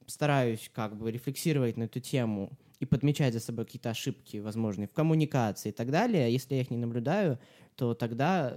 стараюсь 0.08 0.70
как 0.74 0.98
бы 0.98 1.12
рефлексировать 1.12 1.78
на 1.78 1.84
эту 1.84 2.00
тему 2.00 2.50
и 2.80 2.86
подмечать 2.86 3.34
за 3.34 3.40
собой 3.40 3.66
какие-то 3.66 3.92
ошибки 3.92 4.38
возможные 4.38 4.88
в 4.88 4.92
коммуникации 4.92 5.70
и 5.70 5.72
так 5.72 5.92
далее. 5.92 6.32
Если 6.34 6.56
я 6.56 6.62
их 6.62 6.72
не 6.72 6.78
наблюдаю, 6.78 7.38
то 7.76 7.94
тогда, 7.94 8.56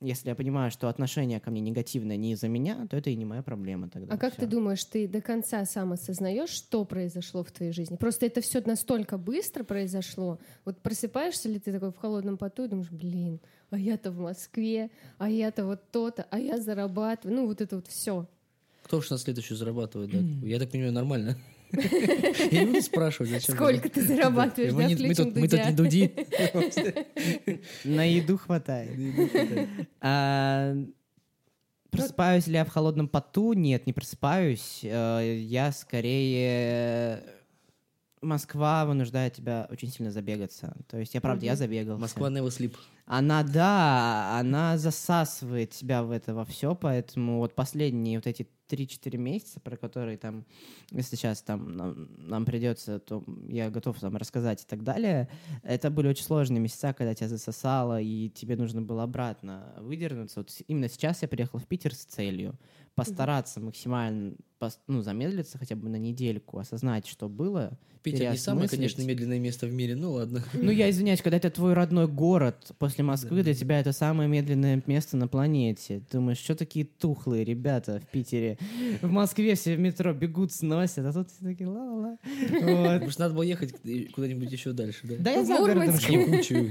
если 0.00 0.28
я 0.28 0.34
понимаю, 0.34 0.70
что 0.70 0.88
отношение 0.88 1.40
ко 1.40 1.50
мне 1.50 1.60
негативное 1.60 2.16
не 2.16 2.32
из-за 2.32 2.48
меня, 2.48 2.86
то 2.88 2.96
это 2.96 3.10
и 3.10 3.16
не 3.16 3.24
моя 3.24 3.42
проблема 3.42 3.88
тогда. 3.88 4.14
А 4.14 4.18
как 4.18 4.34
Всё. 4.34 4.42
ты 4.42 4.46
думаешь, 4.46 4.84
ты 4.84 5.08
до 5.08 5.20
конца 5.20 5.64
сам 5.64 5.92
осознаешь, 5.92 6.50
что 6.50 6.84
произошло 6.84 7.42
в 7.42 7.50
твоей 7.50 7.72
жизни? 7.72 7.96
Просто 7.96 8.26
это 8.26 8.40
все 8.40 8.60
настолько 8.64 9.16
быстро 9.16 9.64
произошло. 9.64 10.38
Вот 10.64 10.78
просыпаешься 10.82 11.48
ли 11.48 11.58
ты 11.58 11.72
такой 11.72 11.92
в 11.92 11.96
холодном 11.96 12.36
поту 12.36 12.64
и 12.64 12.68
думаешь, 12.68 12.90
блин, 12.90 13.40
а 13.70 13.78
я-то 13.78 14.10
в 14.10 14.18
Москве, 14.18 14.90
а 15.18 15.30
я-то 15.30 15.64
вот 15.64 15.90
то-то, 15.90 16.26
а 16.30 16.38
я 16.38 16.58
зарабатываю. 16.60 17.36
Ну, 17.36 17.46
вот 17.46 17.60
это 17.60 17.76
вот 17.76 17.86
все. 17.88 18.26
Кто 18.82 18.98
уж 18.98 19.10
на 19.10 19.18
следующую 19.18 19.56
зарабатывает, 19.56 20.10
да? 20.10 20.46
Я 20.46 20.58
так 20.58 20.70
понимаю, 20.70 20.92
нормально. 20.92 21.36
Я 22.50 22.60
не 22.60 22.66
буду 22.66 22.82
спрашивать, 22.82 23.30
зачем. 23.30 23.54
Сколько 23.54 23.88
ты 23.88 24.02
зарабатываешь, 24.02 24.72
да, 24.72 24.78
мы 24.88 24.94
включим 24.94 25.14
тут 25.32 25.36
мы 25.36 25.48
тут 25.48 25.66
не 25.66 25.72
дуди. 25.72 26.12
На 27.84 28.04
еду 28.04 28.38
хватает. 28.38 28.90
А, 30.00 30.76
Просыпаюсь 31.90 32.46
ли 32.46 32.54
я 32.54 32.64
в 32.64 32.68
холодном 32.68 33.08
поту? 33.08 33.52
Нет, 33.54 33.86
не 33.86 33.92
просыпаюсь. 33.92 34.80
Э, 34.82 35.38
Я 35.40 35.72
скорее... 35.72 37.22
Москва 38.22 38.84
вынуждает 38.86 39.34
тебя 39.34 39.66
очень 39.70 39.88
сильно 39.90 40.10
забегаться. 40.10 40.74
То 40.88 40.98
есть 40.98 41.14
я, 41.14 41.20
правда, 41.20 41.46
я 41.46 41.52
Мгм. 41.52 41.58
забегался. 41.58 42.00
Москва 42.00 42.28
never 42.30 42.48
sleep. 42.48 42.74
Она, 43.06 43.44
да, 43.44 44.36
она 44.38 44.76
засасывает 44.78 45.70
тебя 45.70 46.02
в 46.02 46.10
это 46.10 46.34
во 46.34 46.44
все, 46.44 46.74
поэтому 46.74 47.38
вот 47.38 47.54
последние 47.54 48.18
вот 48.18 48.26
эти 48.26 48.48
3-4 48.68 49.16
месяца, 49.16 49.60
про 49.60 49.76
которые 49.76 50.18
там, 50.18 50.44
если 50.90 51.14
сейчас 51.14 51.40
там 51.40 51.76
нам, 51.76 52.08
нам 52.18 52.44
придется, 52.44 52.98
то 52.98 53.22
я 53.48 53.70
готов 53.70 54.00
там 54.00 54.16
рассказать 54.16 54.64
и 54.64 54.66
так 54.66 54.82
далее, 54.82 55.28
это 55.62 55.88
были 55.90 56.08
очень 56.08 56.24
сложные 56.24 56.60
месяца, 56.60 56.92
когда 56.92 57.14
тебя 57.14 57.28
засосало, 57.28 58.00
и 58.00 58.28
тебе 58.28 58.56
нужно 58.56 58.82
было 58.82 59.04
обратно 59.04 59.72
выдернуться. 59.78 60.40
Вот 60.40 60.50
именно 60.66 60.88
сейчас 60.88 61.22
я 61.22 61.28
приехал 61.28 61.60
в 61.60 61.66
Питер 61.66 61.94
с 61.94 62.04
целью 62.04 62.58
постараться 62.96 63.60
максимально 63.60 64.34
ну, 64.86 65.02
замедлиться 65.02 65.58
хотя 65.58 65.76
бы 65.76 65.88
на 65.88 65.96
недельку, 65.96 66.58
осознать, 66.58 67.06
что 67.06 67.28
было. 67.28 67.78
Питер 68.02 68.30
не 68.30 68.38
самое, 68.38 68.68
конечно, 68.68 69.02
медленное 69.02 69.38
место 69.38 69.66
в 69.66 69.72
мире, 69.72 69.96
ну 69.96 70.12
ладно. 70.12 70.42
Ну, 70.54 70.70
я 70.70 70.88
извиняюсь, 70.88 71.20
когда 71.20 71.36
это 71.36 71.50
твой 71.50 71.74
родной 71.74 72.08
город 72.08 72.72
после 72.96 73.04
Москвы, 73.04 73.42
для 73.42 73.54
тебя 73.54 73.80
это 73.80 73.92
самое 73.92 74.28
медленное 74.28 74.82
место 74.86 75.16
на 75.16 75.28
планете. 75.28 76.02
Думаешь, 76.10 76.38
что 76.38 76.54
такие 76.54 76.84
тухлые 76.86 77.44
ребята 77.44 78.00
в 78.00 78.10
Питере? 78.10 78.58
В 79.02 79.10
Москве 79.10 79.54
все 79.54 79.76
в 79.76 79.78
метро 79.80 80.12
бегут, 80.12 80.52
сносят, 80.52 81.04
а 81.04 81.12
тут 81.12 81.28
все 81.30 81.44
такие 81.44 81.68
ла-ла-ла. 81.68 82.16
Вот. 82.62 83.02
Может, 83.02 83.18
надо 83.18 83.34
было 83.34 83.42
ехать 83.42 83.74
куда-нибудь 84.14 84.50
еще 84.50 84.72
дальше, 84.72 85.00
да? 85.04 85.14
Да 85.18 85.30
я 85.30 85.44
за 85.44 85.58
городом 85.58 85.98
живу. 85.98 86.26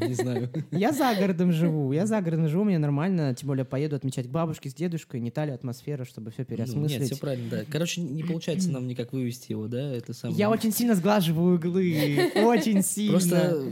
Не 0.08 0.14
знаю. 0.14 0.50
Я 0.72 0.92
за 0.92 1.14
городом 1.16 1.52
живу. 1.52 1.92
Я 1.94 2.06
за 2.06 2.22
городом 2.22 2.48
живу, 2.48 2.64
мне 2.64 2.78
нормально. 2.78 3.34
Тем 3.36 3.48
более 3.48 3.66
поеду 3.66 3.96
отмечать 3.96 4.28
к 4.28 4.32
бабушке 4.32 4.70
с 4.70 4.74
дедушкой, 4.74 5.20
не 5.20 5.32
та 5.32 5.46
ли 5.46 5.52
атмосфера, 5.52 6.06
чтобы 6.06 6.32
все 6.32 6.46
Ну, 6.48 6.56
Нет, 6.56 6.66
переосмыслить. 6.66 7.12
все 7.12 7.18
правильно, 7.18 7.50
да. 7.50 7.64
Короче, 7.70 8.02
не 8.02 8.24
получается 8.24 8.72
нам 8.72 8.88
никак 8.88 9.14
вывести 9.14 9.52
его, 9.52 9.68
да? 9.68 9.94
Это 9.94 10.14
самое. 10.14 10.38
Я 10.38 10.50
очень 10.50 10.72
сильно 10.72 10.96
сглаживаю 10.96 11.56
углы. 11.56 12.32
Очень 12.36 12.82
сильно. 12.82 13.12
Просто 13.12 13.64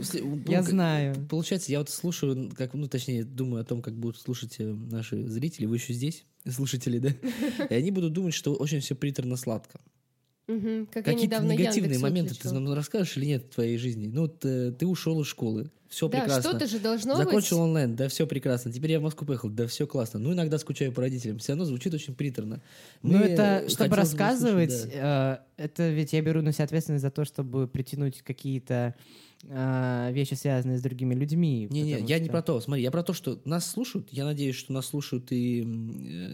Я 0.46 0.62
знаю. 0.62 1.14
Получается, 1.28 1.72
я 1.72 1.78
вот 1.78 1.90
слушаю, 1.90 2.43
как, 2.50 2.74
ну, 2.74 2.88
точнее, 2.88 3.24
думаю 3.24 3.62
о 3.62 3.64
том, 3.64 3.82
как 3.82 3.94
будут 3.94 4.18
слушать 4.20 4.56
э, 4.58 4.64
наши 4.64 5.26
зрители, 5.28 5.66
вы 5.66 5.76
еще 5.76 5.92
здесь, 5.92 6.24
слушатели, 6.48 6.98
да? 6.98 7.10
И 7.70 7.74
они 7.74 7.90
будут 7.90 8.12
думать, 8.12 8.34
что 8.34 8.54
очень 8.54 8.80
все 8.80 8.94
приторно 8.94 9.36
сладко. 9.36 9.80
Мгм. 10.46 10.86
Как 10.92 11.04
Какие-то 11.06 11.42
негативные 11.42 11.94
Яндекс 11.94 12.02
моменты 12.02 12.34
ты 12.34 12.52
нам 12.52 12.70
расскажешь 12.74 13.16
или 13.16 13.24
нет 13.26 13.44
в 13.44 13.54
твоей 13.54 13.78
жизни? 13.78 14.08
Ну, 14.12 14.30
э, 14.42 14.72
ты 14.78 14.86
ушел 14.86 15.20
из 15.22 15.26
школы, 15.26 15.70
все 15.88 16.08
Да, 16.08 16.20
прекрасно. 16.20 16.50
что-то 16.50 16.66
же 16.66 16.80
должно 16.80 17.16
Закончил 17.16 17.58
быть. 17.58 17.64
онлайн, 17.64 17.96
да, 17.96 18.08
все 18.08 18.26
прекрасно. 18.26 18.70
Теперь 18.70 18.92
я 18.92 19.00
в 19.00 19.02
Москву 19.04 19.26
поехал, 19.26 19.48
да, 19.48 19.66
все 19.66 19.86
классно. 19.86 20.18
Ну, 20.18 20.32
иногда 20.32 20.58
скучаю 20.58 20.92
по 20.92 21.00
родителям. 21.00 21.38
Все 21.38 21.52
равно 21.52 21.64
звучит 21.64 21.94
очень 21.94 22.14
приторно. 22.14 22.60
Ну, 23.02 23.18
это, 23.18 23.64
чтобы 23.68 23.96
рассказывать, 23.96 24.70
услышать, 24.70 24.92
да. 24.94 25.46
э, 25.56 25.62
это 25.62 25.88
ведь 25.90 26.12
я 26.12 26.20
беру 26.20 26.42
на 26.42 26.52
себя 26.52 26.64
ответственность 26.64 27.02
за 27.02 27.10
то, 27.10 27.24
чтобы 27.24 27.66
притянуть 27.66 28.22
какие-то 28.22 28.94
э, 29.48 30.10
вещи, 30.12 30.34
связанные 30.34 30.78
с 30.78 30.82
другими 30.82 31.14
людьми. 31.14 31.68
Не-не, 31.70 31.92
потому 31.92 32.08
я 32.08 32.18
не 32.18 32.28
про 32.28 32.42
то. 32.42 32.60
Смотри, 32.60 32.82
я 32.82 32.90
про 32.90 33.02
то, 33.02 33.12
что 33.12 33.40
нас 33.44 33.70
слушают. 33.70 34.08
Я 34.12 34.24
надеюсь, 34.24 34.56
что 34.56 34.72
нас 34.72 34.86
слушают 34.86 35.32
и 35.32 35.60
э, 35.60 35.64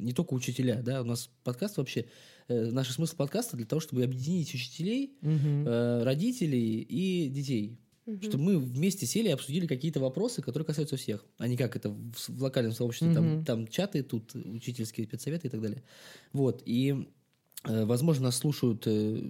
не 0.00 0.12
только 0.12 0.34
учителя, 0.34 0.82
да. 0.82 1.02
У 1.02 1.04
нас 1.04 1.30
подкаст 1.44 1.76
вообще, 1.78 2.06
э, 2.48 2.70
наш 2.70 2.90
смысл 2.90 3.16
подкаста 3.16 3.56
для 3.56 3.66
того, 3.66 3.80
чтобы 3.80 4.02
объединить 4.04 4.54
учителей, 4.54 5.16
Мгм. 5.22 5.66
э, 5.66 6.02
родителей 6.04 6.80
и 6.82 7.28
детей. 7.28 7.78
Мгм. 8.06 8.22
Чтобы 8.22 8.44
мы 8.44 8.58
вместе 8.58 9.06
сели 9.06 9.28
и 9.28 9.32
обсудили 9.32 9.66
какие-то 9.66 10.00
вопросы, 10.00 10.42
которые 10.42 10.66
касаются 10.66 10.96
всех, 10.96 11.24
а 11.38 11.46
не 11.46 11.56
как 11.56 11.76
это 11.76 11.90
в, 11.90 12.14
в 12.28 12.42
локальном 12.42 12.72
сообществе, 12.72 13.12
там, 13.14 13.34
Мгм. 13.36 13.44
там 13.44 13.66
чаты, 13.68 14.02
тут 14.02 14.34
учительские 14.34 15.06
спецсоветы 15.06 15.46
и 15.48 15.50
так 15.50 15.60
далее. 15.60 15.82
Вот, 16.32 16.62
и 16.64 17.06
возможно, 17.64 18.24
нас 18.24 18.36
слушают 18.36 18.84
э, 18.86 19.20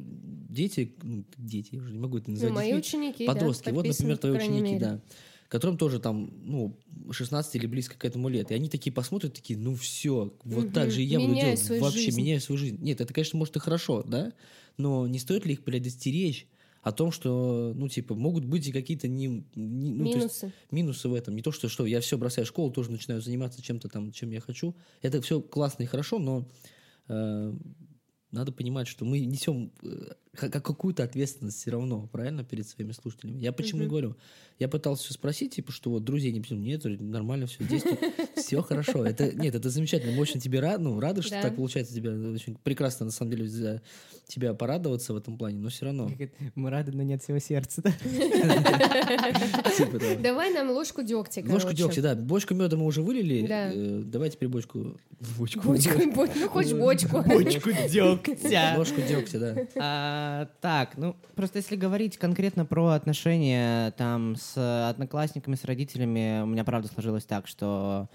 дети, 0.49 0.95
ну, 1.03 1.25
дети, 1.37 1.71
я 1.75 1.81
уже 1.81 1.93
не 1.93 1.99
могу 1.99 2.19
это 2.19 2.31
Ну, 2.31 2.35
назвать 2.35 2.53
мои 2.53 2.67
детьми, 2.73 2.79
ученики, 2.79 3.27
да, 3.27 3.33
подростки. 3.35 3.71
вот, 3.71 3.77
подписаны, 3.85 4.11
например, 4.11 4.19
твои 4.19 4.33
ученики, 4.49 4.75
мере. 4.75 4.79
да, 4.79 5.01
которым 5.49 5.77
тоже 5.77 5.99
там, 5.99 6.31
ну, 6.45 6.79
16 7.11 7.57
или 7.57 7.67
близко 7.67 7.99
к 7.99 8.05
этому 8.05 8.29
лет. 8.29 8.51
И 8.53 8.55
они 8.55 8.69
такие 8.69 8.93
посмотрят, 8.93 9.35
такие, 9.35 9.59
ну 9.59 9.75
все, 9.75 10.33
вот 10.45 10.65
Мгм. 10.67 10.73
так 10.73 10.91
же 10.93 11.03
и 11.03 11.07
я 11.07 11.19
буду 11.21 11.35
делать. 11.35 11.69
Вообще 11.81 12.05
жизнь. 12.07 12.19
меняю 12.19 12.41
свою 12.41 12.59
жизнь. 12.59 12.79
Нет, 12.81 13.01
это, 13.01 13.13
конечно, 13.13 13.37
может 13.39 13.57
и 13.57 13.59
хорошо, 13.59 14.05
да, 14.05 14.33
но 14.77 15.07
не 15.09 15.19
стоит 15.19 15.45
ли 15.47 15.55
их 15.55 15.65
предостеречь 15.65 16.47
о 16.83 16.93
том, 16.93 17.11
что, 17.13 17.73
ну, 17.77 17.89
типа, 17.89 18.15
могут 18.15 18.45
быть 18.45 18.67
и 18.69 18.73
какие-то 18.73 19.07
не, 19.09 19.27
не- 19.55 19.91
ну, 19.91 20.09
то 20.09 20.19
есть 20.19 20.43
Минусы. 20.43 20.53
минусы 20.71 21.09
в 21.09 21.15
этом. 21.15 21.35
Не 21.35 21.43
то, 21.43 21.51
что, 21.53 21.69
что 21.69 21.85
я 21.85 22.01
все 22.01 22.17
бросаю 22.17 22.47
школу, 22.47 22.71
тоже 22.71 22.91
начинаю 22.93 23.21
заниматься 23.21 23.61
чем-то 23.61 23.89
там, 23.89 24.13
чем 24.13 24.31
я 24.31 24.41
хочу. 24.41 24.75
Это 25.03 25.21
все 25.21 25.41
классно 25.43 25.83
и 25.83 25.87
хорошо, 25.87 26.19
но 26.21 26.49
э, 27.09 27.53
надо 28.33 28.53
понимать, 28.53 28.89
что 28.89 29.05
мы 29.05 29.21
несем 29.21 29.73
э, 30.33 30.37
ка- 30.37 30.49
ка- 30.49 30.61
какую-то 30.61 31.03
ответственность 31.05 31.59
все 31.59 31.71
равно, 31.73 32.09
правильно, 32.13 32.45
перед 32.45 32.67
своими 32.69 32.93
слушателями. 32.93 33.39
Я 33.41 33.53
почему 33.53 33.81
Мгм. 33.83 33.89
говорю. 33.91 34.17
Я 34.59 34.69
пытался 34.69 35.05
все 35.05 35.15
спросить, 35.15 35.55
типа, 35.55 35.73
что 35.73 35.89
вот 35.91 36.05
друзей 36.05 36.33
не 36.33 36.41
пишем. 36.41 36.63
Нет, 36.63 36.83
нормально 36.85 37.47
все 37.47 37.65
действует. 37.65 37.99
Все 38.37 38.61
хорошо. 38.63 39.07
Это, 39.07 39.33
нет, 39.35 39.55
это 39.55 39.71
замечательно. 39.71 40.13
Мы 40.13 40.21
очень 40.21 40.39
тебе 40.39 40.61
рады, 40.61 40.85
ну, 40.85 41.01
рады, 41.01 41.23
что 41.23 41.31
Да. 41.31 41.43
так 41.43 41.57
получается. 41.57 41.95
Тебе 41.95 42.11
очень 42.11 42.57
прекрасно, 42.63 43.07
на 43.07 43.13
самом 43.13 43.31
деле, 43.31 43.49
за 43.49 43.81
тебя 44.27 44.53
порадоваться 44.53 45.15
в 45.15 45.17
этом 45.17 45.39
плане, 45.39 45.59
но 45.61 45.71
все 45.71 45.87
равно. 45.87 46.11
Мы 46.55 46.69
рады, 46.69 46.93
но 46.93 47.03
нет 47.03 47.23
всего 47.23 47.39
сердца? 47.39 47.83
Типа. 49.77 49.99
Давай 50.23 50.53
нам 50.53 50.71
ложку 50.71 51.03
дегтя, 51.03 51.43
Ложку 51.47 51.73
дегтя, 51.73 52.03
да. 52.03 52.15
Бочку 52.15 52.55
меда 52.55 52.77
мы 52.77 52.85
уже 52.85 53.03
вылили. 53.03 53.47
Э, 53.49 54.03
давай 54.05 54.29
теперь 54.31 54.49
бочку. 54.49 54.99
Бочку. 55.39 55.61
Бочку, 55.63 55.99
бо- 56.15 56.29
ну 56.37 56.49
хоть 56.49 56.73
бочку. 56.75 57.23
Бочку 57.23 57.71
дегтя. 57.73 58.75
Ложку 58.77 59.01
дегтя, 59.01 59.39
да. 59.39 59.55
А, 60.21 60.47
так, 60.61 60.99
ну 60.99 61.17
просто 61.35 61.59
если 61.59 61.77
говорить 61.77 62.19
конкретно 62.19 62.67
про 62.67 62.89
отношения 62.89 63.93
там 63.93 64.37
с 64.37 64.89
одноклассниками, 64.91 65.55
с 65.55 65.65
родителями, 65.65 66.43
у 66.43 66.47
меня 66.47 66.63
правда 66.65 66.89
сложилось 66.89 67.25
так, 67.25 67.47
что 67.47 68.11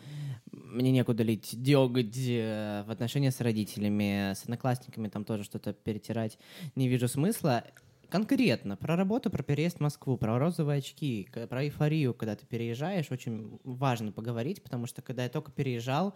мне 0.51 0.91
некуда 0.91 1.24
лить 1.24 1.49
деготь 1.53 2.16
э, 2.28 2.84
в 2.86 2.91
отношения 2.91 3.32
с 3.32 3.41
родителями, 3.41 4.34
с 4.34 4.43
одноклассниками 4.43 5.08
там 5.08 5.26
тоже 5.26 5.43
что-то 5.43 5.74
перетирать 5.74 6.38
не 6.76 6.88
вижу 6.88 7.08
смысла. 7.08 7.64
Конкретно 8.10 8.78
про 8.78 8.95
работу, 8.95 9.32
про 9.32 9.41
переезд 9.41 9.78
в 9.78 9.82
Москву, 9.82 10.16
про 10.16 10.38
розовые 10.38 10.78
очки, 10.78 11.28
про 11.49 11.66
эйфорию, 11.66 12.14
когда 12.14 12.36
ты 12.36 12.45
переезжаешь, 12.45 13.10
очень 13.10 13.60
важно 13.64 14.12
поговорить, 14.12 14.62
потому 14.62 14.86
что 14.86 15.01
когда 15.01 15.24
я 15.24 15.30
только 15.30 15.51
переезжал, 15.51 16.14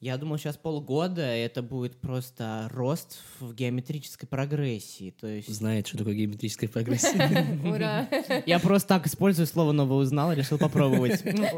я 0.00 0.16
думал, 0.16 0.38
сейчас 0.38 0.56
полгода 0.56 1.22
это 1.22 1.60
будет 1.60 1.96
просто 1.96 2.68
рост 2.72 3.18
в 3.40 3.52
геометрической 3.52 4.28
прогрессии. 4.28 5.12
То 5.20 5.26
есть 5.26 5.48
Знает, 5.48 5.88
что 5.88 5.98
такое 5.98 6.14
геометрическая 6.14 6.68
прогрессия. 6.68 7.58
Ура. 7.64 8.08
я 8.46 8.60
просто 8.60 8.88
так 8.88 9.08
использую 9.08 9.46
слово 9.48 9.72
новое 9.72 9.98
узнал 9.98 10.30
и 10.30 10.36
решил 10.36 10.56
попробовать. 10.56 11.24
Ну, 11.24 11.48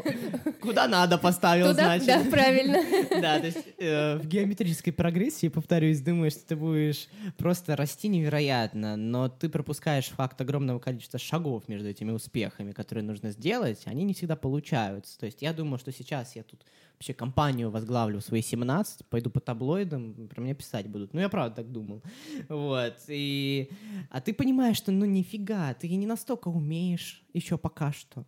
Куда 0.59 0.87
надо 0.87 1.19
поставил, 1.19 1.73
значит. 1.73 2.07
да, 2.07 2.23
правильно. 2.31 2.77
Да, 3.21 3.39
то 3.39 3.45
есть 3.45 3.59
э, 3.77 4.17
в 4.17 4.27
геометрической 4.27 4.91
прогрессии, 4.91 5.47
повторюсь, 5.47 6.01
думаешь, 6.01 6.33
что 6.33 6.47
ты 6.47 6.55
будешь 6.55 7.07
просто 7.37 7.75
расти 7.75 8.07
невероятно, 8.07 8.95
но 8.95 9.29
ты 9.29 9.49
пропускаешь 9.49 10.05
факт 10.07 10.41
огромного 10.41 10.79
количества 10.79 11.19
шагов 11.19 11.67
между 11.67 11.89
этими 11.89 12.09
успехами, 12.09 12.71
которые 12.71 13.03
нужно 13.03 13.29
сделать, 13.31 13.83
они 13.85 14.03
не 14.03 14.15
всегда 14.15 14.35
получаются. 14.35 15.19
То 15.19 15.27
есть 15.27 15.43
я 15.43 15.53
думаю, 15.53 15.77
что 15.77 15.91
сейчас 15.91 16.35
я 16.35 16.41
тут 16.41 16.61
вообще 17.01 17.13
компанию 17.15 17.71
возглавлю 17.71 18.19
в 18.19 18.23
свои 18.23 18.41
17, 18.41 19.05
пойду 19.07 19.31
по 19.31 19.39
таблоидам, 19.39 20.27
про 20.27 20.41
меня 20.41 20.53
писать 20.53 20.87
будут. 20.87 21.13
Ну, 21.13 21.19
я 21.19 21.29
правда 21.29 21.55
так 21.55 21.71
думал. 21.71 22.03
Вот. 22.49 22.93
И... 23.07 23.69
А 24.11 24.21
ты 24.21 24.33
понимаешь, 24.33 24.77
что 24.77 24.91
ну 24.91 25.05
нифига, 25.05 25.73
ты 25.73 25.89
не 25.89 26.05
настолько 26.05 26.49
умеешь 26.49 27.23
еще 27.33 27.57
пока 27.57 27.91
что. 27.91 28.25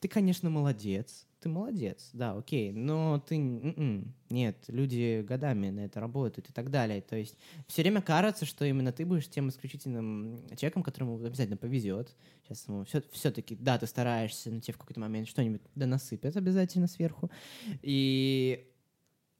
Ты, 0.00 0.08
конечно, 0.08 0.50
молодец. 0.50 1.25
Ты 1.46 1.52
молодец, 1.52 2.10
да, 2.12 2.32
окей, 2.32 2.72
но 2.72 3.20
ты... 3.20 3.36
м-м, 3.36 4.12
Нет, 4.30 4.64
люди 4.66 5.22
годами 5.22 5.70
на 5.70 5.84
это 5.84 6.00
работают 6.00 6.50
и 6.50 6.52
так 6.52 6.72
далее. 6.72 7.00
То 7.00 7.14
есть 7.14 7.38
все 7.68 7.82
время 7.82 8.02
кажется, 8.02 8.44
что 8.44 8.64
именно 8.64 8.90
ты 8.90 9.06
будешь 9.06 9.28
тем 9.28 9.48
исключительным 9.48 10.44
человеком, 10.56 10.82
которому 10.82 11.24
обязательно 11.24 11.56
повезет. 11.56 12.16
Сейчас 12.42 12.66
ему 12.66 12.84
все, 12.84 13.00
все-таки, 13.12 13.54
да, 13.54 13.78
ты 13.78 13.86
стараешься, 13.86 14.50
но 14.50 14.58
тебе 14.58 14.74
в 14.74 14.78
какой-то 14.78 14.98
момент 14.98 15.28
что-нибудь 15.28 15.60
да 15.76 15.86
насыпят 15.86 16.36
обязательно 16.36 16.88
сверху. 16.88 17.30
И 17.80 18.68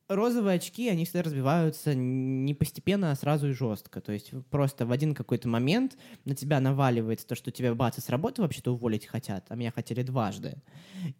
розовые 0.08 0.56
очки, 0.56 0.88
они 0.88 1.04
всегда 1.04 1.22
разбиваются 1.22 1.94
не 1.94 2.54
постепенно, 2.54 3.10
а 3.10 3.16
сразу 3.16 3.48
и 3.48 3.52
жестко. 3.52 4.00
То 4.00 4.12
есть 4.12 4.32
просто 4.50 4.86
в 4.86 4.92
один 4.92 5.14
какой-то 5.14 5.48
момент 5.48 5.96
на 6.24 6.34
тебя 6.34 6.60
наваливается 6.60 7.26
то, 7.26 7.34
что 7.34 7.50
тебя 7.50 7.74
бац, 7.74 7.98
с 7.98 8.08
работы 8.08 8.42
вообще-то 8.42 8.72
уволить 8.72 9.06
хотят, 9.06 9.46
а 9.48 9.56
меня 9.56 9.70
хотели 9.70 10.02
дважды. 10.02 10.56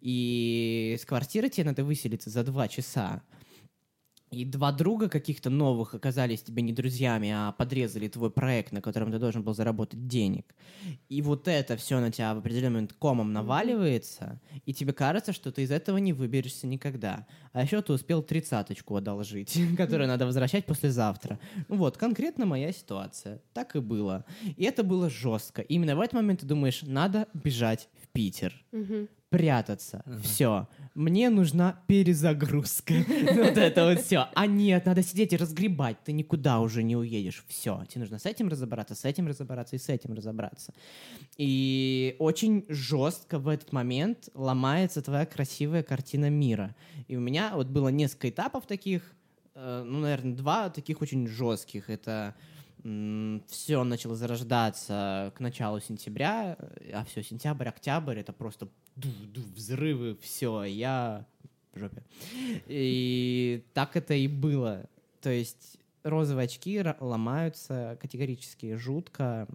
И 0.01 0.97
с 0.99 1.05
квартиры 1.05 1.49
тебе 1.49 1.65
надо 1.65 1.83
выселиться 1.83 2.29
за 2.29 2.43
два 2.43 2.67
часа. 2.67 3.21
И 4.29 4.43
два 4.43 4.73
друга 4.73 5.07
каких-то 5.07 5.49
новых 5.49 5.93
оказались 5.93 6.41
тебе 6.41 6.61
не 6.61 6.73
друзьями, 6.73 7.31
а 7.33 7.53
подрезали 7.53 8.09
твой 8.09 8.29
проект, 8.29 8.73
на 8.73 8.81
котором 8.81 9.09
ты 9.11 9.19
должен 9.19 9.41
был 9.41 9.53
заработать 9.53 10.07
денег. 10.07 10.53
И 11.07 11.21
вот 11.21 11.47
это 11.47 11.77
все 11.77 11.99
на 12.01 12.11
тебя 12.11 12.33
в 12.33 12.39
определенный 12.39 12.75
момент 12.75 12.93
комом 12.93 13.31
наваливается, 13.31 14.41
и 14.65 14.73
тебе 14.73 14.91
кажется, 14.91 15.31
что 15.31 15.51
ты 15.51 15.63
из 15.63 15.71
этого 15.71 15.97
не 15.97 16.11
выберешься 16.11 16.67
никогда. 16.67 17.25
А 17.53 17.63
еще 17.63 17.81
ты 17.81 17.93
успел 17.93 18.21
тридцаточку 18.21 18.97
одолжить, 18.97 19.57
которую 19.77 20.07
надо 20.07 20.25
возвращать 20.25 20.65
послезавтра. 20.65 21.39
Ну 21.69 21.77
Вот, 21.77 21.97
конкретно 21.97 22.45
моя 22.45 22.73
ситуация. 22.73 23.41
Так 23.53 23.75
и 23.77 23.79
было. 23.79 24.25
И 24.57 24.65
это 24.65 24.83
было 24.83 25.09
жестко. 25.09 25.61
Именно 25.61 25.95
в 25.95 26.01
этот 26.01 26.13
момент 26.13 26.41
ты 26.41 26.45
думаешь, 26.45 26.81
надо 26.83 27.27
бежать 27.33 27.87
в 28.03 28.09
Питер. 28.09 28.53
Прятаться. 29.29 30.03
Все. 30.23 30.67
Мне 30.95 31.29
нужна 31.29 31.79
перезагрузка. 31.87 32.93
Вот 33.37 33.57
это 33.57 33.85
вот 33.85 33.99
все. 33.99 34.27
А 34.33 34.47
нет, 34.47 34.85
надо 34.85 35.03
сидеть 35.03 35.33
и 35.33 35.37
разгребать. 35.37 35.97
Ты 36.03 36.11
никуда 36.11 36.59
уже 36.59 36.83
не 36.83 36.95
уедешь. 36.95 37.43
Все. 37.47 37.83
Тебе 37.87 38.01
нужно 38.01 38.19
с 38.19 38.25
этим 38.25 38.47
разобраться, 38.47 38.95
с 38.95 39.05
этим 39.05 39.27
разобраться 39.27 39.75
и 39.75 39.79
с 39.79 39.89
этим 39.89 40.13
разобраться. 40.13 40.73
И 41.37 42.15
очень 42.19 42.65
жестко 42.69 43.37
в 43.39 43.47
этот 43.47 43.73
момент 43.73 44.29
ломается 44.33 45.01
твоя 45.01 45.25
красивая 45.25 45.83
картина 45.83 46.29
мира. 46.29 46.75
И 47.07 47.15
у 47.15 47.19
меня 47.19 47.51
вот 47.55 47.67
было 47.67 47.89
несколько 47.89 48.29
этапов 48.29 48.65
таких, 48.65 49.03
э, 49.55 49.83
ну, 49.85 49.99
наверное, 49.99 50.35
два 50.35 50.69
таких 50.69 51.01
очень 51.01 51.27
жестких. 51.27 51.89
Это 51.89 52.35
все 53.47 53.83
начало 53.83 54.15
зарождаться 54.15 55.33
к 55.35 55.39
началу 55.39 55.79
сентября, 55.79 56.55
э, 56.57 56.91
а 56.93 57.03
все, 57.05 57.21
сентябрь, 57.21 57.67
октябрь, 57.67 58.19
это 58.19 58.31
просто 58.31 58.69
взрывы, 58.95 60.17
все, 60.21 60.63
я 60.63 61.25
в 61.73 61.79
жопе. 61.79 62.03
И 62.67 63.65
так 63.73 63.97
это 63.97 64.13
и 64.13 64.27
было. 64.27 64.89
То 65.21 65.29
есть 65.29 65.77
розовые 66.03 66.45
очки 66.45 66.81
ломаются 66.99 67.97
категорически 68.01 68.75
жутко, 68.75 69.47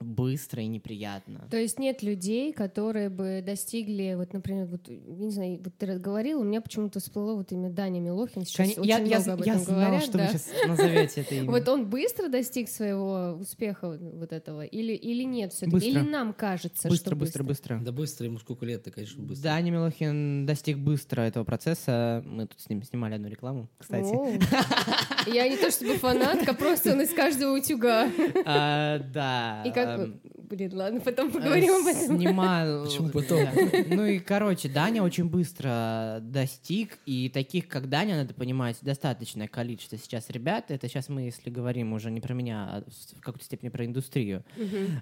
быстро 0.00 0.62
и 0.62 0.66
неприятно. 0.66 1.46
То 1.50 1.56
есть 1.56 1.78
нет 1.78 2.02
людей, 2.02 2.52
которые 2.52 3.08
бы 3.08 3.42
достигли, 3.44 4.14
вот, 4.16 4.32
например, 4.32 4.66
вот, 4.66 4.88
не 4.88 5.30
знаю, 5.30 5.60
вот 5.62 5.74
ты 5.76 5.98
говорил, 5.98 6.40
у 6.40 6.44
меня 6.44 6.60
почему-то 6.60 7.00
всплыло 7.00 7.34
вот 7.36 7.52
имя 7.52 7.70
Даня 7.70 8.00
Милохин, 8.00 8.44
сейчас 8.44 8.74
Кон- 8.74 8.80
очень 8.82 8.88
я, 8.88 8.98
я, 8.98 9.18
много 9.20 9.32
об 9.32 9.40
я 9.44 9.52
этом 9.52 9.64
знал, 9.64 9.80
говорят, 9.80 10.02
что 10.04 10.18
да. 10.18 10.24
вы 10.24 10.38
сейчас 10.38 10.68
назовете 10.68 11.20
это 11.22 11.34
имя. 11.34 11.50
Вот 11.56 11.68
он 11.68 11.86
быстро 11.88 12.28
достиг 12.28 12.68
своего 12.68 13.36
успеха 13.40 13.98
вот- 13.98 14.32
этого, 14.32 14.64
или, 14.64 14.92
или 14.92 15.22
нет 15.22 15.52
все-таки? 15.52 15.72
Быстро. 15.72 15.90
Или 15.90 16.00
нам 16.00 16.32
кажется, 16.32 16.88
быстро, 16.88 17.10
что 17.10 17.16
быстро, 17.16 17.42
быстро. 17.44 17.80
Да 17.82 17.92
быстро, 17.92 18.26
ему 18.26 18.38
сколько 18.38 18.66
лет-то, 18.66 18.90
конечно, 18.90 19.22
быстро. 19.22 19.44
Даня 19.44 19.70
Милохин 19.70 20.46
достиг 20.46 20.78
быстро 20.78 21.22
этого 21.22 21.44
процесса. 21.44 22.22
Мы 22.26 22.46
тут 22.46 22.60
с 22.60 22.68
ним 22.68 22.82
снимали 22.82 23.14
одну 23.14 23.28
рекламу, 23.28 23.68
кстати. 23.78 24.06
Я 25.32 25.48
не 25.48 25.56
то 25.56 25.70
чтобы 25.70 25.94
фанатка, 25.94 26.54
просто 26.54 26.92
он 26.92 27.00
из 27.00 27.12
каждого 27.14 27.56
утюга. 27.56 28.08
А, 28.44 28.98
Да. 28.98 29.62
И 29.64 29.70
как... 29.72 29.85
эм, 29.94 30.20
Блин, 30.48 30.70
ладно, 30.74 31.00
потом 31.00 31.30
поговорим 31.32 31.74
об 31.74 31.86
э, 31.86 31.90
этом. 31.90 32.18
Снимал. 32.18 32.84
Почему 32.86 33.08
потом? 33.08 33.44
Да. 33.44 33.84
Ну 33.88 34.06
и, 34.06 34.18
короче, 34.18 34.68
Даня 34.68 35.02
очень 35.02 35.28
быстро 35.28 36.18
достиг, 36.20 36.98
и 37.04 37.28
таких, 37.28 37.66
как 37.68 37.88
Даня, 37.88 38.16
надо 38.16 38.34
понимать, 38.34 38.78
достаточное 38.82 39.48
количество 39.48 39.98
сейчас 39.98 40.30
ребят. 40.30 40.70
Это 40.70 40.88
сейчас 40.88 41.08
мы, 41.08 41.22
если 41.22 41.50
говорим 41.50 41.92
уже 41.92 42.10
не 42.10 42.20
про 42.20 42.32
меня, 42.34 42.68
а 42.70 42.84
в 43.16 43.20
какой-то 43.20 43.44
степени 43.44 43.70
про 43.70 43.84
индустрию 43.84 44.44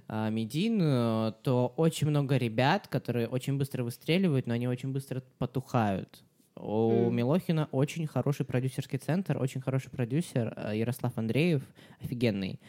а, 0.09 0.31
медийную, 0.31 1.35
то 1.43 1.73
очень 1.77 2.09
много 2.09 2.37
ребят, 2.37 2.89
которые 2.89 3.29
очень 3.29 3.59
быстро 3.59 3.85
выстреливают, 3.85 4.47
но 4.47 4.55
они 4.55 4.67
очень 4.67 4.93
быстро 4.93 5.23
потухают. 5.39 6.23
У 6.57 7.09
М. 7.09 7.17
Милохина 7.17 7.69
очень 7.73 8.07
хороший 8.07 8.47
продюсерский 8.47 8.99
центр, 8.99 9.37
очень 9.39 9.61
хороший 9.61 9.91
продюсер 9.91 10.55
э, 10.57 10.77
Ярослав 10.79 11.13
Андреев, 11.19 11.63
офигенный, 12.01 12.61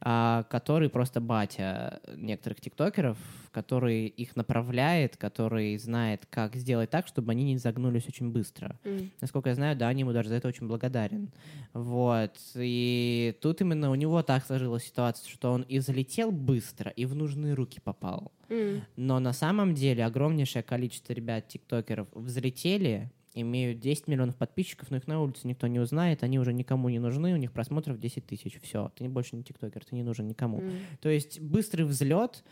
а, 0.00 0.44
который 0.44 0.88
просто 0.88 1.20
батя 1.20 2.00
некоторых 2.16 2.60
тиктокеров, 2.62 3.18
который 3.52 4.06
их 4.06 4.34
направляет, 4.34 5.18
который 5.18 5.76
знает, 5.76 6.26
как 6.30 6.56
сделать 6.56 6.88
так, 6.88 7.06
чтобы 7.06 7.32
они 7.32 7.44
не 7.44 7.58
загнулись 7.58 8.08
очень 8.08 8.30
быстро. 8.30 8.78
М. 8.82 9.10
Насколько 9.20 9.50
я 9.50 9.54
знаю, 9.54 9.76
Даня 9.76 10.00
ему 10.00 10.12
даже 10.12 10.30
за 10.30 10.36
это 10.36 10.48
очень 10.48 10.66
благодарен. 10.66 11.28
Вот. 11.74 12.32
И 12.54 13.36
тут 13.42 13.60
именно 13.60 13.90
у 13.90 13.94
него 13.94 14.22
так 14.22 14.44
сложилась 14.46 14.84
ситуация, 14.84 15.28
что 15.30 15.52
он 15.52 15.62
и 15.62 15.80
залетел 15.80 16.32
быстро, 16.32 16.90
и 16.90 17.04
в 17.04 17.14
нужные 17.14 17.52
руки 17.52 17.78
попал. 17.78 18.32
М. 18.48 18.82
Но 18.96 19.20
на 19.20 19.34
самом 19.34 19.74
деле 19.74 20.04
огромнейшее 20.06 20.62
количество 20.62 21.12
ребят-тиктокеров 21.12 22.08
взлетели, 22.12 23.10
имеют 23.34 23.80
10 23.80 24.08
миллионов 24.08 24.36
подписчиков, 24.36 24.90
но 24.90 24.96
их 24.96 25.06
на 25.06 25.20
улице 25.20 25.46
никто 25.46 25.66
не 25.66 25.80
узнает, 25.80 26.22
они 26.22 26.38
уже 26.38 26.52
никому 26.52 26.88
не 26.88 26.98
нужны, 26.98 27.34
у 27.34 27.36
них 27.36 27.52
просмотров 27.52 27.98
10 27.98 28.26
тысяч. 28.26 28.60
Все, 28.62 28.92
ты 28.96 29.08
больше 29.08 29.36
не 29.36 29.42
тиктокер, 29.42 29.84
ты 29.84 29.94
не 29.94 30.02
нужен 30.02 30.26
никому. 30.26 30.60
М. 30.60 30.72
То 31.00 31.08
есть 31.08 31.40
быстрый 31.40 31.82
взлет 31.82 32.44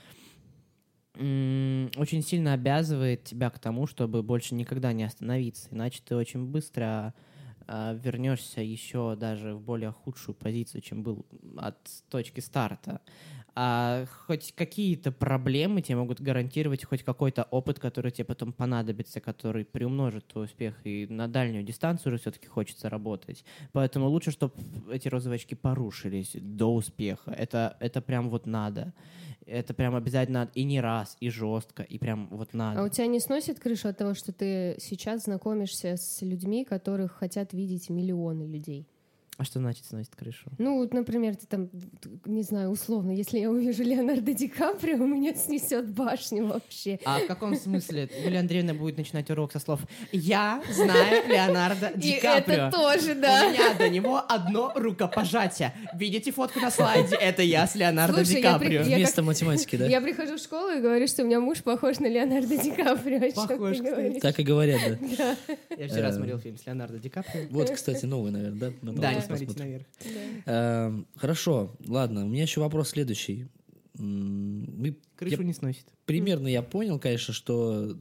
очень 1.15 2.23
сильно 2.23 2.55
обязывает 2.55 3.25
тебя 3.25 3.51
к 3.51 3.59
тому, 3.59 3.87
чтобы 3.87 4.23
больше 4.23 4.55
никогда 4.55 4.95
не 4.95 5.05
остановиться, 5.05 5.69
иначе 5.71 6.01
ты 6.03 6.17
очень 6.17 6.47
быстро 6.47 7.15
а, 7.67 7.95
вернешься 7.95 8.61
еще 8.61 9.15
даже 9.17 9.55
в 9.55 9.61
более 9.61 9.93
худшую 9.93 10.35
позицию, 10.35 10.81
чем 10.81 11.03
был 11.03 11.27
от 11.59 11.79
точки 12.09 12.41
старта. 12.41 13.01
А 13.55 14.07
хоть 14.27 14.53
какие-то 14.53 15.13
проблемы 15.13 15.83
тебе 15.83 15.97
могут 15.97 16.23
гарантировать 16.23 16.85
хоть 16.85 17.03
какой-то 17.03 17.43
опыт, 17.51 17.79
который 17.79 18.11
тебе 18.11 18.25
потом 18.25 18.53
понадобится, 18.53 19.21
который 19.21 19.65
приумножит 19.65 20.27
твой 20.27 20.47
успех. 20.47 20.75
И 20.85 21.07
на 21.07 21.29
дальнюю 21.29 21.63
дистанцию 21.63 22.13
уже 22.13 22.21
все-таки 22.21 22.47
хочется 22.47 22.89
работать. 22.89 23.45
Поэтому 23.73 24.09
лучше, 24.09 24.31
чтобы 24.31 24.55
эти 24.91 25.09
розовые 25.09 25.37
очки 25.37 25.55
порушились 25.55 26.33
до 26.35 26.75
успеха. 26.75 27.31
Это, 27.33 27.77
это 27.81 28.01
прям 28.01 28.31
вот 28.31 28.47
надо. 28.47 28.95
Это 29.45 29.75
прям 29.75 29.97
обязательно 29.97 30.41
надо. 30.41 30.53
И 30.55 30.65
не 30.65 30.81
раз, 30.81 31.17
и 31.21 31.29
жестко, 31.29 31.83
и 31.83 31.99
прям 31.99 32.29
вот 32.31 32.55
надо. 32.55 32.81
А 32.81 32.85
у 32.85 32.89
тебя 32.89 33.07
не 33.07 33.21
сносит 33.21 33.61
крышу 33.61 33.89
от 33.89 33.99
того, 33.99 34.15
что 34.15 34.33
ты 34.33 34.77
сейчас 34.79 35.25
знакомишься 35.25 35.97
с 35.97 36.23
людьми, 36.23 36.65
которых 36.65 37.13
хотят 37.13 37.53
видеть 37.53 37.91
миллионы 37.91 38.45
людей? 38.45 38.87
А 39.39 39.45
что 39.45 39.59
значит 39.61 39.87
сносит 39.87 40.15
крышу? 40.15 40.51
Ну, 40.59 40.77
вот, 40.79 40.93
например, 40.93 41.35
ты 41.35 41.47
там, 41.47 41.71
не 42.27 42.43
знаю, 42.43 42.69
условно, 42.69 43.11
если 43.13 43.39
я 43.39 43.51
увижу 43.51 43.83
Леонардо 43.83 44.35
Ди 44.35 44.47
Каприо, 44.47 44.99
меня 44.99 45.35
снесет 45.35 45.91
башню 45.91 46.47
вообще. 46.47 47.01
А 47.07 47.19
в 47.19 47.27
каком 47.27 47.57
смысле? 47.57 48.09
Юлия 48.25 48.41
Андреевна 48.41 48.75
будет 48.75 48.99
начинать 48.99 49.31
урок 49.31 49.51
со 49.53 49.59
слов 49.59 49.81
«Я 50.13 50.63
знаю 50.71 51.27
Леонардо 51.29 51.93
Ди 51.97 52.19
И 52.19 52.21
Каприо». 52.21 52.55
это 52.69 52.71
тоже, 52.77 53.13
У 53.13 53.21
да. 53.21 53.49
меня 53.51 53.75
до 53.75 53.89
него 53.89 54.23
одно 54.29 54.71
рукопожатие. 54.77 55.73
Видите 55.95 56.31
фотку 56.31 56.61
на 56.61 56.71
слайде? 56.71 57.17
Это 57.17 57.43
я 57.43 57.67
с 57.67 57.75
Леонардо 57.75 58.19
Слушай, 58.19 58.35
Ди 58.35 58.41
я 58.43 58.53
Каприо. 58.53 58.83
при- 58.83 58.91
я 58.91 58.97
Вместо 58.99 59.23
математики, 59.23 59.77
да? 59.77 59.87
Я 59.93 60.01
прихожу 60.03 60.37
в 60.37 60.41
школу 60.41 60.71
и 60.71 60.81
говорю, 60.81 61.07
что 61.09 61.23
у 61.23 61.27
меня 61.27 61.41
муж 61.41 61.63
похож 61.63 61.99
на 62.01 62.07
Леонардо 62.07 62.57
Ди 62.59 62.71
Каприо. 62.71 63.33
Похож, 63.33 63.79
кстати. 63.79 64.21
Так 64.21 64.39
и 64.39 64.43
говорят, 64.45 64.81
да. 65.19 65.37
Я 65.77 65.89
вчера 65.89 66.09
Э, 66.11 66.13
смотрел 66.13 66.39
фильм 66.39 66.59
с 66.59 66.67
Леонардо 66.67 66.99
Ди 66.99 67.09
Каприо. 67.09 67.47
Вот, 67.51 67.71
кстати, 67.71 68.05
новый, 68.05 68.31
наверное, 68.31 68.73
да? 68.83 68.93
Да, 68.93 69.23
смотрите 69.39 69.59
наверх. 69.61 69.87
Да. 70.45 70.87
Эм, 70.87 71.07
Хорошо, 71.17 71.75
ладно, 71.87 72.25
у 72.25 72.29
меня 72.29 72.43
еще 72.43 72.61
вопрос 72.61 72.91
следующий. 72.91 73.49
Крышу 75.17 75.43
не 75.43 75.53
сносит. 75.53 75.85
примерно 76.07 76.49
я 76.49 76.63
понял, 76.63 76.99
конечно, 76.99 77.33
что 77.35 77.97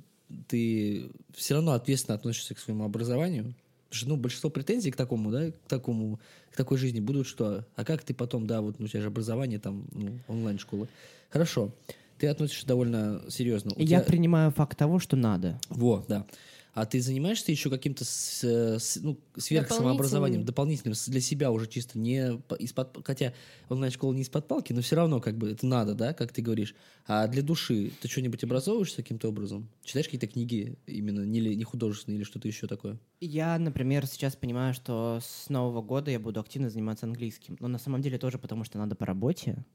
ты 0.48 1.10
все 1.36 1.56
равно 1.56 1.74
ответственно 1.74 2.16
относишься 2.16 2.56
к 2.56 2.60
своему 2.60 2.86
образованию. 2.86 3.54
Потому 3.90 4.00
что, 4.00 4.10
ну, 4.10 4.16
большинство 4.18 4.50
претензий 4.50 4.90
к 4.92 4.96
такому, 4.96 5.32
да, 5.32 5.52
к 5.52 5.58
такому, 5.68 6.22
к 6.50 6.56
такой 6.56 6.78
жизни 6.78 7.02
будут, 7.02 7.28
что, 7.28 7.66
а 7.76 7.84
как 7.84 8.04
ты 8.04 8.14
потом, 8.14 8.48
да, 8.48 8.62
вот 8.62 8.80
ну, 8.80 8.86
у 8.86 8.88
тебя 8.88 9.02
же 9.02 9.08
образование 9.08 9.60
там, 9.60 9.86
ну, 9.92 10.18
онлайн-школа. 10.30 10.88
Хорошо, 11.30 11.74
ты 12.18 12.28
относишься 12.28 12.66
довольно 12.66 13.22
серьезно. 13.30 13.74
У 13.76 13.80
Я 13.82 13.86
тебя- 13.86 14.02
принимаю 14.04 14.52
факт 14.52 14.78
того, 14.78 15.00
что 15.00 15.18
надо. 15.18 15.60
Во, 15.70 16.06
да. 16.08 16.26
А 16.74 16.86
ты 16.86 17.02
занимаешься 17.02 17.52
еще 17.52 17.70
каким-то 17.70 18.06
э, 18.44 18.78
ну, 19.02 19.20
сверхсамообразованием, 19.36 20.46
дополнительным 20.46 20.96
для 21.08 21.20
себя 21.20 21.52
уже 21.52 21.68
чисто 21.68 22.00
не 22.00 22.38
по- 22.48 22.56
из-под... 22.56 23.06
Хотя 23.06 23.34
онлайн-школа 23.70 24.14
не 24.14 24.22
из-под 24.22 24.48
палки, 24.48 24.72
но 24.72 24.82
все 24.82 24.96
равно 24.96 25.20
как 25.20 25.38
бы 25.38 25.52
это 25.52 25.66
надо, 25.66 25.96
да, 25.96 26.14
как 26.14 26.32
ты 26.32 26.42
говоришь. 26.42 26.74
А 27.06 27.28
для 27.28 27.42
души 27.42 27.92
ты 28.02 28.08
что-нибудь 28.08 28.44
образовываешься 28.44 28.98
каким-то 28.98 29.28
образом? 29.28 29.68
Читаешь 29.84 30.06
какие-то 30.06 30.28
книги 30.28 30.76
именно 30.88 31.26
не, 31.26 31.42
не 31.42 31.64
художественные 31.64 32.18
или 32.20 32.24
что-то 32.24 32.48
еще 32.48 32.68
такое? 32.68 32.98
Я, 33.20 33.60
например, 33.60 34.06
сейчас 34.08 34.38
понимаю, 34.38 34.74
что 34.74 35.20
с 35.22 35.50
Нового 35.50 35.82
года 35.82 36.10
я 36.10 36.20
буду 36.20 36.40
активно 36.40 36.70
заниматься 36.70 37.06
английским. 37.06 37.58
Но 37.60 37.68
на 37.68 37.80
самом 37.80 38.02
деле 38.02 38.18
тоже 38.18 38.38
потому, 38.38 38.64
что 38.64 38.78
надо 38.78 38.96
по 38.96 39.06
работе. 39.06 39.66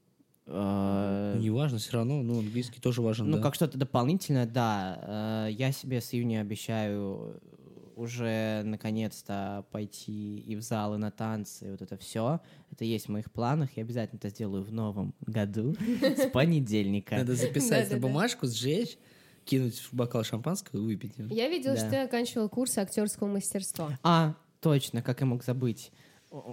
Э, 0.47 1.33
Ну, 1.35 1.41
Неважно, 1.41 1.77
все 1.77 1.91
равно, 1.93 2.21
ну, 2.23 2.39
английский 2.39 2.79
тоже 2.79 3.01
важен, 3.01 3.29
Ну, 3.29 3.37
да. 3.37 3.43
как 3.43 3.55
что-то 3.55 3.77
дополнительное, 3.77 4.45
да. 4.45 5.45
Э, 5.47 5.51
Я 5.51 5.71
себе 5.71 6.01
с 6.01 6.13
июня 6.13 6.41
обещаю 6.41 7.39
уже 7.95 8.61
наконец-то 8.63 9.65
пойти 9.71 10.37
и 10.39 10.55
в 10.55 10.61
зал, 10.61 10.93
и 10.95 10.97
на 10.97 11.09
танцы, 11.09 11.67
и 11.67 11.71
вот 11.71 11.81
это 11.81 11.97
все. 11.97 12.39
Это 12.71 12.85
есть 12.85 13.07
в 13.07 13.09
моих 13.09 13.31
планах. 13.31 13.71
Я 13.75 13.83
обязательно 13.83 14.19
это 14.19 14.29
сделаю 14.29 14.63
в 14.63 14.71
новом 14.71 15.15
году, 15.25 15.75
с 16.01 16.29
понедельника. 16.31 17.15
Надо 17.17 17.33
записать 17.35 17.89
на 17.91 17.97
бумажку, 17.97 18.45
сжечь, 18.45 18.97
кинуть 19.45 19.79
в 19.79 19.93
бокал 19.93 20.23
шампанского 20.23 20.79
и 20.79 20.83
выпить. 20.83 21.13
Я 21.17 21.49
видела, 21.49 21.73
Да. 21.73 21.79
что 21.81 21.89
ты 21.89 21.95
оканчивал 21.97 22.49
курсы 22.49 22.77
актерского 22.79 23.27
мастерства. 23.27 23.97
А, 24.03 24.35
точно, 24.61 25.01
как 25.01 25.19
я 25.21 25.25
мог 25.25 25.43
забыть. 25.43 25.91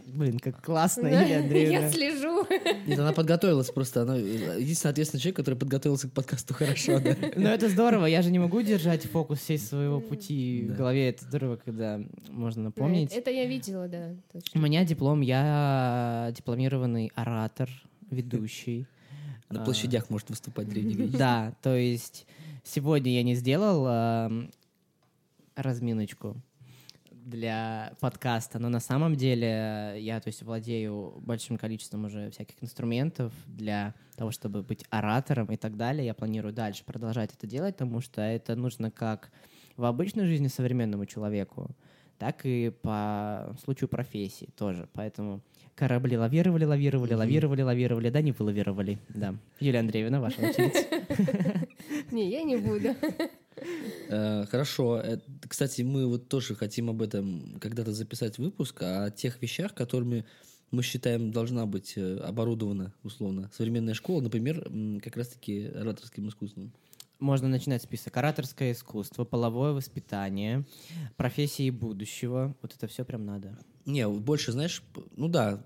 Блин, 0.06 0.38
как 0.38 0.62
классно, 0.64 1.04
Да, 1.10 1.20
Юлия 1.22 1.38
Андреевна. 1.40 1.78
Я 1.86 1.90
слежу. 1.90 2.46
Нет, 2.86 2.98
она 2.98 3.12
подготовилась 3.12 3.70
просто. 3.70 4.02
Она 4.02 4.16
единственный 4.16 4.90
ответственный 4.92 5.20
человек, 5.20 5.36
который 5.36 5.54
подготовился 5.56 6.08
к 6.08 6.12
подкасту 6.12 6.54
хорошо, 6.54 7.00
да. 7.00 7.16
Ну, 7.36 7.48
это 7.48 7.68
здорово. 7.68 8.06
Я 8.06 8.22
же 8.22 8.30
не 8.30 8.38
могу 8.38 8.60
держать 8.62 9.04
фокус 9.06 9.40
всей 9.40 9.58
своего 9.58 10.00
пути 10.00 10.64
Да. 10.68 10.74
в 10.74 10.76
голове. 10.76 11.08
Это 11.08 11.24
здорово, 11.24 11.56
когда 11.56 12.00
можно 12.30 12.64
напомнить. 12.64 13.12
Это 13.12 13.30
я 13.30 13.46
видела, 13.46 13.88
да, 13.88 14.14
У 14.34 14.38
точно. 14.40 14.58
меня 14.58 14.84
диплом, 14.84 15.20
я 15.20 16.32
дипломированный 16.36 17.10
оратор, 17.14 17.68
ведущий. 18.10 18.86
На 19.50 19.62
А, 19.62 19.64
площадях 19.64 20.10
может 20.10 20.30
выступать 20.30 20.68
древнегреческий. 20.68 21.18
Да, 21.18 21.54
то 21.62 21.76
есть 21.76 22.26
сегодня 22.64 23.12
я 23.12 23.22
не 23.22 23.34
сделал 23.34 23.84
ам, 23.86 24.50
разминочку 25.56 26.36
для 27.24 27.92
подкаста, 28.00 28.58
но 28.58 28.68
на 28.68 28.80
самом 28.80 29.14
деле 29.16 29.96
я, 29.98 30.20
то 30.20 30.28
есть, 30.28 30.42
владею 30.42 31.14
большим 31.20 31.56
количеством 31.56 32.04
уже 32.04 32.30
всяких 32.30 32.62
инструментов 32.62 33.32
для 33.46 33.94
того, 34.16 34.30
чтобы 34.30 34.62
быть 34.62 34.84
оратором 34.90 35.46
и 35.46 35.56
так 35.56 35.76
далее. 35.76 36.04
Я 36.06 36.14
планирую 36.14 36.52
дальше 36.52 36.84
продолжать 36.84 37.32
это 37.34 37.46
делать, 37.46 37.76
потому 37.76 38.00
что 38.00 38.20
это 38.20 38.54
нужно 38.56 38.90
как 38.90 39.30
в 39.76 39.84
обычной 39.84 40.26
жизни 40.26 40.48
современному 40.48 41.06
человеку, 41.06 41.70
так 42.18 42.40
и 42.44 42.70
по 42.82 43.56
случаю 43.64 43.88
профессии 43.88 44.48
тоже. 44.56 44.88
Поэтому 44.92 45.40
корабли 45.74 46.16
лавировали, 46.16 46.64
лавировали, 46.64 47.10
Мгм. 47.14 47.18
лавировали, 47.20 47.62
лавировали, 47.62 48.10
да 48.10 48.20
не 48.22 48.30
вылавировали. 48.32 48.98
Да. 49.08 49.34
Юлия 49.58 49.80
Андреевна, 49.80 50.20
ваша 50.20 50.40
очередь. 50.42 50.86
Не, 52.12 52.30
я 52.30 52.42
не 52.44 52.56
буду. 52.56 52.94
Э, 54.08 54.46
Хорошо. 54.46 55.00
Э, 55.00 55.18
Кстати, 55.48 55.82
мы 55.82 56.06
вот 56.06 56.28
тоже 56.28 56.54
хотим 56.54 56.90
об 56.90 57.02
этом 57.02 57.58
когда-то 57.60 57.92
записать 57.92 58.38
выпуск 58.38 58.82
о 58.82 59.10
тех 59.10 59.40
вещах, 59.42 59.74
которыми 59.74 60.24
мы 60.70 60.82
считаем 60.82 61.30
должна 61.30 61.66
быть 61.66 61.94
э, 61.96 62.18
оборудована, 62.18 62.92
условно, 63.02 63.50
современная 63.54 63.94
школа, 63.94 64.20
например, 64.20 64.68
как 65.02 65.16
раз-таки 65.16 65.66
ораторским 65.66 66.28
искусством. 66.28 66.72
Можно 67.20 67.48
начинать 67.48 67.82
список. 67.82 68.16
Ораторское 68.16 68.72
искусство, 68.72 69.24
половое 69.24 69.72
воспитание, 69.72 70.64
профессии 71.16 71.70
будущего. 71.70 72.54
Вот 72.60 72.74
это 72.74 72.86
все 72.88 73.04
прям 73.04 73.24
надо. 73.24 73.56
Не, 73.86 74.08
больше, 74.08 74.52
знаешь, 74.52 74.82
ну 75.16 75.28
да, 75.28 75.62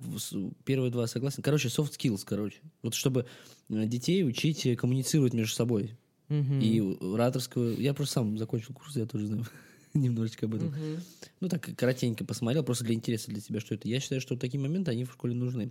первые 0.64 0.90
два 0.90 1.06
согласен. 1.06 1.42
Короче, 1.42 1.68
soft 1.68 1.92
skills, 1.98 2.22
короче. 2.24 2.60
Вот 2.82 2.94
чтобы 2.94 3.26
детей 3.68 4.24
учить 4.24 4.76
коммуницировать 4.76 5.32
между 5.32 5.54
собой. 5.54 5.96
И 6.28 6.96
ораторского... 7.00 7.70
Я 7.72 7.94
просто 7.94 8.14
сам 8.14 8.36
закончил 8.38 8.74
курс, 8.74 8.96
я 8.96 9.06
тоже 9.06 9.26
знаю 9.26 9.46
немножечко 9.94 10.46
об 10.46 10.54
этом. 10.54 10.74
Ну, 11.40 11.48
так 11.48 11.68
коротенько 11.76 12.24
посмотрел, 12.24 12.62
просто 12.64 12.84
для 12.84 12.94
интереса 12.94 13.30
для 13.30 13.40
тебя, 13.40 13.60
что 13.60 13.74
это. 13.74 13.88
Я 13.88 14.00
считаю, 14.00 14.20
что 14.20 14.36
такие 14.36 14.60
моменты, 14.60 14.90
они 14.90 15.04
в 15.04 15.12
школе 15.12 15.34
нужны. 15.34 15.70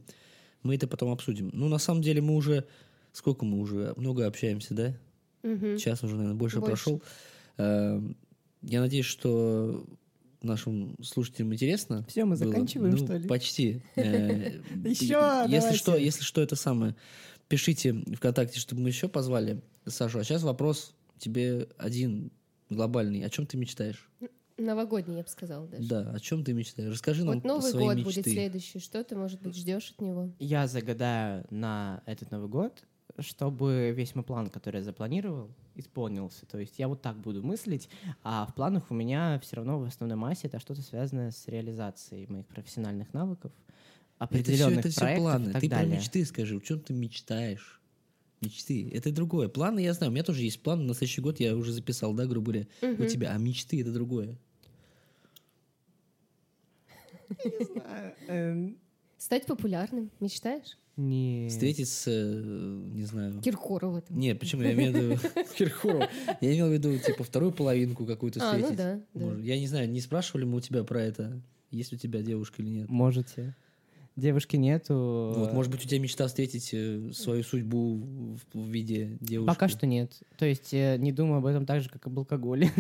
Мы 0.64 0.76
это 0.76 0.88
потом 0.88 1.12
обсудим. 1.12 1.52
Ну, 1.54 1.68
на 1.68 1.78
самом 1.78 2.02
деле, 2.02 2.22
мы 2.22 2.36
уже... 2.36 2.66
Сколько 3.14 3.46
мы 3.46 3.60
уже? 3.60 3.94
Много 3.98 4.28
общаемся, 4.28 4.74
да? 4.74 4.98
Час 5.78 6.04
уже, 6.04 6.16
наверное, 6.16 6.38
больше, 6.38 6.60
Больше. 6.60 6.72
прошел. 6.72 7.02
Эм, 7.58 8.18
Я 8.62 8.82
надеюсь, 8.82 9.06
что 9.06 9.86
нашим 10.44 10.96
слушателям 11.02 11.54
интересно. 11.54 12.06
Всё, 12.10 12.26
мы 12.26 12.36
было. 12.36 12.50
заканчиваем, 12.52 12.92
Ну, 12.92 12.98
что 12.98 13.18
ли? 13.18 13.28
Почти. 13.28 13.82
Э, 13.96 14.60
Ещё, 14.86 15.46
Если 15.48 15.76
что, 15.76 15.96
если 15.96 16.24
что, 16.24 16.42
это 16.42 16.56
самое, 16.56 16.96
пишите 17.48 17.94
ВКонтакте, 18.16 18.60
чтобы 18.60 18.82
мы 18.82 18.90
еще 18.90 19.08
позвали 19.08 19.62
Сашу. 19.86 20.20
А 20.20 20.24
сейчас 20.24 20.44
вопрос 20.44 20.96
тебе 21.18 21.68
один 21.78 22.32
глобальный. 22.70 23.24
О 23.24 23.30
чем 23.30 23.46
ты 23.46 23.58
мечтаешь? 23.58 24.10
Новогодний, 24.58 25.18
я 25.18 25.24
бы 25.24 25.30
сказала 25.30 25.68
даже. 25.68 25.88
Да, 25.88 26.12
о 26.12 26.20
чем 26.20 26.44
ты 26.44 26.54
мечтаешь? 26.54 26.92
Расскажи 26.92 27.24
нам 27.24 27.36
Вот 27.36 27.44
Новый 27.44 27.72
свои 27.72 27.86
год 27.86 27.96
мечты. 27.98 28.22
будет 28.22 28.26
следующий. 28.26 28.80
Что 28.80 29.04
ты, 29.04 29.16
может 29.16 29.40
быть, 29.42 29.56
ждешь 29.56 29.92
от 29.92 30.02
него? 30.02 30.32
Я 30.40 30.68
загадаю 30.68 31.46
на 31.52 32.02
этот 32.08 32.32
Новый 32.32 32.50
год, 32.50 32.84
чтобы 33.20 33.94
весь 33.96 34.16
мой 34.16 34.24
план, 34.24 34.50
который 34.50 34.78
я 34.78 34.84
запланировал, 34.84 35.52
исполнился. 35.76 36.48
То 36.48 36.58
есть 36.58 36.80
я 36.80 36.88
вот 36.88 37.04
так 37.04 37.18
буду 37.18 37.44
мыслить, 37.44 37.88
а 38.24 38.48
в 38.48 38.56
планах 38.56 38.90
у 38.90 38.96
меня 38.96 39.40
все 39.44 39.58
равно 39.58 39.80
в 39.80 39.84
основной 39.84 40.18
массе 40.18 40.48
это 40.48 40.60
что-то 40.60 40.82
связанное 40.82 41.30
с 41.30 41.48
реализацией 41.48 42.26
моих 42.28 42.48
профессиональных 42.48 43.14
навыков, 43.14 43.52
Это 44.20 44.34
все, 44.34 44.40
определенных 44.42 44.80
это 44.80 44.90
все 44.90 45.00
проектов 45.02 45.24
планы. 45.24 45.50
и 45.50 45.52
так 45.54 45.62
Ты 45.62 45.70
далее. 45.70 45.90
про 45.92 45.96
мечты 45.98 46.26
скажи, 46.26 46.58
о 46.58 46.60
чем 46.60 46.80
ты 46.80 46.94
мечтаешь? 46.94 47.82
Мечты. 48.42 48.90
Это 48.94 49.12
другое. 49.12 49.48
Планы 49.50 49.80
я 49.80 49.94
знаю. 49.94 50.12
У 50.12 50.14
меня 50.14 50.24
тоже 50.24 50.44
есть 50.44 50.62
план. 50.62 50.86
На 50.88 50.94
следующий 50.94 51.22
год 51.22 51.40
я 51.40 51.56
уже 51.56 51.72
записал, 51.72 52.14
да, 52.14 52.26
грубо 52.26 52.52
говоря, 52.52 52.68
у 52.82 53.06
тебя. 53.06 53.32
А 53.34 53.38
мечты 53.38 53.82
это 53.82 53.92
другое. 53.92 54.38
Эм, 58.28 58.78
Стать 59.18 59.46
популярным, 59.48 60.12
мечтаешь? 60.20 60.78
Не. 60.96 61.48
Встретить 61.50 61.90
с, 61.90 62.06
э, 62.08 62.44
не 62.94 63.04
знаю... 63.04 63.42
Киркорова 63.42 64.02
там. 64.02 64.18
Нет, 64.18 64.40
почему? 64.40 64.62
Я 64.64 64.74
имею 64.74 64.94
в 64.94 64.96
виду 64.96 65.20
Киркорова. 65.58 66.10
Я 66.42 66.54
имел 66.56 66.70
в 66.70 66.74
виду, 66.74 66.98
типа, 66.98 67.24
вторую 67.24 67.52
половинку 67.52 68.06
какую-то 68.06 68.40
А, 68.42 68.54
ну 68.54 68.60
встретить. 68.60 68.78
да, 68.78 69.00
да. 69.14 69.36
Я 69.42 69.60
не 69.60 69.68
знаю, 69.68 69.90
не 69.90 70.02
спрашивали 70.02 70.46
мы 70.46 70.58
у 70.58 70.62
тебя 70.62 70.84
про 70.84 71.02
это, 71.02 71.42
есть 71.72 71.94
у 71.94 71.98
тебя 71.98 72.22
девушка 72.22 72.62
или 72.62 72.70
нет. 72.70 72.90
Можете. 72.90 73.56
Девушки 74.18 74.56
нету. 74.56 75.32
Вот, 75.38 75.54
может 75.54 75.72
быть, 75.72 75.86
у 75.86 75.88
тебя 75.88 76.00
мечта 76.00 76.26
встретить 76.26 76.72
э, 76.74 77.12
свою 77.14 77.44
судьбу 77.44 77.98
в, 78.52 78.60
в 78.60 78.68
виде 78.68 79.16
девушки. 79.22 79.48
Пока 79.48 79.68
что 79.68 79.86
нет. 79.86 80.12
То 80.40 80.46
есть 80.48 80.74
э, 80.74 80.98
не 80.98 81.12
думаю 81.12 81.38
об 81.38 81.46
этом 81.46 81.68
так 81.68 81.82
же, 81.82 81.90
как 81.90 82.08
об 82.08 82.18
алкоголе. 82.18 82.72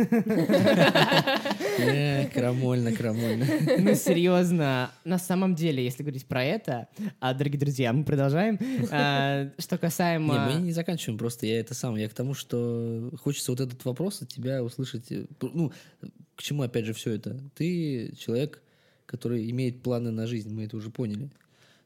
Крамольно, 2.33 2.91
крамольно. 2.91 3.45
Ну, 3.77 3.93
серьезно, 3.93 4.91
на 5.03 5.19
самом 5.19 5.53
деле, 5.53 5.83
если 5.83 6.01
говорить 6.03 6.25
про 6.25 6.43
это, 6.43 6.87
а, 7.19 7.33
дорогие 7.35 7.59
друзья, 7.59 7.93
мы 7.93 8.03
продолжаем. 8.03 8.57
А, 8.91 9.51
Что 9.59 9.75
Не, 9.75 9.79
касаемо... 9.79 10.49
мы 10.51 10.61
не 10.61 10.71
заканчиваем, 10.71 11.19
просто 11.19 11.45
я 11.45 11.59
это 11.59 11.73
сам. 11.75 11.95
Я 11.97 12.09
к 12.09 12.13
тому, 12.13 12.33
что 12.33 13.11
хочется 13.21 13.51
вот 13.51 13.61
этот 13.61 13.83
вопрос 13.85 14.23
от 14.23 14.29
тебя 14.29 14.63
услышать. 14.63 15.11
э, 15.11 15.25
Ну, 15.41 15.71
к 16.35 16.41
чему 16.41 16.63
опять 16.63 16.85
же 16.85 16.93
все 16.93 17.11
это? 17.11 17.39
Ты 17.55 18.13
человек, 18.17 18.61
который 19.07 19.49
имеет 19.49 19.81
планы 19.81 20.11
на 20.11 20.27
жизнь, 20.27 20.53
мы 20.53 20.65
это 20.65 20.77
уже 20.77 20.91
поняли. 20.91 21.31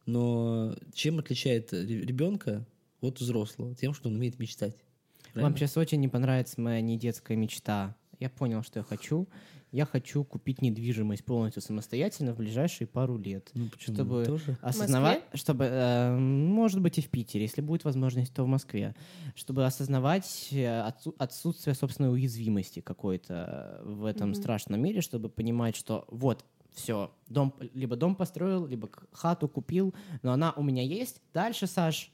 Но 0.06 0.76
чем 0.94 1.20
отличает 1.20 1.72
ребенка 1.72 2.66
от 3.00 3.20
взрослого? 3.22 3.74
Тем, 3.76 3.94
что 3.94 4.10
он 4.10 4.16
умеет 4.16 4.38
мечтать. 4.40 4.74
Вам 4.74 5.34
Правильно? 5.34 5.58
сейчас 5.58 5.78
очень 5.78 6.02
не 6.02 6.10
понравится 6.10 6.60
моя 6.60 6.82
недетская 6.82 7.38
мечта. 7.38 7.96
Я 8.20 8.30
понял, 8.30 8.64
что 8.64 8.80
я 8.80 8.84
хочу. 8.84 9.28
Я 9.72 9.86
хочу 9.86 10.26
купить 10.26 10.62
недвижимость 10.62 11.24
полностью 11.24 11.62
самостоятельно 11.62 12.34
в 12.34 12.38
ближайшие 12.38 12.88
пару 12.88 13.18
лет. 13.18 13.50
Ну, 13.54 13.70
почему? 13.70 13.96
чтобы 13.96 14.26
Тоже? 14.26 14.58
осознавать, 14.62 15.24
чтобы, 15.34 15.64
э, 15.64 16.18
может 16.18 16.82
быть, 16.82 16.98
и 16.98 17.02
в 17.02 17.08
Питере, 17.10 17.46
если 17.46 17.62
будет 17.62 17.86
возможность, 17.86 18.34
то 18.34 18.44
в 18.44 18.48
Москве, 18.48 18.94
чтобы 19.34 19.66
осознавать 19.66 20.50
э, 20.52 20.66
отсу- 20.66 21.16
отсутствие 21.18 21.74
собственной 21.74 22.12
уязвимости 22.12 22.82
какой-то 22.82 23.80
в 23.86 24.04
этом 24.04 24.32
Мгм. 24.32 24.36
страшном 24.36 24.82
мире, 24.82 25.00
чтобы 25.00 25.30
понимать, 25.30 25.78
что 25.78 26.04
вот 26.10 26.44
все, 26.74 27.12
дом, 27.28 27.54
либо 27.74 27.96
дом 27.96 28.16
построил, 28.16 28.66
либо 28.66 28.90
хату 29.12 29.48
купил, 29.48 29.94
но 30.22 30.32
она 30.34 30.52
у 30.54 30.64
меня 30.64 30.84
есть. 30.84 31.22
Дальше, 31.34 31.68
Саш, 31.68 32.12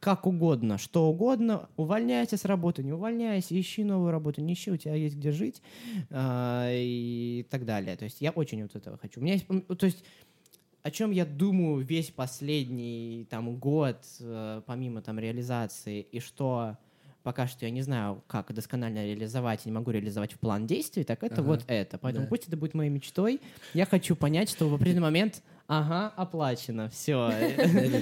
как 0.00 0.26
угодно, 0.26 0.76
что 0.78 1.08
угодно, 1.08 1.68
увольняйся 1.76 2.36
с 2.36 2.44
работы, 2.44 2.82
не 2.82 2.92
увольняйся, 2.92 3.58
ищи 3.58 3.84
новую 3.84 4.10
работу, 4.10 4.42
не 4.42 4.52
ищи, 4.52 4.70
у 4.70 4.76
тебя 4.76 4.94
есть 4.94 5.16
где 5.16 5.32
жить 5.32 5.62
а, 6.10 6.68
и 6.70 7.46
так 7.50 7.64
далее. 7.64 7.96
То 7.96 8.04
есть 8.04 8.20
я 8.20 8.30
очень 8.30 8.62
вот 8.62 8.76
этого 8.76 8.98
хочу. 8.98 9.20
У 9.20 9.22
меня 9.22 9.34
есть, 9.34 9.46
м, 9.48 9.62
то 9.62 9.86
есть 9.86 10.04
о 10.82 10.90
чем 10.90 11.10
я 11.10 11.24
думаю 11.24 11.82
весь 11.82 12.10
последний 12.10 13.26
там 13.30 13.56
год, 13.56 14.04
э, 14.20 14.60
помимо 14.66 15.00
там 15.00 15.18
реализации, 15.18 16.02
и 16.02 16.20
что 16.20 16.76
пока 17.24 17.48
что 17.48 17.64
я 17.64 17.70
не 17.72 17.82
знаю, 17.82 18.22
как 18.28 18.52
досконально 18.54 19.04
реализовать, 19.04 19.62
и 19.64 19.68
не 19.68 19.72
могу 19.72 19.90
реализовать 19.90 20.34
в 20.34 20.38
план 20.38 20.66
действий, 20.66 21.02
так 21.04 21.24
это 21.24 21.36
Ага. 21.36 21.42
вот 21.42 21.64
это. 21.66 21.98
Поэтому 21.98 22.26
Да. 22.26 22.28
пусть 22.28 22.46
это 22.46 22.56
будет 22.56 22.74
моей 22.74 22.90
мечтой. 22.90 23.40
Я 23.72 23.86
хочу 23.86 24.14
понять, 24.14 24.50
что 24.50 24.68
в 24.68 24.74
определенный 24.74 25.02
момент, 25.02 25.42
ага, 25.66 26.12
оплачено, 26.16 26.90
все. 26.90 27.32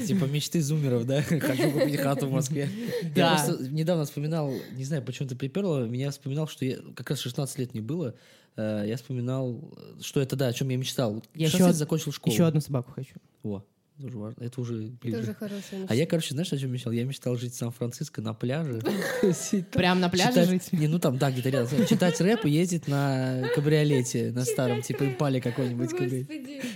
Типа 0.07 0.25
мечты 0.25 0.61
зумеров, 0.61 1.07
да? 1.07 1.23
Хочу 1.23 1.71
купить 1.71 1.97
хату 2.01 2.27
в 2.27 2.33
Москве. 2.33 2.69
Я 3.15 3.37
просто 3.37 3.63
недавно 3.71 4.05
вспоминал, 4.05 4.53
не 4.73 4.85
знаю, 4.85 5.03
почему 5.05 5.29
ты 5.29 5.37
приперло, 5.37 5.87
меня 5.87 6.11
вспоминал, 6.11 6.49
что 6.49 6.65
я, 6.65 6.79
как 6.97 7.09
раз 7.11 7.21
16 7.21 7.59
лет 7.61 7.73
мне 7.75 7.83
было, 7.83 8.15
э, 8.57 8.85
я 8.89 8.97
вспоминал, 8.97 9.73
что 10.01 10.21
это, 10.21 10.35
да, 10.35 10.49
о 10.49 10.53
чем 10.53 10.69
я 10.69 10.77
мечтал. 10.77 11.23
Я 11.35 11.47
16 11.47 11.69
еще 11.69 11.73
закончил 11.79 12.13
школу. 12.13 12.35
Еще 12.35 12.45
одну 12.45 12.61
собаку 12.61 12.91
хочу. 12.91 13.15
Во, 13.45 13.65
тоже 14.03 14.19
важно. 14.19 14.43
Это 14.43 14.61
уже 14.61 14.75
ближе. 15.01 15.19
Тоже 15.19 15.35
хорошая 15.35 15.81
мечта. 15.81 15.87
А 15.89 15.95
я, 15.95 16.07
короче, 16.07 16.35
знаешь, 16.35 16.53
о 16.53 16.59
чем 16.59 16.73
мечтал? 16.73 16.93
Я 16.93 17.05
мечтал 17.05 17.37
жить 17.37 17.55
в 17.55 17.57
Сан-Франциско 17.57 18.21
на 18.21 18.35
пляже. 18.35 18.81
Прям 19.73 20.01
на 20.01 20.09
пляже 20.09 20.45
жить? 20.45 20.73
Не, 20.73 20.89
ну 20.89 20.99
там, 20.99 21.19
да, 21.19 21.31
где-то 21.31 21.49
рядом. 21.49 21.87
Читать 21.87 22.21
рэп 22.21 22.45
и 22.45 22.51
ездить 22.51 22.89
на 22.89 23.49
кабриолете, 23.55 24.33
на 24.33 24.45
старом, 24.45 24.83
типа 24.83 25.05
импале 25.05 25.41
какой-нибудь. 25.41 25.93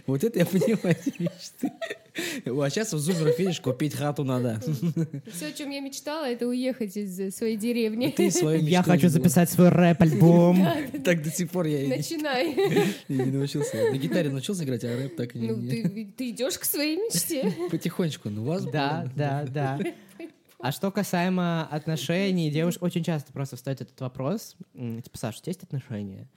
Вот 0.07 0.25
это 0.25 0.39
я 0.39 0.47
понимаю 0.47 0.97
эти 1.05 1.23
мечты. 1.23 1.73
А 2.47 2.71
сейчас 2.71 2.93
в 2.93 2.99
зумерах, 2.99 3.39
видишь, 3.39 3.61
купить 3.61 3.95
хату 3.95 4.25
надо. 4.25 4.61
Все, 5.33 5.47
о 5.49 5.53
чем 5.53 5.71
я 5.71 5.81
мечтала, 5.81 6.25
это 6.29 6.47
уехать 6.47 6.97
из 6.97 7.35
своей 7.37 7.57
деревни. 7.57 8.09
Ты 8.09 8.31
свою 8.31 8.63
Я 8.63 8.83
хочу 8.83 9.09
записать 9.09 9.51
свой 9.51 9.69
рэп-альбом. 9.69 10.67
Так 11.05 11.23
до 11.23 11.31
сих 11.31 11.51
пор 11.51 11.67
я 11.67 11.89
Начинай. 11.89 12.53
и 13.09 13.13
не 13.15 13.31
научился. 13.31 13.77
На 13.91 13.97
гитаре 13.97 14.31
научился 14.31 14.65
играть, 14.65 14.83
а 14.85 14.97
рэп 14.97 15.17
так 15.17 15.37
и 15.37 15.39
не- 15.39 15.49
Ну, 15.49 15.57
не. 15.57 15.69
ты, 15.69 16.13
ты 16.17 16.31
идешь 16.31 16.59
к 16.59 16.65
своей 16.65 16.97
мечте. 16.97 17.53
Потихонечку, 17.71 18.29
ну 18.31 18.45
вас 18.45 18.65
Да, 18.65 19.09
да, 19.15 19.45
да. 19.49 19.79
А 20.59 20.73
что 20.73 20.91
касаемо 20.91 21.67
отношений, 21.71 22.51
девушек 22.51 22.83
очень 22.83 23.05
часто 23.05 23.33
просто 23.33 23.57
встает 23.57 23.83
этот 23.83 24.01
вопрос. 24.01 24.57
Типа, 24.75 25.17
Саша, 25.19 25.39
у 25.39 25.43
тебя 25.43 25.51
есть 25.51 25.63
отношения? 25.63 26.29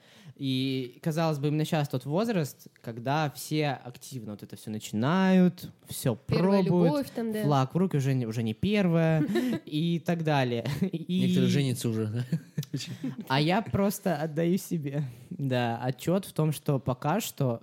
И, 0.42 0.98
казалось 1.02 1.38
бы, 1.38 1.48
именно 1.48 1.66
сейчас 1.66 1.86
тот 1.90 2.06
возраст, 2.06 2.68
когда 2.80 3.30
все 3.36 3.72
активно 3.84 4.30
вот 4.30 4.42
это 4.42 4.56
все 4.56 4.70
начинают, 4.70 5.70
все 5.86 6.16
Первая 6.16 6.62
пробуют, 6.62 6.86
любовь 6.92 7.10
там, 7.14 7.30
да. 7.30 7.42
флаг 7.42 7.74
в 7.74 7.76
руки 7.76 7.98
уже, 7.98 8.14
не- 8.14 8.24
уже 8.24 8.42
не 8.42 8.54
первая 8.54 9.20
и 9.66 9.98
так 9.98 10.24
далее. 10.24 10.64
И- 10.80 11.20
Некоторые 11.20 11.50
женятся 11.50 11.90
уже, 11.90 12.06
да? 12.06 12.24
а 13.28 13.38
я 13.38 13.60
просто 13.60 14.16
отдаю 14.16 14.56
себе, 14.56 15.02
да, 15.28 15.78
отчет 15.82 16.24
в 16.24 16.32
том, 16.32 16.52
что 16.52 16.78
пока 16.78 17.20
что 17.20 17.60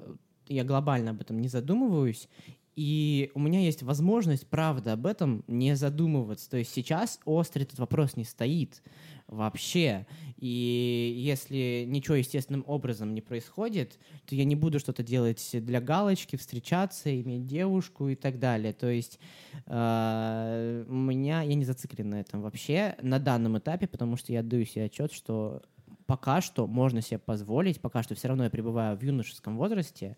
я 0.48 0.64
глобально 0.64 1.12
об 1.12 1.22
этом 1.22 1.40
не 1.42 1.48
задумываюсь, 1.48 2.30
и 2.76 3.32
у 3.34 3.40
меня 3.40 3.62
есть 3.62 3.82
возможность, 3.82 4.46
правда, 4.46 4.94
об 4.94 5.08
этом 5.08 5.44
не 5.48 5.76
задумываться. 5.76 6.48
То 6.48 6.58
есть 6.58 6.72
сейчас 6.72 7.20
острый 7.26 7.64
этот 7.64 7.80
вопрос 7.80 8.16
не 8.16 8.24
стоит 8.24 8.84
вообще. 9.28 10.06
И 10.38 11.14
если 11.18 11.86
ничего 11.88 12.16
естественным 12.16 12.64
образом 12.68 13.14
не 13.14 13.22
происходит, 13.22 13.98
то 14.26 14.36
я 14.36 14.44
не 14.44 14.56
буду 14.56 14.80
что-то 14.80 15.04
делать 15.04 15.50
для 15.54 15.82
галочки, 15.82 16.36
встречаться, 16.36 17.14
иметь 17.22 17.46
девушку 17.46 18.08
и 18.08 18.16
так 18.16 18.40
далее. 18.40 18.74
То 18.74 18.88
есть 18.88 19.20
э, 19.66 20.86
у 20.88 20.94
меня, 20.94 21.42
я 21.42 21.56
не 21.56 21.66
зациклен 21.66 22.10
на 22.10 22.20
этом 22.22 22.42
вообще 22.42 22.96
на 23.02 23.20
данном 23.20 23.58
этапе, 23.58 23.88
потому 23.88 24.16
что 24.16 24.32
я 24.32 24.42
отдаю 24.42 24.66
себе 24.66 24.86
отчет, 24.86 25.12
что 25.12 25.64
пока 26.06 26.42
что 26.42 26.68
можно 26.68 27.02
себе 27.02 27.20
позволить, 27.20 27.82
пока 27.82 28.04
что 28.04 28.16
все 28.16 28.28
равно 28.30 28.46
я 28.46 28.50
пребываю 28.50 28.98
в 28.98 29.04
юношеском 29.04 29.58
возрасте, 29.58 30.18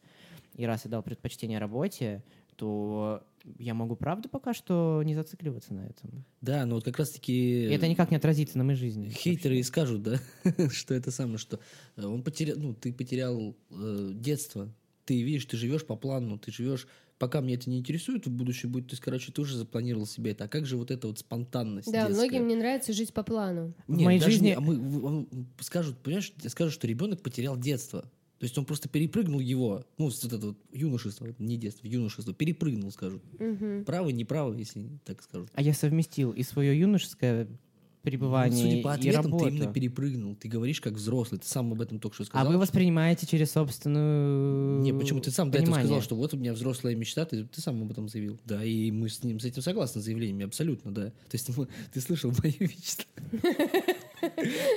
и 0.55 0.65
раз 0.65 0.85
я 0.85 0.91
дал 0.91 1.01
предпочтение 1.01 1.57
работе, 1.59 2.23
то 2.57 3.23
я 3.57 3.73
могу, 3.73 3.95
правда, 3.95 4.29
пока 4.29 4.53
что 4.53 5.01
не 5.03 5.15
зацикливаться 5.15 5.73
на 5.73 5.81
этом. 5.87 6.23
Да, 6.41 6.65
но 6.65 6.75
вот 6.75 6.83
как 6.85 6.95
И 6.95 6.97
раз-таки... 6.99 7.61
это 7.63 7.87
никак 7.87 8.11
не 8.11 8.17
отразится 8.17 8.57
на 8.57 8.63
моей 8.63 8.77
жизни. 8.77 9.09
Хейтеры 9.09 9.57
и 9.59 9.63
скажут, 9.63 10.03
да, 10.03 10.19
что 10.71 10.93
это 10.93 11.11
самое, 11.11 11.37
что 11.37 11.59
э, 11.95 12.05
он 12.05 12.23
потерял, 12.23 12.57
ну, 12.57 12.73
ты 12.73 12.93
потерял 12.93 13.55
э, 13.71 14.11
детство. 14.13 14.73
Ты 15.05 15.21
видишь, 15.23 15.45
ты 15.45 15.57
живешь 15.57 15.85
по 15.85 15.95
плану, 15.95 16.37
ты 16.37 16.51
живешь. 16.51 16.87
Пока 17.17 17.41
мне 17.41 17.55
это 17.55 17.69
не 17.69 17.79
интересует, 17.79 18.27
в 18.27 18.31
будущем 18.31 18.71
будет, 18.71 18.87
то 18.87 18.93
есть, 18.93 19.01
короче, 19.03 19.31
ты 19.33 19.41
уже 19.41 19.57
запланировал 19.57 20.05
себе 20.05 20.31
это. 20.31 20.45
А 20.45 20.47
как 20.47 20.65
же 20.65 20.77
вот 20.77 20.89
эта 20.89 21.07
вот 21.07 21.19
спонтанность 21.19 21.91
Да, 21.91 22.07
детская? 22.07 22.13
многим 22.29 22.47
не 22.47 22.55
нравится 22.55 22.93
жить 22.93 23.11
по 23.13 23.23
плану. 23.23 23.73
В 23.87 23.91
Нет, 23.97 24.05
моей 24.05 24.19
даже 24.19 24.31
жизни- 24.31 24.45
не- 24.47 24.53
а 24.53 24.61
мы, 24.61 24.75
в- 24.79 25.27
скажут, 25.61 25.97
понимаешь, 25.97 26.31
скажут, 26.47 26.73
что 26.75 26.87
ребенок 26.87 27.21
потерял 27.21 27.57
детство. 27.57 28.09
То 28.39 28.45
есть 28.45 28.57
он 28.57 28.63
просто 28.65 28.87
перепрыгнул 28.87 29.39
его, 29.41 29.85
ну, 29.97 30.05
вот 30.05 30.23
это 30.23 30.37
вот 30.37 30.57
юношество, 30.71 31.27
не 31.39 31.57
детство, 31.57 31.85
юношество, 31.85 32.33
перепрыгнул, 32.33 32.89
скажут. 32.91 33.21
Мгм. 33.37 33.83
Правы, 33.85 34.13
неправы, 34.13 34.57
если 34.57 34.87
так 35.05 35.21
скажут. 35.21 35.49
А 35.53 35.61
я 35.61 35.73
совместил 35.73 36.31
и 36.31 36.41
свое 36.43 36.79
юношеское 36.79 37.45
Ну, 37.45 37.57
пребывание 38.01 38.63
судя 38.71 38.81
по 38.81 38.91
и 38.93 38.95
ответам, 38.95 39.23
ты 39.23 39.27
работу. 39.29 39.47
именно 39.49 39.73
перепрыгнул. 39.73 40.35
Ты 40.35 40.47
говоришь 40.47 40.79
как 40.79 40.93
взрослый, 40.93 41.39
ты 41.41 41.47
сам 41.47 41.73
об 41.73 41.81
этом 41.81 41.99
только 41.99 42.15
что 42.15 42.23
А 42.23 42.27
сказал. 42.27 42.47
вы 42.47 42.53
что- 42.53 42.59
воспринимаете 42.61 43.27
через 43.27 43.51
собственную 43.51 44.79
Не, 44.79 44.93
почему 44.93 45.19
ты 45.19 45.31
сам 45.31 45.51
до 45.51 45.57
этого 45.57 45.65
понимание. 45.73 45.87
сказал, 45.87 46.01
что 46.01 46.15
вот 46.15 46.33
у 46.33 46.37
меня 46.37 46.53
взрослая 46.53 46.95
мечта, 46.95 47.25
ты, 47.25 47.43
ты 47.43 47.59
сам 47.59 47.81
об 47.81 47.91
этом 47.91 48.07
заявил. 48.07 48.39
Да, 48.45 48.63
и 48.63 48.89
мы 48.91 49.09
с 49.09 49.21
ним 49.21 49.41
с 49.41 49.45
этим 49.45 49.61
согласны, 49.61 49.99
с 50.01 50.05
заявлениями, 50.05 50.45
абсолютно, 50.45 50.93
да. 50.93 51.07
То 51.09 51.13
есть 51.33 51.49
ну, 51.57 51.67
ты 51.93 51.99
слышал 51.99 52.31
мою 52.41 52.53
мечту. 52.61 53.03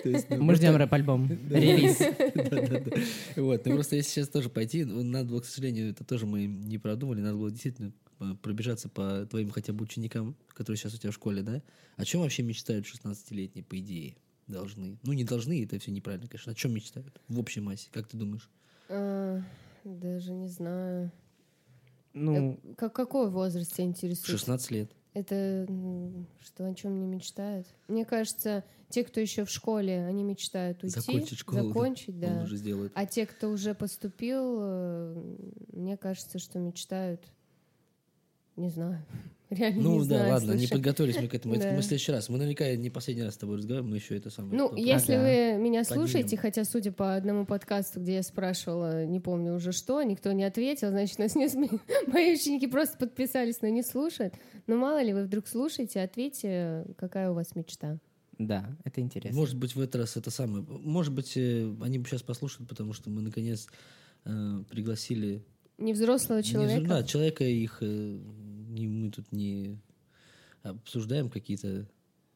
Ну, 0.04 0.42
Мы 0.42 0.54
ждем 0.54 0.76
рэп-альбом. 0.76 1.28
Релиз. 1.50 1.98
Вот, 3.36 3.64
ну 3.66 3.74
просто 3.74 3.96
если 3.96 4.10
сейчас 4.10 4.28
тоже 4.28 4.48
пойти, 4.50 4.84
ну, 4.84 5.02
надо 5.02 5.28
было, 5.30 5.40
к 5.40 5.44
сожалению, 5.44 5.90
это 5.90 6.04
тоже 6.04 6.26
мы 6.26 6.46
не 6.46 6.78
продумали, 6.78 7.20
надо 7.20 7.36
было 7.36 7.50
действительно 7.50 7.92
э, 8.20 8.34
пробежаться 8.42 8.88
по 8.88 9.26
твоим 9.26 9.50
хотя 9.50 9.72
бы 9.72 9.84
ученикам, 9.84 10.36
которые 10.48 10.76
сейчас 10.78 10.94
у 10.94 10.98
тебя 10.98 11.10
в 11.10 11.14
школе, 11.14 11.42
да? 11.42 11.62
О 11.96 12.04
чем 12.04 12.20
вообще 12.22 12.42
мечтают 12.42 12.86
16-летние, 12.86 13.64
по 13.64 13.78
идее? 13.78 14.16
Должны. 14.48 14.98
Ну, 15.02 15.12
не 15.12 15.24
должны, 15.24 15.62
это 15.64 15.78
все 15.78 15.90
неправильно, 15.92 16.28
конечно. 16.28 16.52
О 16.52 16.54
чем 16.54 16.72
мечтают? 16.74 17.20
В 17.28 17.38
общей 17.38 17.60
массе, 17.60 17.88
как 17.92 18.08
ты 18.08 18.16
думаешь? 18.16 18.50
А, 18.88 19.40
Даже 19.84 20.32
не 20.32 20.48
знаю. 20.48 21.10
Ну, 22.14 22.58
Э, 22.64 22.74
Как, 22.76 22.92
какой 22.92 23.30
возраст 23.30 23.72
тебя 23.74 23.84
интересует? 23.86 24.26
16 24.38 24.70
лет. 24.72 24.92
Это 25.14 25.66
что, 26.40 26.64
о 26.66 26.74
чем 26.74 26.98
не 26.98 27.06
мечтают? 27.06 27.66
Мне 27.86 28.04
кажется, 28.06 28.64
те, 28.88 29.04
кто 29.04 29.20
еще 29.20 29.44
в 29.44 29.50
школе, 29.50 30.06
они 30.06 30.22
мечтают 30.24 30.82
уйти, 30.82 30.98
Закончить 31.00 31.38
школу. 31.38 31.68
закончить, 31.68 32.14
Он 32.14 32.20
да. 32.20 32.42
уже 32.42 32.56
сделает. 32.56 32.92
А 32.94 33.04
те, 33.04 33.26
кто 33.26 33.50
уже 33.50 33.74
поступил, 33.74 34.58
э, 34.60 35.36
мне 35.72 35.98
кажется, 35.98 36.38
что 36.38 36.58
мечтают, 36.58 37.20
не 38.56 38.70
знаю, 38.70 39.04
реально 39.54 39.82
Ну 39.82 39.92
не 39.94 39.98
да, 40.00 40.04
знаю. 40.04 40.32
ладно, 40.32 40.52
не 40.52 40.58
слушай. 40.60 40.72
подготовились 40.72 41.16
мы 41.20 41.28
к 41.28 41.34
этому. 41.34 41.54
Это 41.54 41.64
Да. 41.64 41.72
мы 41.72 41.80
в 41.80 41.84
следующий 41.84 42.12
раз. 42.12 42.28
Мы 42.28 42.38
наверняка 42.38 42.74
не 42.76 42.90
последний 42.90 43.22
раз 43.22 43.34
с 43.34 43.36
тобой 43.38 43.56
разговариваем, 43.58 43.90
мы 43.90 43.96
еще 43.98 44.16
это 44.16 44.30
самое. 44.30 44.56
Ну, 44.56 44.74
если 44.76 45.14
Ага. 45.14 45.22
вы 45.22 45.62
меня 45.62 45.80
Поднимем. 45.84 45.84
слушаете, 46.08 46.36
хотя, 46.36 46.64
судя 46.64 46.92
по 46.92 47.14
одному 47.14 47.46
подкасту, 47.46 48.00
где 48.00 48.14
я 48.14 48.22
спрашивала, 48.22 49.04
не 49.04 49.20
помню 49.20 49.54
уже 49.54 49.72
что, 49.72 50.02
никто 50.02 50.32
не 50.32 50.44
ответил, 50.44 50.90
значит, 50.90 51.18
нас 51.18 51.34
не 51.34 51.46
сме- 51.46 51.80
мои 52.06 52.34
ученики 52.34 52.66
просто 52.66 52.96
подписались, 52.98 53.60
но 53.62 53.68
не 53.68 53.82
слушают. 53.82 54.34
Но 54.66 54.76
мало 54.76 55.02
ли, 55.02 55.12
вы 55.12 55.24
вдруг 55.24 55.46
слушаете, 55.48 56.00
ответьте, 56.00 56.84
какая 56.96 57.30
у 57.30 57.34
вас 57.34 57.54
мечта. 57.54 57.98
да, 58.38 58.76
это 58.84 59.00
интересно. 59.00 59.38
Может 59.38 59.56
быть, 59.56 59.74
в 59.76 59.80
этот 59.80 59.96
раз 59.96 60.16
это 60.16 60.30
самое. 60.30 60.64
Может 60.68 61.12
быть, 61.12 61.32
э, 61.36 61.72
они 61.80 61.98
бы 61.98 62.08
сейчас 62.08 62.22
послушают, 62.22 62.68
потому 62.68 62.92
что 62.92 63.08
мы 63.10 63.20
наконец 63.22 63.68
э, 64.24 64.62
пригласили 64.68 65.44
Не 65.78 65.92
взрослого 65.92 66.38
Не 66.38 66.44
человека. 66.44 66.80
зу- 66.84 66.88
да, 66.88 67.02
человека 67.02 67.44
их 67.44 67.78
э, 67.82 68.18
не, 68.72 68.86
мы 68.88 69.10
тут 69.10 69.30
не 69.32 69.78
обсуждаем 70.62 71.28
какие-то 71.30 71.86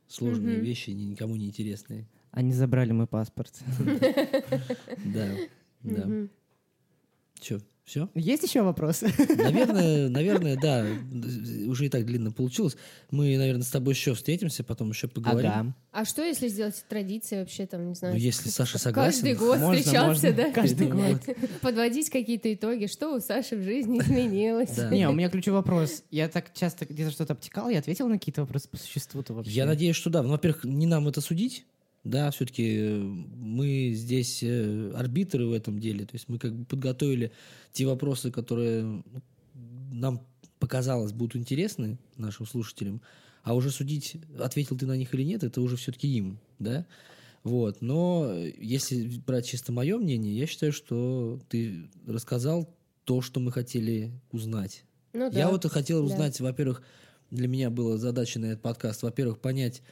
сложные 0.09 0.57
Мгм. 0.57 0.65
вещи, 0.65 0.91
ни- 0.91 1.05
никому 1.05 1.37
не 1.37 1.47
интересные. 1.47 2.07
Они 2.31 2.53
забрали 2.53 2.93
мой 2.93 3.07
паспорт. 3.07 3.53
Да, 5.05 5.37
да. 5.83 6.11
Че, 7.39 7.61
все? 7.87 8.11
Есть 8.17 8.43
еще 8.43 8.63
вопросы? 8.63 9.13
Наверное, 9.37 10.09
наверное, 10.11 10.59
да. 10.61 10.85
Уже 11.69 11.87
и 11.87 11.89
так 11.89 12.05
длинно 12.05 12.33
получилось. 12.33 12.77
Мы, 13.13 13.39
наверное, 13.39 13.63
с 13.63 13.71
тобой 13.71 13.95
еще 13.95 14.13
встретимся, 14.15 14.65
потом 14.65 14.91
еще 14.91 15.07
поговорим. 15.07 15.51
Ага. 15.51 15.77
А 15.93 16.05
что, 16.05 16.25
если 16.25 16.49
сделать 16.49 16.85
традицией 16.89 17.43
вообще, 17.43 17.65
там, 17.65 17.89
не 17.89 17.95
знаю... 17.95 18.15
Ну, 18.15 18.21
если 18.21 18.49
Саша 18.49 18.79
согласен. 18.79 19.13
Каждый 19.13 19.35
год 19.37 19.61
Можно, 19.61 19.81
встречаться, 19.81 20.27
можно. 20.27 20.33
да? 20.33 20.53
Каждый 20.53 20.89
год. 20.89 21.23
Подводить 21.63 22.11
какие-то 22.11 22.53
итоги, 22.53 22.87
что 22.87 23.15
у 23.15 23.21
Саши 23.21 23.57
в 23.57 23.63
жизни 23.63 23.99
изменилось. 24.01 24.75
Да. 24.75 24.91
Не, 24.91 25.09
у 25.09 25.13
меня 25.13 25.31
ключевой 25.31 25.61
вопрос. 25.61 26.03
Я 26.11 26.29
так 26.29 26.53
часто 26.55 26.87
где-то 26.87 27.13
что-то 27.13 27.35
обтекал, 27.35 27.69
я 27.71 27.79
ответил 27.79 28.09
на 28.09 28.19
какие-то 28.19 28.41
вопросы 28.41 28.69
по 28.69 28.77
существу-то 28.77 29.33
вообще. 29.33 29.53
Я 29.53 29.65
надеюсь, 29.65 29.95
что 29.95 30.11
да. 30.11 30.25
Ну, 30.25 30.31
во-первых, 30.31 30.65
не 30.65 30.87
нам 30.87 31.07
это 31.07 31.21
судить. 31.21 31.65
Да, 32.07 32.31
все-таки 32.31 32.89
мы 33.37 33.91
здесь 33.93 34.41
э, 34.43 34.93
арбитры 34.95 35.47
в 35.47 35.53
этом 35.53 35.81
деле. 35.81 36.05
То 36.07 36.15
есть 36.15 36.29
мы 36.29 36.39
как 36.39 36.55
бы 36.55 36.65
подготовили 36.65 37.33
те 37.73 37.85
вопросы, 37.85 38.31
которые 38.31 39.03
нам 39.91 40.25
показалось 40.61 41.13
будут 41.13 41.37
интересны 41.37 41.99
нашим 42.17 42.47
слушателям, 42.47 43.03
а 43.43 43.55
уже 43.55 43.71
судить, 43.71 44.17
ответил 44.39 44.79
ты 44.79 44.87
на 44.87 44.97
них 44.97 45.13
или 45.15 45.23
нет, 45.23 45.43
это 45.43 45.61
уже 45.61 45.77
все-таки 45.77 46.09
им, 46.09 46.39
да. 46.61 46.87
Вот. 47.43 47.83
Но 47.83 48.29
э, 48.31 48.53
если 48.61 49.19
брать 49.27 49.47
чисто 49.47 49.73
мое 49.73 49.99
мнение, 49.99 50.37
я 50.37 50.47
считаю, 50.47 50.73
что 50.73 51.41
ты 51.49 51.91
рассказал 52.07 52.73
то, 53.05 53.21
что 53.21 53.41
мы 53.41 53.51
хотели 53.51 54.13
узнать. 54.31 54.85
Ну 55.13 55.29
да. 55.31 55.39
Я 55.39 55.51
вот 55.51 55.65
и 55.65 55.69
хотел 55.69 56.01
Да. 56.07 56.13
узнать, 56.13 56.41
во-первых, 56.41 56.83
для 57.33 57.49
меня 57.49 57.71
была 57.71 57.97
задача 57.99 58.39
на 58.39 58.47
этот 58.47 58.63
подкаст, 58.63 59.03
во-первых, 59.03 59.41
понять, 59.41 59.83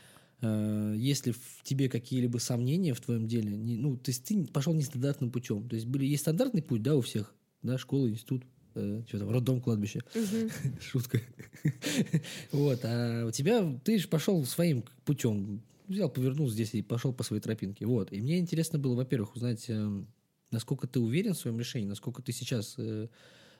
э, 0.45 0.95
есть 0.97 1.27
ли 1.27 1.33
в 1.33 1.63
тебе 1.63 1.89
какие-либо 1.89 2.39
сомнения 2.39 2.93
в 2.95 3.01
твоем 3.01 3.27
деле. 3.27 3.57
Не- 3.57 3.77
ну, 3.77 3.97
то 3.97 4.11
есть 4.11 4.25
ты 4.25 4.45
пошел 4.47 4.75
нестандартным 4.75 5.31
путем. 5.31 5.69
То 5.69 5.77
есть 5.77 5.87
были, 5.87 6.05
есть 6.05 6.23
стандартный 6.23 6.63
путь, 6.63 6.83
да, 6.83 6.95
у 6.95 7.01
всех, 7.01 7.35
да, 7.63 7.79
школа, 7.79 8.09
институт, 8.09 8.45
э, 8.75 9.03
что 9.09 9.19
там, 9.21 9.31
роддом, 9.31 9.61
кладбище. 9.61 10.03
Мгм. 10.15 10.51
Шутка. 10.81 11.21
Вот, 12.53 12.81
а 12.85 13.27
у 13.27 13.31
тебя, 13.31 13.81
ты 13.85 13.99
же 13.99 14.09
пошел 14.09 14.45
своим 14.45 14.85
путем. 15.05 15.63
Взял, 15.89 16.09
повернул 16.11 16.49
здесь 16.49 16.75
и 16.75 16.83
пошел 16.83 17.13
по 17.13 17.23
своей 17.23 17.43
тропинке. 17.43 17.87
Вот. 17.87 18.13
И 18.13 18.21
мне 18.21 18.39
интересно 18.39 18.79
было, 18.79 18.95
во-первых, 18.95 19.35
узнать, 19.37 19.65
эм, 19.69 20.09
насколько 20.51 20.87
ты 20.87 21.01
уверен 21.01 21.35
в 21.35 21.39
своем 21.39 21.59
решении, 21.59 21.87
насколько 21.87 22.23
ты 22.23 22.33
сейчас, 22.33 22.75
э, 22.79 23.09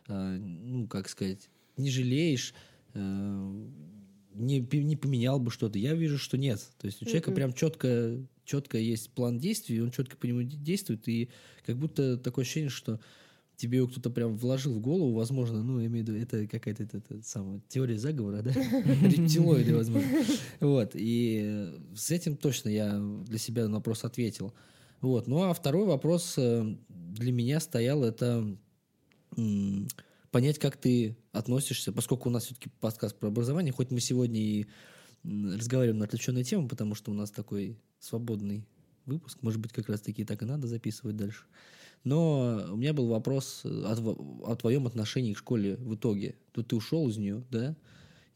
а, 0.09 0.37
ну, 0.39 0.87
как 0.87 1.09
сказать, 1.09 1.51
не 1.77 1.91
жалеешь, 1.91 2.55
э, 2.95 3.67
не, 4.35 4.61
не 4.61 4.97
поменял 4.97 5.39
бы 5.41 5.51
что-то. 5.51 5.79
Я 5.79 5.95
вижу, 5.95 6.19
что 6.19 6.37
нет. 6.37 6.61
То 6.79 6.87
есть 6.87 7.01
у 7.03 7.05
человека 7.05 7.31
Мгм. 7.31 7.37
прям 7.37 7.53
четко, 7.53 8.19
четко 8.45 8.79
есть 8.79 9.11
план 9.11 9.39
действий, 9.39 9.81
он 9.81 9.91
четко 9.91 10.17
по 10.17 10.27
нему 10.27 10.43
де- 10.43 10.57
действует, 10.57 11.09
и 11.09 11.31
как 11.65 11.77
будто 11.79 12.17
такое 12.19 12.45
ощущение, 12.45 12.71
что 12.71 13.01
тебе 13.57 13.79
его 13.79 13.87
кто-то 13.89 14.11
прям 14.11 14.37
вложил 14.37 14.75
в 14.75 14.81
голову, 14.81 15.13
возможно, 15.15 15.63
ну, 15.63 15.79
я 15.79 15.87
имею 15.87 16.05
в 16.05 16.09
виду, 16.09 16.19
это 16.19 16.47
какая-то 16.49 16.83
это, 16.83 16.99
это 16.99 17.23
самая 17.23 17.61
теория 17.69 17.97
заговора, 17.99 18.43
да? 18.43 18.51
Рептилоиды, 19.03 19.77
возможно. 19.77 20.09
Вот, 20.61 20.91
и 20.95 21.73
с 21.95 22.11
этим 22.11 22.37
точно 22.37 22.69
я 22.71 22.99
для 23.27 23.39
себя 23.39 23.69
на 23.69 23.77
вопрос 23.77 24.03
ответил. 24.05 24.53
Вот, 25.01 25.29
ну, 25.29 25.43
а 25.43 25.55
второй 25.55 25.87
вопрос 25.87 26.35
э, 26.37 26.77
для 26.89 27.31
меня 27.31 27.61
стоял, 27.61 28.03
это 28.03 28.57
понять, 30.35 30.59
как 30.59 30.77
ты 30.77 31.17
относишься, 31.31 31.93
поскольку 31.93 32.29
у 32.29 32.33
нас 32.33 32.47
все-таки 32.47 32.69
подкаст 32.81 33.17
про 33.17 33.29
образование, 33.29 33.73
хоть 33.73 33.93
мы 33.93 34.01
сегодня 34.01 34.41
и 34.41 34.67
разговариваем 35.23 35.99
на 36.01 36.07
отвлеченные 36.07 36.43
темы, 36.43 36.67
потому 36.67 36.97
что 36.97 37.13
у 37.13 37.15
нас 37.15 37.31
такой 37.31 37.79
свободный 38.01 38.67
выпуск, 39.07 39.39
может 39.43 39.61
быть, 39.61 39.73
как 39.73 39.89
раз-таки 39.89 40.25
так 40.25 40.43
и 40.43 40.45
надо 40.45 40.67
записывать 40.67 41.15
дальше. 41.15 41.45
Но 42.03 42.67
у 42.73 42.75
меня 42.75 42.93
был 42.93 43.07
вопрос 43.07 43.61
э, 43.63 43.69
о, 43.69 44.51
о 44.51 44.57
твоем 44.57 44.89
отношении 44.89 45.35
к 45.35 45.39
школе 45.39 45.77
в 45.77 45.95
итоге. 45.95 46.35
Тут 46.51 46.67
ты 46.67 46.75
ушел 46.75 47.09
из 47.09 47.17
нее, 47.17 47.45
да? 47.53 47.77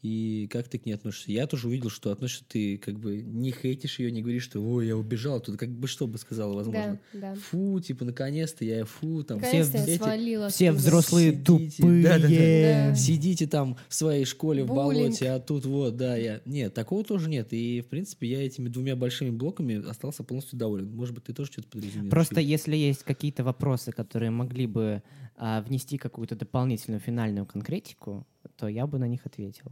И 0.01 0.47
как 0.49 0.69
ты 0.69 0.79
к 0.79 0.85
ней 0.85 0.93
относишься? 0.93 1.31
Я 1.31 1.45
тоже 1.45 1.67
увидел, 1.67 1.89
что 1.89 2.11
относишься 2.11 2.45
ты 2.47 2.77
как 2.77 2.97
бы 2.97 3.21
не 3.21 3.51
хейтишь 3.51 3.99
ее, 3.99 4.11
не 4.11 4.21
говоришь, 4.21 4.43
что 4.43 4.61
ой, 4.61 4.87
я 4.87 4.95
убежал. 4.95 5.41
Тут 5.41 5.57
как 5.57 5.69
бы 5.69 5.87
что 5.89 6.07
бы 6.07 6.17
сказала, 6.17 6.53
возможно. 6.53 6.99
Да, 7.13 7.33
да. 7.33 7.35
Фу, 7.35 7.81
типа, 7.81 8.05
наконец-то 8.05 8.63
я 8.63 8.85
фу, 8.85 9.23
там. 9.23 9.41
Я 9.41 9.51
эти- 9.59 9.97
свалила. 9.97 10.47
Все 10.49 10.71
взрослые 10.71 11.31
Сидите. 11.31 11.43
тупые. 11.77 12.03
Да-да-да. 12.03 12.95
Сидите 12.95 13.45
там 13.47 13.75
в 13.89 13.93
своей 13.93 14.23
школе 14.23 14.63
в 14.63 14.67
Буллинг. 14.67 14.93
болоте, 14.93 15.31
а 15.31 15.39
тут 15.39 15.65
вот, 15.65 15.97
да, 15.97 16.15
я... 16.15 16.41
Нет, 16.45 16.73
такого 16.73 17.03
тоже 17.03 17.29
нет. 17.29 17.51
И, 17.51 17.81
в 17.81 17.87
принципе, 17.87 18.27
я 18.27 18.45
этими 18.45 18.69
двумя 18.69 18.95
большими 18.95 19.31
блоками 19.31 19.85
остался 19.85 20.23
полностью 20.23 20.57
доволен. 20.57 20.89
Может 20.95 21.13
быть, 21.13 21.25
ты 21.25 21.33
тоже 21.33 21.51
что-то 21.51 21.67
подразумеваешь? 21.67 22.09
Просто 22.11 22.39
если 22.39 22.77
есть 22.77 23.03
какие-то 23.03 23.43
вопросы, 23.43 23.91
которые 23.91 24.31
могли 24.31 24.65
бы 24.65 25.03
а, 25.35 25.61
внести 25.61 25.97
какую-то 25.97 26.35
дополнительную 26.35 26.99
финальную 27.01 27.45
конкретику, 27.45 28.25
то 28.59 28.67
я 28.67 28.85
бы 28.87 28.99
на 28.99 29.07
них 29.07 29.25
ответил. 29.25 29.71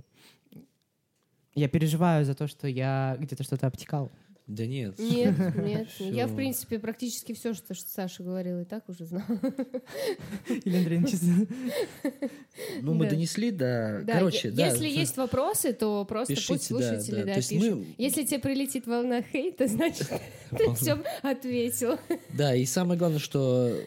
Я 1.55 1.67
переживаю 1.67 2.23
за 2.25 2.35
то, 2.35 2.47
что 2.47 2.67
я 2.67 3.17
где-то 3.19 3.43
что-то 3.43 3.67
обтекал. 3.67 4.11
Да 4.45 4.65
нет. 4.65 4.97
Нет, 4.97 5.35
нет. 5.57 5.89
Я, 5.99 6.27
в 6.27 6.33
принципе, 6.35 6.79
практически 6.79 7.33
все, 7.33 7.53
что 7.53 7.75
Саша 7.75 8.23
говорила, 8.23 8.61
и 8.61 8.65
так 8.65 8.87
уже 8.87 9.05
знала. 9.05 9.25
Или 10.63 10.77
Андрей 10.77 11.01
Ну, 12.81 12.93
мы 12.93 13.05
Да. 13.05 13.11
донесли, 13.11 13.51
да. 13.51 13.99
Да, 14.03 14.13
Короче, 14.13 14.51
да. 14.51 14.67
Если 14.67 14.87
есть 14.87 15.17
вопросы, 15.17 15.73
то 15.73 16.05
просто 16.05 16.35
пусть 16.47 16.63
слушатели 16.63 17.23
да. 17.23 17.35
пишут. 17.35 17.51
мы- 17.59 17.85
Если 17.97 18.23
тебе 18.23 18.39
прилетит 18.39 18.87
волна 18.87 19.21
хейта, 19.21 19.67
значит, 19.67 20.07
ты 20.51 20.73
все 20.75 21.03
ответил. 21.23 21.99
Да, 22.33 22.55
и 22.55 22.65
самое 22.65 22.97
главное, 22.97 23.19
что 23.19 23.77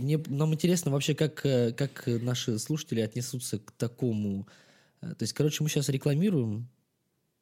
мне, 0.00 0.18
нам 0.28 0.52
интересно 0.54 0.90
вообще, 0.90 1.14
как, 1.14 1.44
э, 1.46 1.72
как 1.72 2.04
наши 2.06 2.58
слушатели 2.58 3.00
отнесутся 3.00 3.58
к 3.58 3.70
такому. 3.72 4.46
э, 5.00 5.08
То 5.14 5.22
есть, 5.22 5.32
короче, 5.32 5.62
мы 5.62 5.68
сейчас 5.68 5.88
рекламируем 5.88 6.68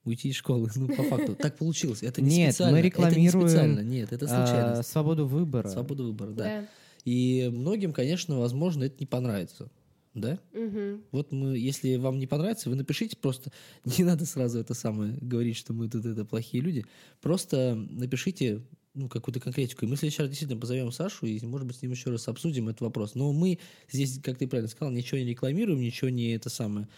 уйти 0.05 0.29
из 0.29 0.37
школы. 0.37 0.71
Ну, 0.77 0.89
по 0.89 1.03
факту. 1.03 1.35
Так 1.35 1.57
получилось. 1.59 2.03
Это 2.03 2.23
не 2.23 2.37
Нет, 2.39 2.55
специально. 2.55 2.73
мы 2.73 2.79
Это 2.79 2.85
не 2.85 2.91
рекламируем, 2.91 3.49
специально. 3.49 3.81
Нет, 3.81 4.13
это 4.13 4.27
А, 4.27 4.29
случайность. 4.47 4.91
свободу 4.91 5.27
выбора. 5.27 5.69
Свобода 5.69 6.03
выбора, 6.03 6.31
да. 6.31 6.45
Да. 6.45 6.69
И 7.05 7.49
многим, 7.53 7.93
конечно, 7.93 8.39
возможно, 8.39 8.85
это 8.85 8.97
не 9.01 9.07
понравится. 9.07 9.71
Да? 10.15 10.39
Мгм. 10.53 11.03
Вот 11.13 11.31
мы, 11.33 11.57
если 11.59 11.97
вам 11.97 12.19
не 12.19 12.27
понравится, 12.27 12.71
вы 12.71 12.77
напишите 12.77 13.17
просто. 13.17 13.53
Не 13.99 14.03
надо 14.05 14.27
сразу 14.27 14.59
это 14.59 14.75
самое 14.75 15.17
говорить, 15.21 15.57
что 15.57 15.73
мы 15.73 15.89
тут 15.89 16.05
это 16.07 16.25
плохие 16.25 16.63
люди. 16.63 16.85
Просто 17.21 17.75
напишите 17.91 18.63
ну, 18.99 19.09
какую-то 19.09 19.41
конкретику. 19.41 19.85
И 19.85 19.89
мы 19.89 19.97
в 19.97 19.99
следующий 19.99 20.23
раз 20.23 20.31
действительно 20.31 20.61
позовем 20.61 20.93
Сашу 20.93 21.27
и, 21.27 21.45
может 21.47 21.66
быть, 21.66 21.77
с 21.77 21.83
ним 21.83 21.93
еще 21.93 22.11
раз 22.11 22.29
обсудим 22.29 22.69
этот 22.69 22.83
вопрос. 22.83 23.15
Но 23.15 23.33
мы 23.33 23.59
здесь, 23.91 24.20
как 24.23 24.39
ты 24.39 24.47
правильно 24.47 24.69
сказал, 24.69 24.93
ничего 24.93 25.19
не 25.19 25.27
рекламируем, 25.27 25.81
ничего 25.81 26.11
не 26.11 26.35
это 26.35 26.51
самое 26.51 26.89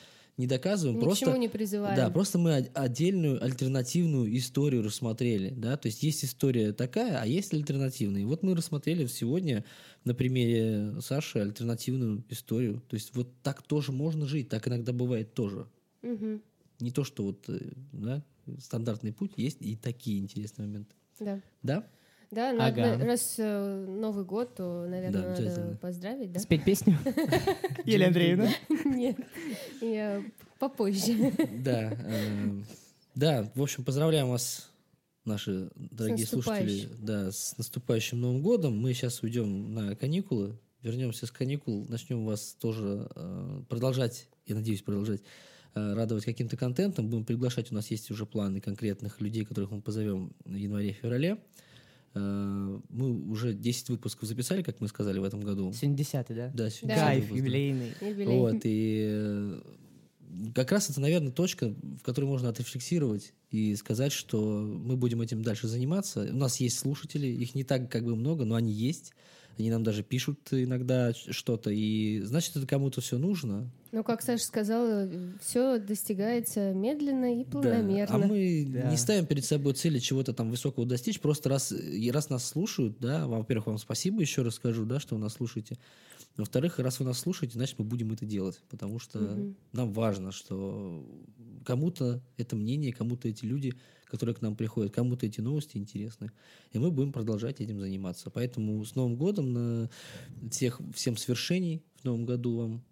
не 0.40 0.47
доказываем, 0.47 0.97
Ни 0.97 1.01
к 1.01 1.05
просто... 1.05 1.36
не 1.36 1.48
призываем. 1.48 1.97
Да, 1.97 2.10
просто 2.10 2.39
мы 2.39 2.55
отдельную 2.55 3.43
альтернативную 3.44 4.35
историю 4.36 4.82
рассмотрели, 4.82 5.51
да, 5.51 5.77
то 5.77 5.86
есть 5.86 6.02
есть 6.02 6.24
история 6.24 6.72
такая, 6.72 7.20
а 7.20 7.27
есть 7.27 7.52
альтернативная. 7.52 8.22
И 8.22 8.24
вот 8.24 8.43
мы 8.43 8.55
рассмотрели 8.55 9.06
сегодня 9.06 9.64
на 10.05 10.14
примере 10.14 11.01
Саши 11.02 11.40
альтернативную 11.40 12.24
историю. 12.31 12.82
То 12.89 12.94
есть 12.94 13.14
вот 13.14 13.28
так 13.43 13.62
тоже 13.62 13.93
можно 13.93 14.27
жить, 14.27 14.48
так 14.48 14.66
иногда 14.66 14.93
бывает 14.93 15.35
тоже. 15.35 15.68
Мгм. 16.02 16.40
Не 16.81 16.90
то, 16.90 17.05
что 17.05 17.24
вот, 17.24 17.44
э, 17.48 17.72
да, 17.93 18.24
стандартный 18.59 19.12
путь, 19.12 19.32
есть 19.36 19.59
и 19.60 19.77
такие 19.77 20.18
интересные 20.18 20.66
моменты. 20.66 20.94
Да. 21.20 21.40
Да? 21.62 21.86
Да, 22.30 22.52
надо, 22.52 22.94
Ага. 22.94 23.05
раз 23.05 23.34
э, 23.38 23.86
Новый 23.88 24.24
год, 24.24 24.55
то, 24.55 24.86
наверное, 24.88 25.20
Да, 25.22 25.28
надо 25.30 25.42
обязательно. 25.42 25.76
поздравить, 25.76 26.32
да? 26.32 26.38
Спеть 26.40 26.64
песню? 26.64 26.97
Елена 27.84 28.06
Андреевна? 28.09 28.48
Нет, 28.84 29.16
я 29.80 30.22
попозже. 30.60 31.32
Да. 31.59 31.92
э, 31.92 32.62
Да, 33.16 33.51
в 33.56 33.60
общем, 33.62 33.82
поздравляем 33.84 34.28
вас, 34.28 34.70
наши 35.24 35.70
дорогие 35.74 36.24
слушатели, 36.26 36.88
да, 37.01 37.32
с 37.32 37.59
наступающим 37.59 38.20
Новым 38.20 38.42
годом. 38.42 38.78
Мы 38.78 38.94
сейчас 38.94 39.22
уйдем 39.24 39.74
на 39.74 39.97
каникулы, 39.97 40.56
вернемся 40.82 41.26
с 41.26 41.32
каникул, 41.32 41.84
начнем 41.88 42.24
вас 42.24 42.55
тоже 42.60 43.09
э, 43.16 43.62
продолжать, 43.68 44.28
я 44.47 44.55
надеюсь, 44.55 44.82
продолжать 44.82 45.20
радовать 45.74 46.24
каким-то 46.24 46.56
контентом. 46.56 47.09
Будем 47.09 47.24
приглашать, 47.24 47.70
у 47.72 47.74
нас 47.74 47.90
есть 47.90 48.10
уже 48.10 48.26
планы 48.26 48.60
конкретных 48.60 49.20
людей, 49.20 49.44
которых 49.44 49.70
мы 49.70 49.80
позовем 49.80 50.32
в 50.44 50.55
январе-феврале. 50.55 51.38
Э, 52.14 52.80
Мы 52.88 53.30
уже 53.30 53.55
10 53.55 53.90
выпусков 53.90 54.28
записали, 54.28 54.62
как 54.62 54.80
мы 54.80 54.88
сказали, 54.88 55.18
в 55.18 55.24
этом 55.24 55.40
году. 55.40 55.72
Сегодня 55.72 55.97
десятый, 55.97 56.34
да? 56.36 56.51
Да, 56.52 56.70
сегодня 56.70 56.97
Да. 56.97 57.02
10 57.02 57.06
Кайф, 57.06 57.22
выпуск, 57.24 57.38
юбилейный. 57.38 57.92
Юбилей. 58.01 58.26
Вот, 58.26 58.60
и 58.64 59.06
э, 59.09 59.60
как 60.55 60.72
раз 60.72 60.90
это, 60.90 61.01
наверное, 61.01 61.32
точка, 61.32 61.68
в 61.68 62.02
которой 62.02 62.24
можно 62.24 62.48
отрефлексировать 62.48 63.32
и 63.51 63.76
сказать, 63.76 64.12
что 64.12 64.60
мы 64.60 64.97
будем 64.97 65.20
этим 65.22 65.42
дальше 65.42 65.68
заниматься. 65.68 66.28
У 66.32 66.36
нас 66.36 66.59
есть 66.59 66.78
слушатели, 66.78 67.26
их 67.26 67.55
не 67.55 67.64
так 67.64 67.90
как 67.90 68.05
бы 68.05 68.16
много, 68.16 68.44
но 68.44 68.56
они 68.56 68.72
есть. 68.72 69.12
Они 69.61 69.70
нам 69.70 69.82
даже 69.85 70.03
пишут 70.03 70.39
иногда 70.53 71.12
что-то, 71.12 71.70
и 71.70 72.20
значит, 72.23 72.57
это 72.57 72.66
кому-то 72.66 73.01
все 73.01 73.19
нужно. 73.19 73.70
Ну, 73.93 74.03
как 74.05 74.23
Саша 74.23 74.45
сказала, 74.45 75.09
все 75.43 75.78
достигается 75.78 76.73
медленно 76.73 77.35
и 77.41 77.45
Да. 77.45 77.51
планомерно. 77.51 78.15
А 78.15 78.19
мы 78.19 78.65
Да. 78.69 78.89
не 78.89 78.97
ставим 78.97 79.27
перед 79.27 79.45
собой 79.45 79.74
цели 79.74 79.99
чего-то 79.99 80.32
там 80.32 80.49
высокого 80.51 80.87
достичь, 80.87 81.20
просто 81.20 81.49
раз, 81.49 81.74
раз 82.11 82.31
нас 82.31 82.47
слушают, 82.47 82.99
да, 83.01 83.27
во-первых, 83.27 83.66
вам 83.66 83.78
спасибо 83.78 84.20
еще 84.23 84.43
раз 84.43 84.55
скажу, 84.55 84.85
да, 84.87 84.99
что 85.01 85.16
вы 85.16 85.20
нас 85.20 85.35
слушаете. 85.35 85.77
Во-вторых, 86.37 86.78
раз 86.78 87.01
вы 87.01 87.07
нас 87.07 87.19
слушаете, 87.19 87.55
значит, 87.55 87.78
мы 87.78 87.85
будем 87.85 88.12
это 88.12 88.24
делать, 88.24 88.61
потому 88.70 88.99
что 89.01 89.19
Мгм. 89.19 89.57
нам 89.73 89.93
важно, 89.93 90.32
что 90.32 91.05
кому-то 91.66 92.23
это 92.39 92.57
мнение, 92.57 92.93
кому-то 92.93 93.28
эти 93.28 93.45
люди, 93.45 93.74
которые 94.11 94.35
к 94.35 94.43
нам 94.43 94.57
приходят, 94.57 94.93
кому-то 94.93 95.27
эти 95.27 95.41
новости 95.41 95.77
интересны. 95.77 96.31
И 96.73 96.78
мы 96.78 96.91
будем 96.91 97.12
продолжать 97.12 97.61
этим 97.61 97.81
заниматься. 97.81 98.31
Поэтому 98.31 98.85
с 98.85 98.95
Новым 98.95 99.16
годом, 99.16 99.53
на 99.53 99.91
всех, 100.51 100.81
всем 100.95 101.16
свершений 101.16 101.82
в 101.97 102.05
Новом 102.05 102.27
году 102.27 102.57
вам. 102.57 102.82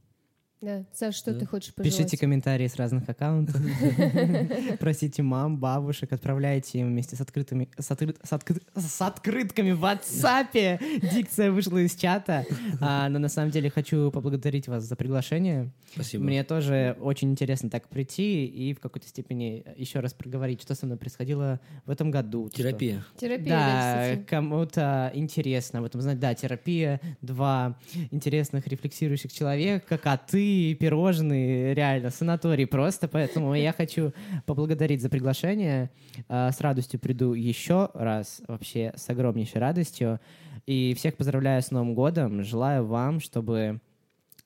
Да. 0.60 0.84
Саша, 0.92 1.16
что 1.18 1.32
Да. 1.32 1.38
ты 1.40 1.46
хочешь 1.46 1.72
пожелать? 1.72 1.96
Пишите 1.96 2.16
комментарии 2.16 2.66
с 2.66 2.74
разных 2.76 3.08
аккаунтов. 3.08 3.56
Просите 4.80 5.22
мам, 5.22 5.56
бабушек, 5.58 6.12
отправляйте 6.12 6.80
им 6.80 6.88
вместе 6.88 7.14
с 7.16 7.20
открытыми 7.20 7.68
с, 7.78 7.90
откры- 7.90 8.16
с 8.22 8.32
откры- 8.32 8.62
с 8.74 9.00
открытками 9.00 9.70
в 9.72 9.84
WhatsApp. 9.84 10.80
Дикция 11.12 11.52
вышла 11.52 11.78
из 11.78 11.94
чата. 11.94 12.44
А, 12.80 13.08
но 13.08 13.18
на 13.18 13.28
самом 13.28 13.50
деле 13.50 13.70
хочу 13.70 14.10
поблагодарить 14.10 14.66
вас 14.68 14.84
за 14.84 14.96
приглашение. 14.96 15.70
Спасибо. 15.94 16.24
Мне 16.24 16.42
тоже 16.44 16.96
очень 17.00 17.30
интересно 17.30 17.70
так 17.70 17.88
прийти 17.88 18.46
и 18.46 18.74
в 18.74 18.80
какой-то 18.80 19.06
степени 19.06 19.64
еще 19.76 20.00
раз 20.00 20.12
проговорить, 20.12 20.60
что 20.62 20.74
со 20.74 20.86
мной 20.86 20.98
происходило 20.98 21.60
в 21.86 21.90
этом 21.90 22.10
году. 22.10 22.48
Терапия. 22.48 23.04
Терапия, 23.16 23.46
да, 23.48 24.16
кому-то 24.26 25.10
интересно 25.14 25.78
об 25.78 25.84
этом 25.84 26.00
знать. 26.00 26.18
Да, 26.18 26.34
терапия, 26.34 27.00
два 27.22 27.78
интересных 28.10 28.66
рефлексирующих 28.66 29.32
человека, 29.32 29.98
коты, 29.98 30.47
пирожные, 30.78 31.74
реально, 31.74 32.10
санаторий 32.10 32.66
просто. 32.66 33.08
Поэтому 33.08 33.54
я 33.54 33.72
хочу 33.72 34.12
поблагодарить 34.46 35.02
за 35.02 35.08
приглашение. 35.08 35.90
А, 36.28 36.50
С 36.52 36.60
радостью 36.60 37.00
приду 37.00 37.34
еще 37.34 37.90
раз, 37.94 38.42
вообще 38.48 38.92
с 38.96 39.08
огромнейшей 39.08 39.60
радостью. 39.60 40.20
И 40.66 40.94
всех 40.94 41.16
поздравляю 41.16 41.62
с 41.62 41.70
Новым 41.70 41.94
годом. 41.94 42.42
Желаю 42.42 42.84
вам, 42.84 43.20
чтобы 43.20 43.80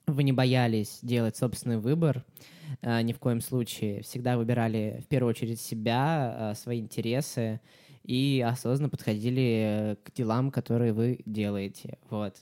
вы 0.06 0.22
не 0.22 0.32
боялись 0.32 0.98
делать 1.02 1.36
собственный 1.36 1.78
выбор, 1.78 2.24
а, 2.80 3.02
ни 3.02 3.12
в 3.12 3.18
коем 3.18 3.40
случае. 3.40 4.02
Всегда 4.02 4.36
выбирали 4.36 5.00
в 5.04 5.08
первую 5.08 5.30
очередь 5.30 5.60
себя, 5.60 6.50
а, 6.50 6.54
свои 6.54 6.80
интересы 6.80 7.60
и 8.04 8.44
осознанно 8.46 8.88
подходили 8.88 9.92
э, 9.92 9.96
к 10.02 10.12
делам, 10.12 10.50
которые 10.50 10.92
вы 10.92 11.20
делаете. 11.24 11.98
Вот. 12.10 12.36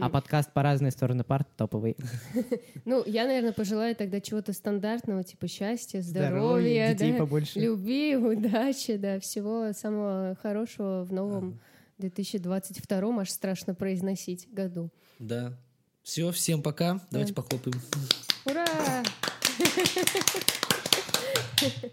А 0.00 0.08
подкаст 0.08 0.52
по 0.52 0.62
разные 0.62 0.90
стороны 0.90 1.24
парт 1.24 1.48
топовый. 1.56 1.96
Ну, 2.84 3.02
я, 3.06 3.26
наверное, 3.26 3.52
пожелаю 3.52 3.94
тогда 3.94 4.20
чего-то 4.20 4.52
стандартного, 4.52 5.22
типа 5.24 5.46
счастья, 5.48 6.02
Здоровья, 6.02 6.96
любви, 7.54 8.16
удачи, 8.16 8.96
да, 8.96 9.20
всего 9.20 9.72
самого 9.72 10.36
хорошего 10.42 11.04
в 11.04 11.12
новом 11.12 11.60
2022, 11.98 13.20
аж 13.20 13.30
страшно 13.30 13.74
произносить, 13.74 14.48
году. 14.52 14.90
Да. 15.18 15.58
Все, 16.02 16.32
всем 16.32 16.62
пока. 16.62 17.00
Давайте 17.10 17.32
похлопаем. 17.34 17.80
Ура! 18.44 18.66